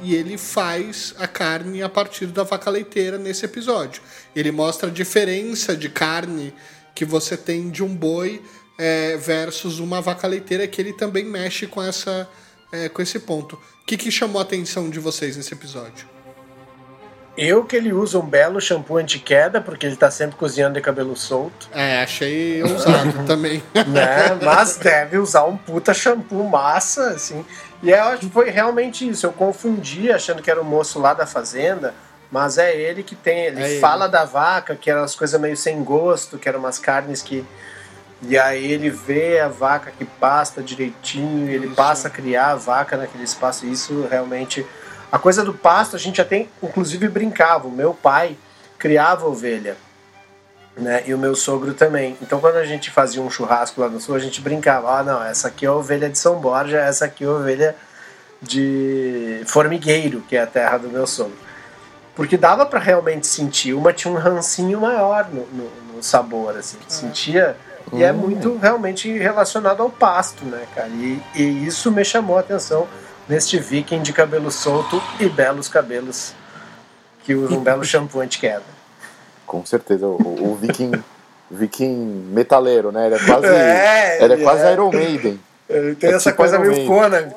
e 0.00 0.14
ele 0.14 0.36
faz 0.36 1.14
a 1.18 1.26
carne 1.26 1.82
a 1.82 1.88
partir 1.88 2.26
da 2.26 2.42
vaca 2.42 2.70
leiteira 2.70 3.18
nesse 3.18 3.44
episódio. 3.44 4.02
Ele 4.34 4.50
mostra 4.50 4.88
a 4.88 4.92
diferença 4.92 5.76
de 5.76 5.88
carne 5.88 6.52
que 6.94 7.04
você 7.04 7.36
tem 7.36 7.70
de 7.70 7.82
um 7.82 7.94
boi 7.94 8.42
é, 8.78 9.16
versus 9.16 9.78
uma 9.78 10.00
vaca 10.00 10.26
leiteira, 10.26 10.66
que 10.66 10.80
ele 10.80 10.92
também 10.92 11.24
mexe 11.24 11.66
com, 11.66 11.82
essa, 11.82 12.28
é, 12.72 12.88
com 12.88 13.00
esse 13.00 13.18
ponto. 13.18 13.56
O 13.56 13.86
que, 13.86 13.96
que 13.96 14.10
chamou 14.10 14.38
a 14.38 14.42
atenção 14.42 14.90
de 14.90 14.98
vocês 14.98 15.36
nesse 15.36 15.54
episódio? 15.54 16.15
Eu 17.36 17.64
que 17.64 17.76
ele 17.76 17.92
usa 17.92 18.18
um 18.18 18.26
belo 18.26 18.60
shampoo 18.60 18.96
anti-queda, 18.96 19.60
porque 19.60 19.86
ele 19.86 19.96
tá 19.96 20.10
sempre 20.10 20.36
cozinhando 20.36 20.74
de 20.74 20.80
cabelo 20.80 21.14
solto. 21.16 21.68
É, 21.72 22.02
achei 22.02 22.62
ousado 22.62 23.12
também. 23.26 23.62
né? 23.86 24.38
Mas 24.42 24.76
deve 24.76 25.18
usar 25.18 25.44
um 25.44 25.56
puta 25.56 25.92
shampoo 25.92 26.44
massa, 26.48 27.10
assim. 27.10 27.44
E 27.82 27.90
eu 27.90 28.02
acho 28.04 28.20
que 28.20 28.30
foi 28.30 28.48
realmente 28.48 29.06
isso. 29.06 29.26
Eu 29.26 29.32
confundi 29.32 30.10
achando 30.10 30.42
que 30.42 30.50
era 30.50 30.60
o 30.60 30.64
moço 30.64 30.98
lá 30.98 31.12
da 31.12 31.26
fazenda, 31.26 31.92
mas 32.30 32.56
é 32.56 32.74
ele 32.74 33.02
que 33.02 33.14
tem. 33.14 33.46
Ele 33.46 33.62
É 33.62 33.70
ele. 33.72 33.80
fala 33.80 34.08
da 34.08 34.24
vaca, 34.24 34.74
que 34.74 34.90
eram 34.90 35.02
as 35.04 35.14
coisas 35.14 35.38
meio 35.38 35.56
sem 35.58 35.84
gosto, 35.84 36.38
que 36.38 36.48
eram 36.48 36.58
umas 36.60 36.78
carnes 36.78 37.20
que. 37.20 37.44
E 38.22 38.38
aí 38.38 38.72
ele 38.72 38.88
vê 38.88 39.40
a 39.40 39.48
vaca 39.48 39.90
que 39.96 40.06
pasta 40.06 40.62
direitinho, 40.62 41.50
ele 41.50 41.66
Isso. 41.66 41.74
passa 41.76 42.08
a 42.08 42.10
criar 42.10 42.52
a 42.52 42.54
vaca 42.54 42.96
naquele 42.96 43.24
espaço. 43.24 43.66
Isso 43.66 44.06
realmente. 44.10 44.64
A 45.10 45.18
coisa 45.18 45.44
do 45.44 45.54
pasto 45.54 45.96
a 45.96 45.98
gente 45.98 46.20
até 46.20 46.46
inclusive 46.62 47.08
brincava. 47.08 47.68
O 47.68 47.72
meu 47.72 47.94
pai 47.94 48.36
criava 48.78 49.26
ovelha 49.26 49.76
né? 50.76 51.02
E 51.06 51.14
o 51.14 51.18
meu 51.18 51.34
sogro 51.34 51.72
também. 51.72 52.16
Então, 52.20 52.38
quando 52.38 52.56
a 52.56 52.64
gente 52.64 52.90
fazia 52.90 53.22
um 53.22 53.30
churrasco 53.30 53.80
lá 53.80 53.88
no 53.88 54.00
sul, 54.00 54.14
a 54.14 54.18
gente 54.18 54.40
brincava: 54.40 54.98
ah, 54.98 55.02
não, 55.02 55.22
essa 55.22 55.48
aqui 55.48 55.64
é 55.64 55.68
a 55.68 55.72
ovelha 55.72 56.08
de 56.08 56.18
São 56.18 56.38
Borja, 56.38 56.78
essa 56.78 57.06
aqui 57.06 57.24
é 57.24 57.26
a 57.26 57.30
ovelha 57.30 57.76
de 58.42 59.42
Formigueiro, 59.46 60.20
que 60.28 60.36
é 60.36 60.42
a 60.42 60.46
terra 60.46 60.78
do 60.78 60.88
meu 60.88 61.06
sogro. 61.06 61.36
Porque 62.14 62.36
dava 62.36 62.66
para 62.66 62.78
realmente 62.78 63.26
sentir. 63.26 63.74
Uma 63.74 63.92
tinha 63.92 64.12
um 64.12 64.16
rancinho 64.16 64.80
maior 64.80 65.28
no, 65.30 65.46
no, 65.46 65.70
no 65.94 66.02
sabor, 66.02 66.56
assim, 66.56 66.78
sentia. 66.88 67.56
E 67.92 68.02
é 68.02 68.12
muito 68.12 68.58
realmente 68.58 69.10
relacionado 69.16 69.80
ao 69.80 69.88
pasto, 69.88 70.44
né, 70.44 70.66
cara? 70.74 70.88
E, 70.88 71.22
e 71.36 71.66
isso 71.66 71.90
me 71.92 72.04
chamou 72.04 72.36
a 72.36 72.40
atenção 72.40 72.86
neste 73.28 73.58
viking 73.58 74.02
de 74.02 74.12
cabelo 74.12 74.50
solto 74.50 75.02
e 75.20 75.28
belos 75.28 75.68
cabelos 75.68 76.34
que 77.24 77.34
usa 77.34 77.54
um 77.54 77.62
belo 77.62 77.84
shampoo 77.84 78.20
anti-queda. 78.20 78.64
Com 79.46 79.64
certeza. 79.64 80.06
O, 80.06 80.52
o 80.52 80.56
Viking. 80.56 80.92
Viking 81.48 81.94
metaleiro, 82.32 82.90
né? 82.90 83.06
Ele 83.06 83.14
é 83.14 83.18
quase. 83.24 83.46
É, 83.46 84.24
ele 84.24 84.34
é 84.34 84.36
quase 84.38 84.64
é. 84.64 84.72
Iron 84.72 84.90
Maiden. 84.90 85.40
Ele 85.68 85.94
tem 85.94 86.10
É 86.10 86.14
essa 86.14 86.30
tipo 86.30 86.38
coisa 86.38 86.56
Iron 86.56 86.74
meio. 86.74 86.86
Conan. 86.88 87.32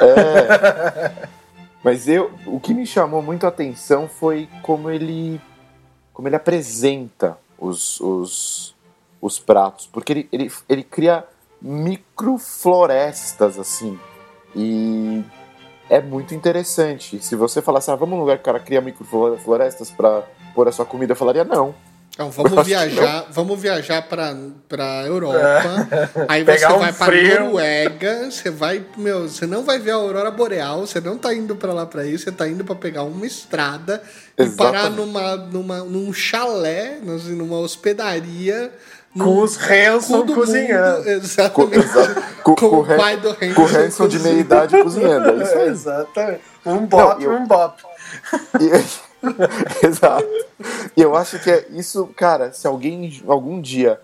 É. 0.00 1.28
Mas 1.82 2.06
eu, 2.06 2.30
o 2.46 2.60
que 2.60 2.72
me 2.72 2.86
chamou 2.86 3.20
muito 3.20 3.44
a 3.44 3.48
atenção 3.48 4.08
foi 4.08 4.48
como 4.62 4.88
ele, 4.88 5.40
como 6.14 6.28
ele 6.28 6.36
apresenta 6.36 7.36
os, 7.58 7.98
os, 8.00 8.76
os 9.20 9.40
pratos, 9.40 9.88
porque 9.92 10.12
ele, 10.12 10.28
ele, 10.30 10.52
ele 10.68 10.84
cria 10.84 11.24
microflorestas 11.60 13.58
assim 13.58 13.98
e 14.54 15.22
é 15.88 16.00
muito 16.00 16.34
interessante. 16.34 17.22
Se 17.22 17.36
você 17.36 17.60
falasse, 17.60 17.90
ah, 17.90 17.96
vamos 17.96 18.14
num 18.14 18.20
lugar 18.20 18.36
que 18.36 18.42
o 18.42 18.44
cara 18.44 18.60
cria 18.60 18.80
microflorestas 18.80 19.90
para 19.90 20.22
pôr 20.54 20.68
a 20.68 20.72
sua 20.72 20.84
comida, 20.84 21.12
eu 21.12 21.16
falaria 21.16 21.44
não. 21.44 21.74
Então, 22.14 22.30
vamos 22.30 22.66
viajar, 22.66 23.26
vamos 23.30 23.58
viajar 23.58 24.02
para 24.02 24.36
para 24.68 25.06
Europa. 25.06 25.38
É. 25.90 26.26
Aí 26.28 26.44
você 26.44 26.66
um 26.66 26.78
vai 26.78 26.92
para. 26.92 27.40
Noruega, 27.40 28.30
você 28.30 28.50
vai, 28.50 28.84
meu, 28.98 29.26
você 29.26 29.46
não 29.46 29.64
vai 29.64 29.78
ver 29.78 29.92
a 29.92 29.94
aurora 29.94 30.30
boreal, 30.30 30.86
você 30.86 31.00
não 31.00 31.16
tá 31.16 31.32
indo 31.32 31.56
para 31.56 31.72
lá 31.72 31.86
para 31.86 32.04
isso, 32.04 32.24
você 32.24 32.32
tá 32.32 32.46
indo 32.46 32.64
para 32.64 32.74
pegar 32.74 33.04
uma 33.04 33.26
estrada 33.26 34.02
e 34.36 34.42
Exatamente. 34.42 34.56
parar 34.56 34.90
numa, 34.90 35.36
numa 35.36 35.78
num 35.84 36.12
chalé, 36.12 36.98
numa 37.02 37.58
hospedaria 37.58 38.70
Com 39.18 39.40
os 39.40 39.58
Hanson 39.58 40.20
cu 40.20 40.26
do 40.26 40.34
cozinhando. 40.34 40.96
mundo, 40.98 41.04
Com, 41.04 41.10
exatamente. 41.10 41.78
exa- 41.78 42.22
com- 42.42 42.54
Com 42.54 42.70
com 42.70 42.78
o 42.80 42.86
pai 42.86 43.16
do 43.18 43.28
Hanson 43.30 43.54
com 43.54 43.62
o 43.62 43.66
Hanson 43.66 44.08
de 44.08 44.18
meia 44.20 44.40
idade 44.40 44.82
cozinhando. 44.82 45.30
É 45.30 45.44
isso 45.44 45.58
aí. 45.58 45.68
Exatamente. 45.68 46.40
Um 46.64 46.86
bop, 46.86 47.22
eu- 47.22 47.32
um 47.32 47.46
bop. 47.46 47.82
E- 48.60 49.02
Exato. 49.86 50.26
E 50.96 51.02
eu 51.02 51.14
acho 51.16 51.38
que 51.38 51.50
é 51.50 51.66
isso, 51.70 52.06
cara, 52.16 52.52
se 52.52 52.66
alguém 52.66 53.22
algum 53.28 53.60
dia 53.60 54.00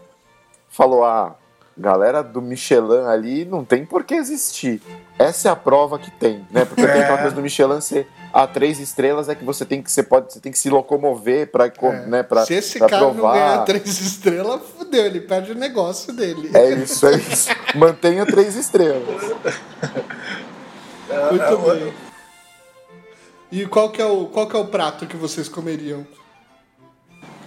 falou, 0.69 1.05
ah, 1.05 1.35
galera 1.79 2.23
do 2.23 2.43
Michelin 2.43 3.07
ali 3.07 3.45
não 3.45 3.65
tem 3.65 3.85
por 3.85 4.03
que 4.05 4.15
existir. 4.15 4.83
Essa 5.19 5.49
é 5.49 5.53
a 5.53 5.57
prova 5.57 5.99
que 5.99 6.11
tem, 6.11 6.47
né? 6.51 6.65
Porque 6.65 6.83
tem 6.87 6.91
É. 7.01 7.03
aquela 7.05 7.19
coisa 7.19 7.35
do 7.37 7.41
Michelin 7.43 7.81
ser 7.81 8.09
a 8.33 8.47
três 8.47 8.79
estrelas 8.81 9.29
é 9.29 9.35
que 9.35 9.45
você 9.45 9.65
tem 9.65 9.81
que 9.83 9.91
você 9.91 10.03
pode 10.03 10.33
você 10.33 10.41
tem 10.41 10.51
que 10.53 10.59
se 10.59 10.69
locomover 10.71 11.51
para 11.51 11.67
É. 11.67 12.07
né, 12.07 12.23
para 12.23 12.45
Se 12.45 12.55
esse 12.55 12.79
pra 12.79 12.89
cara 12.89 13.03
não 13.03 13.15
provar. 13.15 13.33
ganhar 13.35 13.65
três 13.65 14.01
estrelas, 14.01 14.61
fudeu, 14.77 15.05
ele 15.07 15.21
perde 15.21 15.53
o 15.53 15.55
negócio 15.55 16.13
dele. 16.13 16.51
É 16.55 16.71
isso, 16.71 17.07
é 17.07 17.17
isso. 17.17 17.49
Mantenha 17.75 18.27
três 18.27 18.55
estrelas. 18.57 19.03
Muito 21.31 21.59
bem. 21.71 21.93
E 23.51 23.67
qual 23.67 23.91
que, 23.91 24.01
é 24.03 24.05
o, 24.05 24.27
qual 24.27 24.47
que 24.47 24.55
é 24.55 24.59
o 24.59 24.67
prato 24.67 25.07
que 25.07 25.17
vocês 25.17 25.49
comeriam? 25.49 26.07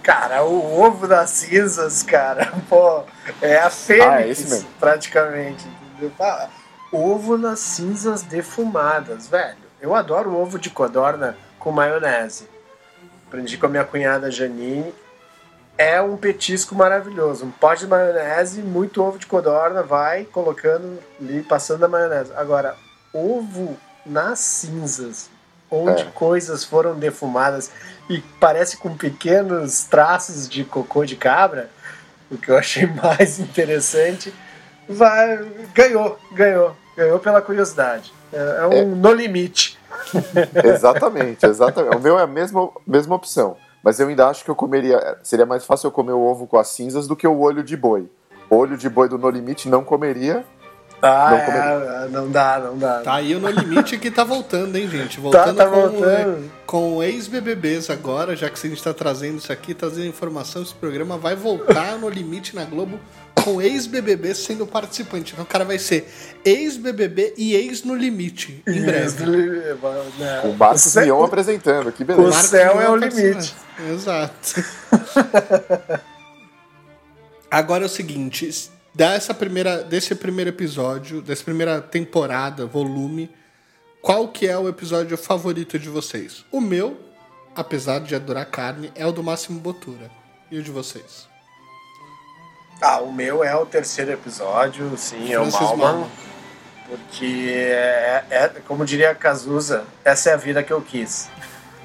Cara, 0.02 0.42
o 0.44 0.80
ovo 0.80 1.06
das 1.06 1.30
cinzas, 1.30 2.02
cara, 2.02 2.52
pô, 2.68 3.04
é 3.40 3.58
a 3.58 3.70
fênix, 3.70 4.52
Ah, 4.52 4.56
é 4.56 4.62
praticamente, 4.80 5.64
entendeu? 5.94 6.12
Ovo 6.92 7.38
nas 7.38 7.60
cinzas 7.60 8.22
defumadas, 8.22 9.28
velho. 9.28 9.56
Eu 9.80 9.94
adoro 9.94 10.36
ovo 10.36 10.58
de 10.58 10.70
codorna 10.70 11.36
com 11.58 11.70
maionese. 11.72 12.48
Aprendi 13.26 13.56
com 13.56 13.66
a 13.66 13.68
minha 13.68 13.84
cunhada 13.84 14.30
Janine. 14.30 14.92
É 15.78 16.02
um 16.02 16.16
petisco 16.16 16.74
maravilhoso. 16.74 17.46
Um 17.46 17.50
pote 17.50 17.84
de 17.84 17.86
maionese, 17.86 18.60
muito 18.60 19.02
ovo 19.02 19.18
de 19.18 19.26
codorna, 19.26 19.82
vai 19.82 20.24
colocando 20.24 20.98
ali, 21.20 21.42
passando 21.42 21.84
a 21.84 21.88
maionese. 21.88 22.30
Agora, 22.36 22.76
ovo 23.12 23.76
nas 24.04 24.38
cinzas, 24.40 25.30
onde 25.70 26.02
É. 26.02 26.06
coisas 26.14 26.62
foram 26.62 26.94
defumadas 26.94 27.70
e 28.08 28.20
parece 28.40 28.76
com 28.76 28.96
pequenos 28.96 29.84
traços 29.84 30.48
de 30.48 30.64
cocô 30.64 31.04
de 31.04 31.16
cabra, 31.16 31.70
o 32.30 32.36
que 32.36 32.50
eu 32.50 32.56
achei 32.56 32.86
mais 33.02 33.38
interessante, 33.38 34.32
vai, 34.88 35.38
ganhou, 35.74 36.18
ganhou, 36.32 36.76
ganhou 36.96 37.18
pela 37.18 37.40
curiosidade. 37.40 38.12
É, 38.32 38.58
é 38.60 38.66
um 38.66 38.96
no 38.96 39.12
limite. 39.12 39.78
Exatamente, 40.64 41.44
exatamente. 41.44 41.96
O 41.96 42.00
meu 42.00 42.18
é 42.18 42.22
a 42.22 42.26
mesma, 42.26 42.70
mesma 42.86 43.14
opção. 43.14 43.56
Mas 43.82 44.00
eu 44.00 44.08
ainda 44.08 44.28
acho 44.28 44.44
que 44.44 44.50
eu 44.50 44.54
comeria. 44.54 45.18
Seria 45.22 45.44
mais 45.44 45.64
fácil 45.64 45.88
eu 45.88 45.92
comer 45.92 46.12
o 46.12 46.20
ovo 46.20 46.46
com 46.46 46.56
as 46.56 46.68
cinzas 46.68 47.06
do 47.06 47.16
que 47.16 47.26
o 47.26 47.38
olho 47.38 47.62
de 47.62 47.76
boi. 47.76 48.08
Olho 48.48 48.76
de 48.76 48.88
boi 48.88 49.08
do 49.08 49.18
No 49.18 49.28
Limite 49.28 49.68
não 49.68 49.84
comeria. 49.84 50.44
Ah, 51.04 51.30
Não 51.30 51.36
é, 51.36 52.08
não 52.08 52.30
dá, 52.30 52.60
não 52.60 52.78
dá. 52.78 53.00
Tá 53.00 53.14
aí 53.14 53.34
o 53.34 53.40
No 53.40 53.50
Limite 53.50 53.98
que 53.98 54.08
tá 54.08 54.22
voltando, 54.22 54.76
hein, 54.76 54.88
gente? 54.88 55.18
Voltando 55.18 55.56
tá 55.56 55.66
com, 55.66 55.88
voltando. 55.88 56.50
com 56.64 57.02
ex-BBBs 57.02 57.90
agora, 57.90 58.36
já 58.36 58.48
que 58.48 58.64
a 58.64 58.70
gente 58.70 58.80
tá 58.80 58.94
trazendo 58.94 59.38
isso 59.38 59.52
aqui, 59.52 59.74
trazendo 59.74 60.06
informação, 60.06 60.62
esse 60.62 60.72
programa 60.72 61.18
vai 61.18 61.34
voltar 61.34 61.98
no 61.98 62.08
Limite 62.08 62.54
na 62.54 62.64
Globo 62.64 63.00
com 63.42 63.60
ex-BBB 63.60 64.32
sendo 64.36 64.64
participante. 64.64 65.32
Então 65.32 65.44
o 65.44 65.48
cara 65.48 65.64
vai 65.64 65.76
ser 65.76 66.08
ex-BBB 66.44 67.34
e 67.36 67.56
ex-No 67.56 67.96
Limite, 67.96 68.62
em 68.64 68.82
breve. 68.82 69.26
Né? 69.26 70.40
O 70.44 70.52
Marcos 70.54 70.94
Mion 70.94 71.24
apresentando, 71.24 71.90
que 71.90 72.04
O 72.04 72.06
beleza. 72.06 72.30
Marcos 72.30 72.50
céu 72.50 72.80
é 72.80 72.88
o 72.88 72.94
limite. 72.94 73.54
Exato. 73.90 74.64
Agora 77.50 77.82
é 77.82 77.86
o 77.86 77.90
seguinte, 77.90 78.48
dessa 78.94 79.32
primeira, 79.34 79.82
desse 79.82 80.14
primeiro 80.14 80.50
episódio, 80.50 81.22
dessa 81.22 81.44
primeira 81.44 81.80
temporada, 81.80 82.66
volume, 82.66 83.30
qual 84.00 84.28
que 84.28 84.46
é 84.48 84.56
o 84.58 84.68
episódio 84.68 85.16
favorito 85.16 85.78
de 85.78 85.88
vocês? 85.88 86.44
O 86.50 86.60
meu, 86.60 86.98
apesar 87.54 88.00
de 88.00 88.14
adorar 88.14 88.46
carne, 88.46 88.92
é 88.94 89.06
o 89.06 89.12
do 89.12 89.22
Máximo 89.22 89.60
Botura. 89.60 90.10
E 90.50 90.58
o 90.58 90.62
de 90.62 90.70
vocês? 90.70 91.28
Ah, 92.80 93.00
o 93.00 93.12
meu 93.12 93.44
é 93.44 93.54
o 93.54 93.64
terceiro 93.64 94.10
episódio, 94.12 94.96
sim, 94.98 95.32
é 95.32 95.38
o 95.38 95.42
Francis 95.44 95.60
Malman. 95.60 95.84
Malman. 95.84 96.10
Porque, 96.88 97.46
é, 97.48 98.24
é- 98.28 98.48
como 98.66 98.84
diria 98.84 99.10
a 99.10 99.14
Cazuza, 99.14 99.84
essa 100.04 100.30
é 100.30 100.34
a 100.34 100.36
vida 100.36 100.62
que 100.62 100.72
eu 100.72 100.82
quis. 100.82 101.30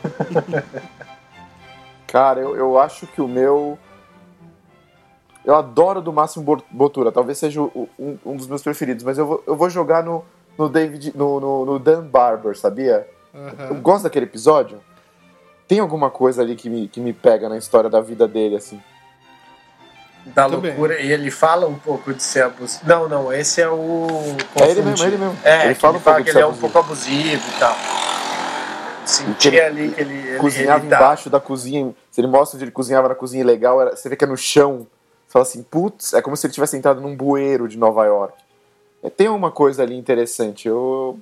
Cara, 2.08 2.40
eu, 2.40 2.56
eu 2.56 2.80
acho 2.80 3.06
que 3.08 3.22
o 3.22 3.28
meu. 3.28 3.78
Eu 5.48 5.56
adoro 5.56 6.02
do 6.02 6.12
Máximo 6.12 6.62
Botura, 6.70 7.10
talvez 7.10 7.38
seja 7.38 7.62
o- 7.62 7.88
um, 7.98 8.18
um 8.26 8.36
dos 8.36 8.48
meus 8.48 8.62
preferidos, 8.62 9.02
mas 9.06 9.18
eu 9.18 9.26
vou, 9.26 9.44
eu 9.48 9.56
vou 9.56 9.70
jogar 9.70 10.04
no, 10.04 10.22
no 10.58 10.68
David. 10.68 11.14
No, 11.16 11.40
no, 11.40 11.66
no 11.66 11.80
Dan 11.80 12.02
Barber, 12.04 12.54
sabia? 12.58 13.08
Eu 13.34 13.42
Aham. 13.70 13.80
gosto 13.82 14.04
daquele 14.04 14.26
episódio. 14.26 14.80
Tem 15.66 15.80
alguma 15.80 16.10
coisa 16.10 16.42
ali 16.42 16.54
que 16.54 16.70
me, 16.70 16.90
que 16.90 17.00
me 17.00 17.14
pega 17.14 17.48
na 17.48 17.58
história 17.58 17.90
da 17.90 18.02
vida 18.02 18.28
dele, 18.28 18.58
assim. 18.58 18.78
Da 20.36 20.50
Muito 20.50 20.62
bem. 20.62 20.72
loucura. 20.72 21.00
E 21.00 21.10
ele 21.10 21.32
fala 21.32 21.66
um 21.66 21.76
pouco 21.80 22.14
de 22.14 22.22
ser 22.22 22.44
abusivo. 22.44 22.82
Não, 22.86 23.08
não, 23.08 23.32
esse 23.32 23.62
é 23.62 23.70
o. 23.70 24.06
É 24.60 24.70
ele 24.70 24.82
mesmo, 24.82 25.06
é 25.06 25.08
ele 25.08 25.18
mesmo. 25.18 25.38
É, 25.46 25.66
ele 25.68 25.76
fala 25.76 25.94
ele 25.94 26.00
um 26.00 26.04
fala 26.04 26.22
que 26.24 26.30
ele 26.30 26.40
é 26.42 26.46
um 26.46 26.54
pouco 26.58 26.78
abusivo 26.78 27.42
e 27.56 27.60
tal. 27.60 27.76
Sentia 29.06 29.52
ele 29.52 29.62
ali 29.62 29.92
que 29.94 30.02
ele. 30.02 30.14
ele 30.28 30.38
cozinhava 30.40 30.80
ele 30.84 30.90
tá- 30.90 30.98
embaixo 30.98 31.30
da 31.30 31.40
cozinha. 31.40 31.96
Se 32.12 32.20
ele 32.20 32.28
mostra 32.28 32.58
onde 32.58 32.66
ele 32.66 32.72
cozinhava 32.72 33.08
na 33.08 33.16
cozinha 33.16 33.46
legal, 33.46 33.80
era- 33.82 33.96
você 33.96 34.10
vê 34.10 34.18
que 34.18 34.26
é 34.26 34.28
no 34.28 34.36
chão. 34.36 34.86
Fala 35.30 35.44
assim, 35.44 35.64
putz, 35.64 36.14
é 36.14 36.22
como 36.22 36.38
se 36.38 36.48
ele 36.48 36.54
tivesse 36.54 36.78
entrado 36.78 37.02
num 37.02 37.16
bueiro 37.16 37.68
de 37.68 37.78
Nova 37.78 38.06
York. 38.06 38.34
É, 39.04 39.10
tem 39.10 39.28
uma 39.30 39.52
coisa 39.52 39.84
ali 39.84 39.96
interessante. 39.96 40.68
Eu, 40.68 41.20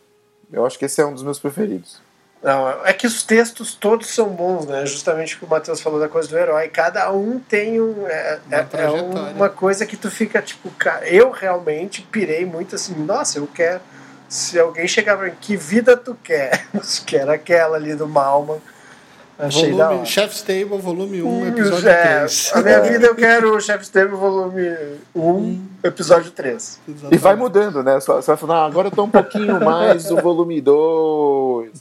eu 0.52 0.66
acho 0.66 0.78
que 0.78 0.86
esse 0.86 1.02
é 1.02 1.06
um 1.06 1.14
dos 1.14 1.24
meus 1.24 1.40
preferidos. 1.40 2.00
Não, 2.44 2.86
é 2.86 2.94
que 2.94 3.08
os 3.08 3.24
textos 3.24 3.74
todos 3.74 4.08
são 4.08 4.30
bons, 4.30 4.68
né? 4.68 4.86
Justamente 4.86 5.36
o 5.36 5.40
que 5.40 5.46
o 5.46 5.50
Matheus 5.50 5.82
falou 5.82 6.00
da 6.00 6.08
coisa 6.08 6.30
do 6.30 6.38
herói. 6.38 6.68
Cada 6.68 7.12
um 7.12 7.40
tem 7.40 7.82
um. 7.82 8.06
É, 8.08 8.40
Uma 8.48 8.58
é- 8.58 8.84
é 8.84 8.90
uma 9.36 9.50
coisa 9.50 9.84
que 9.86 9.98
tu 9.98 10.12
fica 10.12 10.40
tipo. 10.44 10.70
cara, 10.72 11.08
Eu 11.10 11.32
realmente 11.32 12.04
pirei 12.04 12.46
muito 12.46 12.76
assim. 12.76 12.94
Nossa, 12.94 13.40
eu 13.40 13.48
quero. 13.48 13.82
Se 14.30 14.60
alguém 14.60 14.88
chegar 14.88 15.18
pra 15.18 15.28
mim, 15.28 15.34
que 15.42 15.58
vida 15.58 15.98
tu 15.98 16.16
quer? 16.24 16.68
Eu 16.74 16.82
quero 17.06 17.32
aquela 17.32 17.78
ali 17.78 17.96
do 17.96 18.08
Malman. 18.08 18.60
Achei 19.38 19.72
da 19.72 19.76
hora. 19.76 19.88
Volume, 19.88 20.06
Chef's 20.06 20.42
Table, 20.42 20.78
volume 20.78 21.22
1, 21.22 21.28
Hum, 21.28 21.48
episódio 21.48 21.90
é, 21.90 22.18
3. 22.20 22.52
A 22.54 22.62
minha 22.62 22.82
vida 22.88 23.06
eu 23.08 23.16
quero 23.16 23.56
o 23.56 23.60
Chef's 23.60 23.90
Table 23.90 24.16
volume 24.16 24.62
1, 25.14 25.66
episódio 25.84 26.32
3. 26.32 26.80
E 27.12 27.18
vai 27.18 27.36
mudando, 27.36 27.84
né? 27.84 28.00
Você 28.00 28.12
vai 28.12 28.38
falando, 28.38 28.58
ah, 28.58 28.66
agora 28.66 28.88
eu 28.88 28.92
tô 28.92 29.04
um 29.04 29.10
pouquinho 29.10 29.60
mais 29.64 30.06
do 30.06 30.22
volume 30.22 30.62
2. 30.62 31.72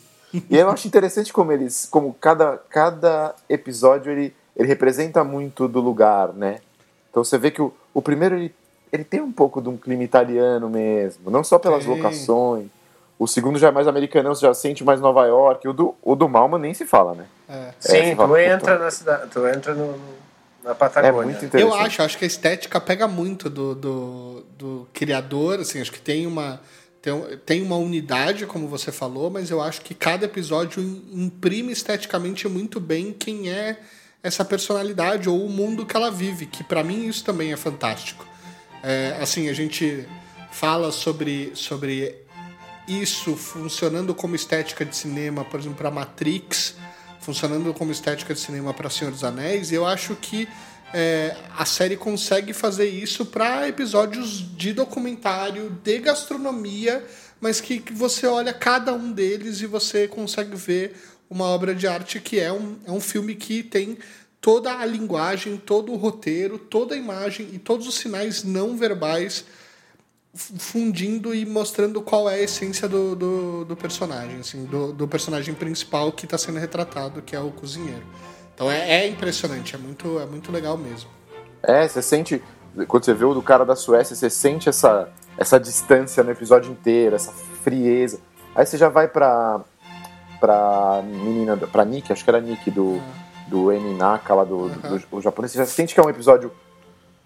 E 0.51 0.57
eu 0.57 0.69
acho 0.69 0.89
interessante 0.89 1.33
como 1.33 1.53
eles, 1.53 1.87
como 1.89 2.13
cada, 2.21 2.59
cada 2.69 3.35
episódio 3.49 4.11
ele, 4.11 4.35
ele 4.57 4.67
representa 4.67 5.23
muito 5.23 5.69
do 5.69 5.81
lugar, 5.81 6.33
né? 6.33 6.59
Então 7.09 7.23
você 7.23 7.39
vê 7.39 7.53
que 7.53 7.63
o, 7.63 7.73
o 7.93 8.03
primeiro 8.03 8.35
ele, 8.35 8.53
ele 8.93 9.05
tem 9.05 9.21
um 9.21 9.31
pouco 9.31 9.63
de 9.63 9.69
um 9.69 9.77
clima 9.77 10.03
italiano 10.03 10.69
mesmo, 10.69 11.31
não 11.31 11.45
só 11.45 11.57
pelas 11.57 11.85
Tem. 11.85 11.95
locações. 11.95 12.67
O 13.19 13.27
segundo 13.27 13.59
já 13.59 13.69
é 13.69 13.71
mais 13.71 13.87
americano, 13.87 14.35
você 14.35 14.45
já 14.47 14.53
sente 14.55 14.83
mais 14.85 15.01
Nova 15.01 15.25
York. 15.27 15.67
O 15.69 15.73
do, 15.73 15.95
o 16.03 16.15
do 16.17 16.29
Malma 16.29 16.59
nem 16.59 16.75
se 16.75 16.85
fala, 16.85 17.15
né? 17.15 17.27
É. 17.49 17.71
Sim, 17.79 17.97
você 17.99 18.11
tu 18.11 18.17
fala, 18.17 18.43
entra 18.43 18.79
na 18.79 18.91
cidade, 18.91 19.31
tu 19.31 19.47
entra 19.47 19.75
no, 19.75 19.97
na 20.65 20.71
É 20.73 20.75
Patagônia. 20.75 21.13
muito 21.27 21.45
interessante. 21.45 21.61
Eu 21.61 21.75
acho, 21.75 22.03
acho 22.03 22.19
que 22.19 22.25
a 22.25 22.27
estética 22.27 22.81
pega 22.81 23.07
muito 23.07 23.49
do, 23.49 23.75
do, 23.75 24.47
do 24.59 24.89
criador, 24.93 25.61
assim, 25.61 25.81
acho 25.81 25.93
que 25.93 26.01
tem 26.01 26.27
uma, 26.27 26.61
tem, 27.01 27.13
um- 27.13 27.37
tem 27.47 27.63
uma 27.63 27.77
unidade, 27.77 28.47
como 28.47 28.67
você 28.67 28.91
falou, 28.91 29.31
mas 29.31 29.49
eu 29.51 29.61
acho 29.63 29.83
que 29.83 29.95
cada 29.95 30.25
episódio 30.25 30.83
im- 30.83 31.25
imprime 31.27 31.73
esteticamente 31.73 32.49
muito 32.49 32.81
bem 32.81 33.13
quem 33.13 33.49
é 33.51 33.79
essa 34.23 34.45
personalidade 34.45 35.29
ou 35.29 35.45
o 35.47 35.51
mundo 35.51 35.87
que 35.87 35.95
ela 35.97 36.11
vive, 36.11 36.47
que 36.47 36.65
pra 36.65 36.83
mim 36.83 37.07
isso 37.07 37.23
também 37.25 37.53
é 37.53 37.57
fantástico. 37.57 38.27
É, 38.83 39.17
assim, 39.21 39.49
a 39.49 39.53
gente 39.53 40.05
fala 40.51 40.91
sobre, 40.91 41.53
sobre 41.55 42.24
isso 42.87 43.37
funcionando 43.37 44.15
como 44.15 44.35
estética 44.35 44.85
de 44.85 44.97
cinema, 44.97 45.45
por 45.45 45.61
exemplo, 45.61 45.79
para 45.79 45.91
Matrix, 45.91 46.75
funcionando 47.21 47.73
como 47.73 47.91
estética 47.91 48.35
de 48.35 48.41
cinema 48.41 48.75
para 48.75 48.91
Senhor 48.91 49.11
dos 49.11 49.25
Anéis, 49.25 49.73
eu 49.73 49.87
acho 49.87 50.15
que 50.17 50.47
é, 50.93 51.35
a 51.57 51.65
série 51.65 51.97
consegue 51.97 52.53
fazer 52.53 52.89
isso 52.89 53.27
para 53.27 53.67
episódios 53.67 54.57
de 54.57 54.73
documentário, 54.73 55.71
de 55.83 55.99
gastronomia, 55.99 57.05
mas 57.41 57.61
que, 57.61 57.81
que, 57.81 57.93
você 57.93 58.27
olha 58.27 58.53
cada 58.53 58.93
um 58.93 59.11
deles 59.11 59.61
e 59.61 59.67
você 59.67 60.07
consegue 60.07 60.55
ver 60.55 60.95
uma 61.29 61.47
obra 61.47 61.75
de 61.75 61.87
arte 61.87 62.21
que 62.21 62.39
é 62.39 62.53
um, 62.53 62.77
é 62.87 62.93
um 62.93 63.01
filme 63.01 63.35
que 63.35 63.63
tem 63.63 63.99
toda 64.41 64.79
a 64.79 64.85
linguagem, 64.85 65.57
todo 65.57 65.91
o 65.91 65.97
roteiro, 65.97 66.59
toda 66.59 66.95
a 66.95 66.99
imagem 66.99 67.49
e 67.53 67.59
todos 67.59 67.89
os 67.89 67.97
sinais 67.97 68.45
não 68.45 68.77
verbais 68.77 69.45
fundindo 70.35 71.35
e 71.35 71.47
mostrando 71.47 72.03
qual 72.03 72.29
é 72.29 72.35
a 72.35 72.43
essência 72.43 72.89
do, 72.89 73.15
do, 73.15 73.65
do 73.65 73.77
personagem, 73.77 74.41
assim, 74.41 74.65
do, 74.65 74.93
do, 74.93 75.07
personagem 75.07 75.55
principal 75.55 76.11
que 76.11 76.25
está 76.25 76.37
sendo 76.37 76.59
retratado, 76.59 77.23
que 77.23 77.37
é 77.37 77.41
o 77.41 77.51
cozinheiro. 77.53 78.03
Então 78.53 78.71
é, 78.71 79.05
é, 79.05 79.09
impressionante, 79.09 79.77
é 79.77 79.79
muito, 79.79 80.19
é 80.19 80.27
muito 80.27 80.51
legal 80.51 80.77
mesmo. 80.77 81.09
É, 81.63 81.87
você 81.87 82.03
sente, 82.03 82.43
quando 82.89 83.05
você 83.05 83.15
vê 83.15 83.25
o 83.25 83.33
do 83.33 83.43
cara 83.43 83.65
da 83.65 83.77
Suécia, 83.77 84.17
você 84.17 84.29
sente 84.29 84.69
essa, 84.69 85.09
essa 85.39 85.59
distância 85.59 86.23
no 86.25 86.33
episódio 86.33 86.71
inteiro, 86.71 87.15
essa 87.15 87.33
frieza. 87.63 88.19
Aí 88.57 88.67
você 88.67 88.77
já 88.77 88.89
vai 88.89 89.07
pra, 89.07 89.61
pra 90.41 91.01
menina, 91.05 91.57
pra 91.57 91.85
Nick, 91.85 92.13
acho 92.13 92.25
que 92.25 92.31
era 92.31 92.41
Nick 92.41 92.73
do, 92.73 93.01
ah. 93.01 93.49
do 93.49 93.71
Eninaka 93.71 94.35
lá 94.35 94.45
do, 94.45 94.57
uhum. 94.57 94.69
do, 94.69 94.99
do, 94.99 95.07
do 95.07 95.21
japonês, 95.21 95.53
você 95.53 95.59
já 95.59 95.67
sente 95.67 95.95
que 95.95 96.01
é 96.01 96.03
um 96.03 96.11
episódio 96.11 96.51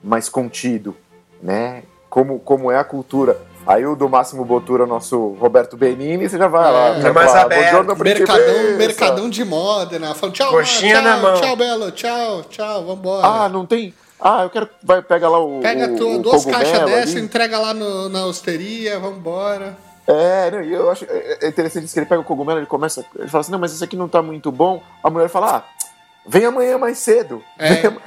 mais 0.05 0.28
contido, 0.28 0.94
né? 1.43 1.82
Como, 2.09 2.39
como 2.40 2.70
é 2.70 2.78
a 2.78 2.85
cultura. 2.85 3.39
Aí 3.66 3.85
o 3.85 3.94
do 3.94 4.09
Máximo 4.09 4.47
Botura, 4.47 4.86
nosso 4.86 5.36
Roberto 5.39 5.76
Benini, 5.76 6.26
você 6.26 6.39
já 6.39 6.48
vai 6.48 6.68
é, 6.68 6.72
lá. 6.72 7.09
É 7.09 7.12
mais 7.12 7.35
aberto. 7.35 8.02
Mercadão, 8.02 8.76
mercadão 8.78 9.30
de 9.30 9.44
moda, 9.44 9.98
né? 9.98 10.14
Falando 10.14 10.35
tchau, 10.35 10.51
Coxinha 10.51 10.94
tchau, 10.94 11.02
na 11.02 11.16
mão. 11.18 11.40
tchau, 11.40 11.56
Belo, 11.56 11.90
tchau, 11.93 12.43
tchau, 12.44 12.85
vambora. 12.86 13.26
Ah, 13.26 13.48
não 13.48 13.66
tem... 13.66 13.93
Ah, 14.18 14.44
eu 14.44 14.51
quero... 14.51 14.68
Vai, 14.82 15.02
pega 15.02 15.28
lá 15.28 15.39
o 15.39 15.60
Pega 15.60 15.93
o, 15.93 15.97
tua, 15.97 16.16
o 16.16 16.18
duas 16.18 16.47
caixas 16.47 16.80
dessa, 16.86 17.20
entrega 17.20 17.59
lá 17.59 17.74
no, 17.74 18.09
na 18.09 18.24
osteria, 18.24 18.98
vambora. 18.98 19.76
É, 20.06 20.51
não, 20.51 20.62
e 20.62 20.72
eu 20.72 20.90
acho 20.90 21.05
é, 21.05 21.39
é 21.43 21.48
interessante 21.48 21.86
que 21.93 21.98
ele 21.98 22.06
pega 22.06 22.22
o 22.22 22.24
cogumelo, 22.24 22.59
ele 22.59 22.66
começa... 22.66 23.05
Ele 23.18 23.28
fala 23.28 23.43
assim, 23.43 23.52
não, 23.52 23.59
mas 23.59 23.74
esse 23.74 23.85
aqui 23.85 23.97
não 23.97 24.09
tá 24.09 24.22
muito 24.22 24.51
bom. 24.51 24.82
A 25.05 25.10
mulher 25.10 25.28
fala, 25.28 25.59
ah, 25.59 25.62
vem 26.26 26.47
amanhã 26.47 26.78
mais 26.78 26.97
cedo. 26.98 27.44
É. 27.59 27.74
Vem, 27.74 27.98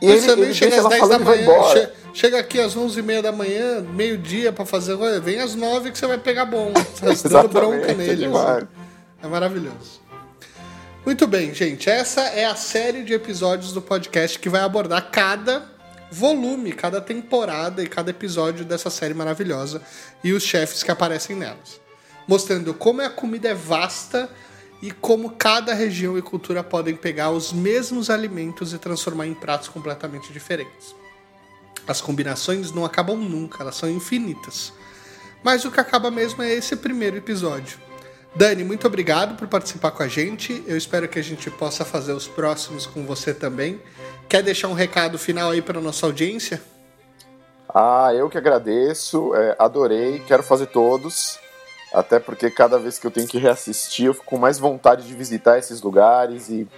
e 0.00 0.06
ele, 0.06 0.30
ele 0.30 0.54
chega 0.54 0.70
deixa 0.70 0.80
ela 0.80 0.88
10 0.90 1.00
da 1.00 1.06
falando 1.08 1.22
e 1.22 1.24
vai 1.24 1.38
manhã, 1.38 1.58
embora. 1.58 1.72
che- 1.72 1.92
chega 2.18 2.40
aqui 2.40 2.58
às 2.58 2.76
11h30 2.76 3.22
da 3.22 3.30
manhã, 3.30 3.80
meio-dia 3.80 4.52
pra 4.52 4.66
fazer 4.66 4.96
coisa, 4.96 5.20
vem 5.20 5.38
às 5.38 5.54
9 5.54 5.92
que 5.92 5.98
você 5.98 6.06
vai 6.06 6.18
pegar 6.18 6.46
bom. 6.46 6.72
Tá 6.98 7.28
dando 7.28 7.48
bronca 7.48 7.92
é 7.92 7.94
nele. 7.94 8.16
demais. 8.16 8.56
assim. 8.56 8.66
É 9.22 9.28
maravilhoso. 9.28 10.00
Muito 11.06 11.28
bem, 11.28 11.54
gente. 11.54 11.88
Essa 11.88 12.22
é 12.22 12.44
a 12.44 12.56
série 12.56 13.04
de 13.04 13.14
episódios 13.14 13.72
do 13.72 13.80
podcast 13.80 14.36
que 14.36 14.48
vai 14.48 14.62
abordar 14.62 15.10
cada 15.12 15.70
volume, 16.10 16.72
cada 16.72 17.00
temporada 17.00 17.84
e 17.84 17.86
cada 17.86 18.10
episódio 18.10 18.64
dessa 18.64 18.90
série 18.90 19.14
maravilhosa 19.14 19.80
e 20.24 20.32
os 20.32 20.42
chefes 20.42 20.82
que 20.82 20.90
aparecem 20.90 21.36
nelas. 21.36 21.80
Mostrando 22.26 22.74
como 22.74 23.00
a 23.00 23.08
comida 23.08 23.50
é 23.50 23.54
vasta 23.54 24.28
e 24.82 24.90
como 24.90 25.30
cada 25.30 25.72
região 25.72 26.18
e 26.18 26.22
cultura 26.22 26.64
podem 26.64 26.96
pegar 26.96 27.30
os 27.30 27.52
mesmos 27.52 28.10
alimentos 28.10 28.72
e 28.72 28.78
transformar 28.78 29.28
em 29.28 29.34
pratos 29.34 29.68
completamente 29.68 30.32
diferentes. 30.32 30.98
As 31.88 32.02
combinações 32.02 32.70
não 32.70 32.84
acabam 32.84 33.16
nunca, 33.16 33.62
elas 33.62 33.76
são 33.76 33.88
infinitas. 33.88 34.74
Mas 35.42 35.64
o 35.64 35.70
que 35.70 35.80
acaba 35.80 36.10
mesmo 36.10 36.42
é 36.42 36.52
esse 36.52 36.76
primeiro 36.76 37.16
episódio. 37.16 37.78
Dani, 38.34 38.62
muito 38.62 38.86
obrigado 38.86 39.36
por 39.36 39.48
participar 39.48 39.92
com 39.92 40.02
a 40.02 40.08
gente. 40.08 40.62
Eu 40.66 40.76
espero 40.76 41.08
que 41.08 41.18
a 41.18 41.22
gente 41.22 41.50
possa 41.50 41.86
fazer 41.86 42.12
os 42.12 42.28
próximos 42.28 42.86
com 42.86 43.06
você 43.06 43.32
também. 43.32 43.80
Quer 44.28 44.42
deixar 44.42 44.68
um 44.68 44.74
recado 44.74 45.18
final 45.18 45.50
aí 45.50 45.62
para 45.62 45.80
nossa 45.80 46.04
audiência? 46.04 46.60
Ah, 47.74 48.12
eu 48.14 48.28
que 48.28 48.36
agradeço, 48.36 49.34
é, 49.34 49.56
adorei, 49.58 50.22
quero 50.26 50.42
fazer 50.42 50.66
todos. 50.66 51.38
Até 51.92 52.20
porque 52.20 52.50
cada 52.50 52.78
vez 52.78 52.98
que 52.98 53.06
eu 53.06 53.10
tenho 53.10 53.26
que 53.26 53.38
reassistir, 53.38 54.06
eu 54.06 54.14
fico 54.14 54.26
com 54.26 54.36
mais 54.36 54.58
vontade 54.58 55.06
de 55.06 55.14
visitar 55.14 55.58
esses 55.58 55.80
lugares 55.80 56.50
e, 56.50 56.68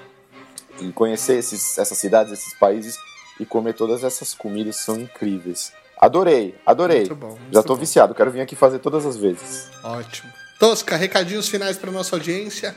e 0.80 0.92
conhecer 0.92 1.36
esses, 1.36 1.76
essas 1.78 1.98
cidades, 1.98 2.32
esses 2.32 2.54
países 2.54 2.96
e 3.40 3.46
comer 3.46 3.72
todas 3.72 4.04
essas 4.04 4.34
comidas 4.34 4.76
são 4.76 5.00
incríveis. 5.00 5.72
Adorei, 5.98 6.54
adorei. 6.64 7.00
Muito 7.00 7.16
bom, 7.16 7.28
muito 7.30 7.52
Já 7.52 7.62
tô 7.62 7.74
bom. 7.74 7.80
viciado, 7.80 8.14
quero 8.14 8.30
vir 8.30 8.42
aqui 8.42 8.54
fazer 8.54 8.78
todas 8.78 9.04
as 9.04 9.16
vezes. 9.16 9.68
Ótimo. 9.82 10.30
Tosca, 10.58 10.94
recadinhos 10.94 11.48
finais 11.48 11.76
para 11.76 11.90
nossa 11.90 12.14
audiência. 12.14 12.74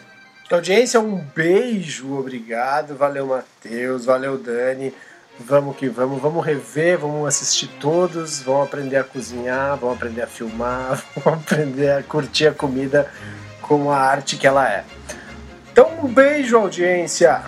Audiência, 0.50 1.00
um 1.00 1.18
beijo, 1.18 2.18
obrigado. 2.18 2.96
Valeu, 2.96 3.28
Matheus. 3.28 4.06
Valeu, 4.06 4.38
Dani. 4.38 4.94
Vamos 5.40 5.76
que 5.76 5.90
vamos, 5.90 6.22
vamos 6.22 6.46
rever, 6.46 7.00
vamos 7.00 7.28
assistir 7.28 7.68
todos, 7.80 8.42
vamos 8.42 8.68
aprender 8.68 8.98
a 8.98 9.04
cozinhar, 9.04 9.76
vamos 9.78 9.96
aprender 9.96 10.22
a 10.22 10.28
filmar, 10.28 11.04
vamos 11.18 11.42
aprender 11.42 11.90
a 11.90 12.04
curtir 12.04 12.48
a 12.48 12.54
comida 12.54 13.12
como 13.60 13.90
a 13.90 13.98
arte 13.98 14.38
que 14.38 14.46
ela 14.46 14.70
é. 14.70 14.86
Então, 15.72 15.90
um 16.04 16.08
beijo, 16.08 16.56
audiência. 16.56 17.42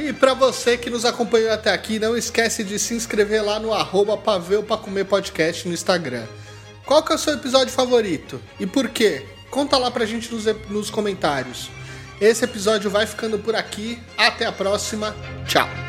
E 0.00 0.12
para 0.12 0.32
você 0.32 0.78
que 0.78 0.88
nos 0.88 1.04
acompanhou 1.04 1.50
até 1.50 1.72
aqui, 1.72 1.98
não 1.98 2.16
esquece 2.16 2.62
de 2.62 2.78
se 2.78 2.94
inscrever 2.94 3.44
lá 3.44 3.58
no 3.58 3.74
arroba 3.74 4.16
Paveu 4.16 4.62
Pra 4.62 4.76
Comer 4.76 5.04
Podcast 5.04 5.66
no 5.66 5.74
Instagram. 5.74 6.24
Qual 6.86 7.02
que 7.02 7.10
é 7.12 7.16
o 7.16 7.18
seu 7.18 7.34
episódio 7.34 7.74
favorito? 7.74 8.40
E 8.60 8.66
por 8.66 8.88
quê? 8.90 9.26
Conta 9.50 9.76
lá 9.76 9.90
pra 9.90 10.06
gente 10.06 10.32
nos, 10.32 10.44
nos 10.70 10.88
comentários. 10.88 11.68
Esse 12.20 12.44
episódio 12.44 12.88
vai 12.88 13.06
ficando 13.06 13.40
por 13.40 13.56
aqui. 13.56 13.98
Até 14.16 14.46
a 14.46 14.52
próxima. 14.52 15.16
Tchau. 15.48 15.87